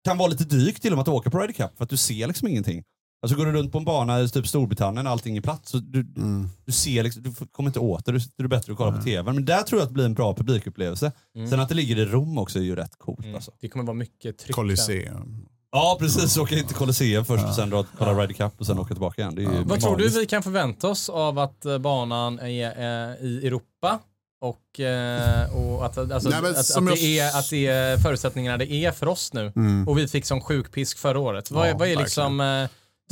kan 0.05 0.19
vara 0.19 0.29
lite 0.29 0.45
dyrt 0.45 0.83
till 0.83 0.93
och 0.93 0.97
med 0.97 1.03
att 1.03 1.09
åka 1.09 1.31
på 1.31 1.39
Ryder 1.39 1.53
Cup 1.53 1.77
för 1.77 1.85
att 1.85 1.91
du 1.91 1.97
ser 1.97 2.27
liksom 2.27 2.49
ingenting. 2.49 2.83
Alltså 3.23 3.37
går 3.39 3.47
du 3.47 3.53
runt 3.53 3.73
på 3.73 3.79
en 3.79 3.85
bana 3.85 4.21
i 4.21 4.29
typ 4.29 4.47
Storbritannien 4.47 5.07
och 5.07 5.13
allting 5.13 5.37
är 5.37 5.41
platt 5.41 5.69
så 5.69 5.79
du, 5.79 6.01
Mm. 6.01 6.49
du 6.67 6.73
ser 6.73 7.03
liksom, 7.03 7.23
du 7.23 7.33
kommer 7.53 7.69
inte 7.69 7.79
åt 7.79 8.05
det. 8.05 8.13
Du, 8.13 8.19
det 8.19 8.43
är 8.45 8.49
bättre 8.49 8.73
att 8.73 8.79
kolla 8.79 8.93
på 8.97 9.03
tv. 9.03 9.33
Men 9.33 9.45
där 9.45 9.63
tror 9.63 9.81
jag 9.81 9.83
att 9.85 9.89
det 9.91 9.95
blir 9.95 10.05
en 10.05 10.15
bra 10.15 10.35
publikupplevelse. 10.35 11.13
Sen 11.51 11.61
att 11.61 11.69
det 11.69 11.75
ligger 11.75 11.99
i 11.99 12.05
Rom 12.05 12.39
också 12.39 12.59
är 12.59 12.63
ju 12.63 12.77
rätt 12.77 12.99
coolt 12.99 13.27
alltså. 13.35 13.51
Det 13.61 13.69
kommer 13.69 13.85
vara 13.85 13.95
mycket 13.97 14.39
tryck. 14.39 14.55
Colosseum. 14.57 15.47
Ja 15.73 15.97
precis, 16.01 16.37
åka 16.37 16.59
in 16.59 16.67
till 16.67 16.77
Colosseum 16.77 17.25
först 17.25 17.45
och 17.45 17.55
sen 17.55 17.71
dra, 17.71 17.85
kolla 17.99 18.13
Ryder 18.23 18.35
Cup 18.35 18.53
och 18.61 18.67
sen 18.67 18.79
åka 18.79 18.95
tillbaka 18.95 19.23
igen. 19.23 19.35
Det 19.35 19.43
är 19.45 19.53
ju 19.53 19.65
Vad 19.65 19.81
tror 19.81 19.97
du 19.97 20.09
vi 20.09 20.27
kan 20.27 20.43
förvänta 20.43 20.89
oss 20.89 21.09
av 21.09 21.39
att 21.39 21.65
eh, 21.65 21.79
banan 21.79 22.39
är 22.39 22.65
eh, 23.11 23.25
i 23.27 23.47
Europa? 23.47 23.99
Och, 24.43 24.81
eh, 24.81 25.57
och 25.57 25.87
att, 25.87 25.99
alltså, 25.99 26.29
Nej, 26.29 26.39
att, 26.39 26.45
att, 26.47 26.67
det 26.69 26.75
jag- 26.75 26.79
Mm. 26.79 27.27
är, 27.35 27.39
att 27.39 27.51
det 27.51 27.67
är 27.67 27.97
förutsättningarna 27.97 28.57
det 28.59 28.73
är 28.73 28.91
för 28.93 29.09
oss 29.09 29.33
nu. 29.33 29.53
Och 29.87 29.99
vi 29.99 30.09
fick 30.09 30.25
som 30.27 30.41
sjuk 30.41 30.73
pisk 30.73 30.99
förra 30.99 31.19
året. 31.19 31.51
Vad, 31.51 31.67
är- 31.67 31.71
Ja, 31.71 31.77
vad 31.79 31.89
är 31.89 31.97
liksom 31.97 32.41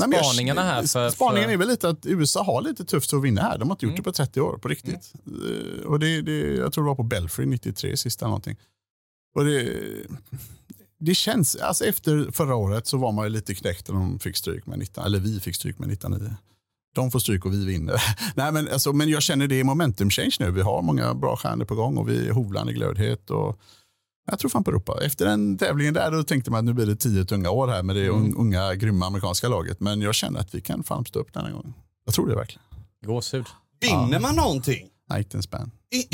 Nej, 0.06 0.24
spaningarna 0.24 0.62
här? 0.62 0.82
För, 0.82 1.10
Spaningen 1.10 1.50
är 1.50 1.56
väl 1.56 1.68
lite 1.68 1.88
att 1.88 2.06
USA 2.06 2.42
har 2.42 2.62
lite 2.62 2.84
tufft 2.84 3.12
att 3.12 3.22
vinna 3.22 3.40
här. 3.42 3.58
De 3.58 3.68
har 3.68 3.74
inte 3.74 3.86
gjort 3.86 3.90
Mm. 3.92 3.96
det 3.96 4.02
på 4.02 4.12
30 4.12 4.40
år 4.40 4.58
på 4.58 4.68
riktigt. 4.68 5.12
Eh, 5.26 5.86
Och 5.86 5.98
det, 6.00 6.22
det, 6.22 6.38
jag 6.56 6.72
tror 6.72 6.84
det 6.84 6.88
var 6.88 6.94
på 6.94 7.02
Belfry 7.02 7.46
93 7.46 7.96
sista 7.96 8.26
någonting. 8.26 8.56
Och 9.34 9.44
det, 9.44 9.72
det 11.00 11.14
känns, 11.14 11.56
alltså 11.56 11.84
efter 11.84 12.30
förra 12.32 12.54
året 12.54 12.86
så 12.86 12.96
var 12.98 13.12
man 13.12 13.24
ju 13.26 13.30
lite 13.30 13.54
knäckt 13.54 13.88
när 13.88 13.94
de 13.94 14.18
fick 14.18 14.36
stryk 14.36 14.66
med 14.66 14.78
19, 14.78 15.04
eller 15.04 15.18
vi 15.18 15.40
fick 15.40 15.54
stryk 15.56 15.78
med 15.78 15.88
19 15.88 16.36
De 16.94 17.10
får 17.10 17.18
stryk 17.18 17.44
och 17.44 17.52
vi 17.52 17.64
vinner. 17.66 18.02
Nej, 18.34 18.52
men, 18.52 18.68
alltså, 18.68 18.92
men 18.92 19.08
jag 19.08 19.22
känner 19.22 19.46
det 19.46 19.60
är 19.60 19.64
momentum 19.64 20.10
change 20.10 20.36
nu. 20.40 20.50
Vi 20.50 20.60
har 20.60 20.82
många 20.82 21.14
bra 21.14 21.36
stjärnor 21.36 21.64
på 21.64 21.74
gång 21.74 21.96
och 21.96 22.08
vi 22.08 22.28
är 22.28 22.32
hovlan 22.32 22.68
i 22.68 22.72
glödhet. 22.72 23.30
Och 23.30 23.60
jag 24.30 24.38
tror 24.38 24.48
fan 24.50 24.64
på 24.64 24.70
Europa. 24.70 24.98
Efter 25.04 25.26
den 25.26 25.58
tävlingen 25.58 25.94
där 25.94 26.10
då 26.10 26.22
tänkte 26.22 26.50
man 26.50 26.58
att 26.58 26.64
nu 26.64 26.72
blir 26.72 26.86
det 26.86 26.96
tio 26.96 27.24
tunga 27.24 27.50
år 27.50 27.68
här 27.68 27.82
med 27.82 27.96
det 27.96 28.08
un- 28.10 28.34
unga 28.36 28.74
grymma 28.74 29.06
amerikanska 29.06 29.48
laget. 29.48 29.80
Men 29.80 30.00
jag 30.00 30.14
känner 30.14 30.40
att 30.40 30.54
vi 30.54 30.60
kan 30.60 30.82
fan 30.84 31.04
stå 31.04 31.18
upp 31.18 31.32
den 31.34 31.44
här 31.44 31.52
gången. 31.52 31.74
Jag 32.04 32.14
tror 32.14 32.28
det 32.28 32.34
verkligen. 32.36 32.62
Gåshud. 33.06 33.46
Vinner 33.80 34.20
man 34.20 34.34
någonting? 34.36 34.86
Nej, 35.10 35.18
inte 35.18 35.36
en 35.36 35.42
spänn. 35.42 35.70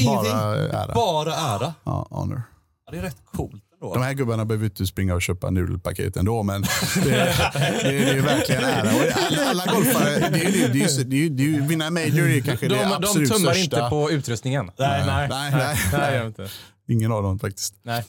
Bara 0.07 0.57
ära. 0.57 0.95
Bara 0.95 1.35
ära? 1.35 1.75
Ja, 1.85 2.07
honor. 2.11 2.43
Ja, 2.87 2.93
det 2.93 2.99
är 2.99 3.03
rätt 3.03 3.17
coolt. 3.33 3.61
De 3.81 4.03
här 4.03 4.13
gubbarna 4.13 4.45
behöver 4.45 4.65
inte 4.65 4.87
springa 4.87 5.15
och 5.15 5.23
köpa 5.23 5.51
nudelpaket 5.51 6.17
ändå, 6.17 6.43
men 6.43 6.63
det, 6.63 6.69
det, 7.05 7.35
det 7.83 8.09
är 8.11 8.23
verkligen 8.23 8.65
ära. 8.65 8.89
Och 8.97 9.23
alla, 9.27 9.45
alla 9.51 9.73
golfare, 9.75 10.29
det 10.33 10.45
är 10.45 10.51
ju, 10.51 10.69
det 10.69 10.83
är 10.85 10.99
ju, 10.99 11.05
det 11.05 11.17
är 11.17 11.21
ju, 11.21 11.29
det 11.29 11.43
är 11.65 11.69
vinna 11.69 11.91
major 11.91 12.29
är 12.31 12.41
kanske 12.41 12.69
De, 12.69 12.75
det 12.75 12.85
de 12.85 12.93
absolut 12.93 13.33
tummar 13.33 13.53
största. 13.53 13.77
inte 13.77 13.91
på 13.91 14.11
utrustningen. 14.11 14.71
Nej, 14.79 15.03
nej, 15.07 15.29
nej, 15.29 15.51
nej, 15.51 15.53
nej. 15.53 15.77
nej, 15.93 16.19
de 16.19 16.27
inte. 16.27 16.49
Ingen 16.89 17.13
av 17.13 17.23
dem 17.23 17.39
faktiskt. 17.39 17.75
Nej. 17.83 18.05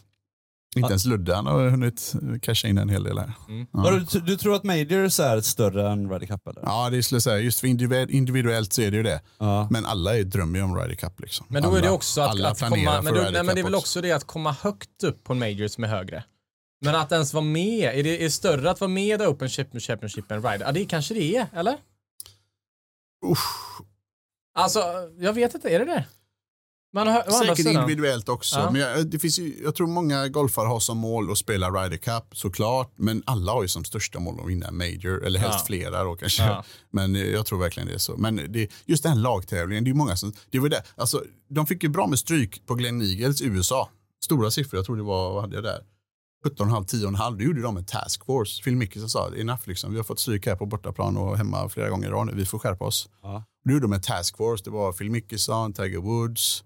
Inte 0.76 0.90
ens 0.90 1.06
Ludde, 1.06 1.36
han 1.36 1.46
har 1.46 1.70
hunnit 1.70 2.14
casha 2.42 2.68
in 2.68 2.78
en 2.78 2.90
hel 2.90 3.04
del 3.04 3.18
här. 3.20 3.32
Vadå, 3.72 3.98
Du, 4.12 4.20
du 4.20 4.38
tror 4.38 4.56
att 4.56 4.64
Majors 4.64 5.20
är 5.20 5.42
större 5.42 5.90
än 5.92 6.10
Ryder 6.12 6.28
Cup 6.28 6.48
eller? 6.48 6.62
Ja, 6.66 6.90
det 6.90 7.04
skulle 7.04 7.16
jag 7.16 7.24
säga. 7.24 7.40
Just 7.40 7.60
för 7.60 7.68
individuellt, 8.12 8.74
så 8.74 8.82
är 8.82 8.92
det 8.92 8.98
ju 8.98 9.04
det. 9.04 9.22
Ja. 9.38 9.68
Men 9.72 9.86
alla 9.86 10.18
är 10.18 10.24
drömmer 10.24 10.60
ju 10.60 10.66
om 10.66 10.76
Ryder 10.76 10.96
Cup. 10.96 11.20
Liksom. 11.20 11.46
Men 11.50 11.64
då 11.64 11.70
är 11.70 11.82
det 11.82 11.88
Alla- 11.88 11.92
också 11.96 12.22
att, 12.22 12.30
alla 12.30 12.50
att 12.50 12.60
komma, 12.60 12.76
för 12.76 13.02
men, 13.04 13.14
Ryder 13.14 13.32
nej, 13.32 13.44
men 13.44 13.56
det 13.56 13.62
är 13.62 13.64
väl 13.64 13.76
också 13.76 14.02
det 14.02 14.12
att 14.12 14.24
komma 14.24 14.52
högt 14.52 15.04
upp 15.04 15.24
på 15.24 15.34
en 15.34 15.40
major 15.40 15.68
som 15.68 15.84
är 15.84 15.88
högre. 15.88 16.24
Men 16.82 16.96
att 16.96 17.12
ens 17.12 17.34
vara 17.34 17.44
med, 17.44 18.00
är 18.00 18.04
det 18.04 18.26
är 18.26 18.30
större 18.30 18.72
att 18.72 18.82
vara 18.82 18.92
med 18.92 19.22
i 19.22 19.26
Open 19.26 19.50
Championship 19.50 20.32
än 20.32 20.42
Ryder? 20.42 20.66
Ja, 20.66 20.72
det 20.72 20.86
kanske 20.86 21.14
det 21.14 21.36
är, 21.36 21.48
eller? 21.54 21.78
Usch, 23.32 23.82
Alltså, 24.58 24.80
jag 25.20 25.34
vet 25.34 25.56
inte, 25.56 25.70
är 25.70 25.80
det 25.80 25.86
det? 25.86 26.06
Andra 27.02 27.24
Säkert 27.32 27.58
sidan- 27.58 27.74
individuellt 27.84 28.30
också. 28.30 28.60
Ja. 28.60 28.72
Men 28.72 28.82
jag, 28.82 29.08
det 29.08 29.20
finns 29.20 29.40
ju, 29.40 29.60
jag 29.64 29.76
tror 29.76 29.88
många 29.88 30.28
golfare 30.28 30.68
har 30.68 30.80
som 30.80 30.98
mål 30.98 31.32
att 31.32 31.38
spela 31.38 31.70
Ryder 31.70 31.98
Cup 31.98 32.38
såklart. 32.38 32.92
Men 32.96 33.24
alla 33.26 33.52
har 33.52 33.62
ju 33.62 33.68
som 33.68 33.86
största 33.86 34.20
mål 34.20 34.40
att 34.44 34.50
vinna 34.50 34.68
en 34.68 34.78
Major. 34.78 35.26
Eller 35.26 35.40
helst 35.40 35.60
Ja. 35.60 35.66
flera 35.66 36.04
då 36.04 36.16
kanske. 36.16 36.44
Ja. 36.44 36.64
Men 36.92 37.16
eh, 37.16 37.22
jag 37.22 37.46
tror 37.46 37.60
verkligen 37.60 37.88
det 37.88 37.94
är 37.96 37.98
så. 37.98 38.18
Men 38.18 38.36
det, 38.50 38.72
just 38.86 39.04
den 39.04 39.22
lagtävlingen, 39.22 39.84
det 39.84 39.90
är 39.90 39.94
många 39.94 40.16
som... 40.18 40.34
Det 40.50 40.60
var 40.60 40.70
det. 40.70 40.84
Alltså, 40.98 41.24
de 41.50 41.66
fick 41.68 41.84
ju 41.84 41.90
bra 41.90 42.08
med 42.08 42.20
stryk 42.20 42.66
på 42.66 42.76
Glenn 42.76 43.02
Eagles 43.02 43.42
USA. 43.42 43.90
Stora 44.26 44.52
siffror, 44.52 44.78
jag 44.78 44.86
tror 44.86 44.96
det 44.98 45.04
var, 45.04 45.34
vad 45.34 45.42
hade 45.42 45.56
jag 45.56 45.64
där? 45.64 45.80
17,5, 46.46 46.86
10,5. 46.86 47.38
Då 47.38 47.44
gjorde 47.44 47.62
de 47.62 47.78
en 47.78 47.86
task 47.86 48.26
force. 48.26 48.64
Phil 48.64 48.76
Mickelson 48.76 49.10
sa, 49.10 49.32
enough 49.36 49.62
liksom. 49.64 49.92
Vi 49.92 49.98
har 49.98 50.04
fått 50.04 50.20
stryk 50.20 50.46
här 50.46 50.56
på 50.56 50.66
bortaplan 50.66 51.18
och 51.18 51.38
hemma 51.38 51.70
flera 51.70 51.90
gånger 51.90 52.08
i 52.08 52.12
rad 52.12 52.26
nu. 52.28 52.34
Vi 52.36 52.46
får 52.46 52.60
skärpa 52.60 52.86
oss. 52.86 53.10
Ja. 53.22 53.44
Då 53.66 53.72
gjorde 53.74 53.84
de 53.86 53.94
en 53.94 54.02
task 54.02 54.38
force. 54.38 54.64
Det 54.64 54.70
var 54.70 54.94
Phil 54.94 55.12
Mickelson, 55.12 55.74
Tiger 55.74 55.98
Woods, 56.00 56.64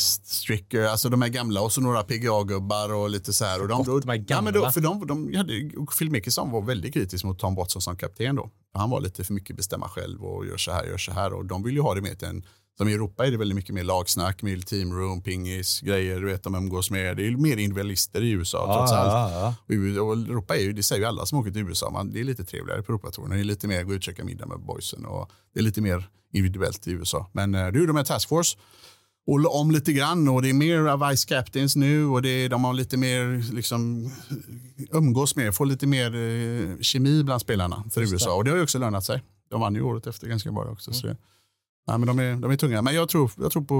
Stricker, 0.00 0.82
alltså 0.82 1.08
de 1.08 1.22
här 1.22 1.28
gamla 1.28 1.60
och 1.60 1.72
så 1.72 1.80
några 1.80 2.02
PGA-gubbar 2.02 2.94
och 2.94 3.10
lite 3.10 3.32
så 3.32 3.44
här. 3.44 3.62
Och 3.62 3.68
de, 3.68 3.84
Gott, 3.84 4.02
de 4.02 4.08
här 4.08 4.24
ja, 4.28 4.40
men 4.40 4.52
då, 4.52 4.60
gamla. 4.60 4.72
för 4.72 4.80
de, 4.80 5.06
de 5.06 5.34
hade, 5.34 5.52
Phil 5.98 6.10
Mickelson 6.10 6.50
var 6.50 6.62
väldigt 6.62 6.94
kritisk 6.94 7.24
mot 7.24 7.38
Tom 7.38 7.54
Watson 7.54 7.82
som 7.82 7.96
kapten 7.96 8.36
då. 8.36 8.50
Han 8.74 8.90
var 8.90 9.00
lite 9.00 9.24
för 9.24 9.34
mycket 9.34 9.56
bestämma 9.56 9.88
själv 9.88 10.24
och 10.24 10.46
gör 10.46 10.56
så 10.56 10.72
här, 10.72 10.84
gör 10.84 10.98
så 10.98 11.12
här. 11.12 11.32
Och 11.32 11.44
de 11.44 11.62
vill 11.62 11.74
ju 11.74 11.80
ha 11.80 11.94
det 11.94 12.00
med 12.00 12.18
till 12.18 12.28
en, 12.28 12.44
som 12.78 12.88
i 12.88 12.92
Europa 12.92 13.26
är 13.26 13.30
det 13.30 13.36
väldigt 13.36 13.56
mycket 13.56 13.74
mer 13.74 13.84
lagsnack, 13.84 14.42
mer 14.42 14.58
teamroom, 14.58 15.22
pingis, 15.22 15.80
grejer, 15.80 16.20
du 16.20 16.26
vet 16.26 16.42
de 16.42 16.54
umgås 16.54 16.90
med. 16.90 17.16
Det 17.16 17.22
är 17.22 17.30
ju 17.30 17.36
mer 17.36 17.56
individualister 17.56 18.22
i 18.22 18.30
USA 18.30 18.74
trots 18.76 18.92
allt. 18.92 19.32
ja, 19.32 19.54
ja. 19.66 20.02
Och 20.02 20.12
Europa 20.12 20.56
är 20.56 20.60
ju, 20.60 20.72
det 20.72 20.82
säger 20.82 21.02
ju 21.02 21.08
alla 21.08 21.26
som 21.26 21.38
åker 21.38 21.50
till 21.50 21.62
USA, 21.62 21.90
man, 21.90 22.10
det 22.12 22.20
är 22.20 22.24
lite 22.24 22.44
trevligare 22.44 22.82
på 22.82 22.92
Europatouren. 22.92 23.30
Det 23.30 23.40
är 23.40 23.44
lite 23.44 23.68
mer 23.68 23.82
gå 23.82 23.92
ut 23.92 23.98
och 23.98 24.02
käka 24.02 24.24
middag 24.24 24.46
med 24.46 24.60
boysen 24.60 25.04
och 25.04 25.30
det 25.54 25.60
är 25.60 25.64
lite 25.64 25.80
mer 25.80 26.08
individuellt 26.32 26.86
i 26.86 26.90
USA. 26.90 27.30
Men 27.32 27.54
eh, 27.54 27.74
ju 27.74 27.86
de 27.86 27.96
här 27.96 28.04
Task 28.04 28.28
Force 28.28 28.58
och 29.28 29.60
om 29.60 29.70
lite 29.70 29.92
grann 29.92 30.28
och 30.28 30.42
det 30.42 30.48
är 30.48 30.54
mer 30.54 31.10
vice 31.10 31.28
captains 31.28 31.76
nu 31.76 32.06
och 32.06 32.22
det 32.22 32.28
är, 32.28 32.48
de 32.48 32.64
har 32.64 32.72
lite 32.72 32.96
mer 32.96 33.52
liksom 33.54 34.10
umgås 34.92 35.36
mer, 35.36 35.52
får 35.52 35.66
lite 35.66 35.86
mer 35.86 36.14
eh, 36.14 36.80
kemi 36.80 37.22
bland 37.24 37.40
spelarna 37.40 37.84
för 37.90 38.00
USA 38.00 38.34
och 38.34 38.44
det 38.44 38.50
har 38.50 38.56
ju 38.56 38.62
också 38.62 38.78
lönat 38.78 39.04
sig. 39.04 39.22
De 39.50 39.60
vann 39.60 39.74
ju 39.74 39.82
året 39.82 40.06
efter 40.06 40.26
ganska 40.26 40.52
bra 40.52 40.64
också. 40.64 40.92
Så 40.92 41.06
det, 41.06 41.16
nej, 41.86 41.98
men 41.98 42.06
de, 42.06 42.18
är, 42.18 42.36
de 42.36 42.50
är 42.50 42.56
tunga, 42.56 42.82
men 42.82 42.94
jag 42.94 43.08
tror, 43.08 43.30
jag 43.36 43.52
tror 43.52 43.62
på 43.62 43.74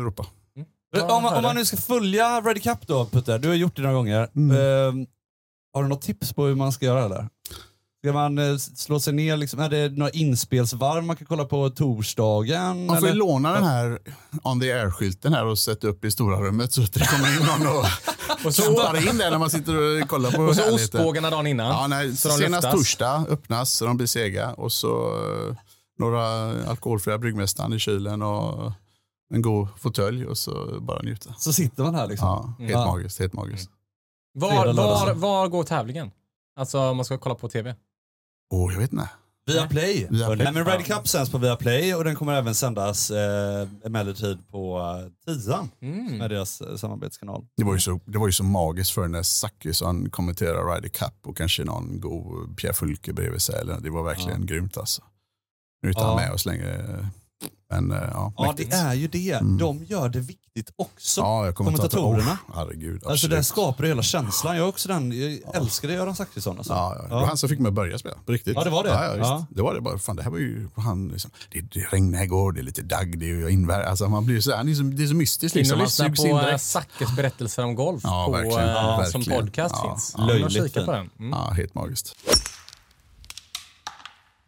Europa. 0.00 0.26
Ja, 0.90 1.16
om, 1.16 1.22
man, 1.22 1.36
om 1.36 1.42
man 1.42 1.56
nu 1.56 1.64
ska 1.64 1.76
följa 1.76 2.40
Ryder 2.40 2.60
Cup 2.60 2.86
då 2.86 3.06
Putte, 3.06 3.38
du 3.38 3.48
har 3.48 3.54
gjort 3.54 3.76
det 3.76 3.82
några 3.82 3.94
gånger. 3.94 4.28
Mm. 4.36 4.56
Ehm, 4.56 5.06
har 5.72 5.82
du 5.82 5.88
något 5.88 6.02
tips 6.02 6.32
på 6.32 6.44
hur 6.44 6.54
man 6.54 6.72
ska 6.72 6.86
göra 6.86 7.04
eller? 7.04 7.28
Ska 8.04 8.12
man 8.12 8.38
eh, 8.38 8.56
slå 8.56 9.00
sig 9.00 9.12
ner, 9.12 9.36
liksom, 9.36 9.60
är 9.60 9.68
det 9.68 9.88
några 9.88 10.10
inspelsvarv 10.10 11.04
man 11.04 11.16
kan 11.16 11.26
kolla 11.26 11.44
på 11.44 11.70
torsdagen? 11.70 12.86
Man 12.86 12.98
får 12.98 13.06
eller? 13.06 13.16
låna 13.16 13.52
den 13.52 13.64
här 13.64 13.98
on 14.42 14.60
the 14.60 14.72
air-skylten 14.72 15.32
här 15.32 15.44
och 15.44 15.58
sätta 15.58 15.86
upp 15.88 16.04
i 16.04 16.10
stora 16.10 16.40
rummet 16.40 16.72
så 16.72 16.82
att 16.82 16.92
det 16.92 17.06
kommer 17.06 17.40
in 17.40 17.46
någon 17.46 17.76
och, 17.76 17.84
Och 18.46 18.54
så, 18.54 18.62
in 18.96 19.18
där 19.18 19.30
när 19.30 19.38
man 19.38 19.50
sitter 19.50 20.02
och 20.02 20.08
kollar 20.08 20.30
på 20.30 20.42
och 20.42 20.56
så 20.56 20.74
ostbågarna 20.74 21.30
dagen 21.30 21.46
innan. 21.46 21.66
Ja, 21.66 21.86
nej, 21.86 22.16
senast 22.16 22.40
luftas. 22.50 22.74
torsdag 22.74 23.26
öppnas 23.28 23.72
så 23.72 23.84
de 23.86 23.96
blir 23.96 24.06
sega 24.06 24.52
och 24.54 24.72
så 24.72 25.06
eh, 25.48 25.56
några 25.98 26.22
alkoholfria 26.70 27.18
bryggmästaren 27.18 27.72
i 27.72 27.78
kylen 27.78 28.22
och 28.22 28.72
en 29.34 29.42
god 29.42 29.68
fåtölj 29.78 30.26
och 30.26 30.38
så 30.38 30.80
bara 30.80 31.02
njuta. 31.02 31.34
Så 31.38 31.52
sitter 31.52 31.82
man 31.82 31.94
här 31.94 32.06
liksom. 32.06 32.28
Ja, 32.28 32.54
helt 32.64 32.72
Ja. 32.72 32.86
magiskt. 32.86 33.18
Helt 33.18 33.32
magiskt. 33.32 33.70
Var, 34.34 34.50
lördag, 34.66 34.74
var, 34.74 34.98
söndag. 34.98 35.14
var 35.14 35.48
går 35.48 35.64
tävlingen? 35.64 36.10
Alltså 36.56 36.78
om 36.80 36.96
man 36.96 37.04
ska 37.04 37.18
kolla 37.18 37.34
på 37.34 37.48
tv. 37.48 37.74
Åh, 38.50 38.72
jag 38.72 38.80
vet 38.80 38.92
inte. 38.92 39.08
Via 39.46 39.66
Play. 39.66 40.06
Via. 40.10 40.28
Nej, 40.28 40.52
men 40.52 40.64
Ryder 40.64 40.82
Cup 40.82 41.08
sänds 41.08 41.30
på 41.30 41.38
Via 41.38 41.56
Play 41.56 41.94
och 41.94 42.04
den 42.04 42.14
kommer 42.16 42.32
även 42.34 42.54
sändas 42.54 43.10
eh, 43.10 43.68
emellertid 43.84 44.38
på 44.50 44.78
eh, 45.26 45.34
Tian 45.44 45.70
Mm. 45.82 46.18
med 46.18 46.30
deras 46.30 46.60
eh, 46.60 46.76
samarbetskanal. 46.76 47.44
Det 47.56 47.64
var 47.64 47.74
ju 47.74 47.80
så, 47.80 48.00
det 48.06 48.18
var 48.18 48.26
ju 48.26 48.32
så 48.32 48.44
magiskt 48.44 48.90
för 48.90 49.08
när 49.08 49.22
Zachrisson 49.22 50.10
kommenterar 50.10 50.74
Ryder 50.74 50.88
Cup 50.88 51.14
och 51.26 51.36
kanske 51.36 51.64
någon 51.64 52.00
god 52.00 52.56
Pierre 52.58 52.74
Fulke 52.74 53.12
bredvid 53.12 53.42
sig. 53.42 53.60
Eller, 53.60 53.80
Det 53.80 53.90
var 53.90 54.02
verkligen 54.02 54.46
grymt 54.46 54.76
alltså. 54.76 55.02
Nu 55.82 55.88
är 55.88 55.90
inte 55.90 56.02
Ja. 56.02 56.06
han 56.08 56.16
med 56.16 56.32
oss 56.32 56.46
längre. 56.46 57.06
Men 57.70 57.90
eh, 57.92 57.98
ja, 58.12 58.32
Ja, 58.36 58.54
det 58.56 58.72
är 58.72 58.94
ju 58.94 59.08
det. 59.08 59.32
Mm. 59.32 59.58
De 59.58 59.84
gör 59.84 60.08
det 60.08 60.20
viktigt 60.20 60.70
också. 60.76 61.20
Ja, 61.20 61.44
jag 61.46 61.54
kommer 61.54 61.70
kommentatorerna. 61.72 62.38
Oh, 62.48 62.54
herregud, 62.56 63.02
Alltså 63.06 63.28
det 63.28 63.44
skapar 63.44 63.84
hela 63.84 64.02
känslan. 64.02 64.56
Jag 64.56 64.64
är 64.64 64.68
också 64.68 64.88
den, 64.88 65.12
jag 65.44 65.56
älskade 65.56 65.92
Göran 65.92 66.16
Zachrisson. 66.16 66.58
Alltså. 66.58 66.72
Ja, 66.72 66.96
ja. 66.98 67.02
Det 67.02 67.14
var 67.14 67.26
han 67.26 67.36
som 67.38 67.48
fick 67.48 67.58
mig 67.58 67.68
att 67.68 67.74
börja 67.74 67.98
spela, 67.98 68.14
på 68.26 68.32
riktigt. 68.32 68.54
Ja, 68.56 68.64
det 68.64 68.70
var 68.70 68.82
det. 68.84 68.88
Ja, 68.90 69.04
ja, 69.04 69.10
visst. 69.12 69.24
Ja. 69.24 69.46
Det 69.50 69.62
var 69.62 69.74
det 69.74 69.80
bara. 69.80 69.98
Fan, 69.98 70.16
det 70.16 70.22
här 70.22 70.30
var 70.30 70.38
ju, 70.38 70.68
han, 70.76 71.08
liksom, 71.08 71.30
det, 71.50 71.60
det 71.60 71.80
regnade 71.80 72.24
igår, 72.24 72.52
det 72.52 72.60
är 72.60 72.62
lite 72.62 72.82
dagg, 72.82 73.18
det 73.18 73.30
är 73.30 73.48
invär... 73.48 73.82
Alltså, 73.82 74.08
man 74.08 74.26
blir 74.26 74.40
så, 74.40 74.56
han 74.56 74.68
är 74.68 74.74
så, 74.74 74.82
det 74.82 75.02
är 75.02 75.06
så 75.06 75.14
mystiskt. 75.14 75.56
In 75.56 75.60
Liksom. 75.60 75.78
Man 75.78 75.90
sugs 75.90 76.24
in 76.24 76.30
på 76.30 76.38
eh, 76.38 76.44
direkt. 76.44 76.62
Sackes 76.64 77.16
berättelser 77.16 77.64
om 77.64 77.74
golf 77.74 78.00
Ja, 78.04 78.24
på, 78.26 78.32
verkligen. 78.32 78.58
eh, 78.68 78.74
Ja, 78.74 79.04
som 79.12 79.20
verkligen. 79.20 79.44
podcast 79.44 79.74
Ja, 79.78 79.90
finns. 79.90 80.14
ja. 80.18 80.24
Löjligt 80.26 80.52
kika 80.52 80.68
fin. 80.80 80.86
på 80.86 80.92
den. 80.92 81.10
Mm. 81.18 81.30
Ja, 81.30 81.50
helt 81.50 81.74
magiskt. 81.74 82.14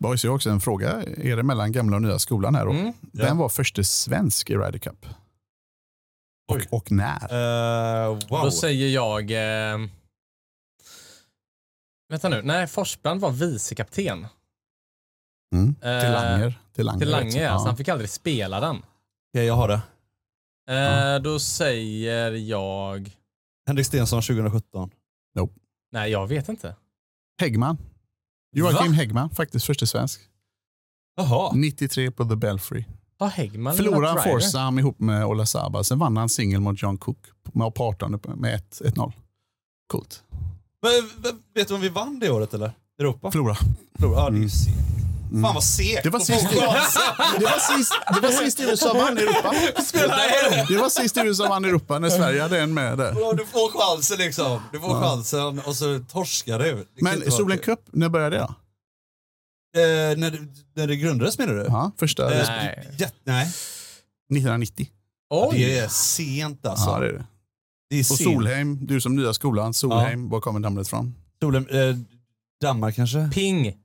Boys, 0.01 0.25
jag 0.25 0.31
har 0.31 0.35
också 0.37 0.51
en 0.51 0.61
fråga 0.61 1.03
er 1.07 1.43
mellan 1.43 1.73
gamla 1.73 1.97
och 1.97 2.03
nya 2.03 2.19
skolan 2.19 2.55
här. 2.55 2.65
Då. 2.67 2.73
Mm, 2.73 2.93
Vem 3.13 3.39
var 3.39 3.49
första 3.49 3.85
svensk 3.85 4.51
i 4.51 4.57
Ryder 4.57 4.79
Cup? 4.79 5.07
Och, 6.53 6.61
och 6.79 6.93
när? 6.93 7.23
Eh, 8.05 8.09
wow. 8.09 8.45
Då 8.45 8.51
säger 8.51 8.89
jag... 8.89 9.31
Eh, 9.31 9.79
vänta 12.09 12.29
nu. 12.29 12.43
Nej, 12.43 12.67
Forsbrand 12.67 13.21
var 13.21 13.31
vicekapten. 13.31 14.27
Mm. 15.55 15.69
Eh, 15.83 16.01
Till 16.01 16.13
Langer. 16.13 16.61
Till 16.75 16.87
Langer, 16.87 16.99
Till 16.99 17.11
Lange, 17.11 17.27
också. 17.27 17.39
ja. 17.39 17.59
Så 17.59 17.67
han 17.67 17.77
fick 17.77 17.89
aldrig 17.89 18.11
spela 18.11 18.61
den. 18.61 18.77
Okej, 18.77 19.47
jag 19.47 19.55
har 19.55 19.69
det. 19.69 19.81
Eh, 20.75 21.23
då 21.23 21.39
säger 21.41 22.31
jag... 22.33 23.11
Henrik 23.67 23.87
Stenson 23.87 24.23
2017. 24.23 24.91
Nej, 25.93 26.11
jag 26.11 26.27
vet 26.27 26.49
inte. 26.49 26.77
Häggman. 27.41 27.79
Joakim 28.53 28.93
Va? 28.93 28.97
Häggman, 28.97 29.31
faktiskt 29.31 29.67
första 29.67 29.87
svensk. 29.87 30.21
Jaha. 31.17 31.53
93 31.55 32.11
på 32.11 32.25
The 32.25 32.37
Belfry. 32.37 32.85
Har 33.19 33.29
Häggman 33.29 33.77
Förlorade 33.77 34.09
han 34.09 34.79
ihop 34.79 35.01
med 35.01 35.27
Ola 35.27 35.47
Saba. 35.47 35.85
Sen 35.85 35.99
vann 35.99 36.17
han 36.17 36.29
singel 36.29 36.61
mot 36.61 36.83
John 36.83 36.99
Cook 36.99 37.19
med 37.53 37.71
på 37.71 37.85
18 37.85 38.21
med 38.37 38.55
ett- 38.55 38.81
1-0. 38.85 39.13
Coolt. 39.93 40.23
Men, 40.83 40.91
vet 41.55 41.69
du 41.69 41.75
om 41.75 41.81
vi 41.81 41.89
vann 41.89 42.19
det 42.19 42.31
året 42.31 42.55
eller? 42.55 42.73
Europa? 42.99 43.31
Förlora. 43.31 43.57
Förlora. 43.99 44.19
Ja, 44.21 44.31
det 44.31 44.37
är 44.39 44.41
ju 44.43 44.49
segt. 45.31 45.43
Fan 45.43 45.55
vad 45.55 45.65
segt. 45.65 46.03
Det 46.03 46.11
var 46.11 46.21
sist, 46.21 46.51
det 46.51 47.45
var 47.45 47.77
sist, 47.77 47.93
det 48.15 48.21
var 48.21 48.31
sist 48.31 48.61
USA 48.61 48.95
vann 48.95 49.19
i 49.19 49.21
Europa. 49.21 49.53
Det 50.69 50.77
var 50.77 50.89
sist 50.89 51.17
USA 51.17 51.49
vann 51.49 51.65
i 51.65 51.69
Europa 51.69 51.99
när 51.99 52.11
Sverige 52.11 52.43
hade 52.43 52.61
en 52.61 52.75
med 52.75 52.99
där. 52.99 53.15
Ja, 53.21 53.33
du 53.33 53.47
får 53.47 53.79
chansen 53.81 54.19
liksom. 54.19 54.61
Du 54.73 54.81
får 54.81 55.01
chansen 55.01 55.59
och 55.61 55.77
så 55.77 55.99
torskar 56.13 56.59
du. 56.59 56.75
Det 56.75 57.03
Men 57.03 57.31
Solen. 57.31 57.59
Cup, 57.59 57.81
när 57.93 58.09
började 58.09 58.37
det? 58.37 58.43
Eh, 58.43 60.19
när, 60.19 60.49
när 60.77 60.87
det 60.87 60.97
grundades 60.97 61.39
menar 61.39 61.55
du? 61.55 61.65
Ja, 61.69 61.93
första 61.99 62.35
Eh, 62.35 62.49
Nej. 62.49 62.89
jätte- 62.99 63.15
nej. 63.25 63.43
1990. 64.33 64.89
Oj! 65.31 65.59
Det 65.59 65.79
är 65.79 65.89
sent 65.89 66.67
alltså. 66.67 66.91
Ja, 66.91 66.99
det 66.99 67.07
är 67.07 67.13
det. 67.13 67.25
det 67.91 67.97
är 67.97 68.01
Och 68.01 68.07
sent. 68.07 68.21
Solheim, 68.21 68.87
du 68.87 69.01
som 69.01 69.17
nya 69.17 69.33
skolan, 69.35 69.75
Solheim, 69.75 70.29
var 70.29 70.41
kommer 70.41 70.61
namnet 70.61 70.89
från? 70.89 71.15
Solen, 71.43 71.69
eh, 71.69 71.97
Danmark 72.63 72.97
kanske? 72.97 73.31
Ping. 73.35 73.77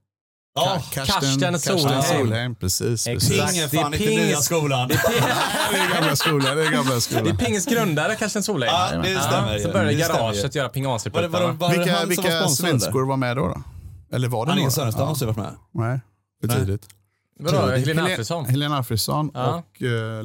Ja, 0.55 0.81
Karsten 0.91 1.59
Solheim. 1.59 2.01
Solheim. 2.01 2.55
Precis, 2.55 3.05
precis. 3.05 3.31
Exakt. 3.31 3.51
Ping 3.51 3.59
är 3.63 3.67
Det 3.67 3.77
är 3.77 3.81
fan 3.81 3.93
inte 3.93 4.05
nya 4.05 4.37
skolan. 4.37 4.87
Det 5.71 5.77
är 5.77 5.93
gamla 5.93 6.15
skolan. 6.15 6.57
Det 6.57 6.65
är 6.65 6.71
gamla 6.71 6.91
Det 6.91 6.95
är 6.95 6.99
skolan. 6.99 7.37
Pings 7.37 7.65
grundare, 7.65 8.15
Karsten 8.15 8.43
Solheim. 8.43 8.73
Ja, 8.73 8.97
det 8.97 9.19
stämmer 9.21 9.53
ju. 9.57 9.59
Så 9.63 9.69
började 9.69 9.91
Det 9.93 10.03
stämmer 10.03 10.19
garaget 10.19 10.45
göra 10.55 10.69
Ping 10.69 10.85
Var 10.85 10.99
det, 11.21 11.27
var 11.27 11.39
det, 11.39 11.45
AC-puttarna. 11.47 11.57
var 11.59 11.69
det 11.69 11.77
Vilka, 11.77 11.97
han 11.97 12.09
vilka 12.09 12.47
svenskor 12.47 13.05
var 13.05 13.17
med 13.17 13.37
då? 13.37 13.47
då? 13.47 13.61
Eller 14.15 14.27
var 14.27 14.45
det 14.45 14.51
Annika 14.51 14.63
några? 14.63 14.71
Sörenstam 14.71 15.07
måste 15.07 15.25
ju 15.25 15.31
varit 15.31 15.37
med. 15.37 15.55
Nej, 15.73 15.99
för 16.41 16.47
Nej. 16.47 16.57
tidigt. 16.57 16.87
Vadå, 17.39 17.57
Helena 17.57 17.77
Helen- 17.85 18.05
Alfredsson? 18.05 18.45
Helena 18.45 18.77
Alfredsson 18.77 19.31
Ja. 19.33 19.55
och 19.55 19.81
uh, 19.81 20.23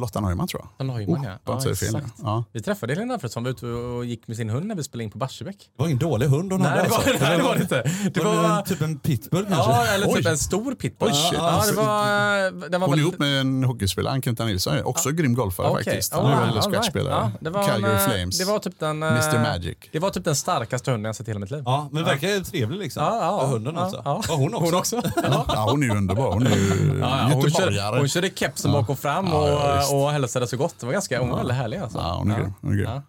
Lotta 0.00 0.20
Neumann 0.20 0.48
tror 0.48 0.62
jag. 0.62 0.68
Från 0.76 0.86
Neumann, 0.96 1.20
Oh, 1.20 1.26
ja. 1.46 1.60
ja 1.66 1.74
fel. 1.74 2.00
Ja. 2.22 2.44
Vi 2.52 2.60
träffade 2.62 2.92
Helena 2.92 3.14
Alfredsson, 3.14 3.42
var 3.44 3.50
ute 3.50 3.66
och 3.66 4.04
gick 4.04 4.28
med 4.28 4.36
sin 4.36 4.50
hund 4.50 4.66
när 4.66 4.74
vi 4.74 4.82
spelade 4.84 5.04
in 5.04 5.10
på 5.10 5.18
Barsebäck. 5.18 5.56
Det 5.76 5.82
var 5.82 5.86
ingen 5.86 5.98
dålig 5.98 6.26
hund 6.26 6.52
hon 6.52 6.60
Nej, 6.60 6.70
hade 6.70 6.82
det 6.82 6.88
var, 6.88 6.96
alltså. 6.96 7.12
nej, 7.24 7.36
det 7.36 7.42
var 7.42 7.54
det 7.54 7.62
inte. 7.62 7.82
Det 8.14 8.24
var, 8.24 8.32
det 8.34 8.48
var... 8.48 8.58
en, 8.58 8.64
typ 8.64 8.80
en 8.80 8.98
pitbull 8.98 9.46
kanske? 9.46 9.70
Ja, 9.72 9.86
eller 9.86 10.06
typ 10.06 10.16
Oj. 10.16 10.30
en 10.30 10.38
stor 10.38 10.74
pitbull. 10.74 11.08
Oj, 11.12 11.30
ja, 11.32 11.62
det 11.66 11.72
var... 11.76 12.68
Den 12.70 12.80
var 12.80 12.88
Hon 12.88 12.98
är 12.98 13.02
ihop 13.02 13.18
med 13.18 13.40
en 13.40 13.64
hockeyspelare, 13.64 14.22
Kenta 14.22 14.44
Nilsson. 14.44 14.84
Också 14.84 15.10
grym 15.10 15.34
golfare 15.34 15.68
Okej. 15.68 15.84
faktiskt. 15.84 16.14
Oh, 16.14 16.22
Han 16.22 16.32
är 16.32 16.36
wow, 16.36 16.40
väl 16.40 16.48
all 16.48 16.54
right. 16.54 16.64
scratchspelare. 16.74 17.32
Ja, 17.40 17.50
var 17.50 17.60
en, 17.62 17.66
Calgary 17.68 17.94
eh, 17.94 18.08
Flames. 18.08 18.38
Det 18.38 18.44
var 18.44 18.58
typ 18.58 18.78
den... 18.78 19.02
eh, 19.02 19.08
Mr 19.08 19.38
Magic. 19.42 19.76
Det 19.92 19.98
var 19.98 20.10
typ 20.10 20.24
den 20.24 20.36
starkaste 20.36 20.90
hunden 20.90 21.04
jag 21.08 21.16
sett 21.16 21.28
i 21.28 21.30
hela 21.30 21.40
mitt 21.40 21.50
liv. 21.50 21.62
Ja, 21.64 21.88
men 21.92 22.04
verkar 22.04 22.28
ju 22.28 22.40
trevlig 22.44 22.78
liksom. 22.78 23.02
Ja, 23.02 23.18
ja, 23.20 23.46
hunden 23.46 23.74
ja, 23.74 23.84
också. 23.86 24.02
ja. 24.04 24.22
Ja, 24.28 24.34
hon 24.34 24.54
också. 24.54 24.64
Hon 24.66 24.74
också. 24.78 25.02
Ja. 25.22 25.44
Ja, 25.48 25.66
hon 25.70 25.82
är 25.82 25.86
ju 25.86 25.92
underbar. 25.96 26.49
Är 26.52 26.94
ju 26.94 26.98
Ja, 27.00 27.30
ja, 27.30 27.42
göteborgare. 27.44 27.98
hon 27.98 28.08
körde 28.08 28.30
kepsen 28.34 28.72
bak 28.72 28.88
och 28.88 28.98
fram 28.98 29.26
Ja, 29.26 29.48
ja, 29.48 29.88
och, 29.94 30.02
och 30.04 30.10
hälsade 30.10 30.46
så 30.46 30.56
gott. 30.56 30.74
Det 30.80 30.86
var 30.86 30.92
ganska, 30.92 31.20
hon 31.20 31.28
var 31.28 31.36
väldigt 31.36 31.56
härlig 31.56 31.78
alltså. 31.78 31.98
Ja, 31.98 32.16
hon 32.18 32.30
är 32.30 32.36
grym. 32.38 32.52
Hon 32.60 32.72
är 32.72 32.76
grym. 32.76 32.90
Ja. 32.90 33.02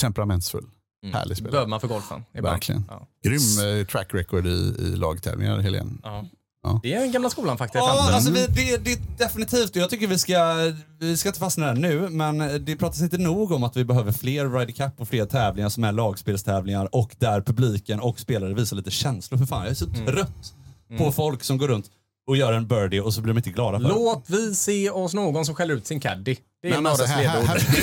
Temperamentsfull. 0.00 0.64
Mm. 1.04 1.14
Härlig 1.14 1.36
spelare. 1.36 1.50
Behöver 1.52 1.68
man 1.70 1.80
för 1.80 1.88
golfen. 1.88 2.24
Verkligen. 2.32 2.84
Ja. 2.88 3.06
Grym 3.24 3.78
eh, 3.80 3.86
track 3.86 4.14
record 4.14 4.46
i, 4.46 4.74
i 4.78 4.96
lagtävlingar, 4.96 5.58
Helene. 5.58 5.90
Ja. 6.02 6.24
Ja. 6.62 6.80
Det 6.82 6.94
är 6.94 7.00
den 7.00 7.12
gamla 7.12 7.30
skolan 7.30 7.58
faktiskt. 7.58 7.84
Ja, 7.84 8.14
alltså 8.14 8.32
vi, 8.32 8.46
det, 8.46 8.76
det 8.84 8.92
är 8.92 8.98
definitivt. 9.18 9.76
Jag 9.76 9.90
tycker 9.90 10.06
vi 10.06 10.18
ska, 10.18 10.54
vi 10.98 11.16
ska 11.16 11.28
inte 11.28 11.38
fastna 11.38 11.66
där 11.66 11.74
nu, 11.74 12.08
men 12.08 12.64
det 12.64 12.76
pratas 12.76 13.00
inte 13.00 13.18
nog 13.18 13.52
om 13.52 13.64
att 13.64 13.76
vi 13.76 13.84
behöver 13.84 14.12
fler 14.12 14.48
Ryder 14.58 14.72
Cup 14.72 15.00
och 15.00 15.08
fler 15.08 15.26
tävlingar 15.26 15.68
som 15.68 15.84
är 15.84 15.92
lagspelstävlingar 15.92 16.94
och 16.94 17.16
där 17.18 17.40
publiken 17.40 18.00
och 18.00 18.20
spelare 18.20 18.54
visar 18.54 18.76
lite 18.76 18.90
känslor. 18.90 19.38
För 19.38 19.46
fan, 19.46 19.62
jag 19.62 19.70
är 19.70 19.74
så 19.74 19.86
trött 19.86 20.54
på 20.98 21.12
folk 21.12 21.44
som 21.44 21.58
går 21.58 21.68
runt 21.68 21.86
och 22.30 22.36
gör 22.36 22.52
en 22.52 22.66
birdie 22.66 23.00
och 23.00 23.14
så 23.14 23.20
blir 23.20 23.34
de 23.34 23.38
inte 23.38 23.50
glada 23.50 23.78
för 23.78 23.88
det. 23.88 23.94
Låt 23.94 24.24
vi 24.26 24.54
se 24.54 24.90
oss 24.90 25.14
någon 25.14 25.44
som 25.44 25.54
skäller 25.54 25.74
ut 25.74 25.86
sin 25.86 26.00
caddy. 26.00 26.36
Det 26.62 26.68
är 26.68 26.74
men 26.74 26.86
alltså, 26.86 27.02
Norres 27.04 27.16
här, 27.16 27.28
här, 27.28 27.40
ledord. 27.40 27.80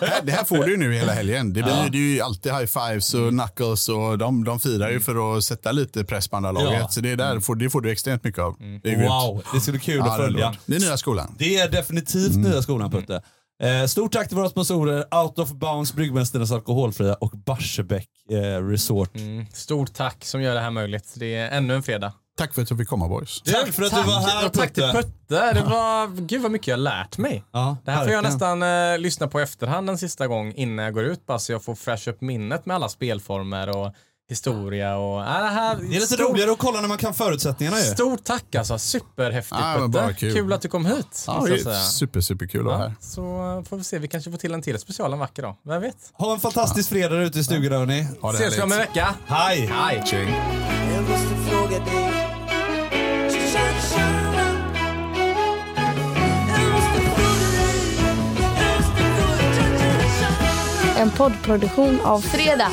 här, 0.00 0.06
här, 0.08 0.22
det 0.22 0.32
här 0.32 0.44
får 0.44 0.64
du 0.64 0.70
ju 0.70 0.76
nu 0.76 0.94
hela 0.94 1.12
helgen. 1.12 1.52
Det 1.52 1.62
blir 1.62 1.88
det 1.90 1.98
är 1.98 2.14
ju 2.14 2.20
alltid 2.20 2.52
high 2.52 2.66
fives 2.66 3.14
och 3.14 3.30
knuckles 3.30 3.88
och 3.88 4.18
de, 4.18 4.44
de 4.44 4.60
firar 4.60 4.90
ju 4.90 5.00
för 5.00 5.36
att 5.36 5.44
sätta 5.44 5.72
lite 5.72 6.04
press 6.04 6.28
på 6.28 6.36
andra 6.36 6.52
laget. 6.52 6.80
Ja. 6.80 6.88
Så 6.88 7.00
det, 7.00 7.10
är 7.10 7.16
där, 7.16 7.40
får, 7.40 7.54
det 7.54 7.70
får 7.70 7.80
du 7.80 7.90
extremt 7.90 8.24
mycket 8.24 8.42
av. 8.42 8.56
Det 8.58 8.90
är 8.90 8.96
grymt. 8.96 9.10
Wow, 9.10 9.42
det 9.54 9.60
ska 9.60 9.72
bli 9.72 9.80
kul 9.80 9.96
Ja, 9.96 10.10
att 10.12 10.18
det 10.18 10.24
är 10.24 10.26
följa. 10.26 10.54
Det 10.66 10.76
är 10.76 10.80
nya 10.80 10.96
skolan. 10.96 11.34
Det 11.38 11.56
är 11.56 11.68
definitivt 11.68 12.36
nya 12.36 12.62
skolan 12.62 12.90
Putte. 12.90 13.22
Eh, 13.62 13.86
stort 13.86 14.12
tack 14.12 14.28
till 14.28 14.36
våra 14.36 14.48
sponsorer 14.48 15.14
Out 15.14 15.38
of 15.38 15.52
Bounds, 15.52 15.92
Bryggmästarnas 15.94 16.52
Alkoholfria 16.52 17.14
och 17.14 17.30
Barsebäck 17.30 18.08
eh, 18.30 18.36
Resort. 18.68 19.16
Mm, 19.16 19.46
Stort 19.52 19.94
tack 19.94 20.24
som 20.24 20.42
gör 20.42 20.54
det 20.54 20.60
här 20.60 20.70
möjligt. 20.70 21.14
Det 21.16 21.34
är 21.34 21.50
ännu 21.50 21.74
en 21.74 21.82
fredag. 21.82 22.12
Tack 22.40 22.54
för 22.54 22.62
att 22.62 22.68
du 22.68 22.76
fick 22.76 22.88
komma 22.88 23.08
boys. 23.08 23.42
Tack 23.42 23.72
för 23.72 23.82
att 23.82 23.90
du 23.90 24.02
var 24.02 24.20
här 24.20 24.46
och 24.46 24.52
tack 24.52 24.72
till 24.74 24.82
Putte. 24.82 25.02
Putte. 25.28 25.52
Det 25.52 25.62
var, 25.62 26.20
gud 26.26 26.42
vad 26.42 26.50
mycket 26.50 26.68
jag 26.68 26.76
har 26.76 26.82
lärt 26.82 27.18
mig. 27.18 27.44
Ja, 27.52 27.76
Det 27.84 27.90
här 27.90 28.04
får 28.04 28.12
jag 28.12 28.22
nästan 28.22 28.62
eh, 28.62 28.98
lyssna 28.98 29.28
på 29.28 29.40
efterhand 29.40 29.90
en 29.90 29.98
sista 29.98 30.26
gång 30.26 30.52
innan 30.56 30.84
jag 30.84 30.94
går 30.94 31.04
ut 31.04 31.26
bara 31.26 31.38
så 31.38 31.52
jag 31.52 31.64
får 31.64 31.74
fräscha 31.74 32.10
upp 32.10 32.20
minnet 32.20 32.66
med 32.66 32.76
alla 32.76 32.88
spelformer 32.88 33.76
och 33.76 33.92
historia 34.28 34.96
och... 34.96 35.20
Äh, 35.20 35.26
det, 35.26 35.48
här, 35.48 35.76
Det 35.76 35.96
är 35.96 36.00
lite 36.00 36.16
roligare 36.16 36.52
att 36.52 36.58
kolla 36.58 36.80
när 36.80 36.88
man 36.88 36.98
kan 36.98 37.14
förutsättningarna 37.14 37.78
ju. 37.78 37.84
Stort 37.84 38.24
tack 38.24 38.54
alltså, 38.54 38.78
superhäftigt 38.78 39.60
Ja, 39.60 39.78
men 39.78 39.92
Putte. 39.92 40.02
bara 40.04 40.12
kul. 40.12 40.52
att 40.52 40.62
du 40.62 40.68
kom 40.68 40.86
hit. 40.86 41.24
Ja, 41.26 41.42
det 41.44 41.50
jag 41.50 41.60
säga. 41.60 41.76
är 41.76 41.80
super, 41.80 42.20
super 42.20 42.46
kul 42.46 42.60
att 42.60 42.66
vara 42.66 42.78
Ja, 42.78 42.82
här. 42.82 42.94
så 43.00 43.64
får 43.68 43.76
vi 43.76 43.84
se, 43.84 43.98
vi 43.98 44.08
kanske 44.08 44.30
får 44.30 44.38
till 44.38 44.54
en 44.54 44.62
till 44.62 44.78
special 44.78 45.12
en 45.12 45.18
vacker 45.18 45.42
dag. 45.42 45.56
Vem 45.64 45.82
vet? 45.82 45.96
Ha 46.12 46.32
en 46.32 46.40
fantastisk 46.40 46.88
fredag 46.88 47.14
där 47.14 47.22
ute 47.22 47.38
i 47.38 47.44
stugan 47.44 47.72
hörni. 47.72 48.06
Ha 48.20 48.32
det 48.32 48.38
Ses 48.38 48.58
vi 48.58 48.62
om 48.62 48.72
en 48.72 48.78
vecka. 48.78 49.14
Hej! 49.26 49.70
Hej! 49.72 50.04
Jag 50.94 51.02
måste 51.02 51.50
fråga 51.50 51.78
dig 51.84 52.29
En 61.00 61.10
poddproduktion 61.10 62.00
av 62.00 62.20
Fredag. 62.20 62.70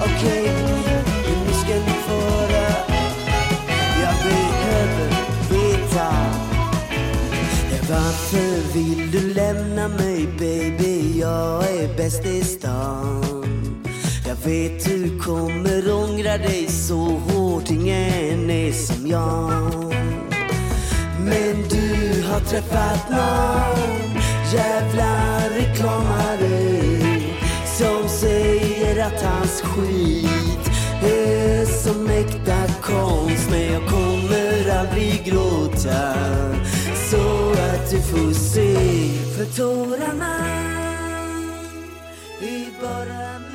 Okej, 0.00 0.52
nu 1.46 1.52
ska 1.52 1.74
ni 1.74 1.92
få 2.06 2.14
höra 2.14 2.68
Jag 4.02 4.14
behöver 4.22 5.08
veta 5.50 6.12
Varför 7.90 8.74
vill 8.74 9.10
du 9.10 9.34
lämna 9.34 9.88
mig 9.88 10.26
baby? 10.38 11.20
Jag 11.20 11.64
är 11.64 11.96
bäst 11.96 12.26
i 12.26 12.44
stan 12.44 13.84
Jag 14.26 14.36
vet 14.50 14.84
du 14.84 15.20
kommer 15.20 15.94
ångra 15.94 16.38
dig 16.38 16.66
så 16.68 17.04
hårt 17.04 17.70
Ingen 17.70 18.50
är 18.50 18.72
som 18.72 19.06
jag 19.06 19.94
Men 21.18 21.68
du 21.68 22.22
har 22.22 22.40
träffat 22.40 23.10
någon 23.10 24.15
jävla 24.56 25.40
reklamare 25.48 26.96
som 27.78 28.08
säger 28.08 29.06
att 29.06 29.22
hans 29.22 29.60
skit 29.62 30.70
är 31.02 31.64
som 31.64 32.06
äkta 32.10 32.72
konst. 32.82 33.50
Men 33.50 33.72
jag 33.72 33.86
kommer 33.88 34.78
aldrig 34.80 35.24
gråta 35.24 36.14
så 37.10 37.50
att 37.50 37.90
du 37.90 38.02
får 38.02 38.32
se 38.32 38.74
För 39.36 39.44
tårarna 39.56 40.36
är 42.40 42.82
bara 42.82 43.38
min 43.38 43.45